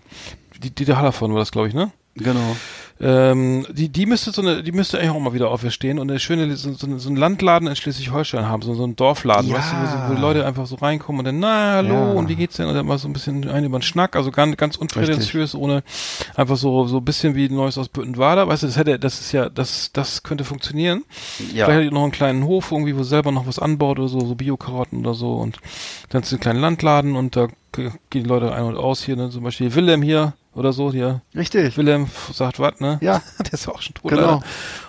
die, 0.61 0.69
Dieter 0.69 0.97
Hallervorden 0.97 1.33
war 1.33 1.41
das, 1.41 1.51
glaube 1.51 1.67
ich, 1.69 1.73
ne? 1.73 1.91
Genau. 2.15 2.55
Ähm, 3.01 3.65
die, 3.71 3.87
die 3.87 4.05
müsste 4.05 4.31
so 4.31 4.41
eine, 4.41 4.61
die 4.61 4.73
müsste 4.73 4.97
eigentlich 4.99 5.11
auch 5.11 5.19
mal 5.19 5.33
wieder 5.33 5.49
auferstehen 5.51 5.99
und 5.99 6.09
eine 6.09 6.19
schöne, 6.19 6.53
so, 6.57 6.73
so, 6.73 6.97
so 6.97 7.07
einen 7.07 7.15
Landladen 7.17 7.67
in 7.69 7.75
Schleswig-Holstein 7.75 8.45
haben, 8.45 8.61
so, 8.61 8.73
so 8.73 8.83
einen 8.83 8.97
Dorfladen, 8.97 9.49
Ja. 9.49 9.55
weißt 9.57 9.71
du, 9.71 9.75
wo, 9.77 10.09
wo 10.11 10.15
die 10.15 10.21
Leute 10.21 10.45
einfach 10.45 10.65
so 10.65 10.75
reinkommen 10.75 11.19
und 11.19 11.25
dann, 11.25 11.39
na, 11.39 11.75
hallo, 11.75 11.93
Ja. 11.93 12.11
und 12.11 12.27
wie 12.27 12.35
geht's 12.35 12.57
denn? 12.57 12.67
Und 12.67 12.73
dann 12.75 12.85
mal 12.85 12.97
so 12.97 13.07
ein 13.07 13.13
bisschen 13.13 13.47
ein 13.49 13.63
über 13.63 13.79
den 13.79 13.83
Schnack, 13.83 14.17
also 14.17 14.31
ganz, 14.31 14.57
ganz 14.57 14.75
unprätentiös, 14.75 15.55
ohne 15.55 15.81
einfach 16.35 16.57
so, 16.57 16.87
so 16.87 16.97
ein 16.97 17.05
bisschen 17.05 17.35
wie 17.35 17.47
Neues 17.47 17.77
aus 17.77 17.87
Büttenwader, 17.87 18.49
weißt 18.49 18.63
du, 18.63 18.67
das 18.67 18.75
hätte, 18.75 18.99
das 18.99 19.21
ist 19.21 19.31
ja, 19.31 19.47
das, 19.49 19.91
das 19.93 20.23
könnte 20.23 20.43
funktionieren. 20.43 21.03
Ja. 21.53 21.65
Vielleicht 21.65 21.85
hat 21.85 21.91
die 21.91 21.93
noch 21.93 22.03
einen 22.03 22.11
kleinen 22.11 22.43
Hof 22.43 22.71
irgendwie, 22.73 22.97
wo 22.97 23.03
selber 23.03 23.31
noch 23.31 23.47
was 23.47 23.59
anbaut 23.59 23.97
oder 23.99 24.09
so, 24.09 24.19
so 24.19 24.35
Bio-Karotten 24.35 24.99
oder 24.99 25.13
so 25.13 25.35
und 25.35 25.59
dann 26.09 26.23
ist 26.23 26.33
ein 26.33 26.39
kleiner 26.41 26.59
Landladen 26.59 27.15
und 27.15 27.37
da 27.37 27.47
gehen 27.71 27.93
die 28.11 28.23
Leute 28.23 28.51
ein 28.51 28.63
und 28.63 28.75
aus 28.75 29.03
hier, 29.03 29.15
ne, 29.15 29.29
zum 29.29 29.43
Beispiel 29.43 29.73
Willem 29.73 30.01
hier 30.01 30.33
oder 30.59 30.73
so, 30.73 30.91
hier, 30.91 31.21
Richtig. 31.35 31.75
Willem 31.77 32.07
sagt 32.33 32.59
was, 32.59 32.79
ne? 32.79 32.97
Ja. 33.01 33.21
Der 33.39 33.53
ist 33.53 33.67
auch 33.67 33.81
schon 33.81 33.95
tot. 33.95 34.11
Genau. 34.11 34.41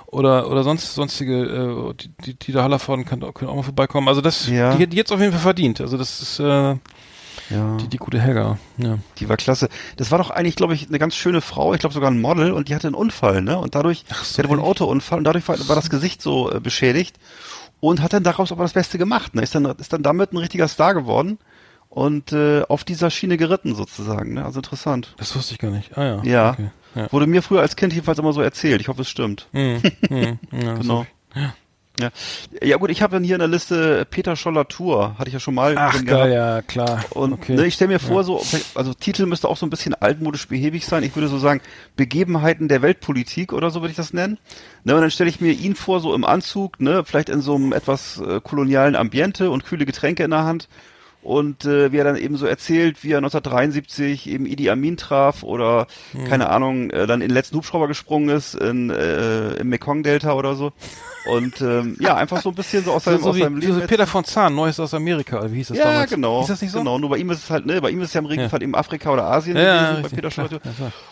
Oder, 0.07 0.51
oder 0.51 0.65
sonst, 0.65 0.95
sonstige, 0.95 1.45
äh, 1.45 1.95
die, 1.95 2.09
die, 2.25 2.35
die 2.35 2.53
da 2.53 2.65
Hallervorden 2.65 3.05
auch- 3.23 3.33
können 3.35 3.51
auch 3.51 3.57
mal 3.57 3.63
vorbeikommen. 3.63 4.09
Also 4.09 4.21
das, 4.21 4.49
Ja. 4.49 4.75
die, 4.75 4.87
die 4.87 4.97
jetzt 4.97 5.13
auf 5.13 5.21
jeden 5.21 5.33
Fall 5.33 5.41
verdient. 5.41 5.81
Also 5.81 5.97
das 5.97 6.21
ist, 6.21 6.41
äh, 6.41 6.45
Ja. 6.45 7.77
die, 7.81 7.89
die 7.89 7.97
gute 7.97 8.21
Helga. 8.21 8.59
Ja. 8.77 8.99
Die 9.19 9.29
war 9.29 9.37
klasse. 9.37 9.69
Das 9.97 10.11
war 10.11 10.19
doch 10.19 10.31
eigentlich, 10.31 10.57
glaube 10.57 10.75
ich, 10.75 10.89
eine 10.89 10.99
ganz 10.99 11.15
schöne 11.15 11.41
Frau. 11.41 11.75
Ich 11.75 11.81
glaube 11.81 11.95
sogar 11.95 12.11
ein 12.11 12.21
Model 12.21 12.53
und 12.53 12.69
die 12.69 12.75
hatte 12.75 12.89
einen 12.89 12.95
Unfall, 12.97 13.41
ne? 13.43 13.57
Und 13.59 13.75
dadurch, 13.77 14.05
Ach 14.11 14.25
so, 14.25 14.35
sie 14.35 14.39
hatte 14.43 14.49
wohl 14.51 14.59
einen? 14.59 14.67
Autounfall 14.67 15.19
und 15.19 15.25
dadurch 15.25 15.47
war, 15.49 15.57
war 15.69 15.77
das 15.77 15.91
Gesicht 15.91 16.23
so 16.23 16.51
äh, 16.53 16.59
beschädigt 16.61 17.17
und 17.79 18.03
hat 18.03 18.13
dann 18.13 18.25
daraus 18.25 18.51
aber 18.53 18.65
das 18.65 18.73
Beste 18.73 18.99
gemacht. 18.99 19.35
Ne? 19.37 19.43
Ist 19.43 19.55
dann 19.55 19.65
ist 19.65 19.93
dann 19.93 20.03
damit 20.03 20.33
ein 20.33 20.37
richtiger 20.39 20.67
Star 20.69 20.93
geworden 20.95 21.39
und 21.91 22.33
äh, 22.33 22.63
auf 22.69 22.85
dieser 22.85 23.11
Schiene 23.11 23.37
geritten 23.37 23.75
sozusagen. 23.75 24.35
Ne? 24.35 24.45
Also 24.45 24.61
interessant. 24.61 25.13
Das 25.19 25.37
wusste 25.37 25.53
ich 25.55 25.59
gar 25.59 25.71
nicht. 25.71 25.99
Ah 25.99 26.05
ja. 26.05 26.23
Ja. 26.25 26.51
Okay. 26.53 26.71
Ja. 26.95 27.13
Wurde 27.13 27.27
mir 27.27 27.43
früher 27.43 27.61
als 27.61 27.77
Kind 27.77 27.93
jedenfalls 27.93 28.19
immer 28.19 28.33
so 28.33 28.41
erzählt. 28.41 28.81
Ich 28.81 28.89
hoffe, 28.89 29.03
es 29.03 29.09
stimmt. 29.11 29.47
Hm, 29.53 29.83
hm, 30.09 30.39
ja, 30.53 30.75
Genau. 30.75 31.07
ich- 31.35 31.41
Ja. 32.01 32.11
ja 32.63 32.77
gut, 32.79 32.91
ich 32.91 33.03
habe 33.03 33.13
dann 33.15 33.23
hier 33.25 33.35
in 33.35 33.41
der 33.41 33.47
Liste 33.49 34.07
Peter 34.11 34.35
Scholler 34.35 34.67
Tour. 34.67 35.17
Hatte 35.19 35.29
ich 35.29 35.35
ja 35.35 35.39
schon 35.41 35.55
mal 35.55 35.77
Ach 35.77 35.93
geil, 35.93 36.05
gehabt. 36.05 36.33
ja, 36.33 36.63
klar. 36.63 37.05
Und 37.11 37.33
okay. 37.35 37.55
ne, 37.57 37.67
ich 37.67 37.75
stelle 37.75 37.93
mir 37.93 37.99
vor, 38.01 38.25
so, 38.25 38.43
also 38.75 38.95
Titel 38.95 39.27
müsste 39.27 39.49
auch 39.49 39.57
so 39.57 39.67
ein 39.67 39.71
bisschen 39.71 39.95
altmodisch 39.95 40.49
behäbig 40.49 40.87
sein. 40.87 41.03
Ich 41.05 41.15
würde 41.15 41.29
so 41.29 41.39
sagen, 41.39 41.61
Begebenheiten 41.97 42.69
der 42.69 42.83
Weltpolitik 42.83 43.53
oder 43.53 43.71
so 43.71 43.83
würde 43.83 43.91
ich 43.91 43.97
das 43.97 44.13
nennen. 44.13 44.39
Ne, 44.85 44.95
und 44.95 45.01
dann 45.03 45.11
stelle 45.11 45.29
ich 45.31 45.41
mir 45.41 45.53
ihn 45.53 45.75
vor, 45.75 46.01
so 46.01 46.15
im 46.15 46.25
Anzug, 46.25 46.81
ne, 46.81 47.05
vielleicht 47.05 47.29
in 47.29 47.41
so 47.41 47.55
einem 47.55 47.73
etwas 47.73 48.19
äh, 48.19 48.41
kolonialen 48.43 48.97
Ambiente 48.97 49.51
und 49.51 49.65
kühle 49.65 49.85
Getränke 49.87 50.25
in 50.25 50.31
der 50.31 50.45
Hand. 50.45 50.69
Und 51.23 51.67
äh, 51.67 51.93
wie 51.93 51.99
er 51.99 52.05
dann 52.05 52.17
eben 52.17 52.37
so 52.37 52.47
erzählt, 52.47 53.05
wie 53.05 53.13
er 53.13 53.19
1973 53.19 54.29
eben 54.29 54.47
Idi 54.47 54.71
Amin 54.71 54.97
traf 54.97 55.43
oder 55.43 55.87
Hm. 56.13 56.25
keine 56.25 56.49
Ahnung, 56.49 56.91
äh, 56.91 57.07
dann 57.07 57.21
in 57.21 57.29
den 57.29 57.35
letzten 57.35 57.57
Hubschrauber 57.57 57.89
gesprungen 57.89 58.31
ist 58.35 58.55
in, 58.55 58.89
äh, 58.91 59.55
im 59.57 59.69
Mekong-Delta 59.69 60.33
oder 60.33 60.55
so. 60.55 60.73
Und 61.27 61.61
ähm, 61.61 61.97
ja, 62.01 62.17
einfach 62.17 62.41
so 62.41 62.49
ein 62.49 62.55
bisschen 62.55 62.83
so 62.83 62.93
aus 62.93 63.05
seinem, 63.05 63.21
so 63.21 63.29
aus 63.31 63.37
wie 63.37 63.41
seinem 63.41 63.59
Leben. 63.59 63.75
so 63.75 63.81
Peter 63.87 64.07
von 64.07 64.25
Zahn, 64.25 64.55
Neues 64.55 64.81
aus 64.81 64.95
Amerika, 64.95 65.53
wie 65.53 65.57
hieß 65.57 65.69
das 65.69 65.77
Ja, 65.77 65.85
damals? 65.85 66.11
genau. 66.11 66.41
Ist 66.41 66.49
das 66.49 66.63
nicht 66.63 66.71
so? 66.71 66.79
Genau, 66.79 66.99
nur 66.99 67.11
bei 67.11 67.19
ihm 67.19 67.29
ist 67.31 67.45
es 67.45 67.51
halt, 67.51 67.67
ne, 67.67 67.79
bei 67.83 67.91
ihm 67.91 68.01
ist 68.01 68.09
es 68.09 68.15
ja 68.15 68.21
im 68.21 68.27
Regelfall 68.27 68.61
Ja. 68.61 68.65
eben 68.65 68.75
Afrika 68.75 69.13
oder 69.13 69.25
Asien 69.25 69.57
Ja, 69.59 69.63
ja, 69.63 69.91
gewesen, 69.93 70.03
bei 70.03 70.09
Peter. 70.09 70.29
Ja, 70.43 70.49
klar. 70.49 70.63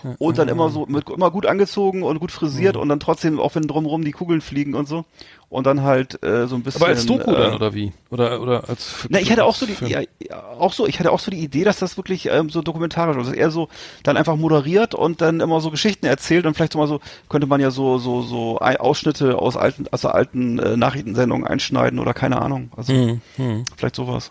Ja. 0.04 0.14
Und 0.18 0.38
dann 0.38 0.48
immer 0.48 0.70
so, 0.70 0.86
mit, 0.86 1.11
immer 1.11 1.30
gut 1.30 1.44
angezogen 1.44 2.02
und 2.02 2.18
gut 2.20 2.32
frisiert 2.32 2.76
Mhm. 2.76 2.80
und 2.82 2.88
dann 2.88 3.00
trotzdem, 3.00 3.38
auch 3.38 3.54
wenn 3.54 3.64
drumherum 3.64 4.02
die 4.02 4.12
Kugeln 4.12 4.40
fliegen 4.40 4.74
und 4.74 4.88
so. 4.88 5.04
Und 5.51 5.66
dann 5.66 5.82
halt 5.82 6.22
äh, 6.22 6.46
so 6.46 6.57
ein 6.57 6.62
bisschen. 6.62 6.82
Aber 6.82 6.90
als 6.90 7.07
Doku 7.07 7.32
äh, 7.32 7.38
dann, 7.38 7.55
oder 7.55 7.72
wie? 7.72 7.92
Oder, 8.11 8.42
oder 8.42 8.68
als 8.68 9.07
Na, 9.09 9.18
ich 9.18 9.30
hatte 9.32 9.44
auch 9.44 9.55
so 9.55 9.64
die, 9.64 9.76
ja, 9.86 10.03
auch 10.59 10.74
so, 10.74 10.86
ich 10.86 10.99
hatte 10.99 11.11
auch 11.11 11.20
so 11.20 11.30
die 11.30 11.38
Idee, 11.38 11.64
dass 11.64 11.78
das 11.78 11.96
wirklich 11.96 12.26
ähm, 12.26 12.51
so 12.51 12.61
dokumentarisch 12.61 13.16
ist. 13.16 13.28
Also 13.28 13.32
eher 13.32 13.51
so 13.51 13.68
dann 14.03 14.18
einfach 14.18 14.36
moderiert 14.36 14.94
und 14.94 15.22
dann 15.22 15.40
immer 15.40 15.62
so 15.62 15.70
Geschichten 15.70 16.05
erzählt 16.05 16.44
und 16.44 16.55
vielleicht 16.55 16.74
so 16.74 16.78
mal 16.78 16.86
so 16.86 17.01
könnte 17.30 17.46
man 17.46 17.62
ja 17.62 17.70
so 17.70 17.96
so 17.96 18.20
so 18.20 18.59
Ausschnitte 18.59 19.38
aus 19.38 19.57
alten 19.57 19.86
aus 19.90 20.03
der 20.03 20.14
alten 20.14 20.59
äh, 20.59 20.76
Nachrichtensendungen 20.76 21.46
einschneiden 21.46 21.99
oder 21.99 22.12
keine 22.12 22.42
Ahnung. 22.42 22.70
Also 22.76 22.92
Hm, 22.92 23.20
hm. 23.36 23.64
vielleicht 23.76 23.96
sowas. 23.96 24.30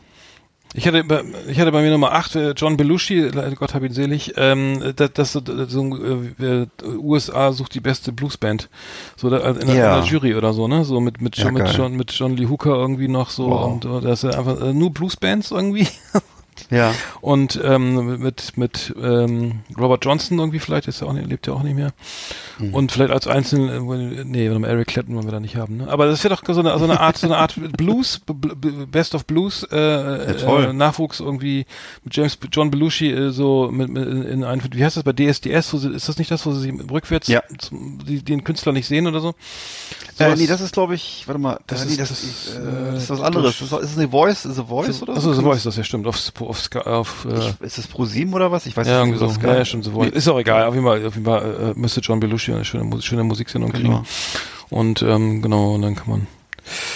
Ich 0.74 0.86
hatte, 0.86 1.03
bei, 1.03 1.24
ich 1.47 1.59
hatte 1.59 1.72
bei 1.72 1.82
mir 1.82 1.89
Nummer 1.89 2.11
8, 2.11 2.36
äh, 2.36 2.51
John 2.51 2.78
Belushi, 2.78 3.32
Gott 3.55 3.74
hab 3.74 3.84
ihn 3.84 3.93
selig, 3.93 4.34
ähm, 4.38 4.93
das, 4.95 5.11
das 5.13 5.32
so, 5.32 5.41
so 5.68 5.97
äh, 6.39 6.43
äh, 6.63 6.68
USA 6.97 7.51
sucht 7.51 7.74
die 7.74 7.80
beste 7.80 8.11
Bluesband. 8.11 8.70
So 9.15 9.30
da, 9.30 9.38
in, 9.51 9.65
der- 9.68 9.76
Ja. 9.76 9.97
in 9.97 10.03
der 10.03 10.11
Jury 10.11 10.36
oder 10.36 10.53
so, 10.53 10.68
ne? 10.68 10.84
So 10.84 10.99
mit, 10.99 11.20
mit, 11.22 11.36
Ja, 11.38 11.45
John, 11.45 11.53
mit. 11.55 11.70
John, 11.76 11.95
mit 11.95 12.11
John 12.11 12.38
Lee 12.38 12.47
Hooker 12.47 12.76
irgendwie 12.76 13.07
noch 13.07 13.30
so 13.32 13.49
Wow. 13.49 13.65
und 13.72 13.86
äh, 13.86 14.01
das 14.01 14.24
ist 14.24 14.36
einfach 14.36 14.61
äh, 14.61 14.74
nur 14.74 14.91
Bluesbands 14.93 15.49
irgendwie. 15.51 15.88
Ja. 16.70 16.93
Und 17.22 17.60
ähm, 17.64 18.20
mit 18.20 18.58
mit 18.58 18.93
ähm, 19.01 19.60
Robert 19.78 20.03
Johnson 20.05 20.39
irgendwie 20.39 20.60
vielleicht 20.60 20.88
ist 20.88 21.01
er 21.01 21.08
auch 21.08 21.14
nicht, 21.14 21.28
lebt 21.30 21.47
ja 21.47 21.53
auch 21.53 21.64
nicht 21.64 21.76
mehr. 21.76 21.91
Mhm. 22.60 22.74
Und 22.74 22.91
vielleicht 22.91 23.12
als 23.12 23.28
einzelnen 23.28 23.70
äh, 24.20 24.24
nee, 24.26 24.45
Eric 24.47 24.88
Clapton 24.88 25.16
wollen 25.16 25.26
wir 25.26 25.32
da 25.32 25.39
nicht 25.39 25.55
haben. 25.55 25.78
Ne? 25.78 25.88
Aber 25.89 26.08
das 26.08 26.24
wäre 26.24 26.36
doch 26.36 26.43
so 26.53 26.60
eine, 26.60 26.78
so 26.78 26.84
eine 26.86 26.99
Art 26.99 27.18
so 27.18 27.28
eine 27.28 27.38
Art 27.38 27.55
Blues 27.78 28.22
Best 28.91 29.16
of 29.16 29.26
Blues 29.26 29.64
äh, 29.64 30.36
toll. 30.36 30.66
äh, 30.70 30.74
Nachwuchs 30.74 31.20
irgendwie 31.20 31.66
mit 32.03 32.16
James 32.16 32.38
John 32.51 32.72
Belushi 32.72 33.12
äh, 33.12 33.30
so 33.32 33.70
mit, 33.72 33.89
mit 33.89 34.08
in 34.08 34.24
in 34.24 34.43
ein 34.43 34.62
wie 34.72 34.84
heißt 34.84 34.97
das 34.97 35.03
bei 35.03 35.14
DSDS? 35.14 35.74
Wo 35.74 35.78
sie, 35.78 35.89
ist 35.93 36.10
das 36.10 36.18
nicht 36.18 36.32
das, 36.32 36.45
wo 36.45 36.51
sie 36.53 36.70
rückwärts 36.91 37.28
Ja. 37.28 37.41
zum, 37.58 37.99
die, 38.05 38.22
den 38.24 38.43
Künstler 38.43 38.72
nicht 38.74 38.88
sehen 38.88 39.08
oder 39.08 39.20
so? 39.20 39.30
Äh, 40.20 40.26
Sowas- 40.26 40.39
nee, 40.39 40.47
das 40.47 40.62
ist 40.62 40.74
glaube 40.74 40.95
ich, 40.95 41.24
warte 41.28 41.39
mal, 41.39 41.60
Das 41.68 41.82
äh, 41.82 41.86
ist- 41.86 41.91
nee, 41.91 41.97
das, 41.97 42.10
das 42.10 42.24
ist, 42.24 42.55
äh, 42.55 42.60
äh, 42.60 42.93
das 42.93 43.03
ist 43.03 43.10
was 43.10 43.22
anderes. 43.22 43.60
Das 43.60 43.72
ist, 43.72 43.78
ist 43.84 43.91
es 43.91 43.97
eine 43.97 44.10
Voice, 44.10 44.45
ist 44.45 44.58
es 44.58 44.60
Voice 44.68 45.01
oder 45.01 45.14
Achso, 45.14 45.34
so? 45.34 45.39
The 45.39 45.41
Voice, 45.43 45.64
das 45.64 45.76
ja 45.78 45.84
stimmt. 45.84 46.08
Auf, 46.08 46.18
auf, 46.48 46.70
auf 46.76 47.26
äh, 47.30 47.38
Ich, 47.38 47.62
ist 47.62 47.78
es 47.78 47.88
ProSieben 47.88 48.34
oder 48.34 48.52
was? 48.52 48.66
Ich 48.66 48.76
weiß 48.76 48.88
ja, 48.88 49.06
nicht, 49.06 49.14
irgendwie 49.14 49.20
so. 49.20 49.36
was 49.36 49.43
Ja, 49.43 49.58
ja, 49.58 49.66
stimmt, 49.66 49.86
Voice. 49.88 50.12
Nee. 50.12 50.18
Ist 50.18 50.28
auch 50.28 50.39
egal. 50.39 50.66
Auf 50.66 50.74
jeden 50.74 50.86
Fall, 50.86 51.06
auf 51.06 51.14
jeden 51.14 51.26
Fall 51.26 51.74
äh, 51.76 51.80
müsste 51.80 52.02
John 52.02 52.20
Belushi 52.20 52.54
eine 52.54 52.66
schöne, 52.66 53.02
schöne 53.02 53.24
Musiksendung 53.24 53.72
kriegen. 53.72 53.89
Genau. 53.89 54.04
Und 54.70 55.02
ähm, 55.02 55.41
genau, 55.41 55.76
und 55.76 55.82
dann 55.82 55.95
kann 55.95 56.10
man 56.10 56.28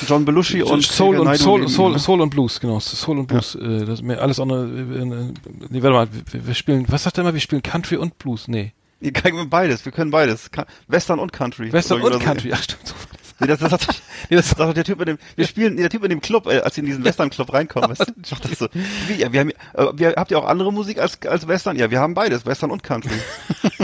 John 0.07 0.25
Belushi 0.25 0.61
und 0.63 0.83
Soul 0.83 1.19
und 1.19 1.37
Soul, 1.37 1.67
Soul, 1.69 1.91
ne? 1.91 1.99
Soul 1.99 2.21
und 2.21 2.29
Blues, 2.29 2.59
genau. 2.59 2.79
Soul 2.79 3.19
und 3.19 3.27
Blues. 3.27 3.55
Äh, 3.55 3.85
das 3.85 4.01
alles 4.03 4.39
andere. 4.39 4.65
Äh, 4.67 5.01
äh, 5.01 5.33
nee, 5.69 5.81
warte 5.81 5.91
mal, 5.91 6.07
wir, 6.31 6.47
wir 6.47 6.53
spielen. 6.53 6.85
Was 6.89 7.03
sagt 7.03 7.17
er 7.17 7.21
immer? 7.21 7.33
Wir 7.33 7.39
spielen 7.39 7.63
Country 7.63 7.95
und 7.95 8.17
Blues. 8.17 8.47
Nee, 8.47 8.73
Ihr 9.01 9.13
kann 9.13 9.49
beides, 9.49 9.83
wir 9.83 9.91
können 9.91 10.11
beides. 10.11 10.49
Western 10.87 11.19
und 11.19 11.33
Country. 11.33 11.73
Western 11.73 12.01
und 12.01 12.13
so. 12.13 12.19
Country. 12.19 12.51
Ach 12.53 12.61
stimmt. 12.61 12.87
So. 12.87 12.93
Nee, 13.47 13.47
das, 13.47 13.59
das, 13.59 13.71
das, 13.71 14.01
nee, 14.29 14.35
das 14.35 14.49
sagt 14.49 14.59
doch 14.59 14.73
der 14.73 14.83
Typ 14.83 14.99
mit 14.99 15.07
dem, 15.07 15.17
wir 15.35 15.47
spielen, 15.47 15.73
nee, 15.73 15.81
der 15.81 15.89
Typ 15.89 16.03
mit 16.03 16.11
dem 16.11 16.21
Club, 16.21 16.45
äh, 16.45 16.59
als 16.59 16.75
sie 16.75 16.81
in 16.81 16.85
diesen 16.85 17.03
Western-Club 17.03 17.51
reinkommen, 17.51 17.89
weißt 17.89 18.07
du? 18.07 18.13
Sagt 18.23 18.45
das 18.45 18.59
so. 18.59 18.67
Wie, 19.07 19.15
ja, 19.15 19.33
wir 19.33 19.39
haben, 19.39 19.49
äh, 19.49 19.87
wir, 19.93 20.13
habt 20.15 20.29
ihr 20.29 20.37
auch 20.37 20.45
andere 20.45 20.71
Musik 20.71 20.99
als, 20.99 21.19
als 21.25 21.47
Western? 21.47 21.75
Ja, 21.75 21.89
wir 21.89 21.99
haben 21.99 22.13
beides, 22.13 22.45
Western 22.45 22.69
und 22.69 22.83
Country. 22.83 23.15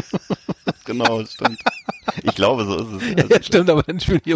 genau, 0.86 1.26
stimmt. 1.26 1.60
Ich 2.24 2.36
glaube, 2.36 2.66
so 2.66 2.78
ist 2.78 3.04
es. 3.04 3.18
Also, 3.18 3.34
Ja, 3.34 3.44
stimmt, 3.44 3.70
aber 3.70 3.84
dann 3.84 4.00
spielen, 4.00 4.22
die, 4.26 4.36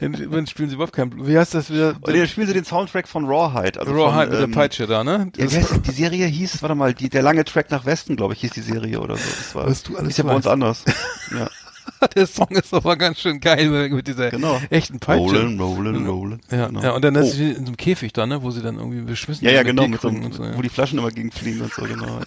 dann, 0.00 0.12
dann 0.30 0.46
spielen 0.46 0.68
sie 0.68 0.76
überhaupt 0.76 0.94
kein 0.94 1.10
Blues. 1.10 1.26
Wie 1.26 1.36
heißt 1.36 1.54
das 1.54 1.70
wieder? 1.70 1.96
Und 2.00 2.16
dann 2.16 2.26
spielen 2.28 2.46
sie 2.46 2.54
den 2.54 2.64
Soundtrack 2.64 3.08
von 3.08 3.24
Rawhide. 3.24 3.80
Also 3.80 3.92
Rawhide 3.92 4.12
von, 4.12 4.30
mit 4.30 4.38
der 4.38 4.44
ähm, 4.44 4.52
Peitsche 4.52 4.86
da, 4.86 5.02
ne? 5.04 5.30
Ja, 5.36 5.44
heißt 5.44 5.80
die, 5.84 5.90
Serie 5.90 6.26
hieß, 6.26 6.62
warte 6.62 6.74
mal, 6.74 6.94
die, 6.94 7.08
der 7.08 7.22
lange 7.22 7.44
Track 7.44 7.70
nach 7.70 7.84
Westen, 7.84 8.16
glaube 8.16 8.34
ich, 8.34 8.40
hieß 8.40 8.52
die 8.52 8.60
Serie 8.60 9.00
oder 9.00 9.16
so. 9.16 9.28
Das 9.28 9.54
war, 9.54 9.66
Was 9.66 9.82
du 9.82 9.96
alles 9.96 10.10
ist 10.10 10.18
ja 10.18 10.24
bei 10.24 10.34
uns 10.34 10.46
anders. 10.46 10.84
Ja, 11.32 11.48
der 12.14 12.26
Song 12.26 12.48
ist 12.50 12.72
aber 12.74 12.96
ganz 12.96 13.20
schön 13.20 13.40
geil 13.40 13.90
mit 13.90 14.06
dieser 14.06 14.30
genau. 14.30 14.60
echten 14.70 14.98
Peitsche. 15.00 15.42
Rollen, 15.42 15.60
rollen, 15.60 16.06
rollen. 16.06 16.40
Ja, 16.50 16.66
genau. 16.66 16.82
ja, 16.82 16.90
und 16.92 17.04
dann 17.04 17.16
oh. 17.16 17.20
ist 17.20 17.32
sie 17.32 17.50
in 17.50 17.56
so 17.56 17.66
einem 17.66 17.76
Käfig 17.76 18.12
da, 18.12 18.26
ne, 18.26 18.42
wo 18.42 18.50
sie 18.50 18.62
dann 18.62 18.76
irgendwie 18.76 19.00
beschmissen 19.00 19.44
Ja, 19.44 19.52
ja, 19.52 19.62
genau, 19.62 19.86
so, 20.00 20.10
so, 20.30 20.44
ja. 20.44 20.56
wo 20.56 20.62
die 20.62 20.68
Flaschen 20.68 20.98
immer 20.98 21.10
gegenfliegen 21.10 21.60
und 21.62 21.72
so, 21.72 21.82
genau. 21.82 22.16
Und 22.16 22.26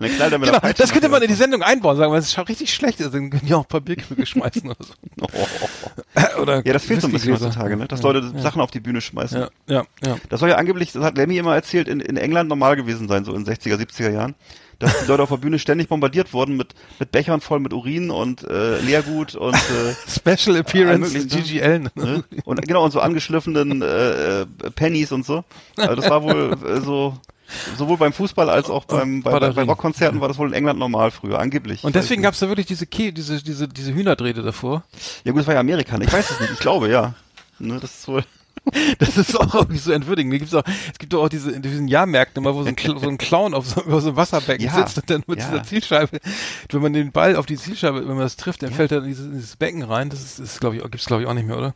dann 0.18 0.40
Genau, 0.40 0.58
das 0.76 0.92
könnte 0.92 1.08
man 1.08 1.22
in 1.22 1.28
die 1.28 1.34
Sendung 1.34 1.62
einbauen, 1.62 1.96
sagen 1.96 2.12
wir, 2.12 2.18
es 2.18 2.32
schon 2.32 2.44
richtig 2.44 2.72
schlecht 2.72 3.00
ist, 3.00 3.14
dann 3.14 3.30
können 3.30 3.46
die 3.46 3.54
auch 3.54 3.64
ein 3.64 3.68
paar 3.68 3.80
Bierkrüge 3.80 4.26
schmeißen 4.26 4.68
oder 4.68 4.76
so. 4.80 4.94
Oh. 5.32 6.40
Oder 6.40 6.64
Ja, 6.64 6.72
das 6.72 6.84
fehlt 6.84 7.00
so 7.00 7.08
ein 7.08 7.12
bisschen 7.12 7.34
heutzutage, 7.34 7.76
ne? 7.76 7.86
dass 7.86 8.00
ja, 8.00 8.10
Leute. 8.10 8.38
Sachen 8.38 8.60
auf 8.60 8.70
die 8.70 8.80
Bühne 8.80 9.00
schmeißen. 9.00 9.40
Ja, 9.40 9.50
ja, 9.66 9.84
ja. 10.04 10.16
Das 10.28 10.40
soll 10.40 10.50
ja 10.50 10.56
angeblich, 10.56 10.92
das 10.92 11.02
hat 11.02 11.16
Lemmy 11.16 11.36
immer 11.38 11.54
erzählt, 11.54 11.88
in, 11.88 12.00
in 12.00 12.16
England 12.16 12.48
normal 12.48 12.76
gewesen 12.76 13.08
sein, 13.08 13.24
so 13.24 13.34
in 13.34 13.44
60er, 13.44 13.76
70er 13.76 14.10
Jahren. 14.10 14.34
Dass 14.78 15.00
die 15.00 15.06
Leute 15.06 15.22
auf 15.22 15.30
der 15.30 15.38
Bühne 15.38 15.58
ständig 15.58 15.88
bombardiert 15.88 16.32
wurden 16.34 16.56
mit, 16.56 16.74
mit 16.98 17.10
Bechern 17.10 17.40
voll 17.40 17.60
mit 17.60 17.72
Urin 17.72 18.10
und 18.10 18.42
äh, 18.44 18.78
Leergut 18.80 19.34
und 19.34 19.54
äh, 19.54 19.94
Special 20.36 20.56
Appearance 20.56 21.16
Allen. 21.62 21.88
ne? 21.94 22.24
und 22.44 22.60
genau 22.66 22.84
und 22.84 22.90
so 22.90 23.00
angeschliffenen 23.00 23.80
äh, 23.80 24.42
äh, 24.42 24.46
Pennies 24.74 25.12
und 25.12 25.24
so. 25.24 25.44
Also 25.76 25.94
das 25.94 26.10
war 26.10 26.22
wohl 26.22 26.58
äh, 26.66 26.80
so 26.80 27.16
sowohl 27.78 27.96
beim 27.96 28.12
Fußball 28.12 28.50
als 28.50 28.68
auch 28.68 28.84
beim 28.84 29.22
bei, 29.22 29.38
bei, 29.38 29.50
bei. 29.50 29.62
Rockkonzerten 29.62 30.20
war 30.20 30.28
das 30.28 30.36
wohl 30.36 30.48
in 30.48 30.54
England 30.54 30.78
normal 30.78 31.10
früher 31.10 31.38
angeblich. 31.38 31.84
Und 31.84 31.94
deswegen 31.94 32.22
gab's 32.22 32.40
da 32.40 32.48
wirklich 32.48 32.66
diese 32.66 32.86
Kä 32.86 33.12
diese 33.12 33.42
diese 33.42 33.68
diese 33.68 33.94
Hühnerdrehte 33.94 34.42
davor. 34.42 34.84
ja 35.24 35.32
gut, 35.32 35.40
das 35.40 35.46
war 35.46 35.54
ja 35.54 35.60
Amerika. 35.60 35.96
ne? 35.96 36.04
Ich 36.04 36.12
weiß 36.12 36.30
es 36.30 36.40
nicht. 36.40 36.52
Ich 36.52 36.58
glaube 36.60 36.88
ja. 36.90 37.14
Ne, 37.58 37.78
das 37.80 38.00
ist 38.00 38.08
wohl 38.08 38.22
Das 38.98 39.16
ist 39.16 39.38
auch 39.38 39.54
irgendwie 39.54 39.78
so 39.78 39.92
entwürdigend. 39.92 40.32
Mir 40.32 40.38
gibt's 40.38 40.54
auch, 40.54 40.64
es 40.92 40.98
gibt 40.98 41.12
doch 41.12 41.24
auch 41.24 41.28
diese, 41.28 41.50
in 41.52 41.62
diesen 41.62 41.88
Jahrmärkten 41.88 42.42
immer, 42.42 42.54
wo 42.54 42.62
so 42.62 42.68
ein, 42.68 42.76
so 42.98 43.08
ein 43.08 43.18
Clown 43.18 43.54
auf 43.54 43.66
so, 43.66 43.82
über 43.82 44.00
so 44.00 44.08
einem 44.08 44.16
Wasserbecken 44.16 44.64
Ja, 44.64 44.74
sitzt 44.74 44.96
und 44.98 45.08
dann 45.10 45.22
mit 45.26 45.38
ja. 45.38 45.48
dieser 45.48 45.62
Zielscheibe, 45.62 46.18
wenn 46.70 46.82
man 46.82 46.92
den 46.92 47.12
Ball 47.12 47.36
auf 47.36 47.46
die 47.46 47.56
Zielscheibe, 47.56 48.00
wenn 48.00 48.08
man 48.14 48.18
das 48.20 48.36
trifft, 48.36 48.62
dann 48.62 48.72
fällt 48.72 48.92
er 48.92 48.98
in 48.98 49.04
dieses, 49.04 49.26
in 49.26 49.34
dieses 49.34 49.56
Becken 49.56 49.82
rein. 49.82 50.10
Das 50.10 50.20
ist, 50.20 50.38
ist 50.38 50.60
glaube 50.60 50.76
ich, 50.76 50.82
auch- 50.82 50.90
gibt's 50.90 51.06
glaube 51.06 51.22
ich 51.22 51.28
auch 51.28 51.34
nicht 51.34 51.46
mehr, 51.46 51.58
oder? 51.58 51.74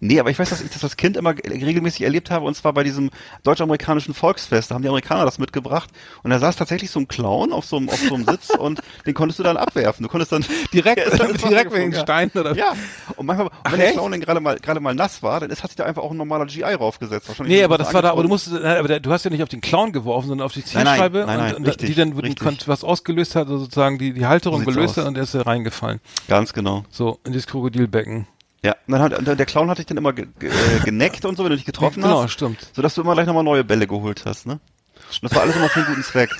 Nee, 0.00 0.20
aber 0.20 0.30
ich 0.30 0.38
weiß, 0.38 0.50
dass 0.50 0.60
ich 0.60 0.70
das 0.70 0.82
als 0.84 0.96
Kind 0.96 1.16
immer 1.16 1.34
ge- 1.34 1.50
regelmäßig 1.64 2.02
erlebt 2.02 2.30
habe, 2.30 2.44
und 2.46 2.54
zwar 2.54 2.72
bei 2.72 2.82
diesem 2.82 3.10
deutsch-amerikanischen 3.42 4.14
Volksfest. 4.14 4.70
Da 4.70 4.74
haben 4.74 4.82
die 4.82 4.88
Amerikaner 4.88 5.24
das 5.24 5.38
mitgebracht. 5.38 5.90
Und 6.22 6.30
da 6.30 6.38
saß 6.38 6.56
tatsächlich 6.56 6.90
so 6.90 7.00
ein 7.00 7.08
Clown 7.08 7.52
auf 7.52 7.64
so 7.64 7.76
einem, 7.76 7.88
auf 7.88 7.98
so 8.00 8.14
einem 8.14 8.24
Sitz 8.24 8.50
und 8.58 8.80
den 9.06 9.14
konntest 9.14 9.38
du 9.38 9.42
dann 9.42 9.56
abwerfen. 9.56 10.02
Du 10.02 10.08
konntest 10.08 10.32
dann 10.32 10.44
Direkt, 10.72 10.98
ist 11.06 11.18
dann 11.20 11.32
direkt 11.34 11.72
wegen 11.72 11.92
ja. 11.92 12.00
Steinen 12.00 12.30
oder 12.34 12.54
Ja, 12.56 12.74
und 13.16 13.26
manchmal, 13.26 13.50
Ach, 13.64 13.72
wenn 13.72 13.80
der? 13.80 13.92
Clown 13.92 14.10
dann 14.12 14.20
gerade 14.20 14.40
mal, 14.40 14.56
gerade 14.56 14.80
mal 14.80 14.94
nass 14.94 15.22
war, 15.22 15.40
dann 15.40 15.50
ist, 15.50 15.62
hat 15.62 15.70
sich 15.70 15.76
da 15.76 15.84
einfach 15.84 16.02
auch 16.02 16.10
ein 16.10 16.16
normaler 16.16 16.46
GI 16.46 16.62
raufgesetzt. 16.62 17.28
Wahrscheinlich 17.28 17.56
Nee, 17.56 17.64
aber 17.64 17.78
das 17.78 17.92
war 17.94 18.02
da, 18.02 18.10
aber 18.10 18.22
du 18.22 18.28
bisschen 18.28 18.52
musst, 18.54 18.64
nein, 18.64 18.76
aber 18.78 19.00
du 19.00 19.10
hast 19.12 19.24
ja 19.24 19.30
nicht 19.30 19.42
auf 19.42 19.48
den 19.48 19.60
Clown 19.60 19.92
geworfen, 19.92 20.28
sondern 20.28 20.44
auf 20.44 20.52
die 20.52 20.60
Nein, 20.74 20.84
nein, 20.84 20.86
Zielscheibe 20.86 21.24
nein, 21.26 21.38
nein, 21.38 21.50
und, 21.52 21.58
und 21.60 21.66
richtig, 21.68 21.88
die 21.88 21.94
dann 21.94 22.12
richtig. 22.12 22.68
was 22.68 22.84
ausgelöst 22.84 23.34
hat, 23.36 23.46
also 23.46 23.58
sozusagen 23.58 23.98
die, 23.98 24.12
die 24.12 24.26
Halterung 24.26 24.60
So 24.60 24.66
gelöst 24.70 24.96
hat 24.96 25.06
und 25.06 25.16
er 25.16 25.22
ist 25.24 25.34
da 25.34 25.42
reingefallen. 25.42 26.00
Ganz 26.28 26.52
genau. 26.52 26.84
So, 26.90 27.18
in 27.24 27.32
dieses 27.32 27.46
Krokodilbecken. 27.46 28.26
Ja, 28.66 28.74
dann 28.88 29.00
hat, 29.00 29.38
der 29.38 29.46
Clown 29.46 29.70
hat 29.70 29.78
dich 29.78 29.86
dann 29.86 29.96
immer 29.96 30.12
ge, 30.12 30.26
ge, 30.40 30.50
äh, 30.50 30.80
geneckt 30.84 31.24
und 31.24 31.36
so, 31.36 31.44
wenn 31.44 31.50
du 31.50 31.56
dich 31.56 31.64
getroffen 31.66 32.02
Genau, 32.02 32.24
hast. 32.24 32.32
stimmt. 32.32 32.58
Sodass 32.74 32.94
du 32.94 33.02
immer 33.02 33.14
gleich 33.14 33.26
nochmal 33.26 33.44
neue 33.44 33.62
Bälle 33.62 33.86
geholt 33.86 34.22
hast, 34.26 34.44
ne? 34.46 34.54
Und 34.54 35.22
das 35.22 35.32
war 35.34 35.42
alles 35.42 35.54
immer 35.54 35.68
für 35.68 35.80
einen 35.80 35.88
guten 35.88 36.02
Zweck. 36.02 36.30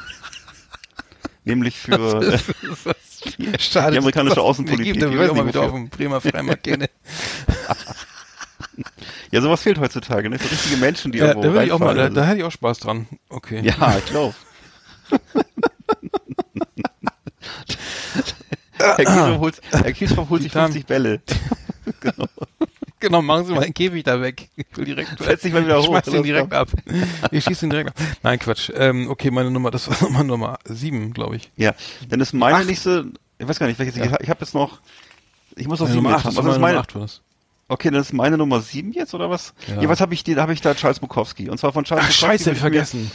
Nämlich 1.44 1.78
für, 1.78 2.20
äh, 2.32 2.38
Schade, 3.60 3.92
Die 3.92 3.98
amerikanische 3.98 4.40
Außenpolitik, 4.40 4.94
Gibt, 4.94 5.02
da 5.04 5.08
ich 5.10 5.16
weiß 5.18 5.32
nicht, 5.34 5.46
wieder 5.46 5.62
auf 5.62 5.70
dem 5.72 5.88
Bremer 5.88 6.20
Freimarkt 6.20 6.64
gehen. 6.64 6.84
ja, 9.30 9.40
sowas 9.40 9.62
fehlt 9.62 9.78
heutzutage, 9.78 10.28
ne? 10.28 10.38
So 10.38 10.48
richtige 10.48 10.76
Menschen, 10.78 11.12
die 11.12 11.18
Ja, 11.18 11.26
da 11.26 11.30
irgendwo 11.34 11.52
würde 11.52 11.66
ich 11.66 11.72
auch 11.72 11.78
mal, 11.78 11.94
da, 11.94 12.08
da 12.08 12.24
hätte 12.24 12.38
ich 12.38 12.44
auch 12.44 12.50
Spaß 12.50 12.80
dran. 12.80 13.06
Okay. 13.28 13.60
Ja, 13.62 13.96
ich 13.98 14.06
glaube. 14.06 14.34
Herr 18.78 18.96
Kieshoff 19.04 19.38
holt, 19.38 19.60
Herr 19.70 19.92
Kieshoff 19.92 20.28
holt 20.30 20.42
sich 20.42 20.52
Die 20.52 20.58
Damen- 20.58 20.72
50 20.72 20.86
Bälle. 20.86 21.20
Genau, 22.98 23.20
machen 23.20 23.44
Sie 23.44 23.52
mal 23.52 23.60
den 23.64 23.74
Käfig 23.74 24.04
da 24.04 24.20
weg. 24.22 24.48
Ich 24.56 24.66
will 24.74 24.86
direkt, 24.86 25.18
Setz 25.22 25.42
dich 25.42 25.52
mal 25.52 25.62
wieder 25.64 25.78
ich 25.78 25.84
hoch, 25.86 25.90
oder 25.90 26.00
den 26.00 26.14
was 26.14 26.22
direkt 26.22 26.52
ab. 26.54 26.68
Ich 27.30 27.44
schieße 27.44 27.66
ihn 27.66 27.70
direkt 27.70 27.90
ab. 27.90 27.96
Nein, 28.22 28.38
Quatsch. 28.38 28.70
Ähm, 28.74 29.10
okay, 29.10 29.30
meine 29.30 29.50
Nummer, 29.50 29.70
das 29.70 29.88
war 29.88 29.96
Nummer 30.08 30.24
Nummer 30.24 30.58
sieben, 30.64 31.12
glaube 31.12 31.36
ich. 31.36 31.50
Ja, 31.56 31.74
dann 32.08 32.20
ist 32.22 32.32
meine 32.32 32.56
Acht. 32.56 32.66
nächste, 32.66 33.06
ich 33.38 33.46
weiß 33.46 33.58
gar 33.58 33.66
nicht, 33.66 33.78
welches, 33.78 33.96
Ja. 33.96 34.06
ich, 34.06 34.12
ich 34.20 34.28
habe 34.30 34.40
jetzt 34.40 34.54
noch, 34.54 34.80
ich 35.56 35.68
muss 35.68 35.78
noch 35.78 35.86
Meine 35.88 35.92
sieben 35.92 36.04
Nummer 36.04 36.16
jetzt 36.16 36.18
acht, 36.20 36.24
haben. 36.26 36.34
das 36.36 36.38
Also 36.38 36.50
ist 36.52 36.60
meine 36.60 36.72
Nummer 36.72 36.80
acht 36.82 36.94
war 36.94 37.02
das. 37.02 37.20
okay, 37.68 37.90
dann 37.90 38.00
ist 38.00 38.12
meine 38.14 38.38
Nummer 38.38 38.60
sieben 38.62 38.92
jetzt, 38.92 39.12
oder 39.14 39.28
was? 39.28 39.52
Ja. 39.68 39.82
Ja, 39.82 39.88
was 39.90 40.00
habe 40.00 40.14
ich, 40.14 40.24
die, 40.24 40.34
da 40.34 40.42
habe 40.42 40.54
ich 40.54 40.62
da 40.62 40.74
Charles 40.74 40.98
Bukowski. 41.00 41.50
Und 41.50 41.58
zwar 41.58 41.72
von 41.74 41.84
Charles 41.84 42.06
Ach, 42.06 42.08
Bukowski. 42.08 42.26
scheiße, 42.38 42.50
hab 42.50 42.56
ich 42.56 42.62
würde 42.62 42.76
mir- 42.78 42.84
vergessen. 42.86 43.10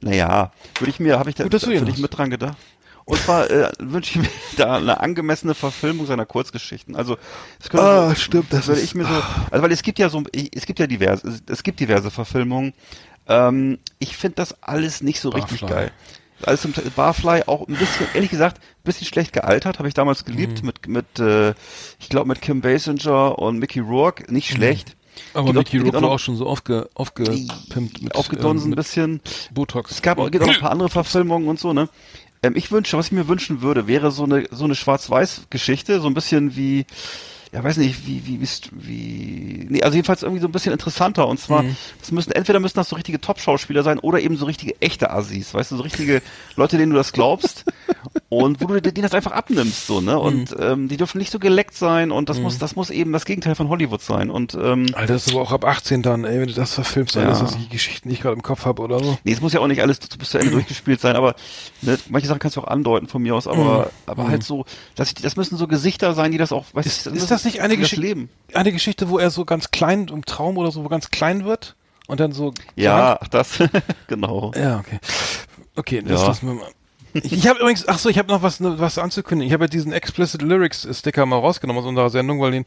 Naja, 0.00 0.52
würde 0.78 0.90
ich 0.90 1.00
mir, 1.00 1.18
habe 1.18 1.28
ich 1.30 1.36
da, 1.36 1.44
Gut, 1.44 1.54
dass 1.54 1.62
du 1.62 1.70
ihn 1.72 1.80
würde 1.80 1.90
ich 1.92 1.98
mit 1.98 2.16
dran 2.16 2.30
gedacht. 2.30 2.56
Und 3.06 3.18
zwar 3.20 3.48
äh, 3.50 3.70
wünsche 3.78 4.10
ich 4.10 4.16
mir 4.26 4.28
da 4.56 4.76
eine 4.76 5.00
angemessene 5.00 5.54
Verfilmung 5.54 6.06
seiner 6.06 6.26
Kurzgeschichten. 6.26 6.94
Also 6.96 7.16
es 7.60 7.70
könnte 7.70 7.86
Ah, 7.86 8.14
stimmt, 8.14 8.52
das 8.52 8.66
würde 8.66 8.80
ist- 8.80 8.86
ich 8.88 8.94
mir 8.94 9.04
so, 9.04 9.22
also 9.50 9.62
weil 9.62 9.72
es 9.72 9.82
gibt 9.82 9.98
ja 9.98 10.08
so, 10.10 10.22
es 10.34 10.66
gibt 10.66 10.78
ja 10.80 10.86
diverse, 10.86 11.40
es- 11.48 11.62
gibt 11.62 11.80
diverse 11.80 12.10
Verfilmungen. 12.10 12.74
Ähm, 13.28 13.78
ich 14.00 14.16
finde 14.16 14.34
das 14.36 14.60
alles 14.62 15.00
nicht 15.02 15.20
so 15.20 15.30
richtig 15.30 15.60
Barfly. 15.62 15.76
geil. 15.76 15.90
Alles 16.42 16.60
zum 16.62 16.74
Teil- 16.74 16.90
Barfly 16.94 17.44
auch 17.46 17.66
ein 17.66 17.76
bisschen, 17.76 18.06
ehrlich 18.12 18.30
gesagt, 18.30 18.58
ein 18.58 18.82
bisschen 18.84 19.06
schlecht 19.06 19.32
gealtert, 19.32 19.78
habe 19.78 19.88
ich 19.88 19.94
damals 19.94 20.24
geliebt 20.24 20.60
Mhm. 20.62 20.66
mit 20.66 20.86
mit, 20.88 21.18
äh, 21.20 21.54
ich 21.98 22.08
glaube 22.08 22.28
mit 22.28 22.42
Kim 22.42 22.60
Basinger 22.60 23.38
und 23.38 23.58
Mickey 23.58 23.80
Rourke, 23.80 24.30
nicht 24.32 24.50
schlecht. 24.50 24.96
Aber 25.32 25.46
Gibt 25.46 25.56
auch- 25.56 25.60
Mickey 25.60 25.78
Rourke 25.78 25.96
auch 25.98 26.02
war 26.02 26.10
auch 26.10 26.18
schon 26.18 26.36
so 26.36 26.46
aufge, 26.46 26.90
aufgepimpt 26.94 28.02
mit, 28.02 28.14
aufgedunsen 28.14 28.66
ähm, 28.66 28.72
ein 28.72 28.76
bisschen. 28.76 29.20
Botox. 29.52 29.92
Es 29.92 30.02
gab 30.02 30.18
gibt 30.30 30.42
auch 30.42 30.46
noch 30.48 30.54
ein 30.54 30.60
paar 30.60 30.70
andere 30.72 30.90
Verfilmungen 30.90 31.48
und 31.48 31.58
so, 31.58 31.72
ne? 31.72 31.88
Ähm, 32.42 32.54
ich 32.56 32.70
wünsche, 32.70 32.96
was 32.96 33.06
ich 33.06 33.12
mir 33.12 33.28
wünschen 33.28 33.62
würde, 33.62 33.86
wäre 33.86 34.10
so 34.10 34.24
eine 34.24 34.46
so 34.50 34.64
eine 34.64 34.74
Schwarz-Weiß-Geschichte, 34.74 36.00
so 36.00 36.06
ein 36.06 36.14
bisschen 36.14 36.56
wie, 36.56 36.86
ja, 37.56 37.64
weiß 37.64 37.78
nicht, 37.78 38.06
wie 38.06 38.26
wie 38.26 38.38
wie, 38.42 38.48
wie 38.72 39.66
nee, 39.70 39.82
also 39.82 39.94
jedenfalls 39.96 40.22
irgendwie 40.22 40.42
so 40.42 40.46
ein 40.48 40.52
bisschen 40.52 40.72
interessanter. 40.74 41.26
Und 41.26 41.40
zwar, 41.40 41.62
Mhm. 41.62 41.76
das 41.98 42.12
müssen 42.12 42.32
entweder 42.32 42.60
müssen 42.60 42.76
das 42.76 42.90
so 42.90 42.96
richtige 42.96 43.18
Top-Schauspieler 43.18 43.82
sein 43.82 43.98
oder 43.98 44.20
eben 44.20 44.36
so 44.36 44.44
richtige 44.44 44.78
echte 44.82 45.10
Assis, 45.10 45.54
weißt 45.54 45.70
du, 45.70 45.76
so 45.76 45.82
richtige 45.82 46.20
Leute, 46.56 46.76
denen 46.76 46.90
du 46.90 46.98
das 46.98 47.12
glaubst 47.14 47.64
und 48.28 48.60
wo 48.60 48.66
du 48.66 48.82
denen 48.82 49.02
das 49.02 49.14
einfach 49.14 49.32
abnimmst, 49.32 49.86
so, 49.86 50.02
ne? 50.02 50.18
Und 50.18 50.50
Mhm. 50.50 50.56
ähm, 50.62 50.88
die 50.88 50.98
dürfen 50.98 51.16
nicht 51.16 51.32
so 51.32 51.38
geleckt 51.38 51.74
sein 51.74 52.10
und 52.10 52.28
das 52.28 52.40
muss 52.42 52.58
das 52.58 52.76
muss 52.76 52.90
eben 52.90 53.12
das 53.12 53.24
Gegenteil 53.24 53.54
von 53.54 53.70
Hollywood 53.70 54.02
sein. 54.02 54.28
Und 54.28 54.54
ähm, 54.54 54.88
Alter, 54.94 55.14
das 55.14 55.26
ist 55.26 55.32
aber 55.32 55.40
auch 55.40 55.52
ab 55.52 55.64
18 55.64 56.02
dann, 56.02 56.24
ey, 56.24 56.38
wenn 56.40 56.48
du 56.48 56.54
das 56.54 56.74
verfilmst, 56.74 57.14
Ja. 57.16 57.22
alles, 57.22 57.40
was 57.40 57.54
ich 57.54 57.62
die 57.62 57.68
Geschichten, 57.70 58.10
die 58.10 58.16
ich 58.16 58.20
gerade 58.20 58.34
im 58.36 58.42
Kopf 58.42 58.66
habe 58.66 58.82
oder 58.82 58.98
so. 58.98 59.16
Nee, 59.24 59.32
es 59.32 59.40
muss 59.40 59.54
ja 59.54 59.60
auch 59.60 59.66
nicht 59.66 59.80
alles 59.80 59.98
bis 60.00 60.28
zu 60.28 60.36
Ende 60.36 60.50
durchgespielt 60.52 61.00
sein, 61.00 61.16
aber 61.16 61.36
ne, 61.80 61.98
manche 62.10 62.28
Sachen 62.28 62.38
kannst 62.40 62.56
du 62.56 62.60
auch 62.60 62.66
andeuten 62.68 63.06
von 63.08 63.22
mir 63.22 63.34
aus, 63.34 63.46
aber, 63.46 63.92
aber 64.04 64.28
halt 64.28 64.42
so, 64.42 64.66
dass 64.96 65.08
ich, 65.08 65.14
das 65.14 65.36
müssen 65.36 65.56
so 65.56 65.66
Gesichter 65.68 66.12
sein, 66.14 66.32
die 66.32 66.38
das 66.38 66.52
auch, 66.52 66.66
weißt 66.72 66.86
Ist, 66.86 67.06
du, 67.06 67.10
ist 67.12 67.30
das 67.30 67.44
nicht 67.46 67.60
eine 67.62 67.76
Geschichte, 67.76 68.00
Leben? 68.04 68.28
eine 68.54 68.72
Geschichte, 68.72 69.08
wo 69.08 69.18
er 69.18 69.30
so 69.30 69.44
ganz 69.44 69.70
klein, 69.70 70.08
im 70.08 70.24
Traum 70.24 70.58
oder 70.58 70.70
so, 70.70 70.84
wo 70.84 70.88
ganz 70.88 71.10
klein 71.10 71.44
wird 71.44 71.74
und 72.06 72.20
dann 72.20 72.32
so. 72.32 72.52
Ja, 72.76 73.18
ach, 73.20 73.28
das, 73.28 73.58
genau. 74.08 74.52
Ja, 74.54 74.80
okay. 74.80 74.98
Okay, 75.76 76.02
das 76.04 76.20
Ja. 76.22 76.26
lassen 76.28 76.46
wir 76.48 76.54
mal. 76.54 76.68
Ich, 77.22 77.48
habe 77.48 77.60
übrigens, 77.60 77.88
ach 77.88 77.98
so, 77.98 78.10
ich 78.10 78.18
habe 78.18 78.28
noch 78.28 78.42
was, 78.42 78.58
was 78.62 78.98
anzukündigen. 78.98 79.46
Ich 79.48 79.54
habe 79.54 79.64
ja 79.64 79.68
diesen 79.68 79.90
Explicit 79.94 80.42
Lyrics 80.42 80.86
Sticker 80.98 81.24
mal 81.24 81.38
rausgenommen 81.38 81.82
aus 81.82 81.88
unserer 81.88 82.10
Sendung, 82.10 82.42
weil 82.42 82.50
den, 82.50 82.64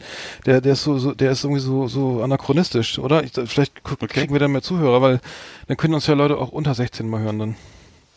der, 0.47 0.59
der 0.59 0.73
ist 0.73 0.83
so, 0.83 0.97
so, 0.97 1.13
der 1.13 1.29
ist 1.31 1.43
irgendwie 1.43 1.61
so, 1.61 1.87
so 1.87 2.23
anachronistisch, 2.23 2.97
oder? 2.97 3.23
Ich, 3.23 3.31
vielleicht 3.45 3.83
gu- 3.83 3.95
kriegen 4.07 4.33
wir 4.33 4.39
dann 4.39 4.51
mehr 4.51 4.63
Zuhörer, 4.63 5.03
weil 5.03 5.19
dann 5.67 5.77
können 5.77 5.93
uns 5.93 6.07
ja 6.07 6.15
Leute 6.15 6.37
auch 6.39 6.49
unter 6.49 6.73
16 6.73 7.07
mal 7.07 7.19
hören 7.19 7.37
dann, 7.37 7.55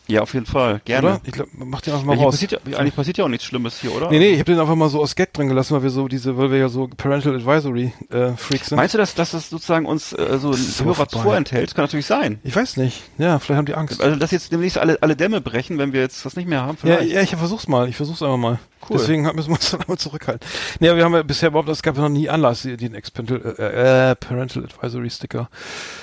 Ja, 0.07 0.21
auf 0.21 0.33
jeden 0.33 0.45
Fall, 0.45 0.81
gerne. 0.83 1.07
oder? 1.07 1.21
Ich 1.23 1.31
glaube, 1.31 1.49
mach 1.53 1.79
den 1.79 1.93
einfach 1.93 2.03
Ja, 2.03 2.07
mal 2.07 2.17
hier 2.17 2.25
raus. 2.25 2.33
passiert 2.35 2.51
ja, 2.67 2.77
eigentlich 2.77 2.95
passiert 2.95 3.17
ja 3.17 3.23
auch 3.23 3.29
nichts 3.29 3.45
Schlimmes 3.45 3.79
hier, 3.79 3.95
oder? 3.95 4.09
Nee, 4.11 4.19
nee, 4.19 4.29
ich 4.31 4.39
habe 4.39 4.51
den 4.51 4.59
einfach 4.59 4.75
mal 4.75 4.89
so 4.89 5.01
aus 5.01 5.15
Gag 5.15 5.31
drin 5.33 5.47
gelassen, 5.47 5.73
weil 5.75 5.83
wir 5.83 5.89
so 5.91 6.09
diese, 6.09 6.37
weil 6.37 6.51
wir 6.51 6.57
ja 6.57 6.67
so 6.67 6.87
Parental 6.89 7.35
Advisory 7.35 7.93
äh, 8.09 8.33
Freaks 8.35 8.67
sind. 8.69 8.75
Meinst 8.75 8.93
du, 8.93 8.97
dass, 8.97 9.15
dass 9.15 9.31
das 9.31 9.49
sozusagen 9.49 9.85
uns 9.85 10.11
äh, 10.11 10.37
so 10.39 10.49
aber 10.49 10.97
Hörer 10.97 11.07
vorenthält? 11.09 11.73
Kann 11.73 11.85
natürlich 11.85 12.05
sein. 12.05 12.39
ich 12.43 12.53
weiß 12.53 12.75
nicht. 12.77 13.01
Ja, 13.17 13.39
vielleicht 13.39 13.57
haben 13.57 13.65
die 13.65 13.75
Angst. 13.75 14.01
Also, 14.01 14.17
dass 14.17 14.31
jetzt 14.31 14.51
demnächst 14.51 14.77
alle, 14.77 14.97
alle 15.01 15.15
Dämme 15.15 15.39
brechen, 15.39 15.77
wenn 15.77 15.93
wir 15.93 16.01
jetzt 16.01 16.25
das 16.25 16.35
nicht 16.35 16.49
mehr 16.49 16.61
haben, 16.63 16.77
Ja, 16.83 16.97
vielleicht. 16.97 17.11
ja, 17.13 17.21
ich 17.21 17.35
versuch's 17.35 17.67
mal. 17.69 17.87
Ich 17.87 17.95
versuch's 17.95 18.21
einfach 18.21 18.37
mal. 18.37 18.59
Cool. 18.89 18.97
Deswegen 18.97 19.23
müssen 19.23 19.47
wir 19.47 19.55
uns 19.55 19.71
dann 19.71 19.79
einmal 19.81 19.97
zurückhalten. 19.97 20.45
Nee, 20.81 20.89
aber 20.89 20.97
wir 20.97 21.05
haben 21.05 21.13
ja 21.13 21.23
bisher 21.23 21.47
überhaupt, 21.47 21.69
es 21.69 21.81
gab 21.81 21.95
ja 21.95 22.01
noch 22.01 22.09
nie 22.09 22.27
Anlass, 22.29 22.63
den 22.63 22.93
Expental, 22.95 23.55
äh, 23.57 24.11
äh, 24.11 24.15
Parental 24.15 24.65
Advisory 24.65 25.09
Sticker, 25.09 25.49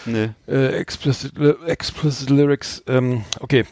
Nee. 0.06 0.30
äh, 0.48 0.68
explicit, 0.78 1.36
Ly- 1.36 1.56
explicit 1.66 2.30
Lyrics, 2.30 2.82
ähm, 2.86 3.24
okay, 3.40 3.64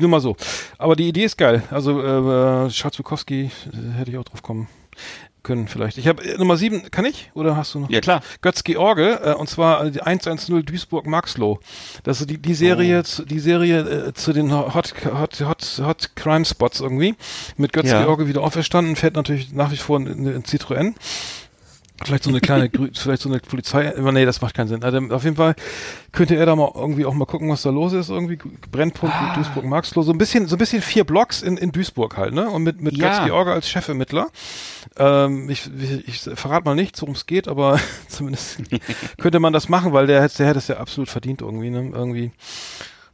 nur 0.00 0.08
mal 0.08 0.20
so. 0.20 0.36
Aber 0.78 0.96
die 0.96 1.08
Idee 1.08 1.24
ist 1.24 1.36
geil. 1.38 1.62
Also, 1.70 2.00
äh, 2.02 2.70
Schatz 2.70 2.96
Bukowski, 2.96 3.50
äh, 3.72 3.98
hätte 3.98 4.10
ich 4.10 4.16
auch 4.18 4.24
drauf 4.24 4.42
kommen. 4.42 4.68
können 5.42 5.66
vielleicht. 5.66 5.98
Ich 5.98 6.06
habe 6.06 6.22
Nummer 6.38 6.56
sieben, 6.56 6.88
kann 6.92 7.04
ich? 7.04 7.30
Oder 7.34 7.56
hast 7.56 7.74
du 7.74 7.80
noch? 7.80 7.90
Ja, 7.90 8.00
klar. 8.00 8.20
Götz 8.42 8.62
George, 8.62 9.20
äh, 9.24 9.34
und 9.34 9.48
zwar 9.48 9.84
äh, 9.86 9.90
die 9.90 10.00
110 10.00 10.64
Duisburg 10.64 11.04
Maxlow. 11.06 11.58
Das 12.04 12.20
ist 12.20 12.30
die, 12.30 12.38
die 12.38 12.54
Serie, 12.54 13.00
Oh. 13.00 13.02
zu, 13.02 13.24
die 13.24 13.40
Serie 13.40 13.80
äh, 13.80 14.12
zu 14.12 14.32
den 14.32 14.52
Hot, 14.52 14.72
Hot, 14.74 15.40
Hot, 15.40 15.82
Hot 15.84 16.10
Crime 16.14 16.44
Spots 16.44 16.78
irgendwie. 16.80 17.16
Mit 17.56 17.72
Götz 17.72 17.90
Ja. 17.90 18.04
George 18.04 18.28
wieder 18.28 18.42
auferstanden, 18.42 18.94
fährt 18.94 19.16
natürlich 19.16 19.52
nach 19.52 19.72
wie 19.72 19.76
vor 19.76 19.98
in, 19.98 20.06
in, 20.06 20.26
in 20.26 20.42
Citroën. 20.44 20.94
Vielleicht 22.04 22.24
so 22.24 22.30
eine 22.30 22.40
kleine, 22.40 22.70
vielleicht 22.94 23.22
so 23.22 23.28
eine 23.28 23.38
Polizei, 23.40 23.96
aber 23.96 24.12
nee, 24.12 24.24
das 24.24 24.40
macht 24.40 24.54
keinen 24.54 24.68
Sinn. 24.68 24.82
Also 24.84 24.98
auf 25.10 25.24
jeden 25.24 25.36
Fall 25.36 25.54
könnte 26.12 26.36
er 26.36 26.46
da 26.46 26.54
mal 26.56 26.70
irgendwie 26.74 27.04
auch 27.06 27.14
mal 27.14 27.24
gucken, 27.26 27.48
was 27.48 27.62
da 27.62 27.70
los 27.70 27.92
ist, 27.92 28.10
irgendwie 28.10 28.38
Brennpunkt 28.70 29.14
Ah. 29.14 29.34
Duisburg 29.34 29.64
Marxloh, 29.64 30.02
so 30.02 30.12
ein 30.12 30.18
bisschen, 30.18 30.46
so 30.46 30.56
ein 30.56 30.58
bisschen 30.58 30.82
vier 30.82 31.04
Blocks 31.04 31.42
in, 31.42 31.56
in 31.56 31.72
Duisburg 31.72 32.16
halt, 32.16 32.34
ne? 32.34 32.48
Und 32.50 32.62
mit, 32.62 32.80
mit 32.80 32.96
Ja. 32.96 33.18
Götz 33.18 33.26
George 33.26 33.52
als 33.52 33.68
Chefermittler. 33.68 34.28
Ähm, 34.96 35.48
ich, 35.50 35.70
ich, 35.80 36.08
ich 36.08 36.20
verrate 36.38 36.64
mal 36.64 36.74
nicht, 36.74 37.00
worum 37.00 37.14
es 37.14 37.26
geht, 37.26 37.48
aber 37.48 37.78
zumindest 38.08 38.58
könnte 39.18 39.40
man 39.40 39.52
das 39.52 39.68
machen, 39.68 39.92
weil 39.92 40.06
der, 40.06 40.22
hätte- 40.22 40.36
der 40.38 40.46
hätte 40.48 40.58
es 40.58 40.68
ja 40.68 40.76
absolut 40.78 41.08
verdient 41.08 41.40
irgendwie, 41.40 41.70
ne? 41.70 41.90
Irgendwie. 41.94 42.32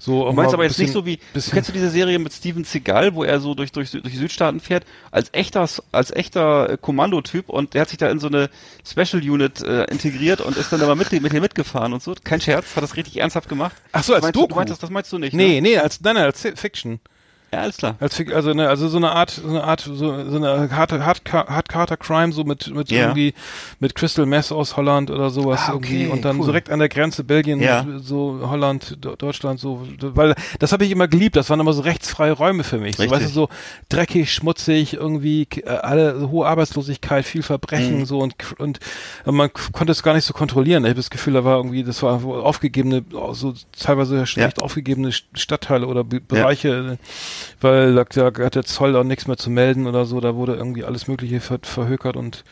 So, 0.00 0.26
Du 0.26 0.32
meinst 0.32 0.54
aber 0.54 0.62
ein 0.62 0.68
jetzt 0.68 0.78
nicht 0.78 0.88
bisschen- 0.88 1.00
so 1.00 1.06
wie, 1.06 1.18
bisschen- 1.34 1.52
kennst 1.54 1.68
du 1.70 1.72
diese 1.72 1.90
Serie 1.90 2.20
mit 2.20 2.32
Steven 2.32 2.62
Seagal, 2.62 3.14
wo 3.14 3.24
er 3.24 3.40
so 3.40 3.54
durch, 3.54 3.72
durch, 3.72 3.90
durch 3.90 4.04
die 4.04 4.16
Südstaaten 4.16 4.60
fährt, 4.60 4.84
als 5.10 5.30
echter, 5.32 5.68
als 5.90 6.10
echter 6.12 6.70
äh, 6.70 6.76
Kommandotyp 6.80 7.48
und 7.48 7.74
der 7.74 7.80
hat 7.80 7.88
sich 7.88 7.98
da 7.98 8.08
in 8.08 8.20
so 8.20 8.28
eine 8.28 8.48
Special 8.86 9.20
Unit 9.20 9.60
äh, 9.62 9.84
integriert 9.86 10.40
und 10.40 10.56
ist 10.56 10.72
dann 10.72 10.82
aber 10.82 10.94
mit, 10.94 11.10
mit 11.10 11.32
dir 11.32 11.40
mitgefahren 11.40 11.92
und 11.92 12.02
so. 12.02 12.14
Kein 12.22 12.40
Scherz, 12.40 12.76
hat 12.76 12.82
das 12.84 12.96
richtig 12.96 13.16
ernsthaft 13.18 13.48
gemacht. 13.48 13.74
Ach 13.90 14.04
so, 14.04 14.14
als 14.14 14.22
meinst 14.22 14.36
Du, 14.36 14.40
Doku. 14.42 14.50
du 14.50 14.54
meinst 14.56 14.70
das, 14.70 14.78
das 14.78 14.90
meinst 14.90 15.12
du 15.12 15.18
nicht, 15.18 15.34
Nee, 15.34 15.60
ne? 15.60 15.70
nee, 15.70 15.78
als, 15.78 16.00
nein, 16.00 16.14
nein, 16.14 16.24
als 16.26 16.40
Fiction. 16.54 17.00
Ja, 17.52 17.60
alles 17.60 17.78
klar. 17.78 17.96
Als 17.98 18.22
also 18.32 18.52
ne, 18.52 18.68
also 18.68 18.88
so 18.88 18.98
eine 18.98 19.10
Art, 19.12 19.30
so 19.30 19.48
eine 19.48 19.64
Art, 19.64 19.80
so, 19.80 19.94
so 19.94 20.36
eine 20.36 20.70
harte, 20.70 21.06
hart, 21.06 21.22
hart 21.32 21.68
Carter 21.68 21.96
Crime 21.96 22.30
so 22.32 22.44
mit 22.44 22.68
mit 22.74 22.90
Ja. 22.90 23.04
irgendwie 23.04 23.32
mit 23.80 23.94
Crystal 23.94 24.26
Mess 24.26 24.52
aus 24.52 24.76
Holland 24.76 25.10
oder 25.10 25.30
sowas 25.30 25.60
Ah, 25.66 25.72
irgendwie 25.72 26.04
okay, 26.04 26.12
und 26.12 26.24
dann 26.26 26.38
cool. 26.40 26.44
direkt 26.46 26.68
an 26.70 26.78
der 26.78 26.90
Grenze 26.90 27.24
Belgien, 27.24 27.60
Ja. 27.60 27.86
so 27.98 28.40
Holland, 28.50 28.98
Deutschland, 29.00 29.60
so, 29.60 29.86
weil 30.00 30.34
das 30.58 30.72
habe 30.72 30.84
ich 30.84 30.90
immer 30.90 31.08
geliebt. 31.08 31.36
Das 31.36 31.48
waren 31.48 31.58
immer 31.60 31.72
so 31.72 31.80
rechtsfreie 31.82 32.32
Räume 32.32 32.64
für 32.64 32.76
mich. 32.78 32.96
So, 32.96 33.08
weißt 33.10 33.24
du, 33.24 33.30
so 33.30 33.48
dreckig, 33.88 34.30
schmutzig, 34.32 34.92
irgendwie 34.94 35.48
äh, 35.64 35.68
alle 35.70 36.28
hohe 36.30 36.46
Arbeitslosigkeit, 36.46 37.24
viel 37.24 37.42
Verbrechen 37.42 38.00
Mhm. 38.00 38.04
so 38.04 38.18
und 38.18 38.34
und 38.58 38.78
man 39.24 39.50
konnte 39.72 39.92
es 39.92 40.02
gar 40.02 40.12
nicht 40.14 40.24
so 40.26 40.34
kontrollieren. 40.34 40.84
Ich 40.84 40.90
habe 40.90 40.96
das 40.98 41.08
Gefühl, 41.10 41.32
da 41.34 41.44
war 41.44 41.56
irgendwie, 41.56 41.82
das 41.82 42.02
war 42.02 42.22
aufgegebene, 42.24 43.04
so 43.32 43.54
teilweise 43.78 44.26
schlecht 44.26 44.60
aufgegebene 44.62 45.08
St- 45.10 45.24
Stadtteile 45.34 45.86
oder 45.86 46.04
Be 46.04 46.20
Bereiche, 46.20 46.98
weil 47.60 47.94
da, 47.94 48.04
da 48.04 48.44
hat 48.44 48.54
der 48.54 48.64
Zoll 48.64 48.96
auch 48.96 49.04
nichts 49.04 49.26
mehr 49.26 49.36
zu 49.36 49.50
melden 49.50 49.86
oder 49.86 50.04
so. 50.06 50.20
Da 50.20 50.34
wurde 50.34 50.54
irgendwie 50.54 50.84
alles 50.84 51.08
Mögliche 51.08 51.40
ver 51.40 51.58
verhökert 51.62 52.16
und 52.16 52.44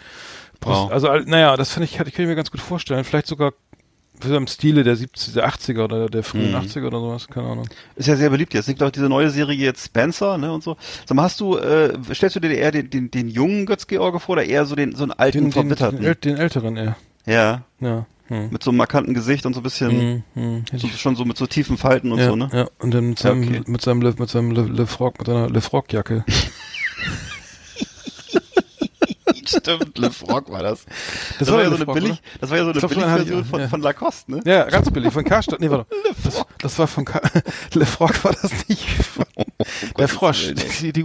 Wow. 0.62 0.90
also 0.90 1.08
naja, 1.26 1.56
das 1.56 1.72
finde 1.72 1.84
ich, 1.84 1.96
kann 1.96 2.06
ich 2.08 2.16
mir 2.18 2.34
ganz 2.34 2.50
gut 2.50 2.60
vorstellen. 2.60 3.04
Vielleicht 3.04 3.26
sogar 3.26 3.52
so 4.22 4.34
im 4.34 4.46
Stile 4.46 4.82
der 4.82 4.96
70, 4.96 5.34
der 5.34 5.46
80er 5.46 5.84
oder 5.84 6.08
der 6.08 6.22
frühen 6.22 6.52
Mhm. 6.52 6.56
80er 6.56 6.86
oder 6.86 6.98
sowas, 7.00 7.28
keine 7.28 7.48
Ahnung. 7.48 7.68
Ist 7.96 8.08
ja 8.08 8.16
sehr 8.16 8.30
beliebt 8.30 8.54
jetzt. 8.54 8.62
Es 8.62 8.68
gibt 8.68 8.82
auch 8.82 8.90
diese 8.90 9.10
neue 9.10 9.28
Serie 9.28 9.54
jetzt 9.58 9.84
Spencer, 9.84 10.38
ne, 10.38 10.50
und 10.50 10.62
so. 10.64 10.78
Sag 11.04 11.14
mal, 11.14 11.24
hast 11.24 11.38
du, 11.40 11.58
äh, 11.58 11.92
stellst 12.14 12.36
du 12.36 12.40
dir 12.40 12.50
eher 12.52 12.72
den, 12.72 12.88
den, 12.88 13.10
den 13.10 13.28
jungen 13.28 13.66
Götz-George 13.66 14.18
vor 14.18 14.32
oder 14.32 14.44
eher 14.44 14.64
so 14.64 14.74
den, 14.74 14.96
so 14.96 15.02
einen 15.02 15.12
alten, 15.12 15.50
Den, 15.50 15.68
den, 15.68 15.76
den, 16.00 16.14
den 16.22 16.36
älteren 16.38 16.76
eher. 16.78 16.96
ja. 17.26 17.62
Ja. 17.80 18.06
Hm. 18.28 18.50
Mit 18.50 18.62
so 18.62 18.70
einem 18.70 18.78
markanten 18.78 19.14
Gesicht 19.14 19.46
und 19.46 19.54
so 19.54 19.60
ein 19.60 19.62
bisschen, 19.62 19.90
Hm, 19.90 20.22
hm. 20.34 20.64
So, 20.76 20.88
schon 20.88 21.14
so 21.16 21.24
mit 21.24 21.36
so 21.36 21.46
tiefen 21.46 21.78
Falten 21.78 22.10
und 22.12 22.18
ja, 22.18 22.28
so, 22.28 22.36
ne? 22.36 22.50
ja, 22.52 22.66
und 22.80 22.92
dann 22.92 23.10
mit 23.10 23.18
seinem, 23.18 23.42
okay. 23.42 23.62
mit 23.66 23.80
seinem, 23.82 24.02
Le, 24.02 24.14
mit 24.18 24.28
seinem 24.28 24.50
Le, 24.50 24.62
Le 24.62 24.86
Frog, 24.86 25.18
mit 25.18 25.26
seiner 25.28 25.48
Le 25.48 25.60
Frog 25.60 25.92
Jacke. 25.92 26.24
Stimmt, 29.46 29.96
Le 29.98 30.10
Frog 30.10 30.50
war 30.50 30.64
das. 30.64 30.86
Das, 31.38 31.48
war 31.48 31.58
war 31.58 31.62
ja 31.62 31.68
Le 31.68 31.76
so 31.76 31.76
eine 31.76 31.84
Frog, 31.84 31.94
billig, 31.94 32.10
oder? 32.10 32.20
das 32.40 32.50
war 32.50 32.56
ja 32.58 32.64
so 32.64 32.70
eine 32.70 32.80
Billigversion 32.80 33.42
auch, 33.42 33.46
von, 33.46 33.60
ja. 33.60 33.68
von 33.68 33.80
Lacoste, 33.80 34.32
ne? 34.32 34.40
Ja, 34.44 34.64
ganz 34.64 34.90
billig, 34.90 35.12
von 35.12 35.24
Karstadt. 35.24 35.60
Nee, 35.60 35.70
warte. 35.70 35.86
Das, 36.24 36.44
das 36.58 36.78
war 36.80 36.88
von 36.88 37.04
Ka 37.04 37.20
Le 37.74 37.86
Frog 37.86 38.24
war 38.24 38.32
das 38.32 38.50
nicht. 38.68 38.84
Von, 39.04 39.24
der 39.98 40.08
Frosch. 40.08 40.52
Die, 40.80 40.92
die, 40.92 41.04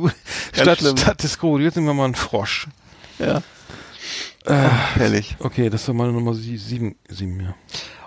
statt, 0.53 0.79
schlimm. 0.79 0.97
statt 0.97 1.23
des 1.23 1.37
Krokodils 1.39 1.67
jetzt 1.67 1.75
nehmen 1.75 1.87
wir 1.87 1.93
mal 1.93 2.05
einen 2.05 2.15
Frosch. 2.15 2.67
Ja. 3.19 3.41
Äh, 4.45 4.53
Herrlich. 4.53 5.35
okay, 5.39 5.69
das 5.69 5.87
war 5.87 5.95
meine 5.95 6.11
Nummer 6.13 6.33
sie- 6.33 6.57
sieben, 6.57 6.95
sieben, 7.07 7.39
ja. 7.41 7.55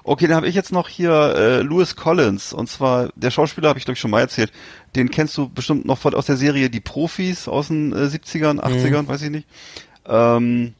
Okay, 0.02 0.26
dann 0.26 0.36
habe 0.36 0.48
ich 0.48 0.54
jetzt 0.54 0.72
noch 0.72 0.88
hier 0.88 1.10
äh, 1.12 1.62
Lewis 1.62 1.96
Collins 1.96 2.52
und 2.52 2.68
zwar 2.68 3.08
der 3.16 3.30
Schauspieler 3.30 3.68
habe 3.70 3.78
ich 3.78 3.84
glaube 3.86 3.94
ich 3.94 4.00
schon 4.00 4.10
mal 4.10 4.20
erzählt. 4.20 4.52
Den 4.96 5.10
kennst 5.10 5.36
du 5.38 5.48
bestimmt 5.48 5.86
noch 5.86 5.96
von 5.98 6.14
aus 6.14 6.26
der 6.26 6.36
Serie 6.36 6.68
Die 6.68 6.80
Profis 6.80 7.48
aus 7.48 7.68
den 7.68 7.92
äh, 7.92 7.96
70ern, 8.06 8.60
80ern, 8.60 9.08
weiß 9.08 9.22
ich 9.22 9.30
nicht. 9.30 9.48
Ähm, 10.06 10.74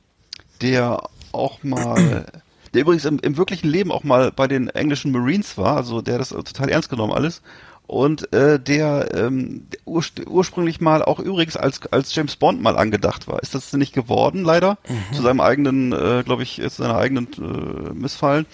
der 0.61 1.09
auch 1.33 1.63
mal 1.63 2.27
der 2.75 2.83
übrigens 2.83 3.05
im, 3.07 3.19
im 3.21 3.37
wirklichen 3.37 3.69
Leben 3.69 3.93
auch 3.93 4.03
mal 4.05 4.31
bei 4.33 4.47
den 4.49 4.69
englischen 4.69 5.13
Marines 5.13 5.57
war, 5.57 5.77
also 5.77 6.03
der 6.03 6.19
das 6.19 6.31
total 6.31 6.69
ernst 6.69 6.91
genommen 6.91 7.13
alles 7.13 7.41
und 7.87 8.33
äh, 8.33 8.59
der 8.59 9.11
ähm, 9.15 9.67
urst- 9.87 10.27
ursprünglich 10.27 10.81
mal 10.81 11.03
auch 11.03 11.19
übrigens 11.21 11.57
als 11.57 11.81
als 11.93 12.15
James 12.15 12.37
Bond 12.37 12.63
mal 12.63 12.77
angedacht 12.79 13.29
war. 13.29 13.43
Ist 13.43 13.55
das 13.55 13.73
nicht 13.75 13.93
geworden 13.93 14.43
leider 14.45 14.79
zu 15.13 15.23
seinem 15.23 15.41
eigenen, 15.41 15.93
äh, 15.93 16.23
glaube 16.25 16.43
ich, 16.43 16.59
ist 16.59 16.77
seiner 16.77 16.97
eigenen 16.97 17.29
äh, 17.39 17.93
Missfallen. 17.95 18.47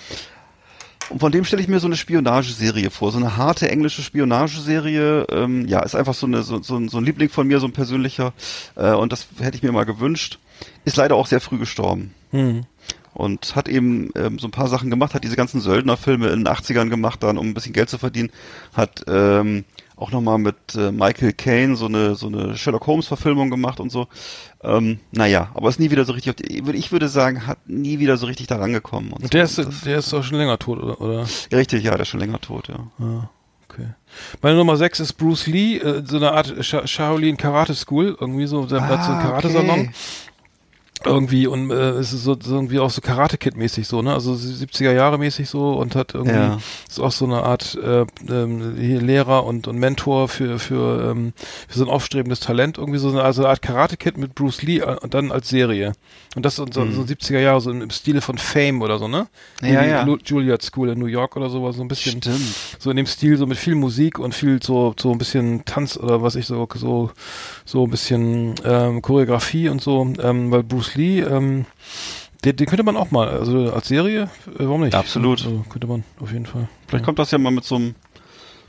Und 1.10 1.18
von 1.18 1.32
dem 1.32 1.44
stelle 1.44 1.60
ich 1.60 1.66
mir 1.66 1.80
so 1.80 1.88
eine 1.88 1.96
Spionageserie 1.96 2.88
vor, 2.90 3.10
so 3.10 3.18
eine 3.18 3.36
harte 3.36 3.68
englische 3.68 4.00
Spionageserie. 4.02 5.26
Ähm, 5.32 5.66
ja, 5.66 5.80
ist 5.80 5.96
einfach 5.96 6.14
so, 6.14 6.26
eine, 6.26 6.42
so, 6.44 6.62
so, 6.62 6.76
ein- 6.76 6.88
so 6.88 6.98
ein 6.98 7.04
Liebling 7.04 7.28
von 7.30 7.48
mir, 7.48 7.58
so 7.58 7.66
ein 7.66 7.72
persönlicher. 7.72 8.32
Äh, 8.76 8.92
und 8.92 9.10
das 9.10 9.26
hätte 9.40 9.56
ich 9.56 9.62
mir 9.64 9.72
mal 9.72 9.86
gewünscht. 9.86 10.38
Ist 10.84 10.96
leider 10.96 11.16
auch 11.16 11.26
sehr 11.26 11.40
früh 11.40 11.58
gestorben. 11.58 12.14
Hm. 12.30 12.64
Und 13.20 13.54
hat 13.56 13.68
eben 13.68 14.10
ähm, 14.16 14.38
so 14.38 14.48
ein 14.48 14.50
paar 14.52 14.68
Sachen 14.68 14.90
gemacht, 14.90 15.14
hat 15.14 15.24
diese 15.24 15.36
ganzen 15.36 15.60
Söldnerfilme 15.60 16.28
in 16.28 16.44
den 16.44 16.48
80ern 16.48 16.88
gemacht, 16.88 17.22
dann 17.22 17.38
um 17.38 17.46
ein 17.48 17.54
bisschen 17.54 17.72
Geld 17.72 17.90
zu 17.90 17.98
verdienen. 17.98 18.30
Hat 18.74 19.04
ähm, 19.08 19.64
auch 19.96 20.10
nochmal 20.12 20.38
mit 20.38 20.56
äh, 20.76 20.90
Michael 20.90 21.34
Caine 21.34 21.76
so 21.76 21.84
eine, 21.86 22.14
so 22.14 22.28
eine 22.28 22.56
Sherlock 22.56 22.86
Holmes 22.86 23.06
Verfilmung 23.06 23.50
gemacht 23.50 23.80
und 23.80 23.90
so. 23.92 24.08
Ähm, 24.62 24.98
naja, 25.12 25.50
aber 25.54 25.68
ist 25.68 25.78
nie 25.78 25.90
wieder 25.90 26.06
so 26.06 26.12
richtig, 26.14 26.30
auf 26.30 26.36
die, 26.36 26.62
ich 26.74 26.90
würde 26.92 27.08
sagen, 27.08 27.46
hat 27.46 27.58
nie 27.68 27.98
wieder 27.98 28.16
so 28.16 28.24
richtig 28.26 28.46
da 28.46 28.56
rangekommen. 28.56 29.12
Und 29.12 29.24
Und 29.24 29.34
der 29.34 29.46
so. 29.46 29.60
ist, 29.62 29.68
Das- 29.68 29.80
der 29.82 29.98
ist 29.98 30.14
auch 30.14 30.24
schon 30.24 30.38
länger 30.38 30.58
tot, 30.58 30.78
oder? 30.78 31.00
oder? 31.00 31.26
ja, 31.50 31.58
richtig, 31.58 31.84
ja, 31.84 31.90
der 31.90 32.00
ist 32.00 32.08
schon 32.08 32.20
länger 32.20 32.40
tot, 32.40 32.68
ja. 32.68 32.76
Ah, 32.98 33.28
okay. 33.68 33.88
Meine 34.40 34.56
Nummer 34.56 34.76
sechs 34.78 34.98
ist 35.00 35.12
Bruce 35.14 35.46
Lee, 35.46 35.76
äh, 35.76 36.02
so 36.06 36.16
eine 36.16 36.32
Art 36.32 36.54
Sha 36.64 36.86
Shaolin 36.86 37.36
Karate 37.36 37.74
School, 37.74 38.16
irgendwie 38.18 38.46
so, 38.46 38.64
der 38.64 38.80
hat 38.88 39.04
so 39.04 39.10
einen 39.12 39.20
Ah, 39.20 39.22
Karatesalon. 39.22 39.70
okay. 39.80 39.90
Irgendwie 41.04 41.46
und 41.46 41.70
äh, 41.70 41.74
es 41.92 42.12
ist 42.12 42.24
so, 42.24 42.36
so 42.38 42.54
irgendwie 42.56 42.78
auch 42.78 42.90
so 42.90 43.00
Karate 43.00 43.38
Kid 43.38 43.56
mäßig 43.56 43.88
so, 43.88 44.02
ne? 44.02 44.12
Also 44.12 44.32
70er 44.34 44.92
Jahre 44.92 45.16
mäßig 45.18 45.48
so 45.48 45.72
und 45.72 45.94
hat 45.96 46.14
irgendwie 46.14 46.34
Ja. 46.36 46.58
ist 46.88 47.00
auch 47.00 47.10
so 47.12 47.24
eine 47.24 47.42
Art 47.42 47.74
äh, 47.82 48.04
hier 48.28 49.00
Lehrer 49.00 49.44
und 49.46 49.66
und 49.66 49.78
Mentor 49.78 50.28
für 50.28 50.58
für 50.58 51.10
ähm, 51.10 51.32
für 51.68 51.78
so 51.78 51.84
ein 51.86 51.90
aufstrebendes 51.90 52.40
Talent 52.40 52.76
irgendwie 52.76 52.98
so 52.98 53.08
eine, 53.08 53.22
also 53.22 53.42
eine 53.42 53.48
Art 53.50 53.62
Karate 53.62 53.96
Kid 53.96 54.18
mit 54.18 54.34
Bruce 54.34 54.60
Lee 54.62 54.80
äh, 54.80 54.96
und 55.00 55.14
dann 55.14 55.32
als 55.32 55.48
Serie. 55.48 55.92
Und 56.36 56.44
das 56.44 56.58
und 56.58 56.74
so, 56.74 56.88
so 56.90 57.00
70er 57.00 57.40
Jahre 57.40 57.60
so 57.60 57.70
im, 57.70 57.88
Stile 57.90 58.20
von 58.20 58.36
Fame 58.38 58.82
oder 58.82 58.98
so, 58.98 59.08
ne? 59.08 59.26
Mhm. 59.62 59.68
Ja, 59.68 59.84
ja. 59.84 60.02
Lu- 60.04 60.18
Juilliard 60.24 60.62
School 60.62 60.90
in 60.90 60.98
New 60.98 61.06
York 61.06 61.34
oder 61.36 61.48
sowas 61.50 61.76
so 61.76 61.82
ein 61.82 61.88
bisschen 61.88 62.20
Stimmt. 62.22 62.38
so 62.78 62.90
in 62.90 62.96
dem 62.96 63.06
Stil, 63.06 63.36
so 63.38 63.46
mit 63.46 63.56
viel 63.58 63.74
Musik 63.74 64.18
und 64.18 64.34
viel 64.34 64.62
so, 64.62 64.94
so 65.00 65.10
ein 65.12 65.18
bisschen 65.18 65.64
Tanz 65.64 65.96
oder 65.96 66.22
was 66.22 66.36
ich 66.36 66.46
so, 66.46 66.68
so, 66.74 67.10
so 67.64 67.84
ein 67.84 67.90
bisschen 67.90 68.54
ähm, 68.64 69.00
Choreografie 69.02 69.70
und 69.70 69.80
so, 69.82 70.06
ähm, 70.22 70.50
weil 70.52 70.62
Bruce 70.62 70.89
Lee, 70.94 71.20
ähm, 71.20 71.66
den, 72.44 72.56
den 72.56 72.66
könnte 72.66 72.82
man 72.82 72.96
auch 72.96 73.10
mal, 73.10 73.28
also 73.28 73.72
als 73.72 73.88
Serie, 73.88 74.22
äh, 74.22 74.28
warum 74.60 74.82
nicht? 74.82 74.94
Absolut. 74.94 75.44
Also, 75.44 75.64
könnte 75.68 75.86
man 75.86 76.04
auf 76.20 76.32
jeden 76.32 76.46
Fall. 76.46 76.68
Vielleicht 76.88 77.04
kommt 77.04 77.18
das 77.18 77.30
ja 77.30 77.38
mal 77.38 77.50
mit 77.52 77.64
so 77.64 77.76
einem, 77.76 77.94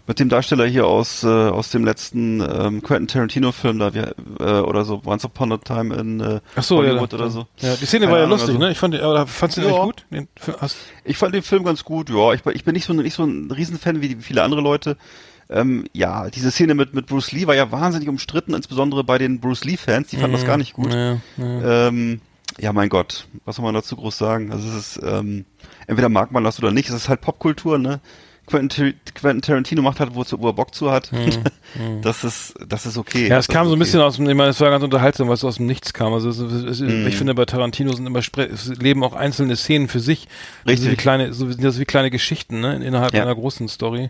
mit 0.07 0.19
dem 0.19 0.29
Darsteller 0.29 0.65
hier 0.65 0.87
aus, 0.87 1.23
äh, 1.23 1.27
aus 1.27 1.69
dem 1.69 1.85
letzten 1.85 2.41
ähm, 2.41 2.81
Quentin 2.81 3.07
Tarantino-Film 3.07 3.79
da, 3.79 3.93
wie, 3.93 3.99
äh, 4.43 4.59
oder 4.61 4.83
so, 4.83 5.01
Once 5.05 5.23
Upon 5.23 5.51
a 5.53 5.57
Time 5.57 5.95
in 5.95 6.19
äh, 6.19 6.39
Ach 6.55 6.63
so, 6.63 6.81
ja, 6.83 6.89
Hollywood 6.89 7.13
da- 7.13 7.17
oder 7.17 7.29
so. 7.29 7.47
Ja, 7.59 7.75
die 7.75 7.85
Szene 7.85 8.05
Keine 8.05 8.11
war 8.11 8.17
ja 8.19 8.25
Ahnung, 8.25 8.37
lustig, 8.37 8.55
also- 8.55 8.65
ne? 8.65 8.71
Ich 8.71 8.77
fand, 8.77 8.93
die- 8.95 8.99
aber 8.99 9.25
fandst 9.27 9.57
du 9.57 9.61
den 9.61 9.69
Ja. 9.69 9.75
eigentlich 9.83 9.85
gut? 9.85 10.05
Den, 10.11 10.27
Ich 11.05 11.17
fand 11.17 11.33
den 11.35 11.43
Film 11.43 11.63
ganz 11.63 11.83
gut, 11.85 12.09
ja. 12.09 12.33
Ich, 12.33 12.43
bin- 12.43 12.55
ich 12.55 12.65
bin 12.65 12.73
nicht 12.73 12.85
so, 12.85 12.93
nicht 12.93 13.13
so 13.13 13.23
ein 13.23 13.49
Riesenfan 13.51 14.01
wie 14.01 14.15
viele 14.19 14.43
andere 14.43 14.61
Leute. 14.61 14.97
Ähm, 15.51 15.83
ja, 15.93 16.29
diese 16.29 16.49
Szene 16.49 16.75
mit, 16.75 16.93
mit 16.93 17.07
Bruce 17.07 17.31
Lee 17.33 17.45
war 17.45 17.55
ja 17.55 17.71
wahnsinnig 17.71 18.07
umstritten, 18.07 18.53
insbesondere 18.53 19.03
bei 19.03 19.17
den 19.17 19.39
Bruce 19.39 19.65
Lee-Fans, 19.65 20.07
die 20.07 20.15
fanden 20.17 20.33
das 20.37 20.45
gar 20.45 20.57
nicht 20.57 20.73
gut. 20.73 20.93
Ja, 20.93 21.17
ja. 21.37 21.87
Ähm, 21.87 22.21
ja, 22.59 22.71
mein 22.73 22.89
Gott, 22.89 23.27
was 23.45 23.57
soll 23.57 23.65
man 23.65 23.73
dazu 23.73 23.95
groß 23.95 24.17
sagen? 24.17 24.51
Also 24.51 24.67
es 24.69 24.97
ist, 24.97 25.03
ähm, 25.03 25.45
entweder 25.87 26.09
mag 26.09 26.31
man 26.31 26.43
das 26.43 26.57
oder 26.59 26.71
nicht, 26.71 26.89
es 26.89 26.95
ist 26.95 27.09
halt 27.09 27.21
Popkultur, 27.21 27.77
ne? 27.77 27.99
Quentin, 28.47 28.95
Tar- 29.05 29.13
Quentin 29.13 29.41
Tarantino 29.41 29.81
macht 29.81 29.99
halt, 29.99 30.13
wo, 30.15 30.25
wo 30.39 30.47
er 30.47 30.53
Bock 30.53 30.73
zu 30.73 30.91
hat. 30.91 31.11
das 32.01 32.23
ist, 32.23 32.53
das 32.67 32.85
ist 32.85 32.97
okay. 32.97 33.25
Mhm. 33.25 33.29
Ja, 33.29 33.37
es 33.37 33.47
Das 33.47 33.53
kam 33.55 33.65
so 33.67 33.71
ein 33.71 33.75
okay. 33.75 33.79
bisschen 33.83 34.01
aus 34.01 34.15
dem, 34.17 34.27
ich 34.27 34.35
meine, 34.35 34.49
es 34.49 34.59
war 34.59 34.69
ganz 34.71 34.83
unterhaltsam, 34.83 35.27
weil 35.27 35.35
es 35.35 35.43
aus 35.45 35.55
dem 35.57 35.67
Nichts 35.67 35.93
kam. 35.93 36.11
Also 36.11 36.29
es, 36.29 36.39
es, 36.39 36.79
Mhm. 36.81 37.07
ich 37.07 37.15
finde, 37.15 37.33
bei 37.35 37.45
Tarantino 37.45 37.93
sind 37.93 38.05
immer 38.07 38.19
es 38.19 38.67
leben 38.79 39.03
auch 39.03 39.13
einzelne 39.13 39.55
Szenen 39.55 39.87
für 39.87 39.99
sich. 40.01 40.27
Richtig. 40.67 40.85
So 40.85 40.91
wie 40.91 40.95
kleine, 40.97 41.33
so 41.33 41.49
sind 41.49 41.63
das 41.63 41.79
wie 41.79 41.85
kleine 41.85 42.09
Geschichten, 42.09 42.59
ne? 42.59 42.75
Innerhalb 42.83 43.13
Ja. 43.13 43.21
einer 43.21 43.35
großen 43.35 43.67
Story. 43.69 44.09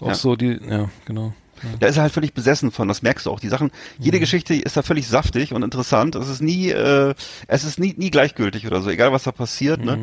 Auch 0.00 0.08
Ja. 0.08 0.14
so 0.14 0.36
die, 0.36 0.58
ja, 0.68 0.88
genau. 1.04 1.32
da 1.80 1.86
ist 1.86 1.96
er 1.96 2.02
halt 2.02 2.12
völlig 2.12 2.34
besessen 2.34 2.70
von, 2.72 2.88
das 2.88 3.00
merkst 3.02 3.24
du 3.26 3.30
auch. 3.30 3.40
Die 3.40 3.48
Sachen, 3.48 3.70
jede 3.98 4.18
Geschichte 4.20 4.54
ist 4.54 4.76
da 4.76 4.82
völlig 4.82 5.06
saftig 5.06 5.52
und 5.54 5.62
interessant. 5.62 6.14
Es 6.14 6.28
ist 6.28 6.42
nie, 6.42 6.68
äh, 6.70 7.14
es 7.46 7.64
ist 7.64 7.78
nie, 7.78 7.94
nie 7.96 8.10
gleichgültig 8.10 8.66
oder 8.66 8.82
so, 8.82 8.90
egal 8.90 9.12
was 9.12 9.22
da 9.22 9.32
passiert, 9.32 9.82
ne? 9.84 9.98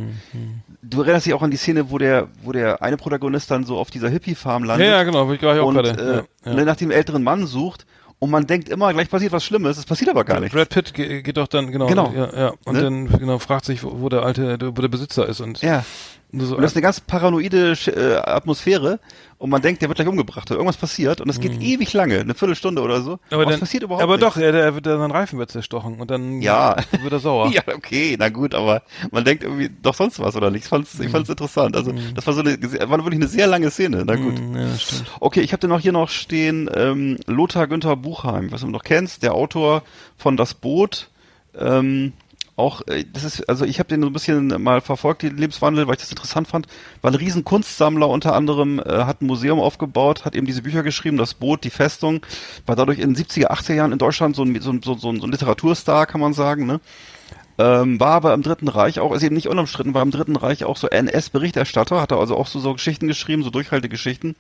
Du 0.82 1.02
erinnerst 1.02 1.26
dich 1.28 1.34
auch 1.36 1.44
an 1.44 1.52
die 1.52 1.58
Szene, 1.58 1.92
wo 1.92 1.98
der, 2.00 2.30
wo 2.42 2.52
der 2.52 2.82
eine 2.82 2.98
Protagonist 2.98 3.52
dann 3.52 3.66
so 3.66 3.78
auf 3.78 3.92
dieser 3.92 4.10
Hippie-Farm 4.10 4.64
Ja, 4.64 4.68
landet 4.70 4.88
ja, 4.88 5.04
genau, 5.04 5.20
wollte 5.28 5.36
ich 5.36 5.40
gleich 5.42 5.60
auch 5.60 5.68
und 5.68 5.76
gerade. 5.76 6.26
äh, 6.44 6.48
ja, 6.50 6.54
ne, 6.54 6.60
ja. 6.60 6.66
nach 6.66 6.76
dem 6.78 6.90
älteren 6.90 7.22
Mann 7.22 7.46
sucht 7.46 7.86
und 8.18 8.30
man 8.32 8.48
denkt 8.48 8.70
immer, 8.70 8.92
gleich 8.94 9.10
passiert 9.10 9.32
was 9.32 9.44
Schlimmes, 9.44 9.78
es 9.78 9.86
passiert 9.86 10.10
aber 10.10 10.24
gar 10.24 10.40
nicht. 10.40 10.54
Brad 10.54 10.70
Pitt 10.70 10.94
ge- 10.94 11.22
geht 11.22 11.38
doch 11.38 11.48
dann, 11.48 11.72
genau, 11.72 11.88
Genau. 11.88 12.12
ja, 12.16 12.36
ja. 12.36 12.54
und 12.66 12.74
Ne? 12.76 12.82
dann 12.82 13.08
genau 13.08 13.38
fragt 13.40 13.66
sich, 13.66 13.84
wo, 13.84 14.00
wo 14.02 14.10
der 14.10 14.24
alte, 14.24 14.58
wo 14.62 14.82
der 14.82 14.88
Besitzer 14.88 15.28
ist 15.28 15.42
und 15.42 15.62
Ja. 15.62 15.84
So, 16.34 16.56
Und 16.56 16.62
das 16.62 16.72
ist 16.72 16.78
eine 16.78 16.82
ganz 16.84 17.00
paranoide 17.02 17.74
äh, 17.88 18.16
Atmosphäre 18.30 19.00
und 19.38 19.50
man 19.50 19.62
denkt, 19.62 19.82
der 19.82 19.90
wird 19.90 19.98
gleich 19.98 20.08
umgebracht 20.08 20.50
oder 20.52 20.60
irgendwas 20.60 20.78
passiert 20.78 21.20
und 21.20 21.30
es 21.30 21.40
geht 21.40 21.62
ewig 21.62 21.92
lange, 21.94 22.20
eine 22.20 22.36
Viertelstunde 22.36 22.82
oder 22.82 23.02
so. 23.02 23.12
Mhm. 23.14 23.20
aber 23.32 23.46
was 23.46 23.54
dann, 23.54 23.60
passiert 23.60 23.84
überhaupt 23.84 24.04
aber 24.04 24.14
nicht. 24.18 24.24
doch, 24.24 24.38
er, 24.38 24.52
der, 24.52 24.72
der, 24.72 24.98
sein 24.98 25.12
Reifen 25.12 25.40
wird 25.40 25.52
zerstochen 25.52 26.00
und 26.00 26.12
dann 26.12 26.42
Ja. 26.42 26.76
wird 27.02 27.12
er 27.12 27.20
sauer. 27.20 27.52
Ja, 27.54 27.64
okay, 27.76 28.16
na 28.20 28.30
gut, 28.30 28.54
aber 28.56 28.84
man 29.12 29.26
denkt 29.26 29.44
irgendwie 29.44 29.70
doch 29.82 29.96
sonst 29.96 30.20
was 30.20 30.36
oder 30.36 30.52
nicht. 30.52 30.64
Ich 30.64 30.70
fand's, 30.70 31.00
ich 31.00 31.10
fand's 31.10 31.30
interessant. 31.30 31.76
Also 31.76 31.92
das 32.16 32.26
war 32.28 32.34
so 32.34 32.42
eine, 32.42 32.52
war 32.62 33.00
wirklich 33.00 33.16
eine 33.16 33.28
sehr 33.28 33.48
lange 33.48 33.72
Szene. 33.72 34.04
Na 34.06 34.16
gut. 34.16 34.40
Mhm, 34.40 34.56
ja, 34.56 34.78
stimmt. 34.78 35.06
Okay, 35.20 35.42
ich 35.42 35.52
habe 35.52 35.60
dann 35.60 35.72
noch 35.72 35.80
hier 35.80 35.92
noch 35.92 36.10
stehen 36.10 36.70
ähm, 36.74 37.18
Lothar 37.26 37.68
Günther 37.68 37.96
Buchheim, 37.96 38.52
was 38.52 38.62
du 38.62 38.68
noch 38.68 38.84
kennst, 38.84 39.24
der 39.24 39.34
Autor 39.34 39.84
von 40.18 40.38
Das 40.38 40.54
Boot. 40.54 41.10
Ähm, 41.58 42.14
auch, 42.56 42.82
äh, 42.88 43.06
das 43.12 43.24
ist, 43.24 43.48
also 43.50 43.66
ich 43.66 43.80
habe 43.80 43.90
den 43.90 44.02
so 44.02 44.08
ein 44.08 44.14
bisschen 44.14 44.48
mal 44.62 44.82
verfolgt, 44.82 45.24
den 45.24 45.38
Lebenswandel, 45.38 45.88
weil 45.88 45.96
ich 45.96 46.02
das 46.02 46.12
interessant 46.12 46.48
fand. 46.48 46.68
War 47.02 47.12
ein 47.12 47.16
riesen 47.16 47.44
Kunstsammler 47.44 48.08
unter 48.10 48.34
anderem, 48.36 48.80
äh, 48.80 49.04
hat 49.06 49.22
ein 49.22 49.28
Museum 49.28 49.60
aufgebaut, 49.60 50.26
hat 50.26 50.36
eben 50.36 50.46
diese 50.46 50.62
Bücher 50.62 50.84
geschrieben, 50.84 51.18
Das 51.18 51.34
Boot, 51.34 51.64
Die 51.64 51.70
Festung, 51.70 52.26
war 52.66 52.76
dadurch 52.76 53.00
in 53.00 53.10
den 53.10 53.16
70er, 53.16 53.52
80er 53.52 53.76
Jahren 53.76 53.92
in 53.92 53.98
Deutschland 54.00 54.36
so 54.36 54.44
ein, 54.44 54.60
so, 54.62 54.72
ein- 54.72 54.82
so, 54.84 54.94
ein- 54.94 55.00
so 55.00 55.10
ein 55.28 55.32
Literaturstar, 55.32 56.06
kann 56.06 56.22
man 56.22 56.34
sagen, 56.34 56.66
ne? 56.66 56.80
Ähm, 57.60 58.00
war 58.00 58.12
aber 58.14 58.34
im 58.34 58.44
Dritten 58.44 58.68
Reich 58.70 59.00
auch, 59.00 59.14
ist 59.14 59.24
eben 59.24 59.36
nicht 59.36 59.48
unumstritten, 59.50 59.94
war 59.94 60.02
im 60.02 60.12
Dritten 60.12 60.36
Reich 60.38 60.64
auch 60.64 60.78
so 60.78 60.88
NS-Berichterstatter, 60.88 62.02
hat 62.02 62.12
er 62.12 62.20
also 62.20 62.38
auch 62.38 62.48
so, 62.48 62.60
so 62.60 62.74
Geschichten 62.74 63.08
geschrieben, 63.08 63.44
so 63.44 63.50
Durchhaltegeschichten. 63.52 64.36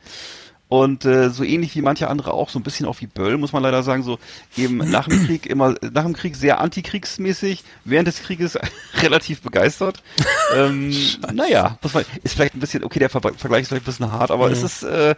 Und 0.71 1.03
äh, 1.03 1.29
so 1.31 1.43
ähnlich 1.43 1.75
wie 1.75 1.81
manche 1.81 2.07
andere 2.07 2.33
auch, 2.33 2.47
so 2.47 2.57
ein 2.57 2.63
bisschen 2.63 2.85
auch 2.85 3.01
wie 3.01 3.05
Böll, 3.05 3.37
muss 3.37 3.51
man 3.51 3.61
leider 3.61 3.83
sagen, 3.83 4.03
so 4.03 4.19
eben 4.55 4.77
nach 4.77 5.05
dem 5.05 5.25
Krieg 5.25 5.45
immer, 5.45 5.75
nach 5.81 6.03
dem 6.03 6.13
Krieg 6.13 6.37
sehr 6.37 6.61
antikriegsmäßig, 6.61 7.65
während 7.83 8.07
des 8.07 8.23
Krieges 8.23 8.57
relativ 9.01 9.41
begeistert. 9.41 10.01
ähm, 10.55 10.95
naja, 11.33 11.77
muss 11.81 11.93
man, 11.93 12.05
ist 12.23 12.35
vielleicht 12.35 12.55
ein 12.55 12.61
bisschen, 12.61 12.85
okay, 12.85 12.99
der 12.99 13.09
Ver 13.09 13.19
Vergleich 13.19 13.63
ist 13.63 13.67
vielleicht 13.67 13.83
ein 13.83 13.91
bisschen 13.91 14.13
hart, 14.13 14.31
aber 14.31 14.49
es 14.49 14.63
ist, 14.63 14.83
äh, 14.83 15.15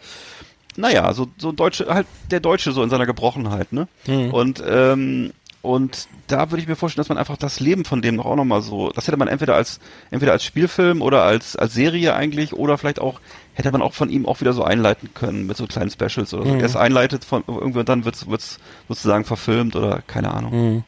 naja, 0.75 1.13
so, 1.13 1.27
so 1.37 1.51
Deutsche, 1.51 1.85
halt 1.85 2.07
der 2.31 2.39
Deutsche 2.39 2.71
so 2.71 2.81
in 2.81 2.89
seiner 2.89 3.05
Gebrochenheit, 3.05 3.73
ne? 3.73 3.87
Und, 4.31 4.63
ähm, 4.67 5.33
und 5.63 6.09
da 6.27 6.51
würde 6.51 6.61
ich 6.61 6.67
mir 6.67 6.75
vorstellen, 6.75 7.03
dass 7.03 7.07
man 7.09 7.17
einfach 7.17 7.37
das 7.37 7.61
Leben 7.61 7.85
von 7.85 8.01
dem 8.01 8.17
noch 8.17 8.25
auch 8.25 8.35
nochmal 8.35 8.61
so, 8.61 8.91
das 8.91 9.07
hätte 9.07 9.15
man 9.15 9.29
entweder 9.29 9.55
als, 9.55 9.79
entweder 10.11 10.33
als 10.33 10.43
Spielfilm 10.43 11.01
oder 11.01 11.23
als, 11.23 11.55
als 11.55 11.73
Serie 11.73 12.13
eigentlich 12.15 12.51
oder 12.51 12.77
vielleicht 12.77 12.99
auch, 12.99 13.21
hätte 13.53 13.71
man 13.71 13.81
auch 13.81 13.93
von 13.93 14.09
ihm 14.09 14.25
auch 14.25 14.41
wieder 14.41 14.51
so 14.51 14.65
einleiten 14.65 15.13
können 15.13 15.47
mit 15.47 15.55
so 15.55 15.65
kleinen 15.65 15.89
Specials 15.89 16.33
oder 16.33 16.43
so. 16.45 16.55
Er 16.55 16.65
es 16.65 16.75
einleitet 16.75 17.23
von 17.23 17.45
irgendwie 17.47 17.79
und 17.79 17.87
dann 17.87 18.03
wird's, 18.03 18.27
wird's 18.27 18.59
sozusagen 18.89 19.23
verfilmt 19.23 19.77
oder 19.77 20.03
keine 20.05 20.33
Ahnung. 20.33 20.83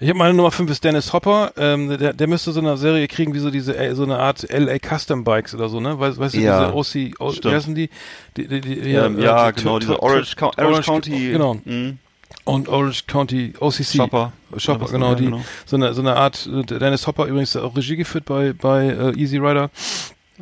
Ich 0.00 0.08
habe 0.08 0.18
meine 0.18 0.34
Nummer 0.34 0.50
5 0.50 0.70
ist 0.70 0.82
Dennis 0.84 1.12
Hopper. 1.12 1.52
Ähm, 1.58 1.98
der, 1.98 2.14
der 2.14 2.26
müsste 2.26 2.52
so 2.52 2.60
eine 2.60 2.76
Serie 2.78 3.08
kriegen 3.08 3.34
wie 3.34 3.38
so 3.38 3.50
diese 3.50 3.76
äh, 3.76 3.94
so 3.94 4.04
eine 4.04 4.18
Art 4.18 4.46
LA 4.50 4.78
Custom 4.78 5.24
Bikes 5.24 5.54
oder 5.54 5.68
so, 5.68 5.80
ne? 5.80 5.98
Weißt, 5.98 6.18
weißt 6.18 6.34
du, 6.34 6.40
Ja, 6.40 6.70
diese 6.72 7.10
OC, 7.10 7.20
o, 7.20 7.32
wie 7.32 7.54
heißen 7.54 7.74
die? 7.74 7.88
die, 8.36 8.48
die, 8.48 8.60
die 8.60 8.92
Ähm, 8.92 9.18
ja, 9.18 9.48
äh, 9.48 9.52
genau, 9.52 9.78
diese 9.78 10.02
Orange, 10.02 10.34
Orange 10.40 10.86
County. 10.86 11.32
Genau. 11.32 11.54
Mhm. 11.64 11.98
Und 12.44 12.68
Orange 12.68 13.06
County 13.06 13.54
OCC. 13.58 13.84
Shopper. 13.96 14.32
Shopper, 14.56 14.86
genau, 14.86 15.10
ja, 15.10 15.14
die, 15.14 15.24
genau. 15.26 15.40
so 15.64 15.76
eine, 15.76 15.94
so 15.94 16.02
eine 16.02 16.16
Art, 16.16 16.46
äh, 16.46 16.62
Dennis 16.64 17.06
Hopper 17.06 17.26
übrigens 17.26 17.56
auch 17.56 17.74
Regie 17.76 17.96
geführt 17.96 18.24
bei, 18.26 18.52
bei 18.52 18.86
äh, 18.88 19.16
Easy 19.18 19.38
Rider. 19.38 19.70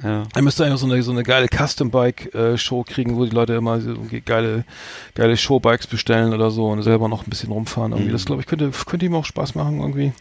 Ja. 0.02 0.24
Er 0.34 0.42
müsste 0.42 0.64
eigentlich 0.64 0.80
so 0.80 0.86
eine, 0.86 1.02
so 1.02 1.10
eine 1.12 1.22
geile 1.22 1.48
Custom-Bike-Show 1.48 2.84
kriegen, 2.84 3.16
wo 3.16 3.24
die 3.26 3.30
Leute 3.34 3.52
immer 3.54 3.80
so 3.80 3.94
geile, 4.24 4.64
geile 5.14 5.36
Showbikes 5.36 5.86
bestellen 5.86 6.32
oder 6.32 6.50
so 6.50 6.66
und 6.68 6.82
selber 6.82 7.08
noch 7.08 7.26
ein 7.26 7.30
bisschen 7.30 7.52
rumfahren. 7.52 7.92
Irgendwie. 7.92 8.08
Mhm. 8.08 8.12
Das 8.12 8.24
glaube 8.24 8.40
ich 8.40 8.46
könnte, 8.46 8.70
könnte 8.86 9.06
ihm 9.06 9.14
auch 9.14 9.26
Spaß 9.26 9.54
machen 9.54 9.80
irgendwie. 9.80 10.12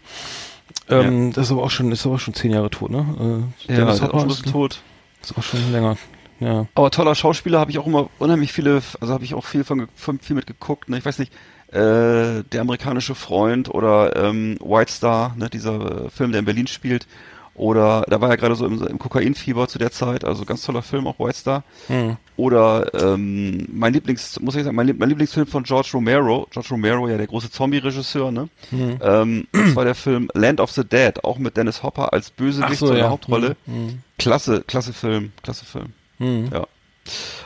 Ähm, 0.90 1.32
Das 1.34 1.48
ist 1.48 1.52
aber 1.52 1.64
auch 1.64 1.72
schon, 1.72 1.92
ist 1.92 2.06
aber 2.06 2.20
schon 2.20 2.34
zehn 2.34 2.52
Jahre 2.52 2.70
tot, 2.70 2.92
ne? 2.92 3.46
Äh, 3.68 3.72
Ja, 3.72 3.78
Dennis 3.80 3.96
ist 3.96 4.02
auch 4.02 4.08
Hopper 4.08 4.20
schon 4.20 4.22
ein 4.22 4.28
bisschen 4.28 4.52
tot. 4.52 4.82
ist 5.24 5.38
auch 5.38 5.44
schon 5.44 5.72
länger. 5.72 5.98
Ja. 6.42 6.66
Aber 6.76 6.92
toller 6.92 7.16
Schauspieler 7.16 7.60
habe 7.60 7.72
ich 7.72 7.78
auch 7.80 7.86
immer 7.88 8.10
unheimlich 8.20 8.52
viele, 8.52 8.82
also 9.00 9.14
habe 9.14 9.24
ich 9.24 9.36
auch 9.36 9.46
viel 9.46 9.64
von, 9.64 9.88
von 9.96 10.20
viel 10.20 10.36
mit 10.36 10.48
geguckt. 10.48 10.90
Ne? 10.90 10.98
Ich 10.98 11.06
weiß 11.06 11.20
nicht, 11.20 11.32
äh, 11.72 12.44
der 12.44 12.62
amerikanische 12.62 13.16
Freund 13.16 13.70
oder 13.70 14.16
ähm, 14.16 14.58
White 14.62 14.92
Star, 14.92 15.36
ne? 15.38 15.50
dieser 15.50 16.06
äh, 16.06 16.10
Film, 16.10 16.32
der 16.32 16.40
in 16.40 16.46
Berlin 16.46 16.68
spielt. 16.68 17.08
Oder 17.54 18.06
da 18.08 18.22
war 18.22 18.30
er 18.30 18.38
gerade 18.38 18.56
so 18.56 18.66
im, 18.66 18.82
im 18.88 18.98
Kokainfieber 18.98 19.68
zu 19.68 19.78
der 19.78 19.92
Zeit, 19.92 20.24
also 20.24 20.46
ganz 20.46 20.64
toller 20.64 20.82
Film, 20.82 21.06
auch 21.06 21.20
White 21.20 21.38
Star. 21.38 21.64
Hm. 21.88 22.16
Oder 22.38 22.94
ähm, 22.94 23.68
mein 23.72 23.94
Lieblings, 23.94 24.40
muss 24.40 24.56
ich 24.56 24.64
sagen, 24.64 24.76
mein, 24.76 24.96
mein 24.98 25.10
Lieblingsfilm 25.10 25.48
von 25.48 25.64
George 25.64 25.90
Romero, 25.94 26.48
George 26.50 26.70
Romero, 26.72 27.08
ja 27.10 27.18
der 27.18 27.28
große 27.28 27.52
Zombie-Regisseur, 27.52 28.32
ne? 28.32 28.50
Hm. 28.70 28.98
Ähm, 29.02 29.48
das 29.52 29.76
war 29.76 29.84
der 29.84 29.96
Film 29.96 30.30
Land 30.34 30.62
of 30.62 30.72
the 30.72 30.86
Dead, 30.86 31.24
auch 31.24 31.38
mit 31.38 31.58
Dennis 31.58 31.84
Hopper 31.84 32.14
als 32.14 32.32
Bösewicht 32.32 32.80
so, 32.80 32.88
in 32.88 32.94
der 32.94 33.04
ja. 33.04 33.10
Hauptrolle. 33.10 33.58
Hm. 33.66 34.00
Klasse, 34.18 34.64
klasse 34.66 34.94
Film, 34.94 35.34
klasse 35.44 35.66
Film. 35.66 35.94
Hm. 36.20 36.50
Ja. 36.54 36.66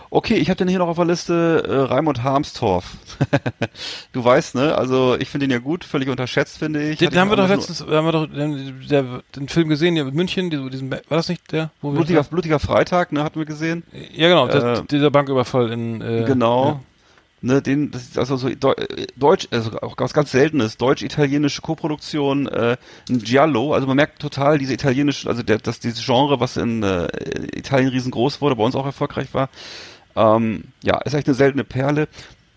Okay, 0.10 0.36
ich 0.36 0.50
habe 0.50 0.58
den 0.58 0.68
hier 0.68 0.80
noch 0.80 0.88
auf 0.88 0.96
der 0.98 1.06
Liste 1.06 1.64
äh, 1.68 1.92
Raimund 1.94 2.24
Harmstorff. 2.24 2.96
du 4.14 4.24
weißt, 4.24 4.56
ne? 4.56 4.76
Also 4.78 5.16
ich 5.20 5.30
finde 5.30 5.46
ihn 5.46 5.52
ja 5.52 5.60
gut, 5.60 5.84
völlig 5.84 6.10
unterschätzt, 6.10 6.58
finde 6.60 6.90
ich. 6.90 7.00
Den, 7.00 7.10
den 7.10 7.20
haben 7.20 7.30
wir 7.30 7.36
doch 7.38 7.48
letztens, 7.48 7.82
haben 7.82 8.06
wir 8.06 8.12
doch 8.12 8.28
den, 8.28 8.86
der, 8.90 9.22
den 9.36 9.48
Film 9.50 9.70
gesehen, 9.70 9.96
der 9.96 10.06
mit 10.06 10.14
München, 10.14 10.50
die- 10.50 10.70
diesen, 10.70 10.92
war 10.92 11.00
das 11.10 11.30
nicht 11.30 11.52
der? 11.52 11.72
Wo 11.82 11.90
wir 11.92 11.98
Blutiger, 11.98 12.24
blutiger 12.24 12.60
Freitag, 12.60 13.12
ne, 13.12 13.24
hatten 13.24 13.40
wir 13.40 13.46
gesehen. 13.46 13.84
ja, 14.14 14.28
genau, 14.30 14.48
äh, 14.48 14.84
dieser 14.90 15.12
Banküberfall 15.12 15.72
in, 15.72 16.02
äh, 16.02 16.24
genau. 16.26 16.80
Ne, 17.42 17.62
den, 17.62 17.92
das 17.92 18.04
ist 18.04 18.18
also 18.18 18.38
so 18.38 18.48
äh, 18.50 19.06
Deutsch, 19.18 19.48
also 19.52 19.72
auch 19.82 19.94
was 19.98 20.14
ganz 20.14 20.32
Seltenes, 20.32 20.78
deutsch-italienische 20.78 21.62
Koproduktion, 21.62 22.48
äh, 22.48 22.76
ein 23.08 23.20
Giallo, 23.20 23.74
also 23.74 23.86
man 23.86 23.98
merkt 23.98 24.20
total 24.20 24.58
diese 24.58 24.74
italienische, 24.74 25.30
also 25.30 25.44
der, 25.44 25.60
dass 25.60 25.80
dieses 25.80 26.04
Genre, 26.04 26.40
was 26.40 26.58
in 26.58 26.82
äh, 26.82 27.08
Italien 27.56 27.90
riesengroß 27.90 28.42
wurde, 28.42 28.56
bei 28.56 28.64
uns 28.64 28.76
auch 28.76 28.86
erfolgreich 28.86 29.34
war, 29.34 29.50
ähm, 30.16 30.66
ja, 30.84 30.98
ist 31.00 31.14
echt 31.14 31.28
eine 31.28 31.36
seltene 31.36 31.64
Perle. 31.64 32.08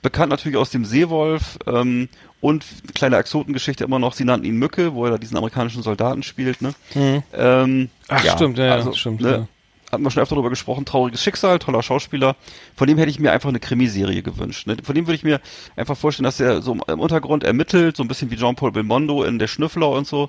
Bekannt 0.02 0.30
natürlich 0.30 0.56
aus 0.56 0.70
dem 0.70 0.84
Seewolf 0.84 1.59
ähm, 1.66 2.09
und 2.40 2.64
kleine 2.94 3.16
Exotengeschichte 3.16 3.84
immer 3.84 3.98
noch, 3.98 4.12
sie 4.12 4.24
nannten 4.24 4.46
ihn 4.46 4.56
Mücke, 4.56 4.94
wo 4.94 5.04
er 5.04 5.12
da 5.12 5.18
diesen 5.18 5.36
amerikanischen 5.36 5.82
Soldaten 5.82 6.22
spielt, 6.22 6.62
ne? 6.62 6.72
Mhm. 6.94 7.22
Ähm, 7.34 7.90
Ach, 8.06 8.24
stimmt, 8.36 8.59
ja, 8.59 8.78
ja, 8.78 8.92
stimmt, 8.92 9.20
Ne, 9.20 9.30
ja. 9.30 9.48
Hatten 9.90 10.04
wir 10.04 10.11
schon 10.11 10.22
öfter 10.22 10.34
darüber 10.34 10.50
gesprochen, 10.50 10.84
trauriges 10.84 11.22
Schicksal, 11.22 11.59
toller 11.59 11.82
Schauspieler. 11.82 12.36
Von 12.76 12.86
dem 12.88 12.98
hätte 12.98 13.11
ich 13.11 13.18
mir 13.18 13.32
einfach 13.32 13.48
eine 13.48 13.59
Krimiserie 13.59 14.22
gewünscht. 14.22 14.66
Ne? 14.66 14.76
Von 14.82 14.94
dem 14.94 15.06
würde 15.06 15.14
ich 15.14 15.24
mir 15.24 15.40
einfach 15.76 15.96
vorstellen, 15.96 16.24
dass 16.24 16.38
er 16.40 16.61
so 16.61 16.72
im 16.72 17.00
Untergrund 17.00 17.42
ermittelt, 17.42 17.96
so 17.96 18.04
ein 18.04 18.09
bisschen 18.09 18.30
wie 18.30 18.36
Jean-Paul 18.36 18.72
Belmondo 18.72 19.24
in 19.24 19.38
Der 19.38 19.46
Schnüffler 19.46 19.88
und 19.88 20.06
so. 20.06 20.28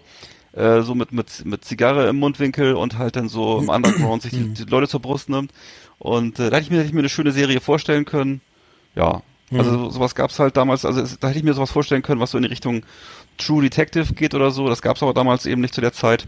Äh, 0.53 0.81
so 0.81 0.95
mit, 0.95 1.11
mit, 1.11 1.45
mit 1.45 1.63
Zigarre 1.63 2.07
im 2.07 2.17
Mundwinkel 2.17 2.73
und 2.73 2.97
halt 2.97 3.15
dann 3.17 3.29
so 3.29 3.59
im 3.59 3.69
Underground 3.69 4.21
sich 4.23 4.31
die, 4.31 4.53
die 4.53 4.63
Leute 4.63 4.87
zur 4.87 5.01
Brust 5.01 5.29
nimmt. 5.29 5.51
Und 5.99 6.39
äh, 6.39 6.49
da 6.49 6.55
hätte 6.57 6.63
ich, 6.65 6.69
mir, 6.71 6.77
hätte 6.77 6.87
ich 6.87 6.93
mir 6.93 6.99
eine 6.99 7.09
schöne 7.09 7.31
Serie 7.31 7.59
vorstellen 7.61 8.05
können. 8.05 8.41
Ja, 8.95 9.21
also 9.51 9.71
so, 9.71 9.89
sowas 9.89 10.13
gab's 10.15 10.37
halt 10.39 10.57
damals, 10.57 10.85
also 10.85 11.01
es, 11.01 11.17
da 11.19 11.27
hätte 11.29 11.39
ich 11.39 11.43
mir 11.43 11.53
sowas 11.53 11.71
vorstellen 11.71 12.01
können, 12.03 12.21
was 12.21 12.31
so 12.31 12.37
in 12.37 12.43
die 12.43 12.49
Richtung 12.49 12.83
True 13.37 13.63
Detective 13.63 14.13
geht 14.13 14.33
oder 14.35 14.51
so. 14.51 14.67
Das 14.67 14.81
gab's 14.81 15.01
aber 15.03 15.13
damals 15.13 15.45
eben 15.45 15.61
nicht 15.61 15.73
zu 15.73 15.81
der 15.81 15.93
Zeit. 15.93 16.27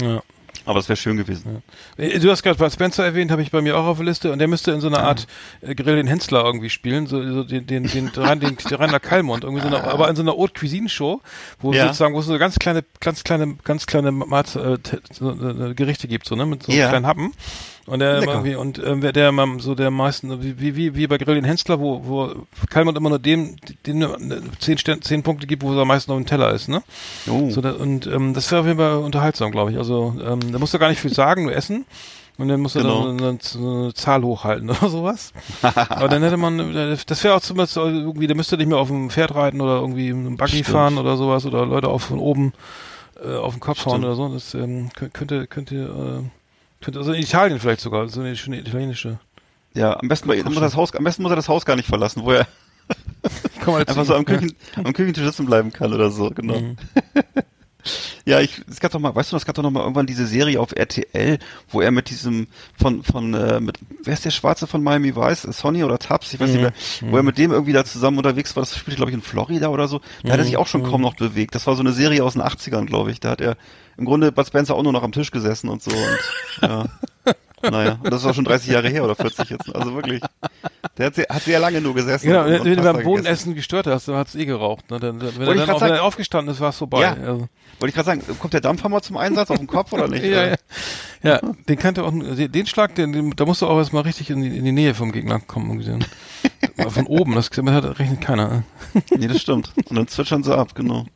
Ja. 0.00 0.22
Aber 0.64 0.78
es 0.78 0.88
wäre 0.88 0.96
schön 0.96 1.16
gewesen. 1.16 1.62
Äh, 1.96 2.18
Du 2.20 2.30
hast 2.30 2.42
gerade 2.42 2.56
Bud 2.56 2.72
Spencer 2.72 3.04
erwähnt, 3.04 3.30
habe 3.32 3.42
ich 3.42 3.50
bei 3.50 3.60
mir 3.62 3.76
auch 3.76 3.84
auf 3.84 3.96
der 3.98 4.06
Liste 4.06 4.30
und 4.32 4.38
der 4.38 4.46
müsste 4.48 4.70
in 4.70 4.80
so 4.80 4.86
einer 4.86 5.00
Art 5.02 5.26
äh, 5.60 5.74
Grill 5.74 5.96
den 5.96 6.06
Hensler 6.06 6.44
irgendwie 6.44 6.70
spielen, 6.70 7.06
so, 7.06 7.20
so 7.32 7.42
den 7.42 7.66
den 7.66 7.84
den 7.88 8.08
Rein- 8.16 8.38
den, 8.40 8.56
den 8.56 8.76
Rainer 8.76 9.00
Kallmund 9.00 9.42
irgendwie 9.44 9.62
so 9.62 9.66
eine, 9.68 9.82
aber 9.84 10.08
in 10.08 10.14
so 10.16 10.22
einer 10.22 10.32
Haute 10.32 10.52
Cuisine 10.58 10.88
Show, 10.88 11.20
wo 11.60 11.72
Ja. 11.72 11.86
sozusagen 11.86 12.14
wo 12.14 12.20
es 12.20 12.26
so 12.26 12.38
ganz 12.38 12.56
kleine 12.60 12.84
ganz 13.00 13.24
kleine 13.24 13.56
ganz 13.64 13.86
kleine 13.86 14.12
Mat, 14.12 14.54
äh, 14.54 14.74
äh, 14.74 15.74
Gerichte 15.74 16.06
gibt 16.06 16.26
so 16.26 16.36
ne 16.36 16.46
mit 16.46 16.62
so 16.62 16.70
Ja. 16.72 16.88
kleinen 16.90 17.06
Happen 17.06 17.32
und 17.86 17.98
der 17.98 18.20
Lecker. 18.20 18.32
irgendwie 18.32 18.54
und 18.54 18.78
ähm, 18.84 19.02
wer 19.02 19.12
der 19.12 19.28
immer 19.30 19.46
so 19.58 19.74
der 19.74 19.90
meisten 19.90 20.42
wie 20.42 20.76
wie 20.76 20.94
wie, 20.94 21.06
bei 21.06 21.18
Grill 21.18 21.34
den 21.34 21.44
Hensler, 21.44 21.80
wo 21.80 22.00
wo 22.04 22.32
Kallmund 22.70 22.96
immer 22.96 23.08
nur 23.10 23.18
dem 23.18 23.56
den 23.86 24.02
äh, 24.02 24.40
zehn 24.60 24.78
Stern, 24.78 25.02
zehn 25.02 25.22
Punkte 25.22 25.46
gibt, 25.46 25.62
wo 25.62 25.72
er 25.74 25.80
am 25.82 25.88
meisten 25.88 26.10
auf 26.12 26.18
dem 26.18 26.26
Teller 26.26 26.52
ist, 26.52 26.68
ne? 26.68 26.82
Oh. 27.28 27.50
So, 27.50 27.60
da, 27.60 27.72
und 27.72 28.06
ähm, 28.06 28.34
das 28.34 28.50
wäre 28.50 28.60
auf 28.60 28.66
jeden 28.66 28.78
Fall 28.78 28.98
unterhaltsam, 28.98 29.50
glaube 29.50 29.72
ich. 29.72 29.78
Also 29.78 30.14
ähm, 30.24 30.52
da 30.52 30.58
musst 30.58 30.74
du 30.74 30.78
gar 30.78 30.88
nicht 30.88 31.00
viel 31.00 31.12
sagen, 31.12 31.44
nur 31.44 31.54
essen. 31.54 31.84
Und 32.38 32.48
dann 32.48 32.60
musst 32.60 32.76
du 32.76 32.80
Genau. 32.80 33.06
dann 33.06 33.18
eine, 33.20 33.38
eine, 33.58 33.94
Zahl 33.94 34.22
hochhalten 34.22 34.70
oder 34.70 34.88
sowas. 34.88 35.32
Aber 35.62 36.08
dann 36.08 36.22
hätte 36.22 36.38
man, 36.38 36.74
äh, 36.74 36.96
das 37.06 37.22
wäre 37.24 37.34
auch 37.34 37.40
zumindest 37.40 37.76
irgendwie, 37.76 38.26
der 38.26 38.34
müsste 38.34 38.56
nicht 38.56 38.68
mehr 38.68 38.78
auf 38.78 38.88
dem 38.88 39.10
Pferd 39.10 39.34
reiten 39.34 39.60
oder 39.60 39.80
irgendwie 39.80 40.08
einem 40.10 40.38
Buggy 40.38 40.50
Stimmt. 40.52 40.66
fahren 40.68 40.98
oder 40.98 41.18
sowas 41.18 41.44
oder 41.44 41.66
Leute 41.66 41.88
auf 41.88 42.04
von 42.04 42.18
oben 42.18 42.54
äh, 43.22 43.36
auf 43.36 43.52
den 43.54 43.60
Kopf 43.60 43.84
hauen 43.84 44.00
Stimmt. 44.00 44.04
oder 44.06 44.14
so. 44.14 44.28
Das 44.32 44.54
ähm, 44.54 44.88
kö- 44.98 45.10
könnte, 45.10 45.46
könnte, 45.46 45.74
äh, 46.24 46.28
könnte, 46.82 46.98
also 46.98 47.12
in 47.12 47.22
Italien 47.22 47.58
vielleicht 47.58 47.80
sogar, 47.80 48.08
so 48.08 48.20
eine 48.20 48.36
schöne 48.36 48.58
italienische 48.58 49.18
Ja, 49.74 49.98
am 49.98 50.08
besten, 50.08 50.28
muss 50.28 50.56
er 50.56 50.60
das 50.60 50.76
Haus, 50.76 50.94
am 50.94 51.04
besten 51.04 51.22
muss 51.22 51.32
er 51.32 51.36
das 51.36 51.48
Haus 51.48 51.64
gar 51.64 51.76
nicht 51.76 51.88
verlassen, 51.88 52.22
wo 52.24 52.32
er 52.32 52.46
einfach 53.66 54.04
so 54.04 54.14
am, 54.14 54.24
Küchen, 54.24 54.54
am 54.76 54.92
Küchentisch 54.92 55.24
sitzen 55.24 55.46
bleiben 55.46 55.72
kann 55.72 55.92
oder 55.92 56.10
so, 56.10 56.30
genau. 56.30 56.60
Mhm. 56.60 56.76
ja, 58.24 58.40
ich, 58.40 58.62
es 58.68 58.80
gab 58.80 58.92
doch 58.92 59.00
mal, 59.00 59.14
weißt 59.14 59.32
du, 59.32 59.36
es 59.36 59.44
gab 59.44 59.54
doch 59.54 59.62
noch 59.62 59.70
mal 59.70 59.80
irgendwann 59.80 60.06
diese 60.06 60.26
Serie 60.26 60.60
auf 60.60 60.72
RTL, 60.72 61.38
wo 61.68 61.80
er 61.80 61.90
mit 61.90 62.10
diesem, 62.10 62.46
von, 62.78 63.02
von, 63.02 63.34
äh, 63.34 63.60
mit, 63.60 63.78
wer 64.04 64.14
ist 64.14 64.24
der 64.24 64.30
Schwarze 64.30 64.66
von 64.66 64.82
Miami 64.82 65.16
Vice? 65.16 65.42
Sonny 65.42 65.84
oder 65.84 65.98
Tubbs? 65.98 66.32
Ich 66.32 66.40
weiß 66.40 66.50
nicht 66.50 66.60
mehr, 66.60 66.72
wo 67.10 67.16
er 67.16 67.22
mit 67.22 67.38
dem 67.38 67.50
irgendwie 67.50 67.72
da 67.72 67.84
zusammen 67.84 68.18
unterwegs 68.18 68.54
war, 68.56 68.62
das 68.62 68.76
spielte, 68.76 68.96
glaube 68.96 69.10
ich, 69.10 69.16
in 69.16 69.22
Florida 69.22 69.68
oder 69.68 69.88
so. 69.88 70.00
Da 70.22 70.32
hat 70.32 70.38
er 70.38 70.44
sich 70.44 70.56
auch 70.56 70.66
schon 70.66 70.82
kaum 70.82 71.00
noch 71.00 71.14
bewegt. 71.14 71.54
Das 71.54 71.66
war 71.66 71.74
so 71.74 71.80
eine 71.80 71.92
Serie 71.92 72.24
aus 72.24 72.34
den 72.34 72.42
80ern, 72.42 72.86
glaube 72.86 73.10
ich. 73.10 73.20
Da 73.20 73.30
hat 73.30 73.40
er 73.40 73.56
im 73.96 74.04
Grunde 74.04 74.32
Bud 74.32 74.46
Spencer 74.46 74.74
auch 74.74 74.82
nur 74.82 74.92
noch 74.92 75.02
am 75.02 75.12
Tisch 75.12 75.30
gesessen 75.30 75.68
und 75.68 75.82
so 75.82 75.90
und, 75.90 76.62
ja. 76.62 76.84
Naja, 77.62 77.98
und 78.02 78.12
das 78.12 78.22
ist 78.22 78.26
auch 78.28 78.34
schon 78.34 78.44
30 78.44 78.70
Jahre 78.70 78.88
her 78.88 79.04
oder 79.04 79.14
40 79.14 79.50
jetzt. 79.50 79.74
Also 79.74 79.94
wirklich. 79.94 80.20
Der 80.98 81.06
hat 81.06 81.14
sehr, 81.14 81.26
hat 81.28 81.42
sehr 81.42 81.58
lange 81.60 81.80
nur 81.80 81.94
gesessen. 81.94 82.26
Genau, 82.26 82.44
wenn 82.44 82.58
noch 82.58 82.64
du 82.64 82.92
beim. 82.92 83.02
Bodenessen 83.04 83.54
gestört 83.54 83.86
hast, 83.86 84.08
dann 84.08 84.16
hat's 84.16 84.34
eh 84.34 84.44
geraucht. 84.44 84.90
Ne? 84.90 84.98
Dann, 85.00 85.20
wenn 85.20 85.30
ich 85.30 85.38
er 85.40 85.54
dann 85.54 85.68
wenn 85.68 85.78
sagen- 85.78 85.98
aufgestanden 85.98 86.52
ist, 86.54 86.60
war 86.60 86.70
es 86.70 86.78
vorbei. 86.78 87.02
Ja. 87.02 87.12
Also, 87.12 87.48
Wollte 87.78 87.88
ich 87.88 87.94
gerade 87.94 88.06
sagen, 88.06 88.22
kommt 88.38 88.52
der 88.52 88.60
Dampfhammer 88.60 89.00
zum 89.02 89.16
Einsatz 89.16 89.50
auf 89.50 89.58
den 89.58 89.66
Kopf 89.66 89.92
oder 89.92 90.08
nicht? 90.08 90.24
ja, 90.24 90.48
ja. 90.48 90.56
ja, 91.22 91.40
den 91.68 91.78
kannte 91.78 92.04
auch, 92.04 92.12
den, 92.12 92.66
Schlag, 92.66 92.94
den, 92.94 93.12
den, 93.12 93.30
da 93.30 93.44
musst 93.44 93.62
du 93.62 93.66
auch 93.66 93.78
erstmal 93.78 94.02
richtig 94.02 94.30
in 94.30 94.42
die, 94.42 94.56
in 94.56 94.64
die 94.64 94.72
Nähe 94.72 94.94
vom 94.94 95.12
Gegner 95.12 95.40
kommen. 95.40 95.82
Von 96.88 97.06
oben, 97.06 97.34
das 97.34 97.50
hat, 97.50 97.98
rechnet 97.98 98.20
keiner. 98.20 98.64
Nee, 99.16 99.28
das 99.28 99.40
stimmt. 99.40 99.72
Und 99.88 99.96
dann 99.96 100.08
zwitschern 100.08 100.42
sie 100.42 100.56
ab, 100.56 100.74
genau. 100.74 101.06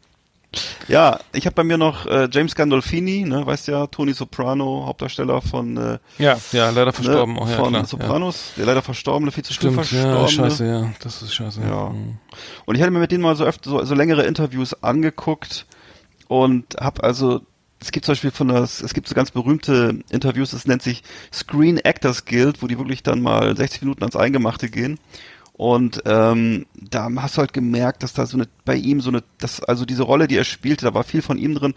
Ja, 0.89 1.21
ich 1.33 1.47
habe 1.47 1.55
bei 1.55 1.65
mir 1.65 1.79
noch 1.79 2.07
äh, 2.07 2.29
James 2.31 2.55
Gandolfini, 2.55 3.25
ne, 3.25 3.45
weißt 3.47 3.69
ja, 3.69 3.87
Tony 3.89 4.13
Soprano, 4.13 4.85
Hauptdarsteller 4.87 5.43
von, 5.43 5.77
äh, 5.77 5.99
Ja, 6.19 6.37
ja, 6.53 6.71
leider 6.71 6.93
verstorben. 6.93 7.35
ne, 7.35 7.41
auch, 7.41 7.49
ja, 7.49 7.57
von 7.57 7.73
klar, 7.73 7.87
Sopranos, 7.87 8.53
der 8.57 8.67
leider 8.67 8.83
verstorbene, 8.83 9.33
viel 9.33 9.45
zu 9.45 9.53
Ja. 9.53 9.61
früh 9.61 9.73
verstorbene. 9.73 10.21
ja, 10.23 10.29
scheiße, 10.29 10.67
ja, 10.67 10.93
das 11.01 11.23
ist 11.23 11.35
scheiße. 11.35 11.61
Ja. 11.63 11.91
Mhm. 11.91 12.19
Und 12.65 12.75
ich 12.75 12.83
hatte 12.83 12.91
mir 12.93 13.01
mit 13.01 13.11
denen 13.13 13.23
mal 13.23 13.37
so 13.37 13.45
öfter 13.45 13.71
so, 13.71 13.85
so 13.85 13.95
längere 13.95 14.23
Interviews 14.25 14.83
angeguckt 14.83 15.67
und 16.29 16.77
habe 16.81 17.03
also 17.05 17.41
es 17.79 17.93
gibt 17.93 18.07
zum 18.07 18.13
Beispiel 18.13 18.31
von 18.31 18.49
das, 18.49 18.81
es 18.81 18.95
gibt 18.95 19.07
so 19.07 19.15
ganz 19.15 19.31
berühmte 19.31 20.01
Interviews, 20.11 20.53
das 20.53 20.67
nennt 20.67 20.83
sich 20.83 21.03
Screen 21.33 21.77
Actors 21.77 22.25
Guild, 22.25 22.63
wo 22.63 22.67
die 22.69 22.79
wirklich 22.79 23.03
dann 23.03 23.21
mal 23.21 23.55
60 23.55 23.83
Minuten 23.83 24.03
ans 24.03 24.17
Eingemachte 24.17 24.71
gehen. 24.71 24.99
Und 25.59 26.03
ähm, 26.05 26.67
da 26.75 27.09
hast 27.17 27.37
du 27.37 27.41
halt 27.41 27.55
gemerkt, 27.55 28.03
dass 28.03 28.13
da 28.13 28.27
so 28.27 28.37
eine 28.37 28.47
bei 28.67 28.77
ihm 28.77 29.01
so 29.01 29.09
eine, 29.09 29.23
dass 29.39 29.63
also 29.63 29.87
diese 29.87 30.03
Rolle, 30.03 30.29
die 30.29 30.37
er 30.37 30.45
spielte, 30.45 30.85
da 30.85 30.93
war 30.93 31.03
viel 31.03 31.23
von 31.23 31.39
ihm 31.39 31.55
drin, 31.55 31.73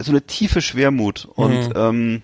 so 0.00 0.12
eine 0.12 0.20
tiefe 0.22 0.60
Schwermut 0.60 1.26
und 1.34 1.68
Mhm. 1.68 1.72
ähm, 1.74 2.22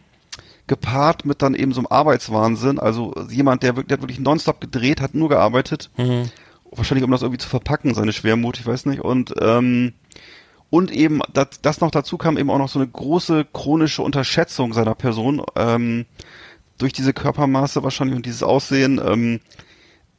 gepaart 0.67 1.25
mit 1.25 1.41
dann 1.41 1.55
eben 1.55 1.73
so 1.73 1.81
einem 1.81 1.87
Arbeitswahnsinn, 1.87 2.79
also 2.79 3.15
jemand, 3.31 3.63
der, 3.63 3.77
wirklich- 3.77 3.89
der 3.89 4.03
wirklich 4.03 4.21
nonstop 4.21 4.61
gedreht, 4.61 5.01
hat 5.01 5.15
nur 5.15 5.31
gearbeitet, 5.31 5.89
Mhm. 5.97 6.31
wahrscheinlich 6.71 7.05
um 7.05 7.11
das 7.11 7.23
irgendwie 7.23 7.39
zu 7.41 7.49
verpacken, 7.49 7.95
seine 7.95 8.13
Schwermut, 8.13 8.59
ich 8.61 8.67
weiß 8.67 8.85
nicht. 8.87 9.01
Und 9.01 9.35
ähm, 9.41 9.95
und 10.71 10.91
eben 10.91 11.21
das, 11.33 11.63
das 11.63 11.81
noch 11.81 11.91
dazu 11.91 12.19
kam 12.19 12.37
eben 12.37 12.51
auch 12.51 12.59
noch 12.59 12.69
so 12.69 12.79
eine 12.79 12.87
große 12.89 13.47
chronische 13.55 14.03
Unterschätzung 14.03 14.75
seiner 14.75 14.95
Person 14.95 15.41
ähm, 15.57 16.05
durch 16.77 16.93
diese 16.93 17.15
Körpermaße 17.15 17.83
wahrscheinlich 17.83 18.15
und 18.17 18.27
dieses 18.27 18.43
Aussehen. 18.43 19.01
Ähm, 19.03 19.41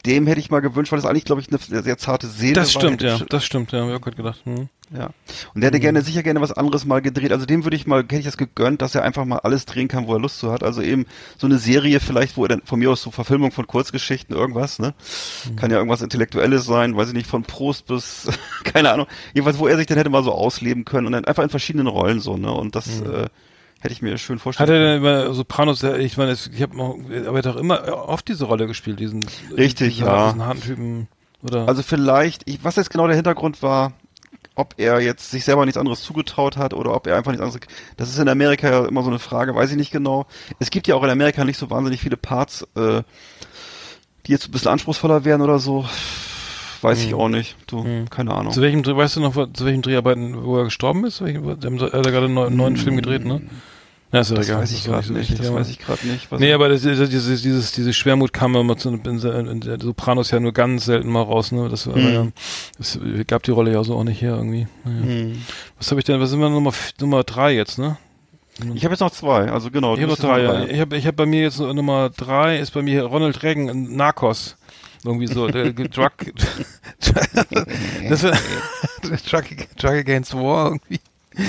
dem 0.06 0.28
hätte 0.28 0.40
ich 0.40 0.50
mal 0.50 0.62
gewünscht, 0.62 0.92
weil 0.92 1.00
das 1.00 1.06
eigentlich, 1.10 1.26
glaube 1.26 1.42
ich, 1.42 1.50
eine 1.50 1.58
sehr, 1.60 1.84
sehr 1.84 1.98
zarte 1.98 2.28
Seele 2.28 2.54
Das 2.54 2.74
war. 2.76 2.82
stimmt, 2.82 3.02
ja, 3.02 3.16
sch- 3.16 3.26
das 3.30 3.44
stimmt, 3.44 3.72
ja, 3.74 3.82
hab 3.82 3.90
ich 3.90 3.96
auch 3.96 4.02
gerade 4.02 4.16
gedacht. 4.16 4.42
Mhm. 4.46 4.70
ja. 4.96 5.10
Und 5.54 5.62
der 5.62 5.68
hätte 5.68 5.80
gerne, 5.82 6.02
sicher 6.02 6.24
gerne 6.24 6.40
was 6.40 6.54
anderes 6.54 6.86
mal 6.86 7.02
gedreht. 7.02 7.32
Also 7.34 7.46
dem 7.46 7.66
würde 7.66 7.76
ich 7.76 7.86
mal, 7.86 8.02
hätte 8.04 8.16
ich 8.18 8.26
das 8.26 8.38
gegönnt, 8.38 8.82
dass 8.82 8.96
er 8.96 9.04
einfach 9.04 9.26
mal 9.26 9.40
alles 9.40 9.66
drehen 9.66 9.90
kann, 9.90 10.08
wo 10.08 10.14
er 10.14 10.20
Lust 10.22 10.40
zu 10.40 10.52
hat. 10.54 10.64
Also 10.64 10.82
eben 10.82 11.06
so 11.38 11.48
eine 11.48 11.58
Serie 11.58 12.00
vielleicht, 12.00 12.38
wo 12.38 12.44
er 12.46 12.48
dann 12.50 12.62
von 12.64 12.80
mir 12.80 12.90
aus 12.92 13.02
so 13.02 13.12
Verfilmung 13.12 13.52
von 13.52 13.68
Kurzgeschichten, 13.68 14.34
irgendwas, 14.36 14.80
ne? 14.80 14.94
Kann 15.58 15.70
ja 15.70 15.78
irgendwas 15.78 16.02
Intellektuelles 16.02 16.64
sein, 16.66 16.96
weiß 16.96 17.10
ich 17.10 17.14
nicht, 17.14 17.28
von 17.30 17.44
Prost 17.44 17.86
bis, 17.88 18.30
keine 18.64 18.92
Ahnung. 18.94 19.08
Jedenfalls, 19.34 19.60
wo 19.60 19.68
er 19.68 19.76
sich 19.78 19.86
dann 19.88 19.98
hätte 19.98 20.10
mal 20.10 20.24
so 20.24 20.32
ausleben 20.32 20.86
können 20.86 21.08
und 21.08 21.12
dann 21.14 21.26
einfach 21.26 21.44
in 21.44 21.50
verschiedenen 21.50 21.88
Rollen 21.88 22.22
so, 22.22 22.38
ne? 22.38 22.52
Und 22.54 22.76
das, 22.76 23.02
äh, 23.02 23.28
hätte 23.80 23.94
ich 23.94 24.02
mir 24.02 24.18
schön 24.18 24.40
vorstellen 24.40 24.70
Hat 24.70 24.76
er 24.76 24.80
denn 24.80 24.98
über 25.00 25.34
Sopranos, 25.34 25.84
ich 25.84 26.18
meine, 26.18 26.34
ich 26.34 26.62
habe 26.62 26.76
aber 26.80 27.14
er 27.16 27.34
hat 27.34 27.46
doch 27.46 27.56
immer 27.56 28.08
oft 28.08 28.28
diese 28.28 28.46
Rolle 28.46 28.68
gespielt, 28.68 29.00
diesen, 29.00 29.26
Richtig, 29.56 29.96
diesen, 29.96 30.08
ja. 30.08 30.28
diesen 30.28 30.46
harten 30.46 30.62
Typen, 30.62 31.08
oder? 31.42 31.68
Also 31.68 31.84
vielleicht, 31.84 32.48
ich, 32.50 32.64
was 32.64 32.76
jetzt 32.76 32.90
genau 32.90 33.08
der 33.08 33.16
Hintergrund 33.16 33.62
war, 33.62 33.94
ob 34.56 34.76
er 34.78 35.00
jetzt 35.00 35.32
sich 35.32 35.46
selber 35.46 35.66
nichts 35.66 35.78
anderes 35.78 36.02
zugetraut 36.02 36.58
hat 36.58 36.74
oder 36.74 36.94
ob 36.94 37.08
er 37.08 37.16
einfach 37.16 37.32
nichts 37.32 37.42
anderes. 37.42 37.62
Das 37.96 38.10
ist 38.10 38.20
in 38.20 38.28
Amerika 38.28 38.70
ja 38.70 38.86
immer 38.86 39.04
so 39.04 39.10
eine 39.10 39.20
Frage, 39.20 39.56
weiß 39.56 39.72
ich 39.72 39.78
nicht 39.78 39.92
genau. 39.92 40.28
Es 40.60 40.70
gibt 40.70 40.88
ja 40.88 40.96
auch 40.96 41.04
in 41.04 41.10
Amerika 41.10 41.46
nicht 41.46 41.58
so 41.58 41.70
wahnsinnig 41.70 42.02
viele 42.02 42.18
Parts, 42.18 42.68
äh, 42.76 43.04
die 44.26 44.32
jetzt 44.32 44.50
ein 44.50 44.52
bisschen 44.52 44.72
anspruchsvoller 44.72 45.24
wären 45.24 45.42
oder 45.42 45.60
so. 45.60 45.86
Weiß 46.82 47.04
ich 47.04 47.12
Hm. 47.12 47.20
auch 47.20 47.30
nicht. 47.30 47.56
Du, 47.68 47.86
keine 48.10 48.34
Ahnung. 48.34 48.54
Zu 48.54 48.62
welchem, 48.62 48.86
weißt 48.86 49.18
du 49.18 49.22
noch, 49.22 49.34
zu 49.54 49.66
welchem 49.66 49.82
Dreharbeiten, 49.82 50.44
wo 50.44 50.58
er 50.58 50.66
gestorben 50.66 51.06
ist? 51.06 51.22
Welchen, 51.24 51.44
wo- 51.46 51.54
der 51.56 51.72
hat 51.72 51.94
er 52.06 52.12
gerade 52.12 52.26
einen 52.26 52.34
neuen, 52.34 52.56
neuen 52.56 52.78
Film 52.78 52.96
gedreht, 52.96 53.26
ne? 53.26 53.42
Ja, 54.12 54.22
ist 54.22 54.32
ja 54.32 54.38
das 54.38 54.48
egal. 54.48 54.62
weiß 54.64 54.72
ich 54.72 54.84
gerade 54.86 55.06
so 55.06 55.14
nicht. 55.14 55.38
Das 55.40 55.54
weiß 55.54 55.70
ich 55.70 55.78
gerade 55.78 56.08
nicht. 56.08 56.32
Was 56.32 56.40
Nee, 56.40 56.52
aber 56.54 56.68
das, 56.68 56.82
das, 56.82 57.10
dieses, 57.10 57.44
dieses, 57.44 57.72
diese 57.74 57.94
Schwermut 57.94 58.34
kam 58.34 58.56
immer 58.56 58.76
zu, 58.76 58.90
in, 58.90 59.06
in, 59.62 59.80
Sopranos 59.80 60.32
ja 60.32 60.40
nur 60.40 60.52
ganz 60.52 60.86
selten 60.86 61.10
mal 61.10 61.22
raus, 61.22 61.52
ne? 61.52 61.70
Das, 61.70 61.86
Hm. 61.86 62.14
ja, 62.14 62.28
das 62.80 62.98
gab 63.28 63.44
die 63.44 63.52
Rolle 63.52 63.72
ja 63.72 63.84
so 63.84 63.96
auch 63.96 64.04
nicht 64.04 64.20
her 64.22 64.36
irgendwie. 64.36 64.68
Naja. 64.84 65.04
Hm. 65.04 65.42
Was 65.78 65.92
habe 65.92 66.02
ich 66.02 66.06
denn, 66.06 66.20
was 66.20 66.32
sind 66.32 66.40
wir 66.40 66.50
Nummer, 66.50 66.74
Nummer 67.00 67.24
drei 67.24 67.54
jetzt, 67.56 67.78
ne? 67.78 67.98
Ich 68.74 68.84
habe 68.84 68.94
jetzt 68.94 69.00
noch 69.00 69.12
zwei, 69.12 69.50
also 69.52 69.70
genau. 69.72 69.94
Ich 69.96 70.02
habe 70.02 70.12
noch 70.12 70.18
drei, 70.20 70.42
ja. 70.42 70.66
Ich 70.66 70.80
habe 70.82 70.98
ich 70.98 71.06
hab 71.08 71.16
bei 71.16 71.26
mir 71.26 71.44
jetzt 71.44 71.60
Nummer 71.60 72.10
drei, 72.10 72.58
ist 72.60 72.72
bei 72.72 72.82
mir 72.82 73.04
Ronald 73.04 73.42
Reagan 73.44 73.70
in 73.70 73.96
Narcos. 73.96 74.58
Irgendwie 75.06 75.28
so, 75.28 75.48
der 75.48 75.72
Drug, 75.72 76.12
das 78.10 78.24
war, 78.24 78.38
Drug, 79.30 79.44
Drug 79.78 79.92
Against 79.92 80.34
War 80.34 80.66
irgendwie. 80.68 81.00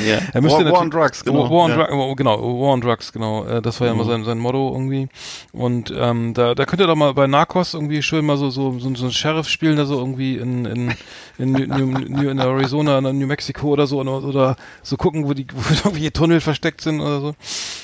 Ja. 0.06 0.18
Er 0.32 0.40
müsste 0.40 0.64
War, 0.64 0.72
War 0.72 0.80
on 0.80 0.90
Drugs, 0.90 1.24
genau. 1.24 1.44
War 1.44 1.50
on 1.64 1.70
ja. 1.70 1.76
Drugs, 1.76 1.92
oh, 1.92 2.14
genau, 2.14 2.38
War 2.40 2.72
on 2.72 2.80
Drugs, 2.80 3.12
genau. 3.12 3.44
Äh, 3.44 3.60
Das 3.62 3.80
war 3.80 3.86
ja 3.88 3.92
immer 3.94 4.04
Mhm. 4.04 4.08
sein, 4.08 4.24
sein 4.24 4.38
Motto 4.38 4.70
irgendwie. 4.72 5.08
Und 5.52 5.92
ähm, 5.96 6.34
da, 6.34 6.54
da 6.54 6.64
könnt 6.66 6.80
ihr 6.80 6.86
doch 6.86 6.96
mal 6.96 7.12
bei 7.14 7.26
Narcos 7.26 7.74
irgendwie 7.74 8.02
schön 8.02 8.24
mal 8.24 8.36
so 8.36 8.50
so 8.50 8.78
so, 8.78 8.94
so 8.94 9.04
einen 9.04 9.12
Sheriff 9.12 9.48
spielen, 9.48 9.76
da 9.76 9.84
so 9.86 9.98
irgendwie 9.98 10.36
in 10.36 10.64
in 10.64 10.94
in, 11.38 11.52
New, 11.52 11.66
New, 11.66 11.86
New, 12.08 12.28
in 12.30 12.38
Arizona, 12.38 12.98
in 12.98 13.18
New 13.18 13.26
Mexico 13.26 13.68
oder 13.68 13.86
so 13.86 14.00
oder, 14.00 14.22
oder 14.24 14.56
so 14.82 14.96
gucken, 14.96 15.26
wo 15.26 15.32
die 15.34 15.46
wo 15.52 15.60
irgendwelche 15.88 16.12
Tunnel 16.12 16.40
versteckt 16.40 16.80
sind 16.82 17.00
oder 17.00 17.20
so. 17.20 17.34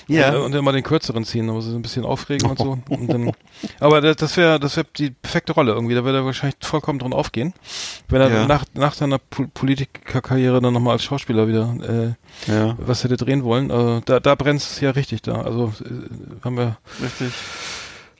Ja. 0.08 0.36
Und, 0.36 0.42
und 0.46 0.52
dann 0.54 0.64
mal 0.64 0.72
den 0.72 0.82
kürzeren 0.84 1.24
ziehen, 1.24 1.48
aber 1.50 1.60
so 1.62 1.74
ein 1.74 1.82
bisschen 1.82 2.04
aufregen 2.04 2.48
und 2.50 2.58
so. 2.58 2.78
Und 2.88 3.08
dann, 3.12 3.32
aber 3.80 4.00
das, 4.00 4.16
das 4.16 4.36
wäre 4.36 4.60
das 4.60 4.76
wäre 4.76 4.86
die 4.96 5.10
perfekte 5.10 5.52
Rolle 5.52 5.72
irgendwie. 5.72 5.94
Da 5.94 6.04
würde 6.04 6.18
er 6.18 6.24
wahrscheinlich 6.24 6.56
vollkommen 6.60 6.98
drin 6.98 7.12
aufgehen, 7.12 7.54
wenn 8.08 8.20
er 8.20 8.30
Ja. 8.30 8.46
nach 8.46 8.64
nach 8.74 8.92
seiner 8.94 9.18
Pol 9.18 9.48
Politikerkarriere 9.54 10.60
dann 10.60 10.72
nochmal 10.74 10.92
als 10.94 11.04
Schauspieler 11.04 11.48
wieder 11.48 11.74
äh, 11.82 11.95
Ja, 12.46 12.76
was 12.78 13.02
hätte 13.04 13.16
drehen 13.16 13.44
wollen. 13.44 13.70
Also 13.70 14.00
da, 14.04 14.20
da 14.20 14.34
brennt 14.34 14.60
es 14.60 14.80
ja 14.80 14.90
richtig 14.90 15.22
da. 15.22 15.42
Also 15.42 15.72
äh, 15.84 16.44
haben 16.44 16.56
wir 16.56 16.76
richtig. 17.02 17.32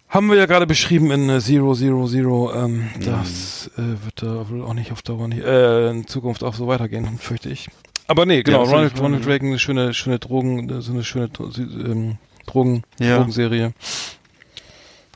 haben 0.09 0.29
wir 0.29 0.37
ja 0.37 0.47
gerade 0.47 0.67
beschrieben 0.67 1.11
in 1.11 1.29
äh, 1.29 1.41
Zero 1.41 1.75
Zero 1.75 2.07
Zero. 2.07 2.53
Ähm, 2.55 2.89
Mhm. 2.97 3.05
Das 3.05 3.71
äh, 3.77 3.83
wird 4.05 4.23
da 4.23 4.49
wohl 4.49 4.63
auch 4.63 4.75
nicht 4.75 4.93
auf 4.93 5.03
Dauer 5.03 5.29
nicht, 5.29 5.43
äh, 5.45 5.91
in 5.91 6.07
Zukunft 6.07 6.43
auch 6.45 6.55
so 6.55 6.67
weitergehen, 6.67 7.19
fürchte 7.19 7.49
ich. 7.51 7.69
Aber 8.09 8.25
nee, 8.27 8.43
genau. 8.43 8.61
jeden 8.63 8.73
Ronald, 8.75 9.01
Ronald 9.01 9.25
ja. 9.25 9.31
Reagan, 9.33 9.49
eine 9.49 9.59
schöne 9.59 9.93
schöne 9.95 10.19
Drogen, 10.19 10.69
äh, 10.71 10.81
so 10.81 10.93
eine 10.93 11.03
schöne 11.05 11.29
ähm, 11.59 12.19
Drogen 12.47 12.83
Ja. 13.01 13.17
Drogenserie. 13.17 13.73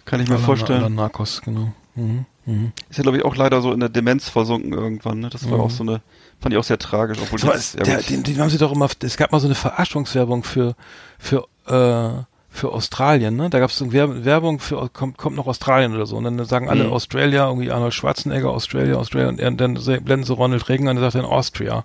Kann 0.05 0.21
ich 0.21 0.29
mir 0.29 0.35
la- 0.37 0.41
vorstellen. 0.41 0.81
la 0.83 0.89
Narcos, 0.89 1.41
genau. 1.43 1.73
Mhm. 1.95 2.25
Mhm. 2.47 2.73
Ist 2.89 2.97
ja, 2.97 3.03
glaube 3.03 3.19
ich, 3.19 3.25
auch 3.25 3.37
leider 3.37 3.61
so 3.61 3.73
in 3.73 3.81
der 3.81 3.89
Demenz 3.91 4.29
versunken 4.29 4.73
irgendwann. 4.73 5.21
Ne? 5.21 5.29
Das 5.31 5.49
war 5.51 5.59
Mhm. 5.59 5.65
auch 5.65 5.71
so 5.71 5.85
eine, 5.85 6.01
fand 6.41 6.53
ich 6.55 6.59
auch 6.59 6.65
sehr 6.65 6.79
tragisch. 6.79 7.19
Obwohl 7.23 7.39
So, 7.39 7.49
das, 7.49 7.75
ja, 7.75 7.83
der, 7.85 8.03
den, 8.03 8.23
den 8.23 8.39
haben 8.41 8.51
sie 8.51 8.59
doch 8.59 8.73
immer, 8.73 8.89
es 9.03 9.17
gab 9.17 9.33
mal 9.33 9.41
so 9.41 9.47
eine 9.47 9.55
Verarschungswerbung 9.55 10.43
für, 10.45 10.75
für, 11.19 11.47
äh, 11.67 12.23
für 12.53 12.73
Australien, 12.73 13.37
ne? 13.37 13.49
Da 13.51 13.61
gab 13.61 13.71
es 13.71 13.77
so 13.79 13.93
Werbung 13.93 14.59
für, 14.59 14.89
kommt, 14.89 15.17
kommt 15.19 15.37
noch 15.37 15.47
Australien 15.47 15.95
oder 15.95 16.07
so. 16.07 16.17
Und 16.17 16.25
dann 16.25 16.45
sagen 16.47 16.69
alle 16.69 16.85
Mhm. 16.85 16.93
Australia, 16.93 17.47
irgendwie 17.49 17.71
Arnold 17.71 17.95
Schwarzenegger, 17.95 18.51
Australia, 18.51 18.97
Australia, 18.97 19.29
und 19.29 19.39
er- 19.41 19.51
dann 19.53 19.75
blenden 19.75 20.25
sie 20.25 20.33
Ronald 20.33 20.69
Reagan 20.69 20.89
an 20.89 20.97
und 20.97 21.03
sagt 21.03 21.15
dann 21.15 21.25
Austria. 21.25 21.85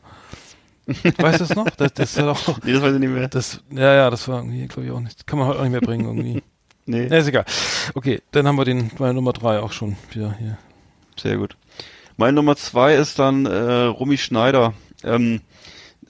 weißt 0.87 1.39
du 1.39 1.45
das 1.45 1.55
noch? 1.55 1.69
Das, 1.71 1.93
das 1.93 2.09
ist 2.11 2.17
ja 2.17 2.29
auch, 2.29 2.57
nee, 2.63 2.73
das 2.73 2.81
weiß 2.81 2.93
ich 2.93 2.99
nicht 2.99 3.09
mehr. 3.09 3.27
das, 3.27 3.61
ja, 3.71 3.93
ja, 3.93 4.09
das 4.09 4.27
war 4.27 4.37
irgendwie, 4.37 4.67
glaube 4.67 4.85
ich, 4.85 4.91
auch 4.91 4.99
nicht, 4.99 5.25
kann 5.27 5.39
man 5.39 5.47
heute 5.47 5.59
auch 5.59 5.63
nicht 5.63 5.71
mehr 5.71 5.81
bringen, 5.81 6.05
irgendwie. 6.05 6.41
Nee, 6.87 7.07
Ja, 7.07 7.17
ist 7.17 7.27
egal. 7.27 7.45
Okay, 7.95 8.21
dann 8.31 8.47
haben 8.47 8.57
wir 8.59 8.65
den, 8.65 8.91
meine 8.99 9.15
Nummer 9.15 9.33
drei 9.33 9.59
auch 9.59 9.71
schon 9.71 9.97
wieder 10.11 10.35
hier. 10.37 10.59
sehr 11.19 11.35
gut. 11.37 11.57
Meine 12.17 12.33
Nummer 12.33 12.55
zwei 12.55 12.95
ist 12.95 13.19
dann 13.19 13.45
äh, 13.45 13.83
Romy 13.83 14.17
Schneider. 14.17 14.73
Ähm, 15.03 15.41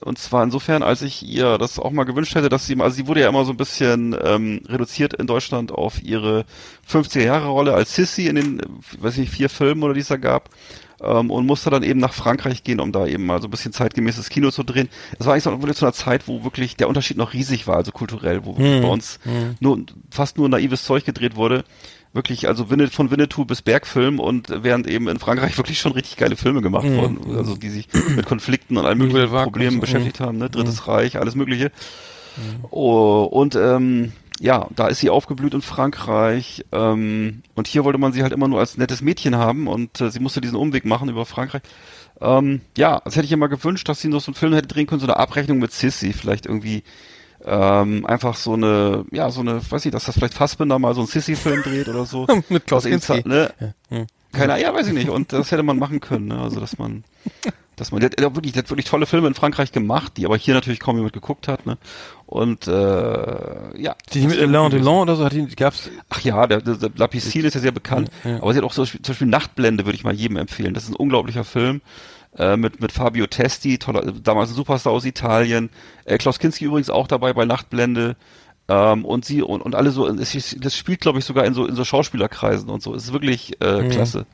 und 0.00 0.18
zwar 0.18 0.44
insofern, 0.44 0.82
als 0.82 1.00
ich 1.02 1.26
ihr 1.26 1.56
das 1.58 1.78
auch 1.78 1.90
mal 1.90 2.04
gewünscht 2.04 2.34
hätte, 2.34 2.48
dass 2.50 2.66
sie, 2.66 2.78
also 2.80 2.94
sie 2.94 3.06
wurde 3.06 3.20
ja 3.22 3.28
immer 3.30 3.44
so 3.46 3.52
ein 3.52 3.56
bisschen 3.56 4.14
ähm, 4.22 4.60
reduziert 4.68 5.14
in 5.14 5.26
Deutschland 5.26 5.72
auf 5.72 6.02
ihre 6.02 6.44
50er-Jahre-Rolle 6.88 7.72
als 7.74 7.94
Sissy 7.94 8.26
in 8.26 8.36
den, 8.36 8.62
weiß 8.98 9.14
ich 9.14 9.20
nicht, 9.20 9.32
vier 9.32 9.48
Filmen 9.48 9.82
oder 9.82 9.94
die 9.94 10.00
es 10.00 10.08
da 10.08 10.16
gab. 10.16 10.50
Ähm, 11.00 11.30
und 11.30 11.44
musste 11.46 11.68
dann 11.70 11.82
eben 11.82 12.00
nach 12.00 12.14
Frankreich 12.14 12.62
gehen, 12.62 12.80
um 12.80 12.90
da 12.92 13.06
eben 13.06 13.26
mal 13.26 13.40
so 13.42 13.48
ein 13.48 13.50
bisschen 13.50 13.72
zeitgemäßes 13.72 14.28
Kino 14.30 14.50
zu 14.50 14.62
drehen. 14.62 14.88
Das 15.18 15.26
war 15.26 15.34
eigentlich 15.34 15.44
so 15.44 15.60
wirklich 15.62 15.76
zu 15.76 15.84
einer 15.84 15.92
Zeit, 15.92 16.26
wo 16.26 16.42
wirklich 16.44 16.76
der 16.76 16.88
Unterschied 16.88 17.16
noch 17.18 17.32
riesig 17.34 17.66
war, 17.66 17.76
also 17.76 17.92
kulturell, 17.92 18.44
wo 18.46 18.56
Hm. 18.56 18.80
bei 18.82 18.88
uns 18.88 19.18
Hm. 19.24 19.56
nur 19.60 19.78
fast 20.10 20.38
nur 20.38 20.48
naives 20.48 20.84
Zeug 20.84 21.04
gedreht 21.04 21.36
wurde. 21.36 21.64
Wirklich, 22.12 22.48
also 22.48 22.66
von 22.90 23.10
Winnetou 23.10 23.44
bis 23.44 23.62
Bergfilm 23.62 24.18
und 24.20 24.48
während 24.50 24.86
eben 24.86 25.08
in 25.08 25.18
Frankreich 25.18 25.56
wirklich 25.58 25.78
schon 25.78 25.92
richtig 25.92 26.16
geile 26.16 26.36
Filme 26.36 26.62
gemacht 26.62 26.84
Mhm. 26.86 26.96
wurden, 26.96 27.36
also 27.36 27.56
die 27.56 27.68
sich 27.70 27.88
mit 28.14 28.26
Konflikten 28.26 28.76
und 28.76 28.86
allen 28.86 28.98
möglichen 28.98 29.28
Problemen 29.30 29.76
so. 29.76 29.80
beschäftigt 29.80 30.20
haben, 30.20 30.38
ne? 30.38 30.48
Drittes 30.50 30.86
Mhm. 30.86 30.92
Reich, 30.92 31.18
alles 31.18 31.34
mögliche. 31.34 31.70
Oh, 32.70 33.22
und 33.30 33.54
ähm, 33.54 34.12
ja, 34.40 34.66
da 34.74 34.88
ist 34.88 35.00
sie 35.00 35.08
aufgeblüht 35.10 35.54
in 35.54 35.62
Frankreich. 35.62 36.64
Ähm, 36.72 37.42
und 37.54 37.66
hier 37.66 37.84
wollte 37.84 37.98
man 37.98 38.12
sie 38.12 38.22
halt 38.22 38.32
immer 38.32 38.48
nur 38.48 38.60
als 38.60 38.76
nettes 38.76 39.00
Mädchen 39.00 39.36
haben 39.36 39.66
und 39.66 40.00
äh, 40.00 40.10
sie 40.10 40.20
musste 40.20 40.40
diesen 40.42 40.56
Umweg 40.56 40.84
machen 40.84 41.08
über 41.08 41.24
Frankreich. 41.24 41.62
Ähm, 42.20 42.60
ja, 42.76 43.00
das 43.04 43.16
hätte 43.16 43.24
ich 43.26 43.32
immer 43.32 43.48
gewünscht, 43.48 43.88
dass 43.88 44.00
sie 44.00 44.08
noch 44.08 44.20
so 44.20 44.28
einen 44.30 44.34
Film 44.36 44.52
hätte 44.52 44.68
drehen 44.68 44.86
können, 44.86 45.00
so 45.00 45.06
eine 45.06 45.16
Abrechnung 45.16 45.58
mit 45.58 45.72
Sissy, 45.72 46.12
vielleicht 46.12 46.46
irgendwie 46.46 46.82
ähm, 47.46 48.04
einfach 48.06 48.34
so 48.36 48.54
eine, 48.54 49.04
ja, 49.12 49.30
so 49.30 49.40
eine, 49.40 49.60
weiß 49.70 49.86
ich, 49.86 49.92
dass 49.92 50.04
das 50.06 50.16
vielleicht 50.16 50.34
Fassbinder 50.34 50.78
mal 50.78 50.94
so 50.94 51.00
einen 51.02 51.08
Sissy-Film 51.08 51.62
dreht 51.62 51.88
oder 51.88 52.04
so. 52.04 52.26
Mit 52.48 52.66
Klaus 52.66 52.84
eben 52.84 53.00
Kinski. 53.00 53.22
za- 53.22 53.28
Ne? 53.28 53.50
hm. 53.90 54.06
Keine, 54.32 54.60
ja, 54.60 54.74
weiß 54.74 54.88
ich 54.88 54.92
nicht. 54.92 55.08
Und 55.08 55.32
das 55.32 55.50
hätte 55.52 55.62
man 55.62 55.78
machen 55.78 56.00
können, 56.00 56.26
ne? 56.26 56.38
Also 56.38 56.60
dass 56.60 56.76
man, 56.78 57.04
dass 57.76 57.90
man, 57.92 58.00
der, 58.00 58.10
der, 58.10 58.26
hat 58.26 58.34
wirklich, 58.34 58.52
der 58.52 58.64
hat 58.64 58.70
wirklich 58.70 58.84
tolle 58.86 59.06
Filme 59.06 59.28
in 59.28 59.34
Frankreich 59.34 59.72
gemacht, 59.72 60.12
die 60.16 60.26
aber 60.26 60.36
hier 60.36 60.52
natürlich 60.52 60.80
kaum 60.80 60.96
jemand 60.96 61.14
geguckt 61.14 61.48
hat, 61.48 61.64
ne? 61.64 61.78
Und 62.26 62.66
äh, 62.66 63.80
ja. 63.80 63.94
Die 64.12 64.26
mit 64.26 64.38
Alain 64.38 64.70
Delon 64.70 65.02
oder 65.02 65.16
so, 65.16 65.24
hat 65.24 65.32
die, 65.32 65.46
gab's, 65.46 65.88
Ach 66.10 66.20
ja, 66.20 66.46
der, 66.46 66.60
der, 66.60 66.74
der 66.74 66.90
La 66.96 67.06
Piscine 67.06 67.46
ist 67.48 67.54
ja 67.54 67.60
sehr 67.60 67.72
bekannt, 67.72 68.10
Ja, 68.24 68.30
ja. 68.32 68.36
aber 68.42 68.52
sie 68.52 68.58
hat 68.58 68.64
auch 68.64 68.72
so, 68.72 68.84
zum 68.84 69.00
Beispiel 69.06 69.28
Nachtblende, 69.28 69.86
würde 69.86 69.96
ich 69.96 70.04
mal 70.04 70.12
jedem 70.14 70.36
empfehlen. 70.36 70.74
Das 70.74 70.82
ist 70.84 70.90
ein 70.90 70.96
unglaublicher 70.96 71.44
Film 71.44 71.80
äh, 72.38 72.56
mit 72.56 72.80
mit 72.80 72.92
Fabio 72.92 73.26
Testi, 73.26 73.78
toller, 73.78 74.02
damals 74.12 74.50
ein 74.50 74.54
Superstar 74.54 74.92
aus 74.92 75.04
Italien. 75.04 75.70
Äh, 76.04 76.18
Klaus 76.18 76.38
Kinski 76.38 76.64
übrigens 76.66 76.90
auch 76.90 77.06
dabei 77.06 77.32
bei 77.32 77.44
Nachtblende. 77.44 78.16
Ähm, 78.68 79.04
und 79.04 79.24
sie 79.24 79.42
und, 79.42 79.60
und 79.62 79.76
alle 79.76 79.92
so, 79.92 80.08
es 80.08 80.56
das 80.58 80.74
spielt 80.76 81.00
glaube 81.00 81.20
ich 81.20 81.24
sogar 81.24 81.44
in 81.44 81.54
so 81.54 81.66
in 81.66 81.76
so 81.76 81.84
Schauspielerkreisen 81.84 82.68
und 82.68 82.82
so. 82.82 82.94
Es 82.96 83.04
ist 83.04 83.12
wirklich 83.12 83.52
äh, 83.62 83.82
Mhm. 83.82 83.90
klasse. 83.90 84.26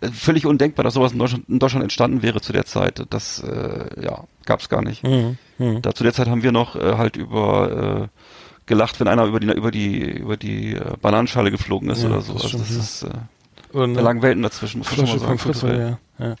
Äh, 0.00 0.08
Völlig 0.12 0.46
undenkbar, 0.46 0.84
dass 0.84 0.94
sowas 0.94 1.10
in 1.12 1.18
Deutschland, 1.18 1.48
in 1.48 1.58
Deutschland 1.58 1.82
entstanden 1.82 2.22
wäre 2.22 2.40
zu 2.40 2.52
der 2.52 2.64
Zeit. 2.64 3.04
Das 3.10 3.42
äh, 3.42 4.04
ja 4.04 4.22
gab's 4.46 4.68
gar 4.68 4.82
nicht. 4.82 5.02
hm, 5.02 5.36
hm. 5.58 5.82
Da 5.82 5.92
zu 5.96 6.04
der 6.04 6.12
Zeit 6.12 6.28
haben 6.28 6.44
wir 6.44 6.52
noch 6.52 6.76
äh, 6.76 6.96
halt 6.96 7.16
über 7.16 8.08
äh, 8.12 8.18
gelacht, 8.66 9.00
wenn 9.00 9.08
einer 9.08 9.24
über 9.24 9.40
die 9.40 9.48
über 9.52 9.72
die 9.72 10.00
über 10.10 10.36
die 10.36 10.74
äh, 10.76 10.80
Bananenschale 11.02 11.50
geflogen 11.50 11.90
ist 11.90 12.04
Ja, 12.04 12.08
oder 12.10 12.20
so. 12.20 12.34
das 12.34 12.44
Also 12.44 12.58
das 12.58 12.70
ist 12.70 13.02
äh, 13.02 13.08
Und, 13.76 13.94
da 13.94 14.00
lagen 14.00 14.22
Welten 14.22 14.44
dazwischen, 14.44 14.78
muss 14.78 14.96
man 14.96 15.06
schon 15.08 15.16
mal 15.16 15.18
sagen. 15.18 15.38
von 15.38 15.38
Fritz, 15.38 15.60
kulturell. 15.62 15.98
ja, 16.20 16.26
ja. 16.28 16.36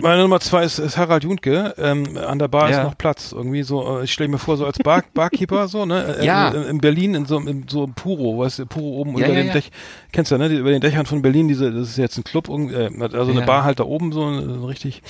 Meine 0.00 0.22
Nummer 0.22 0.40
zwei 0.40 0.64
ist, 0.64 0.78
ist 0.78 0.96
Harald 0.96 1.24
Juntke. 1.24 1.74
Ähm, 1.78 2.16
an 2.16 2.38
der 2.38 2.48
Bar 2.48 2.70
Ja. 2.70 2.78
ist 2.78 2.84
noch 2.84 2.96
Platz. 2.98 3.32
Irgendwie 3.32 3.62
so, 3.62 4.00
äh, 4.00 4.04
ich 4.04 4.12
stelle 4.12 4.28
mir 4.28 4.38
vor, 4.38 4.56
so 4.56 4.66
als 4.66 4.78
Bar, 4.78 5.02
Barkeeper, 5.14 5.68
so, 5.68 5.84
ne? 5.86 6.16
Äh, 6.20 6.26
Ja. 6.26 6.48
In, 6.50 6.62
in 6.64 6.78
Berlin, 6.78 7.14
in 7.14 7.26
so, 7.26 7.38
in 7.38 7.66
so 7.68 7.84
einem 7.84 7.94
Puro, 7.94 8.38
weißt 8.38 8.60
du, 8.60 8.66
Puro 8.66 9.00
oben 9.00 9.12
Ja, 9.18 9.26
über 9.26 9.28
ja, 9.28 9.34
dem 9.42 9.46
ja. 9.48 9.52
Dech. 9.54 9.70
Kennst 10.12 10.30
du, 10.32 10.38
ne? 10.38 10.48
Die, 10.48 10.56
über 10.56 10.70
den 10.70 10.80
Dächern 10.80 11.06
von 11.06 11.22
Berlin, 11.22 11.48
diese, 11.48 11.72
das 11.72 11.88
ist 11.90 11.96
jetzt 11.96 12.16
ein 12.18 12.24
Club, 12.24 12.48
äh, 12.48 12.90
also 13.02 13.30
eine 13.30 13.40
Ja. 13.40 13.46
Bar 13.46 13.64
halt 13.64 13.80
da 13.80 13.84
oben, 13.84 14.12
so, 14.12 14.26
richtig. 14.66 15.02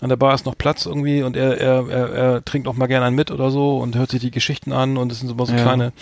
An 0.00 0.08
der 0.08 0.16
Bar 0.16 0.34
ist 0.34 0.46
noch 0.46 0.56
Platz 0.56 0.86
irgendwie 0.86 1.22
und 1.22 1.36
er, 1.36 1.58
er, 1.60 1.88
er, 1.88 2.08
er 2.12 2.44
trinkt 2.44 2.68
auch 2.68 2.74
mal 2.74 2.86
gerne 2.86 3.06
einen 3.06 3.16
mit 3.16 3.30
oder 3.30 3.50
so 3.50 3.78
und 3.78 3.96
hört 3.96 4.10
sich 4.10 4.20
die 4.20 4.30
Geschichten 4.30 4.72
an 4.72 4.96
und 4.96 5.10
es 5.12 5.20
sind 5.20 5.30
immer 5.30 5.46
so 5.46 5.52
Ja. 5.54 5.62
kleine, 5.62 5.92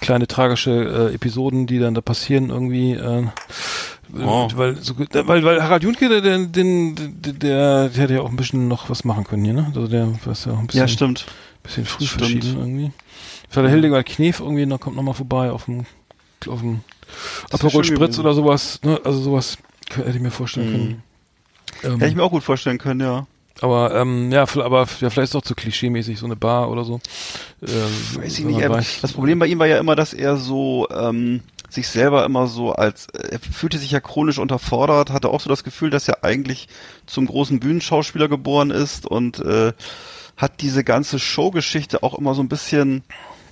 kleine 0.00 0.26
tragische 0.26 1.10
äh, 1.10 1.14
Episoden, 1.14 1.66
die 1.66 1.78
dann 1.78 1.94
da 1.94 2.00
passieren 2.00 2.50
irgendwie. 2.50 2.92
Äh, 2.92 3.26
Oh. 4.14 4.48
weil, 4.56 4.76
so, 4.82 4.94
weil, 4.98 5.42
weil 5.44 5.62
Harald 5.62 5.82
Junke, 5.84 6.08
der, 6.08 6.20
der, 6.20 6.38
den, 6.38 6.94
der, 6.94 7.32
der, 7.32 7.88
der 7.88 8.02
hätte 8.02 8.14
ja 8.14 8.20
auch 8.20 8.28
ein 8.30 8.36
bisschen 8.36 8.68
noch 8.68 8.90
was 8.90 9.04
machen 9.04 9.24
können 9.24 9.44
hier, 9.44 9.54
ne? 9.54 9.66
Also 9.74 9.86
der 9.88 10.08
was 10.24 10.44
ja 10.44 10.52
auch 10.52 10.58
ein 10.58 10.66
bisschen, 10.66 10.80
Ja, 10.80 10.88
stimmt. 10.88 11.26
bisschen 11.62 11.84
früh 11.86 12.04
Stimmt. 12.04 12.20
verschieden 12.20 12.58
irgendwie. 12.58 12.92
Vielleicht 13.48 13.64
der 13.66 13.70
Hildegard 13.70 14.06
Knef 14.06 14.40
irgendwie 14.40 14.66
noch 14.66 14.80
kommt 14.80 14.96
noch 14.96 15.02
mal 15.02 15.12
vorbei 15.14 15.50
auf 15.50 15.64
dem, 15.66 15.86
auf 16.48 16.60
dem 16.60 16.80
Aperol 17.50 17.84
Spritz 17.84 18.18
oder 18.18 18.34
sowas, 18.34 18.80
ne? 18.82 19.00
Also 19.04 19.20
sowas 19.20 19.56
hätte 19.94 20.10
ich 20.10 20.20
mir 20.20 20.30
vorstellen 20.30 20.68
Mhm. 20.68 20.72
können. 20.72 21.02
Ähm, 21.84 21.92
Hätte 21.98 22.06
ich 22.10 22.16
mir 22.16 22.22
auch 22.22 22.30
gut 22.30 22.42
vorstellen 22.44 22.78
können, 22.78 23.00
ja. 23.00 23.26
aber 23.60 23.94
ähm, 23.94 24.30
ja, 24.30 24.44
vielleicht- 24.46 24.66
aber 24.66 24.80
ja, 25.00 25.10
vielleicht 25.10 25.18
ist 25.20 25.34
doch 25.34 25.42
zu 25.42 25.54
klischee-mäßig 25.54 26.18
so 26.18 26.26
eine 26.26 26.36
Bar 26.36 26.70
oder 26.70 26.84
so. 26.84 27.00
Ähm, 27.62 27.68
Weiß 28.22 28.38
ich 28.38 28.44
nicht. 28.44 28.58
Er, 28.60 28.70
weiß- 28.70 29.00
das 29.00 29.12
Problem 29.12 29.38
bei 29.38 29.46
ihm 29.46 29.58
war 29.58 29.66
ja 29.66 29.78
immer, 29.78 29.96
dass 29.96 30.12
er 30.12 30.36
so 30.36 30.86
ähm, 30.90 31.40
sich 31.72 31.88
selber 31.88 32.24
immer 32.24 32.46
so 32.46 32.72
als 32.72 33.06
er 33.08 33.38
fühlte 33.38 33.78
sich 33.78 33.90
ja 33.90 34.00
chronisch 34.00 34.38
unterfordert, 34.38 35.10
hatte 35.10 35.30
auch 35.30 35.40
so 35.40 35.48
das 35.48 35.64
Gefühl, 35.64 35.90
dass 35.90 36.08
er 36.08 36.24
eigentlich 36.24 36.68
zum 37.06 37.26
großen 37.26 37.60
Bühnenschauspieler 37.60 38.28
geboren 38.28 38.70
ist 38.70 39.06
und 39.06 39.38
äh, 39.40 39.72
hat 40.36 40.60
diese 40.60 40.84
ganze 40.84 41.18
Showgeschichte 41.18 42.02
auch 42.02 42.18
immer 42.18 42.34
so 42.34 42.42
ein 42.42 42.48
bisschen 42.48 43.04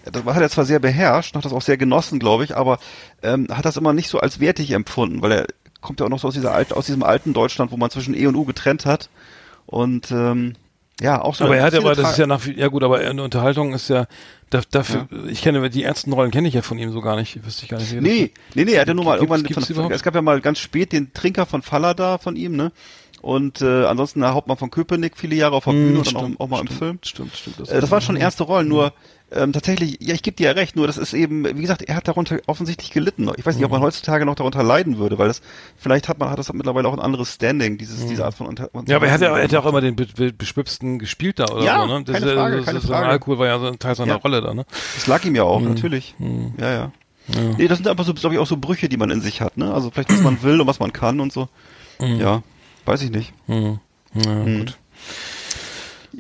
das 0.05 0.25
hat 0.25 0.41
er 0.41 0.49
zwar 0.49 0.65
sehr 0.65 0.79
beherrscht, 0.79 1.35
hat 1.35 1.45
das 1.45 1.53
auch 1.53 1.63
sehr 1.63 1.77
genossen, 1.77 2.19
glaube 2.19 2.45
ich, 2.45 2.57
aber 2.57 2.79
ähm, 3.23 3.49
hat 3.51 3.67
das 3.67 3.77
immer 3.77 3.93
nicht 3.93 4.09
so 4.09 4.19
als 4.19 4.41
wertig 4.41 4.71
empfunden, 4.71 5.21
weil 5.21 5.33
er 5.33 5.47
kommt 5.81 6.01
ja 6.01 6.07
auch 6.07 6.11
noch 6.11 6.19
so 6.19 6.29
aus 6.29 6.35
dieser 6.35 6.55
aus 6.75 6.87
diesem 6.87 7.03
alten 7.03 7.33
Deutschland, 7.33 7.71
wo 7.71 7.77
man 7.77 7.91
zwischen 7.91 8.15
E 8.15 8.27
und 8.27 8.35
U 8.35 8.45
getrennt 8.45 8.87
hat 8.87 9.11
und 9.67 10.11
ähm, 10.11 10.55
ja 11.01 11.21
auch 11.23 11.35
so. 11.35 11.45
aber 11.45 11.57
er 11.57 11.65
hat 11.65 11.73
ja, 11.73 11.81
aber 11.81 11.95
das 11.95 12.13
ist 12.13 12.19
ja 12.19 12.27
nach, 12.27 12.45
ja 12.47 12.69
gut, 12.69 12.83
aber 12.85 12.99
eine 12.99 13.23
Unterhaltung 13.23 13.73
ist 13.73 13.89
ja, 13.89 14.07
da, 14.51 14.61
dafür, 14.71 15.09
ich 15.29 15.43
kenne 15.43 15.69
die 15.71 15.83
ersten 15.83 16.13
Rollen 16.13 16.31
kenne 16.31 16.49
ich 16.49 16.55
ja 16.55 16.63
von 16.63 16.79
ihm 16.79 16.93
so 16.93 17.01
gar 17.01 17.17
nicht, 17.17 17.45
wüsste 17.45 17.65
ich 17.65 17.69
gar 17.71 17.79
nicht. 17.79 17.95
das 17.95 18.01
Nee, 18.03 18.33
nee, 18.55 18.65
nee, 18.65 18.73
er 18.73 18.83
hatte 18.83 18.95
nur 18.95 19.05
mal 19.05 19.19
Gibt's- 19.19 19.23
irgendwann, 19.33 19.43
gibt's 19.45 19.67
von, 19.67 19.75
überhaupt? 19.75 19.95
es 19.95 20.03
gab 20.03 20.15
ja 20.15 20.23
mal 20.23 20.41
ganz 20.41 20.59
spät 20.59 20.93
den 20.93 21.13
Trinker 21.13 21.47
von 21.47 21.63
Fallada 21.63 22.19
von 22.19 22.37
ihm, 22.37 22.57
ne? 22.57 22.73
Und 23.23 23.61
äh, 23.61 23.85
ansonsten 23.85 24.21
der 24.21 24.33
Hauptmann 24.33 24.57
von 24.57 24.71
Köpenick 24.71 25.19
viele 25.19 25.35
Jahre 25.35 25.55
auf 25.57 25.65
der 25.65 25.73
Bühne 25.73 25.99
und 25.99 26.07
dann 26.15 26.37
auch, 26.37 26.41
auch 26.41 26.49
mal 26.49 26.61
im 26.61 26.69
Hm, 26.69 26.75
stimmt, 26.75 26.79
Film. 26.79 26.99
Stimmt, 27.03 27.37
stimmt. 27.57 27.69
Äh, 27.71 27.81
das 27.81 27.91
waren 27.91 28.01
schon 28.01 28.17
erste 28.17 28.45
Rollen, 28.45 28.67
nur 28.67 28.95
ähm, 29.33 29.53
tatsächlich, 29.53 29.99
ja, 30.01 30.15
ich 30.15 30.23
gebe 30.23 30.37
dir 30.37 30.47
ja 30.49 30.53
recht, 30.53 30.77
nur 30.77 30.87
das 30.87 30.97
ist 30.97 31.13
eben, 31.13 31.45
wie 31.45 31.61
gesagt, 31.61 31.83
er 31.83 31.95
hat 31.97 32.09
darunter 32.09 32.39
offensichtlich 32.47 32.91
gelitten. 32.91 33.31
Ich 33.37 33.47
weiß 33.47 33.55
nicht, 33.57 33.65
ob 33.65 33.71
Mhm. 33.71 33.77
man 33.79 33.83
heutzutage 33.83 34.27
noch 34.27 34.35
darunter 34.35 34.63
leiden 34.63 34.99
würde, 34.99 35.19
weil 35.19 35.29
das, 35.29 35.41
vielleicht 35.77 36.09
hat 36.09 36.19
man, 36.19 36.31
hat 36.31 36.39
das 36.39 36.53
mittlerweile 36.53 36.89
auch 36.89 36.93
ein 36.95 37.01
anderes 37.01 37.35
Standing, 37.35 37.79
dieses, 37.79 38.07
diese 38.07 38.25
Art 38.25 38.35
von 38.35 38.47
Unter 38.47 38.71
Mhm. 38.73 38.85
Ja, 38.87 38.97
aber 38.97 39.07
er 39.07 39.13
hat 39.13 39.21
ja, 39.21 39.37
er 39.37 39.45
hat 39.45 39.55
auch 39.55 39.67
immer 39.67 39.81
den 39.81 39.97
be 39.97 40.07
be 40.07 40.33
beschwipsten 40.33 40.99
gespielt 40.99 41.39
da 41.39 41.45
oder 41.47 41.65
Ja, 41.65 41.81
so, 41.81 41.87
ne? 41.99 42.05
keine 42.05 42.19
ist 42.19 42.25
ja- 42.27 42.35
Frage, 42.35 42.57
das, 42.57 42.65
keine 42.67 42.79
das, 42.81 42.89
Frage. 42.89 43.07
Alkohol 43.09 43.39
war 43.39 43.47
ja 43.47 43.59
so 43.59 43.67
ein 43.67 43.79
Teil 43.79 43.95
seiner 43.95 44.15
Ja. 44.15 44.17
Rolle 44.17 44.41
da, 44.43 44.53
ne? 44.55 44.67
Das 44.97 45.07
lag 45.07 45.25
ihm 45.25 45.35
ja 45.35 45.45
auch, 45.45 45.61
Mhm. 45.61 45.69
natürlich. 45.69 46.15
Mhm. 46.19 46.55
Ja, 46.59 46.73
ja. 46.73 46.93
Ja. 47.29 47.41
Nee, 47.59 47.69
das 47.69 47.79
sind 47.79 47.87
einfach 47.87 48.05
so, 48.05 48.13
glaube 48.15 48.35
ich, 48.35 48.41
auch 48.41 48.47
so 48.47 48.57
Brüche, 48.57 48.89
die 48.89 48.97
man 48.97 49.11
in 49.11 49.21
sich 49.21 49.41
hat, 49.41 49.57
ne? 49.57 49.73
Also 49.73 49.91
vielleicht, 49.91 50.11
was 50.11 50.21
man 50.23 50.43
will 50.43 50.61
und 50.61 50.67
was 50.67 50.81
man 50.81 50.93
kann 50.93 51.21
und 51.21 51.33
so. 51.33 51.49
Ja, 52.01 52.43
weiß 52.87 53.03
ich 53.03 53.11
nicht. 53.11 53.33
Mhm. 53.47 53.79
Ja, 54.15 54.33
Mhm. 54.33 54.59
gut. 54.59 54.79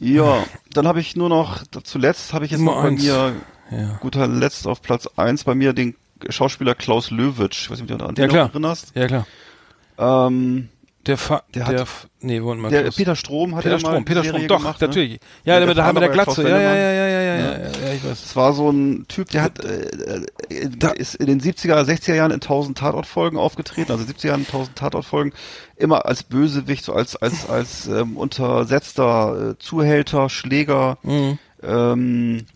Ja, 0.00 0.44
dann 0.72 0.86
habe 0.86 1.00
ich 1.00 1.16
nur 1.16 1.28
noch, 1.28 1.62
zuletzt 1.84 2.32
habe 2.32 2.44
ich 2.44 2.50
jetzt 2.50 2.60
Nummer 2.60 2.76
noch 2.76 2.82
bei 2.82 2.88
eins. 2.88 3.02
mir, 3.02 3.32
Ja. 3.70 3.96
guter 4.00 4.26
Letzt 4.26 4.66
auf 4.66 4.82
Platz 4.82 5.06
eins 5.16 5.44
bei 5.44 5.54
mir 5.54 5.72
den 5.72 5.94
Schauspieler 6.28 6.74
Klaus 6.74 7.10
Löwitsch. 7.10 7.62
Ich 7.64 7.70
weiß 7.70 7.80
nicht, 7.80 7.90
ob 7.92 7.98
du 7.98 8.04
an 8.04 8.14
den 8.14 8.22
Ja, 8.22 8.28
klar. 8.28 8.48
erinnerst. 8.50 8.92
Ja, 8.94 9.06
klar. 9.06 9.26
Ähm, 9.98 10.68
Der, 11.06 11.16
Fa 11.16 11.42
Der 11.54 11.64
der, 11.64 11.86
nee, 12.20 12.42
wollen 12.42 12.60
wir 12.60 12.68
der 12.68 12.90
Peter 12.90 13.16
Strom 13.16 13.56
hat 13.56 13.62
Peter 13.62 13.76
ja 13.76 13.82
mal 13.82 13.90
Strom, 13.92 14.04
Peter 14.04 14.22
Serie 14.22 14.40
Strom, 14.40 14.48
doch, 14.48 14.58
gemacht, 14.58 14.80
ne? 14.82 14.86
natürlich. 14.86 15.20
Ja, 15.44 15.56
der, 15.58 15.66
der 15.66 15.74
der, 15.74 15.92
mit 15.94 16.02
der 16.02 16.08
Glatze. 16.10 16.42
Ja, 16.42 16.60
ja, 16.60 16.74
ja, 16.74 16.92
ja, 16.92 17.06
ja, 17.08 17.20
ja, 17.22 17.58
Ja. 17.58 17.92
ich 17.94 18.04
weiß. 18.04 18.22
Es 18.22 18.36
war 18.36 18.52
so 18.52 18.68
ein 18.70 19.06
Typ, 19.08 19.30
der 19.30 19.42
hat 19.42 19.64
äh, 19.64 19.84
äh, 20.50 20.68
da 20.76 20.90
ist 20.90 21.14
in 21.14 21.26
den 21.26 21.40
70er, 21.40 21.82
60er 21.84 22.14
Jahren 22.14 22.32
in 22.32 22.36
1000 22.42 22.76
Tatortfolgen 22.76 23.38
aufgetreten, 23.38 23.90
also 23.90 24.04
70er 24.04 24.26
Jahren 24.26 24.40
in 24.40 24.46
1000 24.46 24.76
Tatortfolgen, 24.76 25.32
immer 25.76 26.04
als 26.04 26.22
Bösewicht, 26.22 26.84
so 26.84 26.92
als 26.92 27.16
als 27.16 27.48
als 27.48 27.86
ähm, 27.86 28.18
untersetzter 28.18 29.52
äh, 29.52 29.58
Zuhälter, 29.58 30.28
Schläger. 30.28 30.98
Mhm. 31.02 31.38
Ähm, 31.62 32.46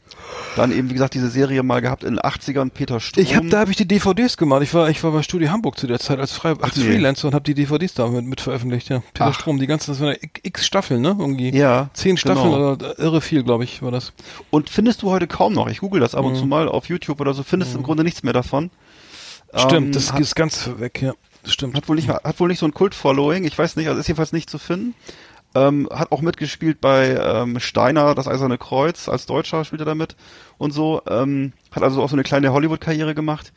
dann 0.56 0.70
eben, 0.70 0.88
wie 0.88 0.94
gesagt, 0.94 1.14
diese 1.14 1.28
Serie 1.30 1.62
mal 1.62 1.80
gehabt 1.80 2.04
in 2.04 2.14
den 2.14 2.20
80ern, 2.20 2.70
Peter 2.70 3.00
Strom. 3.00 3.22
Ich 3.22 3.34
habe 3.34 3.48
da 3.48 3.58
habe 3.60 3.70
ich 3.72 3.76
die 3.76 3.88
DVDs 3.88 4.36
gemacht. 4.36 4.62
Ich 4.62 4.72
war 4.72 4.88
ich 4.88 5.02
war 5.02 5.10
bei 5.10 5.22
Studio 5.22 5.50
Hamburg 5.50 5.78
zu 5.78 5.86
der 5.86 5.98
Zeit 5.98 6.18
als 6.20 6.32
frei 6.32 6.54
als 6.60 6.76
nee. 6.76 6.84
Freelancer 6.84 7.28
und 7.28 7.34
habe 7.34 7.42
die 7.44 7.54
DVDs 7.54 7.94
da 7.94 8.06
mit, 8.06 8.24
mit 8.24 8.40
veröffentlicht. 8.40 8.88
Ja. 8.88 9.00
Peter 9.12 9.26
Ach. 9.26 9.34
Strom, 9.34 9.58
die 9.58 9.66
ganzen 9.66 9.90
das 9.90 10.00
waren 10.00 10.14
x 10.42 10.64
Staffeln, 10.66 11.02
ne? 11.02 11.16
Irgendwie. 11.18 11.50
Ja, 11.56 11.90
Zehn 11.94 12.16
Staffeln 12.16 12.52
genau. 12.52 12.72
oder 12.72 12.98
irre 12.98 13.20
viel, 13.20 13.42
glaube 13.42 13.64
ich, 13.64 13.82
war 13.82 13.90
das. 13.90 14.12
Und 14.50 14.70
findest 14.70 15.02
du 15.02 15.10
heute 15.10 15.26
kaum 15.26 15.52
noch, 15.54 15.68
ich 15.68 15.78
google 15.78 16.00
das 16.00 16.14
ab 16.14 16.24
und 16.24 16.34
Mhm. 16.34 16.38
zu 16.38 16.46
mal 16.46 16.68
auf 16.68 16.86
YouTube 16.86 17.20
oder 17.20 17.34
so, 17.34 17.42
findest 17.42 17.74
du 17.74 17.78
im 17.78 17.84
Grunde 17.84 18.04
nichts 18.04 18.22
mehr 18.22 18.32
davon. 18.32 18.70
Stimmt, 19.56 19.86
Ähm, 19.86 19.92
das 19.92 20.12
hat, 20.12 20.20
ist 20.20 20.34
ganz 20.34 20.70
weg, 20.78 21.00
ja. 21.02 21.14
Stimmt. 21.46 21.76
hat 21.76 21.88
wohl 21.88 21.96
nicht, 21.96 22.08
hat 22.08 22.40
wohl 22.40 22.48
nicht 22.48 22.58
so 22.58 22.66
ein 22.66 22.72
Kult-Following, 22.74 23.44
ich 23.44 23.56
weiß 23.56 23.76
nicht, 23.76 23.88
also 23.88 24.00
ist 24.00 24.08
jedenfalls 24.08 24.32
nicht 24.32 24.48
zu 24.50 24.58
finden. 24.58 24.94
Ähm, 25.54 25.88
hat 25.92 26.10
auch 26.10 26.20
mitgespielt 26.20 26.80
bei 26.80 27.16
ähm, 27.16 27.60
Steiner, 27.60 28.14
das 28.14 28.26
Eiserne 28.26 28.58
Kreuz, 28.58 29.08
als 29.08 29.26
Deutscher 29.26 29.64
spielt 29.64 29.82
er 29.82 29.86
damit 29.86 30.16
und 30.58 30.72
so. 30.72 31.02
Ähm, 31.08 31.52
hat 31.70 31.82
also 31.82 32.02
auch 32.02 32.08
so 32.08 32.16
eine 32.16 32.24
kleine 32.24 32.52
Hollywood-Karriere 32.52 33.14
gemacht. 33.14 33.52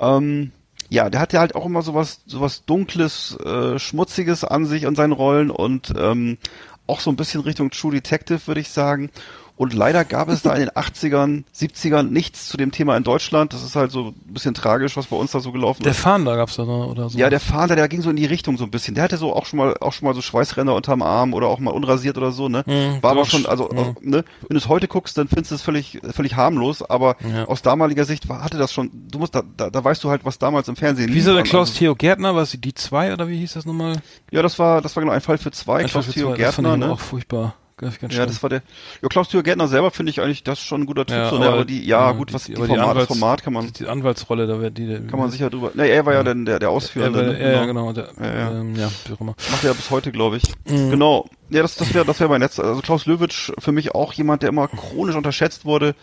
Ähm, 0.00 0.52
ja, 0.88 1.10
der 1.10 1.20
hat 1.20 1.32
ja 1.32 1.40
halt 1.40 1.54
auch 1.54 1.66
immer 1.66 1.82
sowas, 1.82 2.22
sowas 2.26 2.64
Dunkles, 2.64 3.36
äh, 3.44 3.78
Schmutziges 3.78 4.44
an 4.44 4.66
sich 4.66 4.86
und 4.86 4.96
seinen 4.96 5.12
Rollen 5.12 5.50
und 5.50 5.92
ähm, 5.96 6.38
auch 6.86 7.00
so 7.00 7.10
ein 7.10 7.16
bisschen 7.16 7.40
Richtung 7.40 7.70
True 7.70 7.92
Detective, 7.92 8.46
würde 8.46 8.60
ich 8.60 8.70
sagen. 8.70 9.10
Und 9.56 9.72
leider 9.72 10.04
gab 10.04 10.28
es 10.28 10.42
da 10.42 10.52
in 10.52 10.60
den 10.60 10.70
80ern, 10.70 11.44
70ern 11.54 12.02
nichts 12.10 12.46
zu 12.48 12.58
dem 12.58 12.72
Thema 12.72 12.94
in 12.96 13.04
Deutschland. 13.04 13.54
Das 13.54 13.62
ist 13.62 13.74
halt 13.74 13.90
so 13.90 14.08
ein 14.08 14.32
bisschen 14.34 14.52
tragisch, 14.52 14.98
was 14.98 15.06
bei 15.06 15.16
uns 15.16 15.30
da 15.30 15.40
so 15.40 15.50
gelaufen 15.50 15.82
Der 15.82 15.92
ist. 15.92 15.98
Fahnder 16.00 16.36
gab's 16.36 16.56
da 16.56 16.64
oder 16.64 17.08
so. 17.08 17.18
Ja, 17.18 17.30
der 17.30 17.40
Fahnder, 17.40 17.74
der 17.74 17.88
ging 17.88 18.02
so 18.02 18.10
in 18.10 18.16
die 18.16 18.26
Richtung 18.26 18.58
so 18.58 18.64
ein 18.64 18.70
bisschen. 18.70 18.94
Der 18.94 19.04
hatte 19.04 19.16
so 19.16 19.32
auch 19.34 19.46
schon 19.46 19.56
mal, 19.58 19.74
auch 19.80 19.94
schon 19.94 20.06
mal 20.06 20.14
so 20.14 20.20
Schweißränder 20.20 20.74
unterm 20.74 21.00
Arm 21.00 21.32
oder 21.32 21.46
auch 21.46 21.58
mal 21.58 21.70
unrasiert 21.70 22.18
oder 22.18 22.32
so, 22.32 22.50
ne? 22.50 22.64
Mhm, 22.66 23.02
War 23.02 23.12
aber 23.12 23.24
schon, 23.24 23.46
also, 23.46 23.70
mhm. 23.72 23.96
ne? 24.10 24.24
Wenn 24.42 24.50
du 24.50 24.56
es 24.58 24.68
heute 24.68 24.88
guckst, 24.88 25.16
dann 25.16 25.26
findest 25.28 25.52
du 25.52 25.54
es 25.54 25.62
völlig, 25.62 26.00
völlig 26.12 26.36
harmlos, 26.36 26.82
aber 26.82 27.16
Ja. 27.26 27.46
aus 27.46 27.62
damaliger 27.62 28.04
Sicht 28.04 28.28
war, 28.28 28.44
hatte 28.44 28.58
das 28.58 28.74
schon, 28.74 28.90
du 29.10 29.18
musst, 29.18 29.34
da, 29.34 29.42
da, 29.56 29.70
da 29.70 29.82
weißt 29.82 30.04
du 30.04 30.10
halt, 30.10 30.26
was 30.26 30.38
damals 30.38 30.68
im 30.68 30.76
Fernsehen 30.76 31.14
Wie 31.14 31.18
ist 31.18 31.26
der. 31.26 31.42
Klaus 31.44 31.68
Also, 31.70 31.78
Theo 31.78 31.94
Gärtner? 31.94 32.34
Was 32.36 32.50
die 32.60 32.74
zwei 32.74 33.12
oder 33.12 33.26
wie 33.28 33.38
hieß 33.38 33.54
das 33.54 33.64
nochmal? 33.64 33.96
Ja, 34.30 34.42
das 34.42 34.58
war, 34.58 34.82
das 34.82 34.94
war 34.96 35.02
genau 35.02 35.14
ein 35.14 35.22
Fall 35.22 35.38
für 35.38 35.50
zwei, 35.50 35.78
Einfach 35.80 36.02
Klaus 36.02 36.14
Theo 36.14 36.34
zwei. 36.34 36.42
Das 36.42 36.54
fand 36.54 36.66
Gärtner, 36.68 36.74
ich 36.84 36.88
ne? 36.88 36.92
auch 36.92 37.00
furchtbar. 37.00 37.54
Ganz, 37.78 37.98
ganz 37.98 38.14
Ja, 38.14 38.24
das 38.24 38.42
war 38.42 38.48
der. 38.48 38.62
Ja, 39.02 39.08
Klaus 39.08 39.28
Theo 39.28 39.42
Gärtner 39.42 39.68
selber 39.68 39.90
finde 39.90 40.08
ich 40.08 40.22
eigentlich, 40.22 40.42
das 40.42 40.60
schon 40.60 40.82
ein 40.82 40.86
guter 40.86 41.04
Typ. 41.04 41.14
Ja, 41.18 41.28
so, 41.28 41.36
ne? 41.38 41.44
aber- 41.46 41.54
aber 41.56 41.64
die, 41.66 41.84
ja, 41.84 42.06
ja, 42.06 42.12
gut, 42.12 42.32
was 42.32 42.44
die 42.44 42.54
die 42.54 42.56
Format, 42.56 42.78
das 42.78 42.86
Anwalts- 42.88 43.06
Format 43.08 43.42
kann 43.42 43.52
man, 43.52 43.70
die 43.70 43.86
Anwaltsrolle, 43.86 44.46
da 44.46 44.58
wird 44.60 44.78
die, 44.78 44.86
kann 45.10 45.18
man 45.18 45.30
sicher 45.30 45.50
drüber. 45.50 45.72
Ne, 45.74 45.86
er 45.88 46.06
war 46.06 46.14
ja, 46.14 46.22
dann 46.22 46.46
der, 46.46 46.58
der 46.58 46.70
ja, 46.70 46.74
Ausführende. 46.74 47.18
weil- 47.18 47.32
ne? 47.34 47.42
ja, 47.42 47.50
ja, 47.52 47.64
genau, 47.66 47.92
der, 47.92 48.08
Ja, 48.18 48.26
ja. 48.34 48.50
Ähm, 48.52 48.76
ja, 48.76 48.90
wie 49.06 49.12
auch 49.12 49.20
immer. 49.20 49.34
Macht 49.50 49.62
er 49.62 49.70
ja 49.70 49.74
bis 49.74 49.90
heute, 49.90 50.10
glaube 50.10 50.38
ich. 50.38 50.44
Mhm. 50.66 50.90
Genau. 50.90 51.28
Ja, 51.50 51.60
das, 51.60 51.74
das 51.76 51.92
wäre 51.92 52.06
das 52.06 52.18
wäre 52.18 52.30
mein 52.30 52.40
letzter. 52.40 52.64
Also 52.64 52.80
Klaus 52.80 53.04
Löwitsch 53.04 53.52
für 53.58 53.72
mich 53.72 53.94
auch 53.94 54.14
jemand, 54.14 54.40
der 54.42 54.48
immer 54.48 54.68
chronisch 54.68 55.14
unterschätzt 55.14 55.66
wurde. 55.66 55.94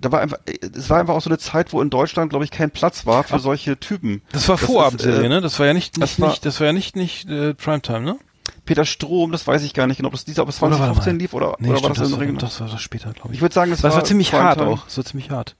Da 0.00 0.10
war 0.10 0.20
einfach, 0.20 0.38
es 0.76 0.90
war 0.90 0.98
einfach 0.98 1.14
auch 1.14 1.20
so 1.22 1.30
eine 1.30 1.38
Zeit, 1.38 1.72
wo 1.72 1.80
in 1.80 1.88
Deutschland, 1.88 2.30
glaube 2.30 2.44
ich, 2.44 2.50
kein 2.50 2.72
Platz 2.72 3.06
war 3.06 3.22
für 3.22 3.38
solche 3.38 3.78
Typen. 3.78 4.22
Das 4.32 4.48
war 4.48 4.56
Das 4.56 4.64
Vorabendserie, 4.66 5.24
äh, 5.26 5.28
ne? 5.28 5.40
Das 5.40 5.60
war 5.60 5.66
ja 5.66 5.72
nicht, 5.74 5.96
das 6.02 6.18
nicht, 6.18 6.20
war- 6.20 6.28
nicht 6.30 6.44
das 6.44 6.58
war 6.58 6.66
ja 6.66 6.72
nicht, 6.72 6.96
nicht 6.96 7.28
äh, 7.30 7.54
Primetime, 7.54 8.00
ne? 8.00 8.18
Peter 8.64 8.84
Strom, 8.84 9.32
das 9.32 9.46
weiß 9.46 9.62
ich 9.64 9.74
gar 9.74 9.86
nicht 9.86 9.96
genau, 9.96 10.08
ob 10.08 10.12
das 10.12 10.24
dieser, 10.24 10.42
ob 10.42 10.48
es 10.48 10.62
Oder 10.62 10.78
warte 10.78 10.94
2015 10.94 11.14
mal. 11.16 11.20
lief 11.20 11.34
oder, 11.34 11.56
Nee, 11.58 11.68
oder 11.70 11.82
war 11.82 11.94
stimmt, 11.94 11.96
das, 11.98 12.02
das, 12.04 12.12
war, 12.12 12.20
Region? 12.20 12.38
das 12.38 12.60
war 12.60 12.68
das 12.68 12.80
später, 12.80 13.12
glaube 13.12 13.30
ich. 13.30 13.34
Ich 13.36 13.40
würde 13.42 13.54
sagen, 13.54 13.72
es 13.72 13.80
das 13.80 13.90
war, 13.92 13.98
war 13.98 14.04
ziemlich 14.04 14.32
hart 14.32 14.58
Primetime. 14.58 14.76
auch. 14.80 14.84
Das 14.84 14.96
war 14.96 15.04
ziemlich 15.04 15.30
hart. 15.30 15.56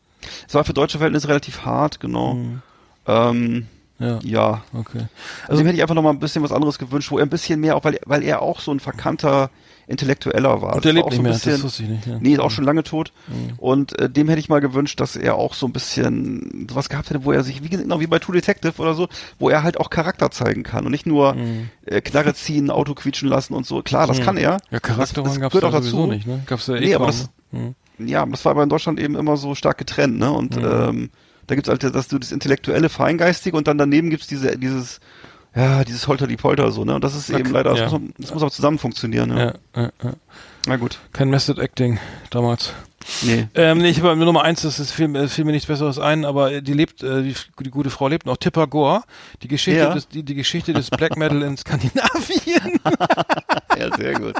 Es 0.46 0.54
war 0.54 0.64
für 0.64 0.72
deutsche 0.72 0.98
Verhältnisse 0.98 1.26
relativ 1.28 1.64
hart, 1.64 1.98
genau. 1.98 2.36
Ähm, 3.06 3.66
Ja, 3.98 4.18
ja. 4.22 4.62
okay. 4.72 5.06
Also 5.48 5.58
dem 5.62 5.66
hätte 5.66 5.76
ich 5.76 5.82
einfach 5.82 5.94
noch 5.94 6.02
mal 6.02 6.10
ein 6.10 6.20
bisschen 6.20 6.42
was 6.42 6.52
anderes 6.52 6.78
gewünscht, 6.78 7.10
wo 7.10 7.18
er 7.18 7.26
ein 7.26 7.30
bisschen 7.30 7.60
mehr, 7.60 7.76
auch 7.76 7.84
weil, 7.84 7.98
weil 8.06 8.22
er 8.22 8.40
auch 8.42 8.60
so 8.60 8.70
ein 8.72 8.80
verkannter 8.80 9.50
Intellektueller 9.86 10.62
war. 10.62 10.74
Und 10.76 10.84
der 10.84 10.92
Das 10.92 10.94
lebt 10.94 11.06
auch 11.06 11.10
nicht 11.10 11.16
so 11.16 11.22
mehr, 11.22 11.32
bisschen, 11.32 11.52
das 11.52 11.62
wusste 11.64 11.82
ich 11.82 11.88
nicht. 11.88 12.06
Ja. 12.06 12.18
Nee, 12.20 12.32
ist 12.34 12.38
auch 12.40 12.50
schon 12.50 12.64
lange 12.64 12.82
tot. 12.82 13.12
Und 13.58 13.98
äh, 13.98 14.08
dem 14.08 14.28
hätte 14.28 14.40
ich 14.40 14.48
mal 14.48 14.60
gewünscht, 14.60 15.00
dass 15.00 15.16
er 15.16 15.34
auch 15.36 15.54
so 15.54 15.66
ein 15.66 15.72
bisschen 15.72 16.66
sowas 16.70 16.88
gehabt 16.88 17.10
hätte, 17.10 17.24
wo 17.24 17.32
er 17.32 17.42
sich, 17.42 17.62
wie 17.62 17.68
genau 17.68 18.00
wie 18.00 18.06
bei 18.06 18.18
True 18.18 18.34
Detective 18.34 18.80
oder 18.80 18.94
so, 18.94 19.08
wo 19.38 19.50
er 19.50 19.62
halt 19.62 19.78
auch 19.78 19.90
Charakter 19.90 20.30
zeigen 20.30 20.62
kann 20.62 20.84
und 20.84 20.92
nicht 20.92 21.06
nur 21.06 21.36
äh, 21.86 22.00
Knarre 22.00 22.34
ziehen, 22.34 22.70
Auto 22.70 22.94
quietschen 22.94 23.28
lassen 23.28 23.54
und 23.54 23.66
so. 23.66 23.82
Klar, 23.82 24.06
das 24.06 24.20
kann 24.20 24.36
er. 24.36 24.58
Ja, 24.70 24.80
Charakter 24.80 25.22
das, 25.22 25.32
das 25.32 25.36
gehört 25.36 25.54
da 25.62 25.68
auch 25.68 25.72
dazu. 25.72 26.06
nicht, 26.06 26.26
ne? 26.26 26.42
Gab's 26.46 26.66
ja 26.66 26.76
eh 26.76 26.80
Nee, 26.80 26.94
aber 26.94 27.06
das- 27.06 27.28
ne? 27.50 27.74
Hm. 27.98 28.08
Ja, 28.08 28.24
das 28.26 28.44
war 28.44 28.52
aber 28.52 28.62
in 28.62 28.68
Deutschland 28.68 28.98
eben 28.98 29.14
immer 29.16 29.36
so 29.36 29.54
stark 29.54 29.78
getrennt, 29.78 30.18
ne? 30.18 30.32
Und 30.32 30.56
ähm, 30.56 31.10
da 31.46 31.54
gibt's 31.54 31.68
halt 31.68 31.82
das, 31.84 32.08
das 32.08 32.32
intellektuelle, 32.32 32.88
feingeistige 32.88 33.56
und 33.56 33.68
dann 33.68 33.76
daneben 33.78 34.10
gibt's 34.10 34.26
diese, 34.26 34.56
dieses, 34.56 35.00
ja, 35.54 35.84
dieses 35.84 36.06
Holter 36.08 36.26
die 36.26 36.36
Polter 36.36 36.70
so, 36.72 36.84
ne? 36.84 36.94
Und 36.94 37.04
das 37.04 37.14
ist 37.14 37.28
Ja, 37.28 37.38
eben 37.38 37.50
leider, 37.50 37.70
das, 37.70 37.78
ja. 37.78 37.84
muss, 37.86 37.92
man- 37.92 38.14
das 38.18 38.32
muss 38.34 38.42
auch 38.42 38.50
zusammen 38.50 38.78
funktionieren, 38.78 39.28
ne? 39.30 39.54
Ja, 39.74 39.82
ja, 39.82 39.90
ja. 40.02 40.12
Na 40.66 40.76
gut. 40.76 40.98
Kein 41.12 41.28
Method 41.30 41.60
Acting 41.60 41.98
damals. 42.30 42.72
Nee. 43.22 43.46
Ähm, 43.54 43.78
nee, 43.78 43.88
ich 43.90 44.00
habe 44.02 44.14
mir 44.16 44.24
Nummer 44.24 44.42
eins, 44.42 44.62
das 44.62 44.78
ist, 44.80 44.92
fiel, 44.92 45.08
mir- 45.08 45.28
fiel 45.28 45.44
mir 45.44 45.52
nichts 45.52 45.66
Besseres 45.66 45.98
ein, 45.98 46.24
aber 46.24 46.60
die 46.60 46.72
lebt, 46.72 47.02
äh, 47.02 47.22
die, 47.22 47.34
die 47.60 47.70
gute 47.70 47.90
Frau 47.90 48.08
lebt 48.08 48.26
noch. 48.26 48.36
Tipper 48.36 48.66
Gore, 48.66 49.02
die 49.42 49.48
Geschichte 49.48 49.80
Ja. 49.80 49.94
des, 49.94 50.08
die, 50.08 50.22
die 50.22 50.34
Geschichte 50.34 50.72
des 50.72 50.90
Black 50.90 51.16
Metal 51.16 51.42
in 51.42 51.56
Skandinavien. 51.56 52.80
Ja, 53.78 53.96
sehr 53.96 54.12
gut. 54.14 54.34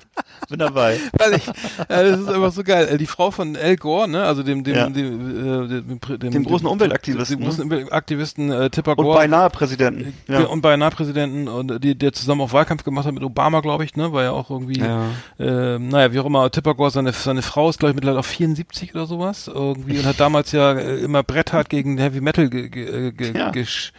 Bin 0.51 0.59
dabei. 0.59 1.01
Weil 1.19 1.35
ich, 1.37 1.49
äh, 1.49 1.53
das 1.89 2.21
ist 2.21 2.29
einfach 2.29 2.53
so 2.53 2.63
geil. 2.63 2.87
Äh, 2.87 2.99
Die 2.99 3.07
Frau 3.07 3.31
von 3.31 3.57
Al 3.57 3.77
Gore, 3.77 4.07
ne, 4.07 4.23
also 4.25 4.43
dem, 4.43 4.63
dem, 4.63 4.75
Ja. 4.75 4.91
dem, 4.91 5.65
äh, 5.65 5.69
dem, 5.69 6.01
dem, 6.19 6.31
Dem 6.31 6.45
großen 6.45 6.67
Umweltaktivisten, 6.67 7.39
dem 7.39 7.45
großen 7.47 7.65
Umweltaktivisten 7.65 8.53
äh, 8.53 8.69
Tipper 8.71 8.97
Und 8.99 9.05
Gore. 9.07 9.17
beinahe 9.19 9.49
Präsidenten. 9.49 10.13
Ja. 10.29 10.41
Ja. 10.41 10.47
Und 10.49 10.61
beinahe 10.61 10.91
Präsidenten 10.91 11.49
und 11.49 11.83
die, 11.83 11.97
der 11.97 12.13
zusammen 12.13 12.43
auch 12.43 12.53
Wahlkampf 12.53 12.85
gemacht 12.85 13.07
hat 13.07 13.15
mit 13.15 13.23
Obama, 13.25 13.61
glaube 13.61 13.85
ich, 13.87 13.97
ne, 13.97 14.13
war 14.13 14.23
ja 14.23 14.33
auch 14.33 14.51
irgendwie, 14.51 14.81
Ja. 14.81 15.07
äh, 15.41 15.79
naja, 15.79 16.13
wie 16.13 16.21
auch 16.21 16.27
immer, 16.27 16.51
Tipper 16.51 16.75
Gore, 16.75 16.91
seine, 16.91 17.13
seine 17.13 17.41
Frau 17.43 17.71
ist, 17.71 17.79
glaube 17.79 17.91
ich, 17.93 17.95
mittlerweile 17.95 18.21
auf 18.21 18.31
74 18.57 18.95
oder 18.95 19.07
sowas, 19.07 19.49
irgendwie, 19.53 19.99
und 19.99 20.05
hat 20.07 20.21
damals 20.21 20.53
ja 20.53 20.73
äh, 20.73 20.99
immer 20.99 21.23
bretthart 21.23 21.69
gegen 21.69 21.99
Heavy 21.99 22.21
Metal 22.21 22.49
ge, 22.49 22.69
ge, 22.69 23.09
äh, 23.09 23.13
ge, 23.13 23.37
Ja. 23.37 23.53
ich 23.55 23.93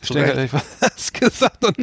was 0.80 1.12
gesagt 1.12 1.64
und 1.64 1.76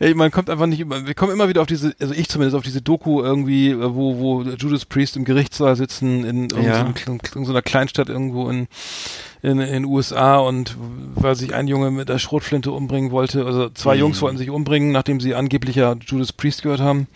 ey, 0.00 0.12
man 0.14 0.32
kommt 0.32 0.50
einfach 0.50 0.66
nicht 0.66 0.80
immer, 0.80 1.06
wir 1.06 1.14
kommen 1.14 1.32
immer 1.32 1.48
wieder 1.48 1.60
auf 1.60 1.68
diese, 1.68 1.94
also 2.00 2.12
ich 2.14 2.28
zumindest 2.28 2.56
auf 2.56 2.64
diese 2.64 2.82
Doku 2.82 3.22
irgendwie, 3.22 3.70
äh, 3.70 3.94
wo, 3.94 4.18
wo 4.18 4.42
Judas 4.42 4.84
Priest 4.84 5.16
im 5.16 5.24
Gerichtssaal 5.24 5.76
sitzen 5.76 6.24
in 6.24 6.48
Ja. 6.50 6.84
irgendeiner 7.06 7.62
Kleinstadt 7.62 8.08
irgendwo 8.08 8.48
in, 8.50 8.66
in, 9.42 9.60
in 9.60 9.72
den 9.72 9.84
USA 9.84 10.38
und 10.38 10.76
weil 11.14 11.36
sich 11.36 11.54
ein 11.54 11.68
Junge 11.68 11.92
mit 11.92 12.08
der 12.08 12.18
Schrotflinte 12.18 12.72
umbringen 12.72 13.12
wollte, 13.12 13.46
also 13.46 13.68
zwei 13.70 13.94
Mhm. 13.94 14.00
Jungs 14.00 14.20
wollten 14.22 14.36
sich 14.38 14.50
umbringen, 14.50 14.90
nachdem 14.90 15.20
sie 15.20 15.36
angeblich 15.36 15.76
ja 15.76 15.94
Judas 16.04 16.32
Priest 16.32 16.62
gehört 16.62 16.80
haben. 16.80 17.06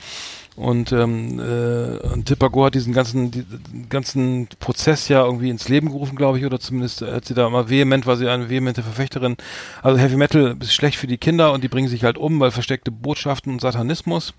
Und, 0.57 0.93
ähm, 0.93 1.41
äh, 1.41 1.99
und 2.13 2.27
Tipper 2.27 2.49
hat 2.65 2.77
diesen 2.77 2.93
ganzen, 2.93 3.33
diesen 3.33 3.89
ganzen 3.89 4.47
Prozess 4.61 5.09
ja 5.09 5.25
irgendwie 5.25 5.51
ins 5.51 5.69
Leben 5.69 5.89
gerufen, 5.89 6.15
glaube 6.15 6.39
ich, 6.39 6.45
oder 6.45 6.61
zumindest 6.61 7.03
hat 7.03 7.25
sie 7.25 7.35
da 7.35 7.49
immer 7.49 7.69
vehement, 7.71 8.07
war 8.07 8.17
sie 8.17 8.29
eine 8.29 8.49
vehemente 8.49 8.85
Verfechterin. 8.85 9.37
Also 9.83 9.99
Heavy 9.99 10.17
Metal 10.17 10.57
ist 10.61 10.73
schlecht 10.73 10.97
für 10.97 11.09
die 11.09 11.19
Kinder 11.19 11.53
und 11.53 11.65
die 11.65 11.69
bringen 11.69 11.89
sich 11.89 12.05
halt 12.05 12.19
um, 12.19 12.39
weil 12.39 12.53
versteckte 12.53 12.93
Botschaften 12.93 13.53
und 13.53 13.61
Satanismus. 13.61 14.33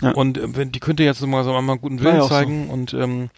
Ja. 0.00 0.12
Und 0.12 0.38
äh, 0.38 0.56
wenn 0.56 0.72
die 0.72 0.80
könnte 0.80 1.02
jetzt 1.02 1.20
mal 1.26 1.44
so 1.44 1.50
mal 1.52 1.58
einen 1.58 1.80
guten 1.82 2.02
War 2.02 2.06
ja 2.06 2.12
Willen 2.12 2.22
auch 2.22 2.28
so. 2.28 2.34
zeigen 2.34 2.70
und 2.70 2.94
ähm, 2.94 3.28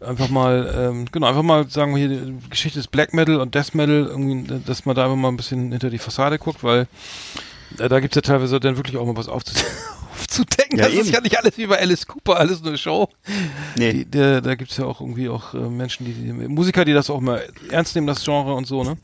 einfach 0.00 0.28
mal, 0.28 0.72
ähm, 0.78 1.06
genau, 1.10 1.26
einfach 1.26 1.42
mal 1.42 1.68
sagen 1.68 1.96
wir 1.96 2.06
hier 2.06 2.16
die 2.16 2.48
Geschichte 2.48 2.78
des 2.78 2.86
Black 2.86 3.12
Metal 3.12 3.40
und 3.40 3.56
Death 3.56 3.74
Metal, 3.74 4.06
irgendwie, 4.08 4.60
dass 4.64 4.86
man 4.86 4.94
da 4.94 5.04
einfach 5.04 5.16
mal 5.16 5.28
ein 5.28 5.36
bisschen 5.36 5.72
hinter 5.72 5.90
die 5.90 5.98
Fassade 5.98 6.38
guckt, 6.38 6.62
weil 6.62 6.86
äh, 7.78 7.88
da 7.88 7.98
gibt's 7.98 8.14
ja 8.14 8.22
teilweise 8.22 8.60
dann 8.60 8.76
wirklich 8.76 8.96
auch 8.98 9.06
mal 9.06 9.16
was 9.16 9.28
aufzu 9.28 9.54
aufzudecken. 10.22 10.78
Ja, 10.78 10.84
das 10.86 10.94
ist 10.94 11.06
eben. 11.06 11.14
ja 11.14 11.20
nicht 11.20 11.38
alles 11.38 11.58
wie 11.58 11.66
bei 11.66 11.78
Alice 11.78 12.06
Cooper, 12.06 12.36
alles 12.38 12.62
nur 12.62 12.76
Show. 12.76 13.08
Nee. 13.76 13.92
Die, 13.92 14.04
der, 14.06 14.40
da 14.40 14.54
gibt's 14.54 14.76
ja 14.76 14.84
auch 14.86 15.00
irgendwie 15.00 15.28
auch 15.28 15.54
äh, 15.54 15.58
Menschen, 15.58 16.06
die, 16.06 16.12
die 16.14 16.32
Musiker, 16.32 16.84
die 16.84 16.92
das 16.92 17.10
auch 17.10 17.20
mal 17.20 17.42
ernst 17.70 17.94
nehmen, 17.94 18.06
das 18.06 18.24
Genre 18.24 18.54
und 18.54 18.66
so, 18.66 18.84
ne? 18.84 18.96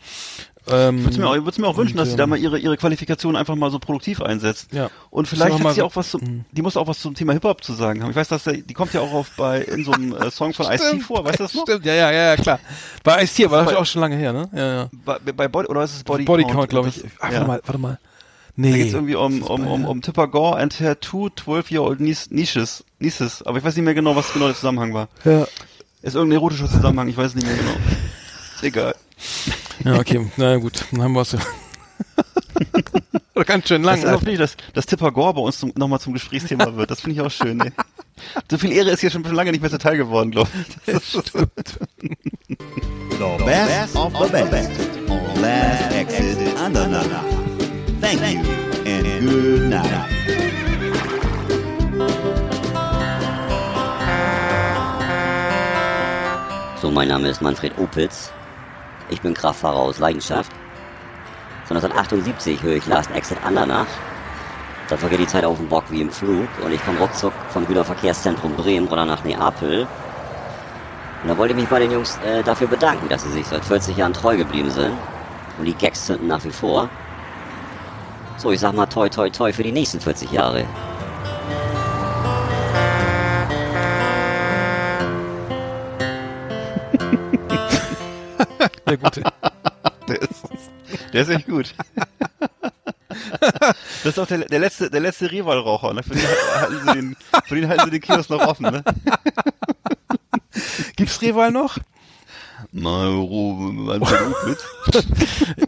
Ähm, 0.70 0.98
Ich 0.98 1.04
würde 1.06 1.20
mir, 1.20 1.28
auch- 1.30 1.44
würd's 1.46 1.56
mir 1.58 1.66
auch 1.66 1.76
wünschen, 1.78 1.94
und, 1.94 2.00
dass 2.04 2.10
sie 2.10 2.16
da 2.16 2.24
ähm, 2.24 2.30
mal 2.30 2.38
ihre, 2.38 2.58
ihre 2.58 2.76
Qualifikation 2.76 3.36
einfach 3.36 3.54
mal 3.54 3.70
so 3.70 3.78
produktiv 3.78 4.20
einsetzt. 4.20 4.70
Ja. 4.72 4.90
Und 5.08 5.26
vielleicht 5.26 5.58
hat 5.64 5.74
sie 5.74 5.80
auch 5.80 5.96
was 5.96 6.10
zum, 6.10 6.20
Mhm. 6.20 6.44
die 6.52 6.60
muss 6.60 6.76
auch 6.76 6.86
was 6.86 6.98
zum 6.98 7.14
Thema 7.14 7.32
Hip-Hop 7.32 7.64
zu 7.64 7.72
sagen 7.72 8.02
haben. 8.02 8.10
Ich 8.10 8.16
weiß, 8.16 8.28
dass 8.28 8.44
der, 8.44 8.54
die 8.58 8.74
kommt 8.74 8.92
ja 8.92 9.00
auch 9.00 9.12
auf 9.12 9.30
bei, 9.38 9.62
in 9.62 9.82
so 9.84 9.92
einem 9.92 10.14
äh, 10.14 10.30
Song 10.30 10.52
von 10.52 10.66
Ice-T 10.70 11.00
vor, 11.00 11.24
weißt 11.24 11.38
du 11.40 11.44
das 11.44 11.54
noch? 11.54 11.62
Stimmt, 11.62 11.86
ja, 11.86 11.94
ja, 11.94 12.10
ja, 12.10 12.24
ja, 12.26 12.36
klar. 12.36 12.60
Bei 13.02 13.22
Ice-T, 13.22 13.46
aber 13.46 13.62
das 13.62 13.70
ist 13.72 13.76
auch 13.78 13.86
schon 13.86 14.02
lange 14.02 14.16
her, 14.16 14.32
ne? 14.34 14.48
Ja, 14.54 14.74
ja. 14.74 14.88
Bei, 15.06 15.18
bei 15.32 15.48
Body, 15.48 15.68
oder 15.68 15.84
ist 15.84 15.96
es 15.96 16.04
Body, 16.04 16.24
Body 16.24 16.44
Count, 16.44 16.68
glaube 16.68 16.90
ich. 16.90 17.02
Ach, 17.20 17.30
ja. 17.32 17.36
warte 17.38 17.46
mal, 17.46 17.60
warte 17.64 17.78
mal. 17.78 17.98
Da 18.60 18.62
Nee. 18.62 18.72
geht's 18.72 18.92
irgendwie 18.92 19.14
um, 19.14 19.40
um, 19.42 19.66
um, 19.68 19.84
um 19.84 20.02
Tipper 20.02 20.26
Gore 20.26 20.58
and 20.58 20.80
her 20.80 20.98
two 20.98 21.26
12-year-old 21.28 22.00
niece- 22.00 22.28
nieces, 22.32 22.82
nieces. 22.98 23.40
Aber 23.44 23.58
ich 23.58 23.62
weiß 23.64 23.76
nicht 23.76 23.84
mehr 23.84 23.94
genau, 23.94 24.16
was 24.16 24.32
genau 24.32 24.46
der 24.46 24.56
Zusammenhang 24.56 24.92
war. 24.94 25.06
Ja. 25.24 25.46
Ist 26.02 26.16
irgendein 26.16 26.38
erotischer 26.38 26.68
Zusammenhang, 26.68 27.06
ich 27.08 27.16
weiß 27.16 27.36
nicht 27.36 27.46
mehr 27.46 27.56
genau. 27.56 27.76
Egal. 28.62 28.94
Ja, 29.84 29.94
okay. 30.00 30.28
Na 30.36 30.50
ja, 30.50 30.56
gut, 30.56 30.84
dann 30.90 31.02
haben 31.02 31.12
wir 31.12 31.20
es 31.22 31.32
ja. 31.32 31.38
Ganz 33.46 33.68
schön 33.68 33.84
lang. 33.84 34.00
Das 34.02 34.10
ist 34.10 34.16
auch 34.16 34.22
nicht, 34.22 34.40
dass, 34.40 34.56
dass 34.74 34.86
Tipper 34.86 35.12
Gore 35.12 35.34
bei 35.34 35.40
uns 35.40 35.64
nochmal 35.76 36.00
zum 36.00 36.12
Gesprächsthema 36.12 36.66
wird. 36.76 36.90
Das 36.90 37.00
finde 37.02 37.14
ich 37.14 37.20
auch 37.24 37.30
schön. 37.30 37.58
Ne? 37.58 37.72
So 38.50 38.58
viel 38.58 38.72
Ehre 38.72 38.90
ist 38.90 39.00
hier 39.00 39.10
schon 39.12 39.22
lange 39.22 39.52
nicht 39.52 39.60
mehr 39.60 39.70
zuteil 39.70 39.96
geworden, 39.96 40.32
glaube 40.32 40.50
ich. 40.68 40.76
Das 40.92 41.14
ist, 41.14 41.32
The 41.32 41.46
best 43.44 43.94
of 43.96 44.12
the 44.16 44.42
best 44.50 44.70
on 45.08 45.40
Last 45.40 45.92
Exit 45.94 46.38
Andernach. 46.60 47.04
Thank 48.00 48.20
you 48.20 48.40
and 48.86 49.28
good 49.28 49.62
night. 49.70 50.06
So, 56.80 56.92
mein 56.92 57.08
Name 57.08 57.28
ist 57.28 57.42
Manfred 57.42 57.76
Opitz. 57.76 58.32
Ich 59.10 59.20
bin 59.20 59.34
Kraftfahrer 59.34 59.76
aus 59.76 59.98
Leidenschaft. 59.98 60.52
So 61.68 61.74
1978 61.74 62.62
höre 62.62 62.76
ich 62.76 62.86
Last 62.86 63.10
Exit 63.10 63.38
Andernach. 63.44 63.88
Da 64.88 64.96
vergeht 64.96 65.18
die 65.18 65.26
Zeit 65.26 65.44
auf 65.44 65.56
dem 65.56 65.68
Bock 65.68 65.84
wie 65.90 66.00
im 66.00 66.10
Flug 66.10 66.48
und 66.64 66.72
ich 66.72 66.84
komme 66.84 67.00
ruckzuck 67.00 67.32
vom 67.50 67.66
Güterverkehrszentrum 67.66 68.54
Bremen 68.54 68.86
runter 68.86 69.06
nach 69.06 69.24
Neapel. 69.24 69.88
Und 71.22 71.28
da 71.28 71.36
wollte 71.36 71.52
ich 71.52 71.60
mich 71.60 71.68
bei 71.68 71.80
den 71.80 71.90
Jungs 71.90 72.16
äh, 72.24 72.44
dafür 72.44 72.68
bedanken, 72.68 73.08
dass 73.08 73.24
sie 73.24 73.30
sich 73.30 73.46
seit 73.46 73.64
40 73.64 73.96
Jahren 73.96 74.12
treu 74.12 74.36
geblieben 74.36 74.70
sind. 74.70 74.96
Und 75.58 75.64
die 75.64 75.74
Gags 75.74 76.06
zünden 76.06 76.28
nach 76.28 76.44
wie 76.44 76.52
vor. 76.52 76.88
So, 78.38 78.52
ich 78.52 78.60
sag 78.60 78.74
mal 78.74 78.86
toi 78.86 79.08
toi 79.08 79.28
toi 79.30 79.52
für 79.52 79.64
die 79.64 79.72
nächsten 79.72 80.00
40 80.00 80.30
Jahre. 80.30 80.64
Der 88.86 88.96
gute. 88.96 89.22
der, 90.08 90.22
ist, 90.22 90.44
der 91.12 91.22
ist 91.22 91.28
echt 91.28 91.46
gut. 91.46 91.74
Das 94.04 94.12
ist 94.12 94.18
auch 94.18 94.26
der, 94.26 94.38
der 94.38 94.60
letzte, 94.60 94.90
der 94.90 95.00
letzte 95.00 95.30
Rivalraucher, 95.30 95.92
ne? 95.92 96.02
Für 96.02 96.14
den 96.14 96.22
halten 96.26 96.80
sie 96.86 96.92
den, 96.92 97.16
für 97.46 97.54
den 97.56 97.68
halten 97.68 97.84
sie 97.86 97.90
den 97.90 98.00
Kiosk 98.00 98.30
noch 98.30 98.46
offen, 98.46 98.64
ne? 98.64 98.84
Gibt's 100.96 101.20
Reval 101.20 101.50
noch? 101.50 101.78
Mal 102.70 103.08
Ruhe, 103.08 103.72
Manfred 103.72 104.20
Opitz. 104.20 104.64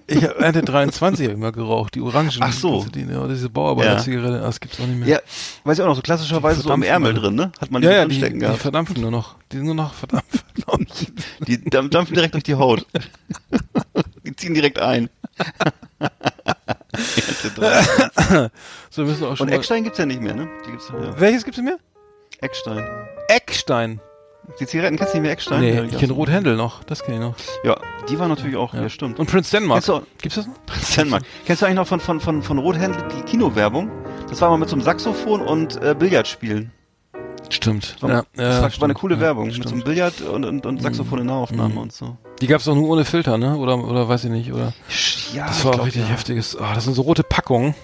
Ich 0.06 0.22
habe 0.22 0.38
Ernte 0.38 0.60
23 0.60 1.30
hab 1.30 1.36
mal 1.38 1.50
geraucht, 1.50 1.94
die 1.94 2.02
Orangen. 2.02 2.30
Ach 2.40 2.52
so. 2.52 2.84
Die, 2.94 3.04
ja, 3.04 3.26
diese 3.26 3.48
Bauarbeiter-Zigarette, 3.48 4.40
ah, 4.40 4.46
das 4.46 4.60
gibt's 4.60 4.78
auch 4.78 4.86
nicht 4.86 4.98
mehr. 4.98 5.08
Ja, 5.08 5.18
weiß 5.64 5.78
ich 5.78 5.82
auch 5.82 5.88
noch, 5.88 5.96
so 5.96 6.02
klassischerweise 6.02 6.56
so 6.60 6.68
verdampfen 6.68 6.90
Ärmel 6.90 7.14
drin, 7.14 7.34
ne? 7.36 7.52
Hat 7.58 7.70
man 7.70 7.82
ja, 7.82 7.88
die 7.88 7.94
ja, 7.94 8.02
die, 8.02 8.08
drinstecken 8.08 8.40
die 8.40 8.44
gehabt. 8.44 8.60
verdampfen 8.60 9.00
nur 9.00 9.10
noch. 9.10 9.36
Die 9.50 9.56
sind 9.56 9.64
nur 9.66 9.74
noch 9.74 9.94
verdampft. 9.94 10.44
Die 11.46 11.58
dampf- 11.70 11.90
dampfen 11.90 12.14
direkt 12.14 12.34
durch 12.34 12.44
die 12.44 12.54
Haut. 12.54 12.86
Die 14.24 14.36
ziehen 14.36 14.54
direkt 14.54 14.78
ein. 14.78 15.08
so 18.90 19.04
müssen 19.04 19.20
wir 19.22 19.28
auch 19.28 19.36
schon 19.36 19.48
Und 19.48 19.54
Eckstein 19.54 19.84
gibt's 19.84 19.98
ja 19.98 20.06
nicht 20.06 20.20
mehr, 20.20 20.34
ne? 20.34 20.48
Die 20.66 20.70
gibt's 20.70 20.88
ja. 20.92 21.18
Welches 21.18 21.44
gibt's 21.44 21.56
denn 21.56 21.64
mehr? 21.64 21.78
Eckstein. 22.40 22.84
Eckstein. 23.28 24.00
Die 24.58 24.66
Zigaretten 24.66 24.96
kennst 24.96 25.14
du 25.14 25.18
nicht 25.18 25.22
mehr 25.22 25.32
Eckstein? 25.32 25.60
Nee, 25.60 25.74
Ja, 25.74 25.84
ich 25.84 25.96
kenne 25.98 26.12
Rothändel 26.12 26.56
noch. 26.56 26.82
Das 26.84 27.02
kenne 27.04 27.16
ich 27.18 27.22
noch. 27.22 27.34
Ja, 27.64 27.76
die 28.08 28.18
war 28.18 28.28
natürlich 28.28 28.56
auch, 28.56 28.74
ja, 28.74 28.88
stimmt. 28.88 29.18
Und 29.18 29.30
Prince 29.30 29.50
Denmark. 29.56 29.84
Du- 29.84 30.00
Gibt's 30.20 30.36
das 30.36 30.46
noch? 30.46 30.54
Denmark. 30.96 31.22
Kennst 31.46 31.62
du 31.62 31.66
eigentlich 31.66 31.76
noch 31.76 31.86
von, 31.86 32.00
von, 32.00 32.20
von, 32.20 32.42
von 32.42 32.58
Rothändel 32.58 33.02
die 33.16 33.22
Kinowerbung? 33.22 33.90
Das 34.28 34.40
war 34.40 34.50
mal 34.50 34.58
mit 34.58 34.68
so 34.68 34.74
einem 34.76 34.82
Saxophon 34.82 35.40
und 35.40 35.82
äh, 35.82 35.94
Billardspielen. 35.98 36.72
Stimmt. 37.52 37.96
War, 38.00 38.10
Ja, 38.10 38.22
das 38.34 38.38
war, 38.38 38.44
ja, 38.44 38.50
war 38.58 38.62
eine 38.64 38.70
stimmt. 38.72 38.94
coole 38.94 39.14
Ja, 39.16 39.20
Werbung. 39.20 39.44
Mit 39.46 39.54
stimmt. 39.54 39.68
so 39.68 39.74
einem 39.74 39.84
Billard 39.84 40.20
und, 40.22 40.44
und, 40.44 40.66
und 40.66 40.80
Saxophon 40.82 41.18
in 41.18 41.26
Nahaufnahme 41.26 41.74
Mhm. 41.74 41.78
und 41.78 41.92
so. 41.92 42.16
Die 42.40 42.46
gab's 42.46 42.66
auch 42.68 42.74
nur 42.74 42.88
ohne 42.88 43.04
Filter, 43.04 43.38
ne? 43.38 43.56
Oder, 43.56 43.76
oder 43.84 44.08
weiß 44.08 44.24
ich 44.24 44.30
nicht, 44.30 44.52
oder? 44.52 44.72
Ja, 45.34 45.46
Das 45.48 45.64
war 45.64 45.72
auch 45.72 45.74
glaub, 45.74 45.86
richtig 45.86 46.02
ja. 46.02 46.08
heftiges. 46.08 46.56
Ah, 46.56 46.74
das 46.74 46.84
sind 46.84 46.94
so 46.94 47.02
rote 47.02 47.22
Packungen. 47.24 47.74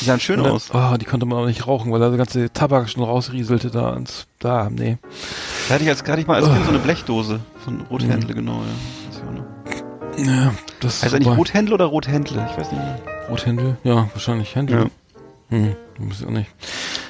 Die 0.00 0.04
sahen 0.04 0.20
schön 0.20 0.42
dann- 0.42 0.52
aus. 0.52 0.70
Ah, 0.72 0.96
die 0.96 1.04
konnte 1.04 1.26
man 1.26 1.38
auch 1.38 1.46
nicht 1.46 1.66
rauchen, 1.66 1.92
weil 1.92 2.00
da 2.00 2.08
der 2.08 2.18
ganze 2.18 2.50
Tabak 2.52 2.88
schon 2.88 3.02
rausrieselte 3.02 3.70
da 3.70 3.94
ins, 3.94 4.26
da, 4.38 4.70
nee. 4.70 4.98
Da 5.68 5.74
hatte 5.74 5.82
ich, 5.84 5.90
als, 5.90 6.02
hatte 6.04 6.20
ich 6.20 6.26
mal 6.26 6.36
als 6.36 6.46
Kind 6.46 6.60
Oh. 6.60 6.64
so 6.64 6.70
eine 6.70 6.78
Blechdose 6.78 7.40
von 7.64 7.80
Rothändle, 7.90 8.32
Mhm. 8.32 8.38
genau, 8.38 8.52
ja. 8.62 10.20
Auch. 10.20 10.24
Ja, 10.24 10.54
das 10.80 11.02
Heißt 11.02 11.14
eigentlich. 11.14 11.36
Rothändle 11.36 11.74
oder 11.74 11.84
Rothändle? 11.86 12.48
Ich 12.50 12.56
weiß 12.58 12.72
nicht 12.72 12.80
mehr. 12.82 12.98
Rothändel? 13.28 13.76
Ja, 13.84 14.08
wahrscheinlich 14.14 14.54
Händel. 14.54 14.78
Ja. 14.78 14.86
Hm, 15.50 15.76
weiß 15.98 16.20
ich 16.20 16.26
auch 16.26 16.30
nicht. 16.30 16.50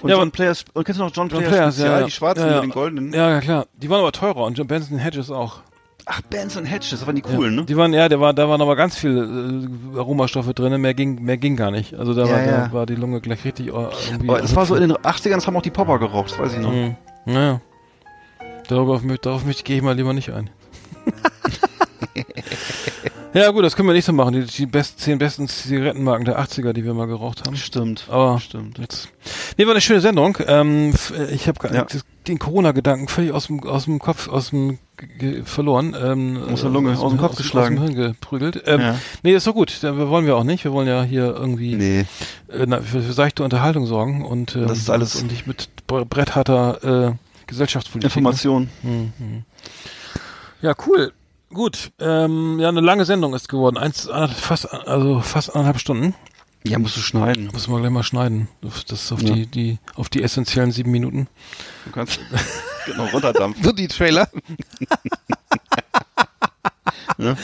Und 0.02 0.10
Ja, 0.10 0.16
John 0.16 0.30
Players, 0.30 0.64
und 0.74 0.84
kennst 0.84 1.00
du 1.00 1.04
noch 1.04 1.12
John, 1.14 1.28
John 1.28 1.38
Players, 1.40 1.50
Players, 1.54 1.74
Spezial, 1.74 1.90
ja, 1.92 1.98
ja. 2.00 2.04
die 2.06 2.10
schwarzen 2.12 2.40
Ja, 2.44 2.48
ja. 2.48 2.54
mit 2.56 2.64
den 2.64 2.70
goldenen? 2.72 3.12
Ja, 3.12 3.30
ja, 3.30 3.40
klar. 3.40 3.66
Die 3.74 3.88
waren 3.90 4.00
aber 4.00 4.12
teurer 4.12 4.44
und 4.44 4.56
John 4.58 4.66
Benson 4.66 4.98
Hedges 4.98 5.30
auch. 5.30 5.60
Ach, 6.08 6.20
Benson 6.22 6.64
Hedges, 6.64 6.90
das 6.90 7.06
waren 7.06 7.16
die 7.16 7.22
coolen, 7.22 7.54
ja. 7.54 7.60
ne? 7.60 7.66
Die 7.66 7.76
waren, 7.76 7.92
ja, 7.92 8.08
der 8.08 8.20
war, 8.20 8.32
da 8.32 8.48
waren 8.48 8.60
aber 8.62 8.76
ganz 8.76 8.96
viele 8.96 9.24
äh, 9.24 9.98
Aromastoffe 9.98 10.54
drin, 10.54 10.80
mehr 10.80 10.94
ging, 10.94 11.20
mehr 11.22 11.36
ging 11.36 11.56
gar 11.56 11.70
nicht. 11.72 11.94
Also 11.94 12.14
da 12.14 12.24
Ja, 12.26 12.30
war, 12.32 12.40
ja. 12.46 12.66
da 12.68 12.72
war 12.72 12.86
die 12.86 12.94
Lunge 12.94 13.20
gleich 13.20 13.44
richtig 13.44 13.68
äh, 13.68 13.70
irgendwie. 14.10 14.28
Aber 14.28 14.40
das 14.40 14.54
war 14.54 14.66
so 14.66 14.76
in 14.76 14.82
den 14.82 14.92
80ern, 14.92 15.34
das 15.34 15.46
haben 15.48 15.56
auch 15.56 15.62
die 15.62 15.70
Popper 15.70 15.98
geraucht, 15.98 16.30
das 16.30 16.38
weiß 16.38 16.52
ich 16.54 16.60
noch. 16.60 16.72
Mhm. 16.72 16.94
Naja. 17.24 17.60
Darauf, 18.68 19.02
darauf 19.22 19.42
gehe 19.64 19.76
ich 19.76 19.82
mal 19.82 19.96
lieber 19.96 20.12
nicht 20.12 20.30
ein. 20.32 20.50
ja, 23.42 23.50
gut, 23.50 23.64
das 23.64 23.76
können 23.76 23.88
wir 23.88 23.92
nicht 23.94 24.04
so 24.04 24.12
machen. 24.12 24.32
Die, 24.34 24.44
die 24.44 24.66
best, 24.66 25.00
zehn 25.00 25.18
besten 25.18 25.48
Zigarettenmarken 25.48 26.24
der 26.24 26.38
80er, 26.40 26.72
die 26.72 26.84
wir 26.84 26.94
mal 26.94 27.06
geraucht 27.06 27.42
haben. 27.46 27.56
Stimmt. 27.56 28.06
Aber 28.08 28.38
Stimmt. 28.40 28.78
jetzt. 28.78 29.08
Nee, 29.56 29.64
war 29.66 29.72
eine 29.72 29.80
schöne 29.80 30.00
Sendung. 30.00 30.38
Ähm, 30.46 30.92
äh, 31.16 31.32
ich 31.34 31.48
habe 31.48 31.58
Ja. 31.74 31.86
den 32.28 32.38
Corona-Gedanken 32.38 33.08
völlig 33.08 33.32
aus 33.32 33.46
dem, 33.48 33.62
aus 33.64 33.84
dem 33.84 33.98
Kopf, 33.98 34.28
aus 34.28 34.50
dem 34.50 34.78
verloren. 35.44 35.94
Ähm, 36.00 36.38
Aus 36.50 36.62
der 36.62 36.70
Lunge, 36.70 36.98
aus 36.98 37.10
dem 37.10 37.18
Kopf 37.18 37.36
geschlagen. 37.36 37.78
Aus 37.78 37.86
dem 37.86 37.94
Hirn 37.96 38.12
geprügelt. 38.14 38.62
Ähm, 38.66 38.80
Ja. 38.80 38.98
Nee, 39.22 39.34
ist 39.34 39.46
doch 39.46 39.52
gut. 39.54 39.78
Da 39.82 40.08
wollen 40.08 40.24
wir 40.26 40.36
auch 40.36 40.44
nicht. 40.44 40.64
Wir 40.64 40.72
wollen 40.72 40.88
ja 40.88 41.02
hier 41.02 41.34
irgendwie 41.36 41.74
Nee. 41.74 42.00
äh, 42.50 42.64
na, 42.66 42.80
für, 42.80 43.02
für 43.02 43.12
seichte 43.12 43.44
Unterhaltung 43.44 43.86
sorgen 43.86 44.24
und 44.24 44.56
ähm, 44.56 44.66
Das 44.66 44.78
ist 44.78 44.88
alles- 44.90 45.16
und 45.16 45.30
nicht 45.30 45.46
mit 45.46 45.68
bre- 45.86 46.06
brettharter 46.06 47.08
äh, 47.10 47.12
Gesellschaftspolitik. 47.46 48.10
Information. 48.16 48.70
Mhm. 48.82 49.44
Ja, 50.62 50.74
cool. 50.86 51.12
Gut. 51.52 51.92
Ähm, 52.00 52.58
ja, 52.58 52.68
eine 52.68 52.80
lange 52.80 53.04
Sendung 53.04 53.34
ist 53.34 53.48
geworden. 53.48 53.76
Eins, 53.78 54.08
anderthalb- 54.08 54.38
fast, 54.40 54.72
also 54.72 55.20
fast 55.20 55.50
anderthalb 55.50 55.78
Stunden. 55.80 56.14
Ja, 56.64 56.78
musst 56.80 56.96
du 56.96 57.00
schneiden. 57.00 57.48
Müssen 57.52 57.72
wir 57.72 57.78
gleich 57.80 57.92
mal 57.92 58.02
schneiden. 58.02 58.48
Das 58.60 58.84
das 58.84 59.04
ist 59.04 59.12
auf 59.12 59.22
Ja. 59.22 59.32
die, 59.34 59.46
die, 59.46 59.78
auf 59.94 60.08
die 60.08 60.22
essentiellen 60.22 60.72
sieben 60.72 60.90
Minuten. 60.90 61.28
Du 61.84 61.92
kannst 61.92 62.18
genau 62.86 63.04
runterdampfen. 63.06 63.62
So 63.62 63.72
die 63.72 63.88
Trailer. 63.88 64.28
Ja. 67.18 67.34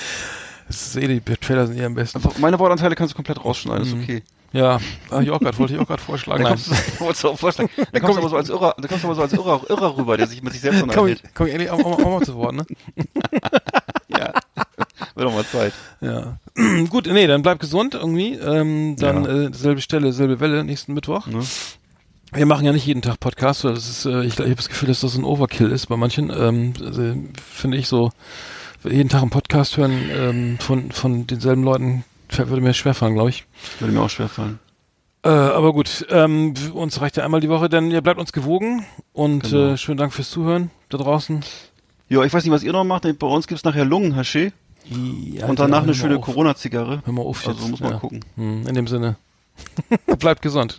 Das 0.72 0.86
ist 0.86 0.96
eh, 0.96 1.06
die 1.06 1.20
Trailer 1.20 1.66
sind 1.66 1.78
eh 1.78 1.84
am 1.84 1.94
besten. 1.94 2.18
Einfach, 2.18 2.38
meine 2.38 2.58
Wortanteile 2.58 2.94
kannst 2.94 3.12
du 3.12 3.16
komplett 3.16 3.44
rausschneiden, 3.44 3.86
ist 3.86 3.92
okay. 3.94 4.22
Ja, 4.54 4.78
ich 5.22 5.30
auch 5.30 5.40
grad, 5.40 5.58
wollte 5.58 5.74
ich 5.74 5.80
auch 5.80 5.86
gerade 5.86 6.02
vorschlagen. 6.02 6.44
Dann 6.44 6.58
Nein. 6.58 6.80
kommst, 6.98 7.24
du, 7.24 7.28
auch 7.28 7.38
vorschlagen. 7.38 7.70
Dann 7.92 8.02
kommst 8.02 8.16
du 8.16 8.20
aber 8.20 8.28
so 8.28 8.36
als 8.36 8.50
Irrer, 8.50 8.74
dann 8.76 8.86
kommst 8.86 9.02
du 9.02 9.08
aber 9.08 9.14
so 9.14 9.22
als 9.22 9.32
Irrer, 9.32 9.62
Irrer 9.70 9.96
rüber, 9.96 10.16
der 10.18 10.26
sich 10.26 10.42
mit 10.42 10.52
sich 10.52 10.60
selbst 10.60 10.80
Komm 10.80 10.90
unterhält. 10.90 11.22
ich, 11.24 11.34
komm 11.34 11.46
ich 11.46 11.70
auch, 11.70 11.78
auch, 11.78 11.98
auch 11.98 12.18
mal 12.18 12.22
zu 12.22 12.34
Wort, 12.34 12.54
ne? 12.54 12.66
Ja. 14.08 14.32
Wird 15.14 15.26
doch 15.26 15.32
mal 15.34 15.44
Zeit. 15.46 15.72
Ja. 16.00 16.36
Gut, 16.90 17.06
nee, 17.06 17.26
dann 17.26 17.42
bleib 17.42 17.60
gesund 17.60 17.94
irgendwie. 17.94 18.34
Ähm, 18.34 18.96
dann 18.98 19.24
Ja. 19.24 19.30
äh, 19.48 19.54
selbe 19.54 19.80
Stelle, 19.80 20.12
selbe 20.12 20.38
Welle 20.40 20.64
nächsten 20.64 20.92
Mittwoch. 20.92 21.26
Ne? 21.26 21.42
Wir 22.32 22.46
machen 22.46 22.64
ja 22.66 22.72
nicht 22.72 22.86
jeden 22.86 23.02
Tag 23.02 23.20
Podcast, 23.20 23.64
weil 23.64 23.74
das 23.74 23.88
ist, 23.88 24.04
äh, 24.04 24.22
ich, 24.22 24.34
ich 24.34 24.40
habe 24.40 24.54
das 24.54 24.68
Gefühl, 24.68 24.88
dass 24.88 25.00
das 25.00 25.16
ein 25.16 25.24
Overkill 25.24 25.70
ist 25.70 25.86
bei 25.86 25.96
manchen. 25.96 26.30
Ähm, 26.30 26.74
also, 26.84 27.14
Finde 27.42 27.76
ich 27.78 27.88
so, 27.88 28.10
jeden 28.84 29.08
Tag 29.08 29.22
einen 29.22 29.30
Podcast 29.30 29.76
hören 29.76 30.10
ähm, 30.10 30.58
von, 30.60 30.90
von 30.90 31.26
denselben 31.26 31.62
Leuten 31.62 32.04
würde 32.30 32.62
mir 32.62 32.72
schwerfallen, 32.74 33.14
glaube 33.14 33.30
ich. 33.30 33.44
Würde 33.78 33.92
mir 33.92 34.00
auch 34.00 34.08
schwerfallen. 34.10 34.58
Äh, 35.24 35.28
aber 35.28 35.72
gut, 35.72 36.06
ähm, 36.10 36.54
uns 36.72 37.00
reicht 37.00 37.16
ja 37.16 37.24
einmal 37.24 37.40
die 37.40 37.48
Woche, 37.48 37.68
denn 37.68 37.90
ihr 37.90 38.00
bleibt 38.00 38.18
uns 38.18 38.32
gewogen 38.32 38.84
und 39.12 39.44
Genau. 39.50 39.72
äh, 39.72 39.76
schönen 39.76 39.98
Dank 39.98 40.12
fürs 40.12 40.30
Zuhören 40.30 40.70
da 40.88 40.98
draußen. 40.98 41.44
Ja, 42.08 42.22
ich 42.24 42.32
weiß 42.32 42.42
nicht, 42.44 42.52
was 42.52 42.62
ihr 42.64 42.72
noch 42.72 42.84
macht. 42.84 43.02
Bei 43.18 43.26
uns 43.26 43.46
gibt's 43.46 43.64
nachher 43.64 43.84
Lungenhaschee 43.84 44.52
Ja, 45.34 45.46
und 45.46 45.58
danach 45.60 45.82
eine 45.84 45.94
schöne. 45.94 46.18
Corona-Zigarre. 46.18 47.02
Hör 47.04 47.12
mal 47.12 47.22
auf 47.22 47.44
jetzt. 47.44 47.56
Also 47.56 47.68
muss 47.68 47.80
man 47.80 47.92
ja. 47.92 47.98
gucken. 47.98 48.24
Hm, 48.36 48.66
In 48.66 48.74
dem 48.74 48.86
Sinne. 48.88 49.16
bleibt 50.18 50.42
gesund. 50.42 50.78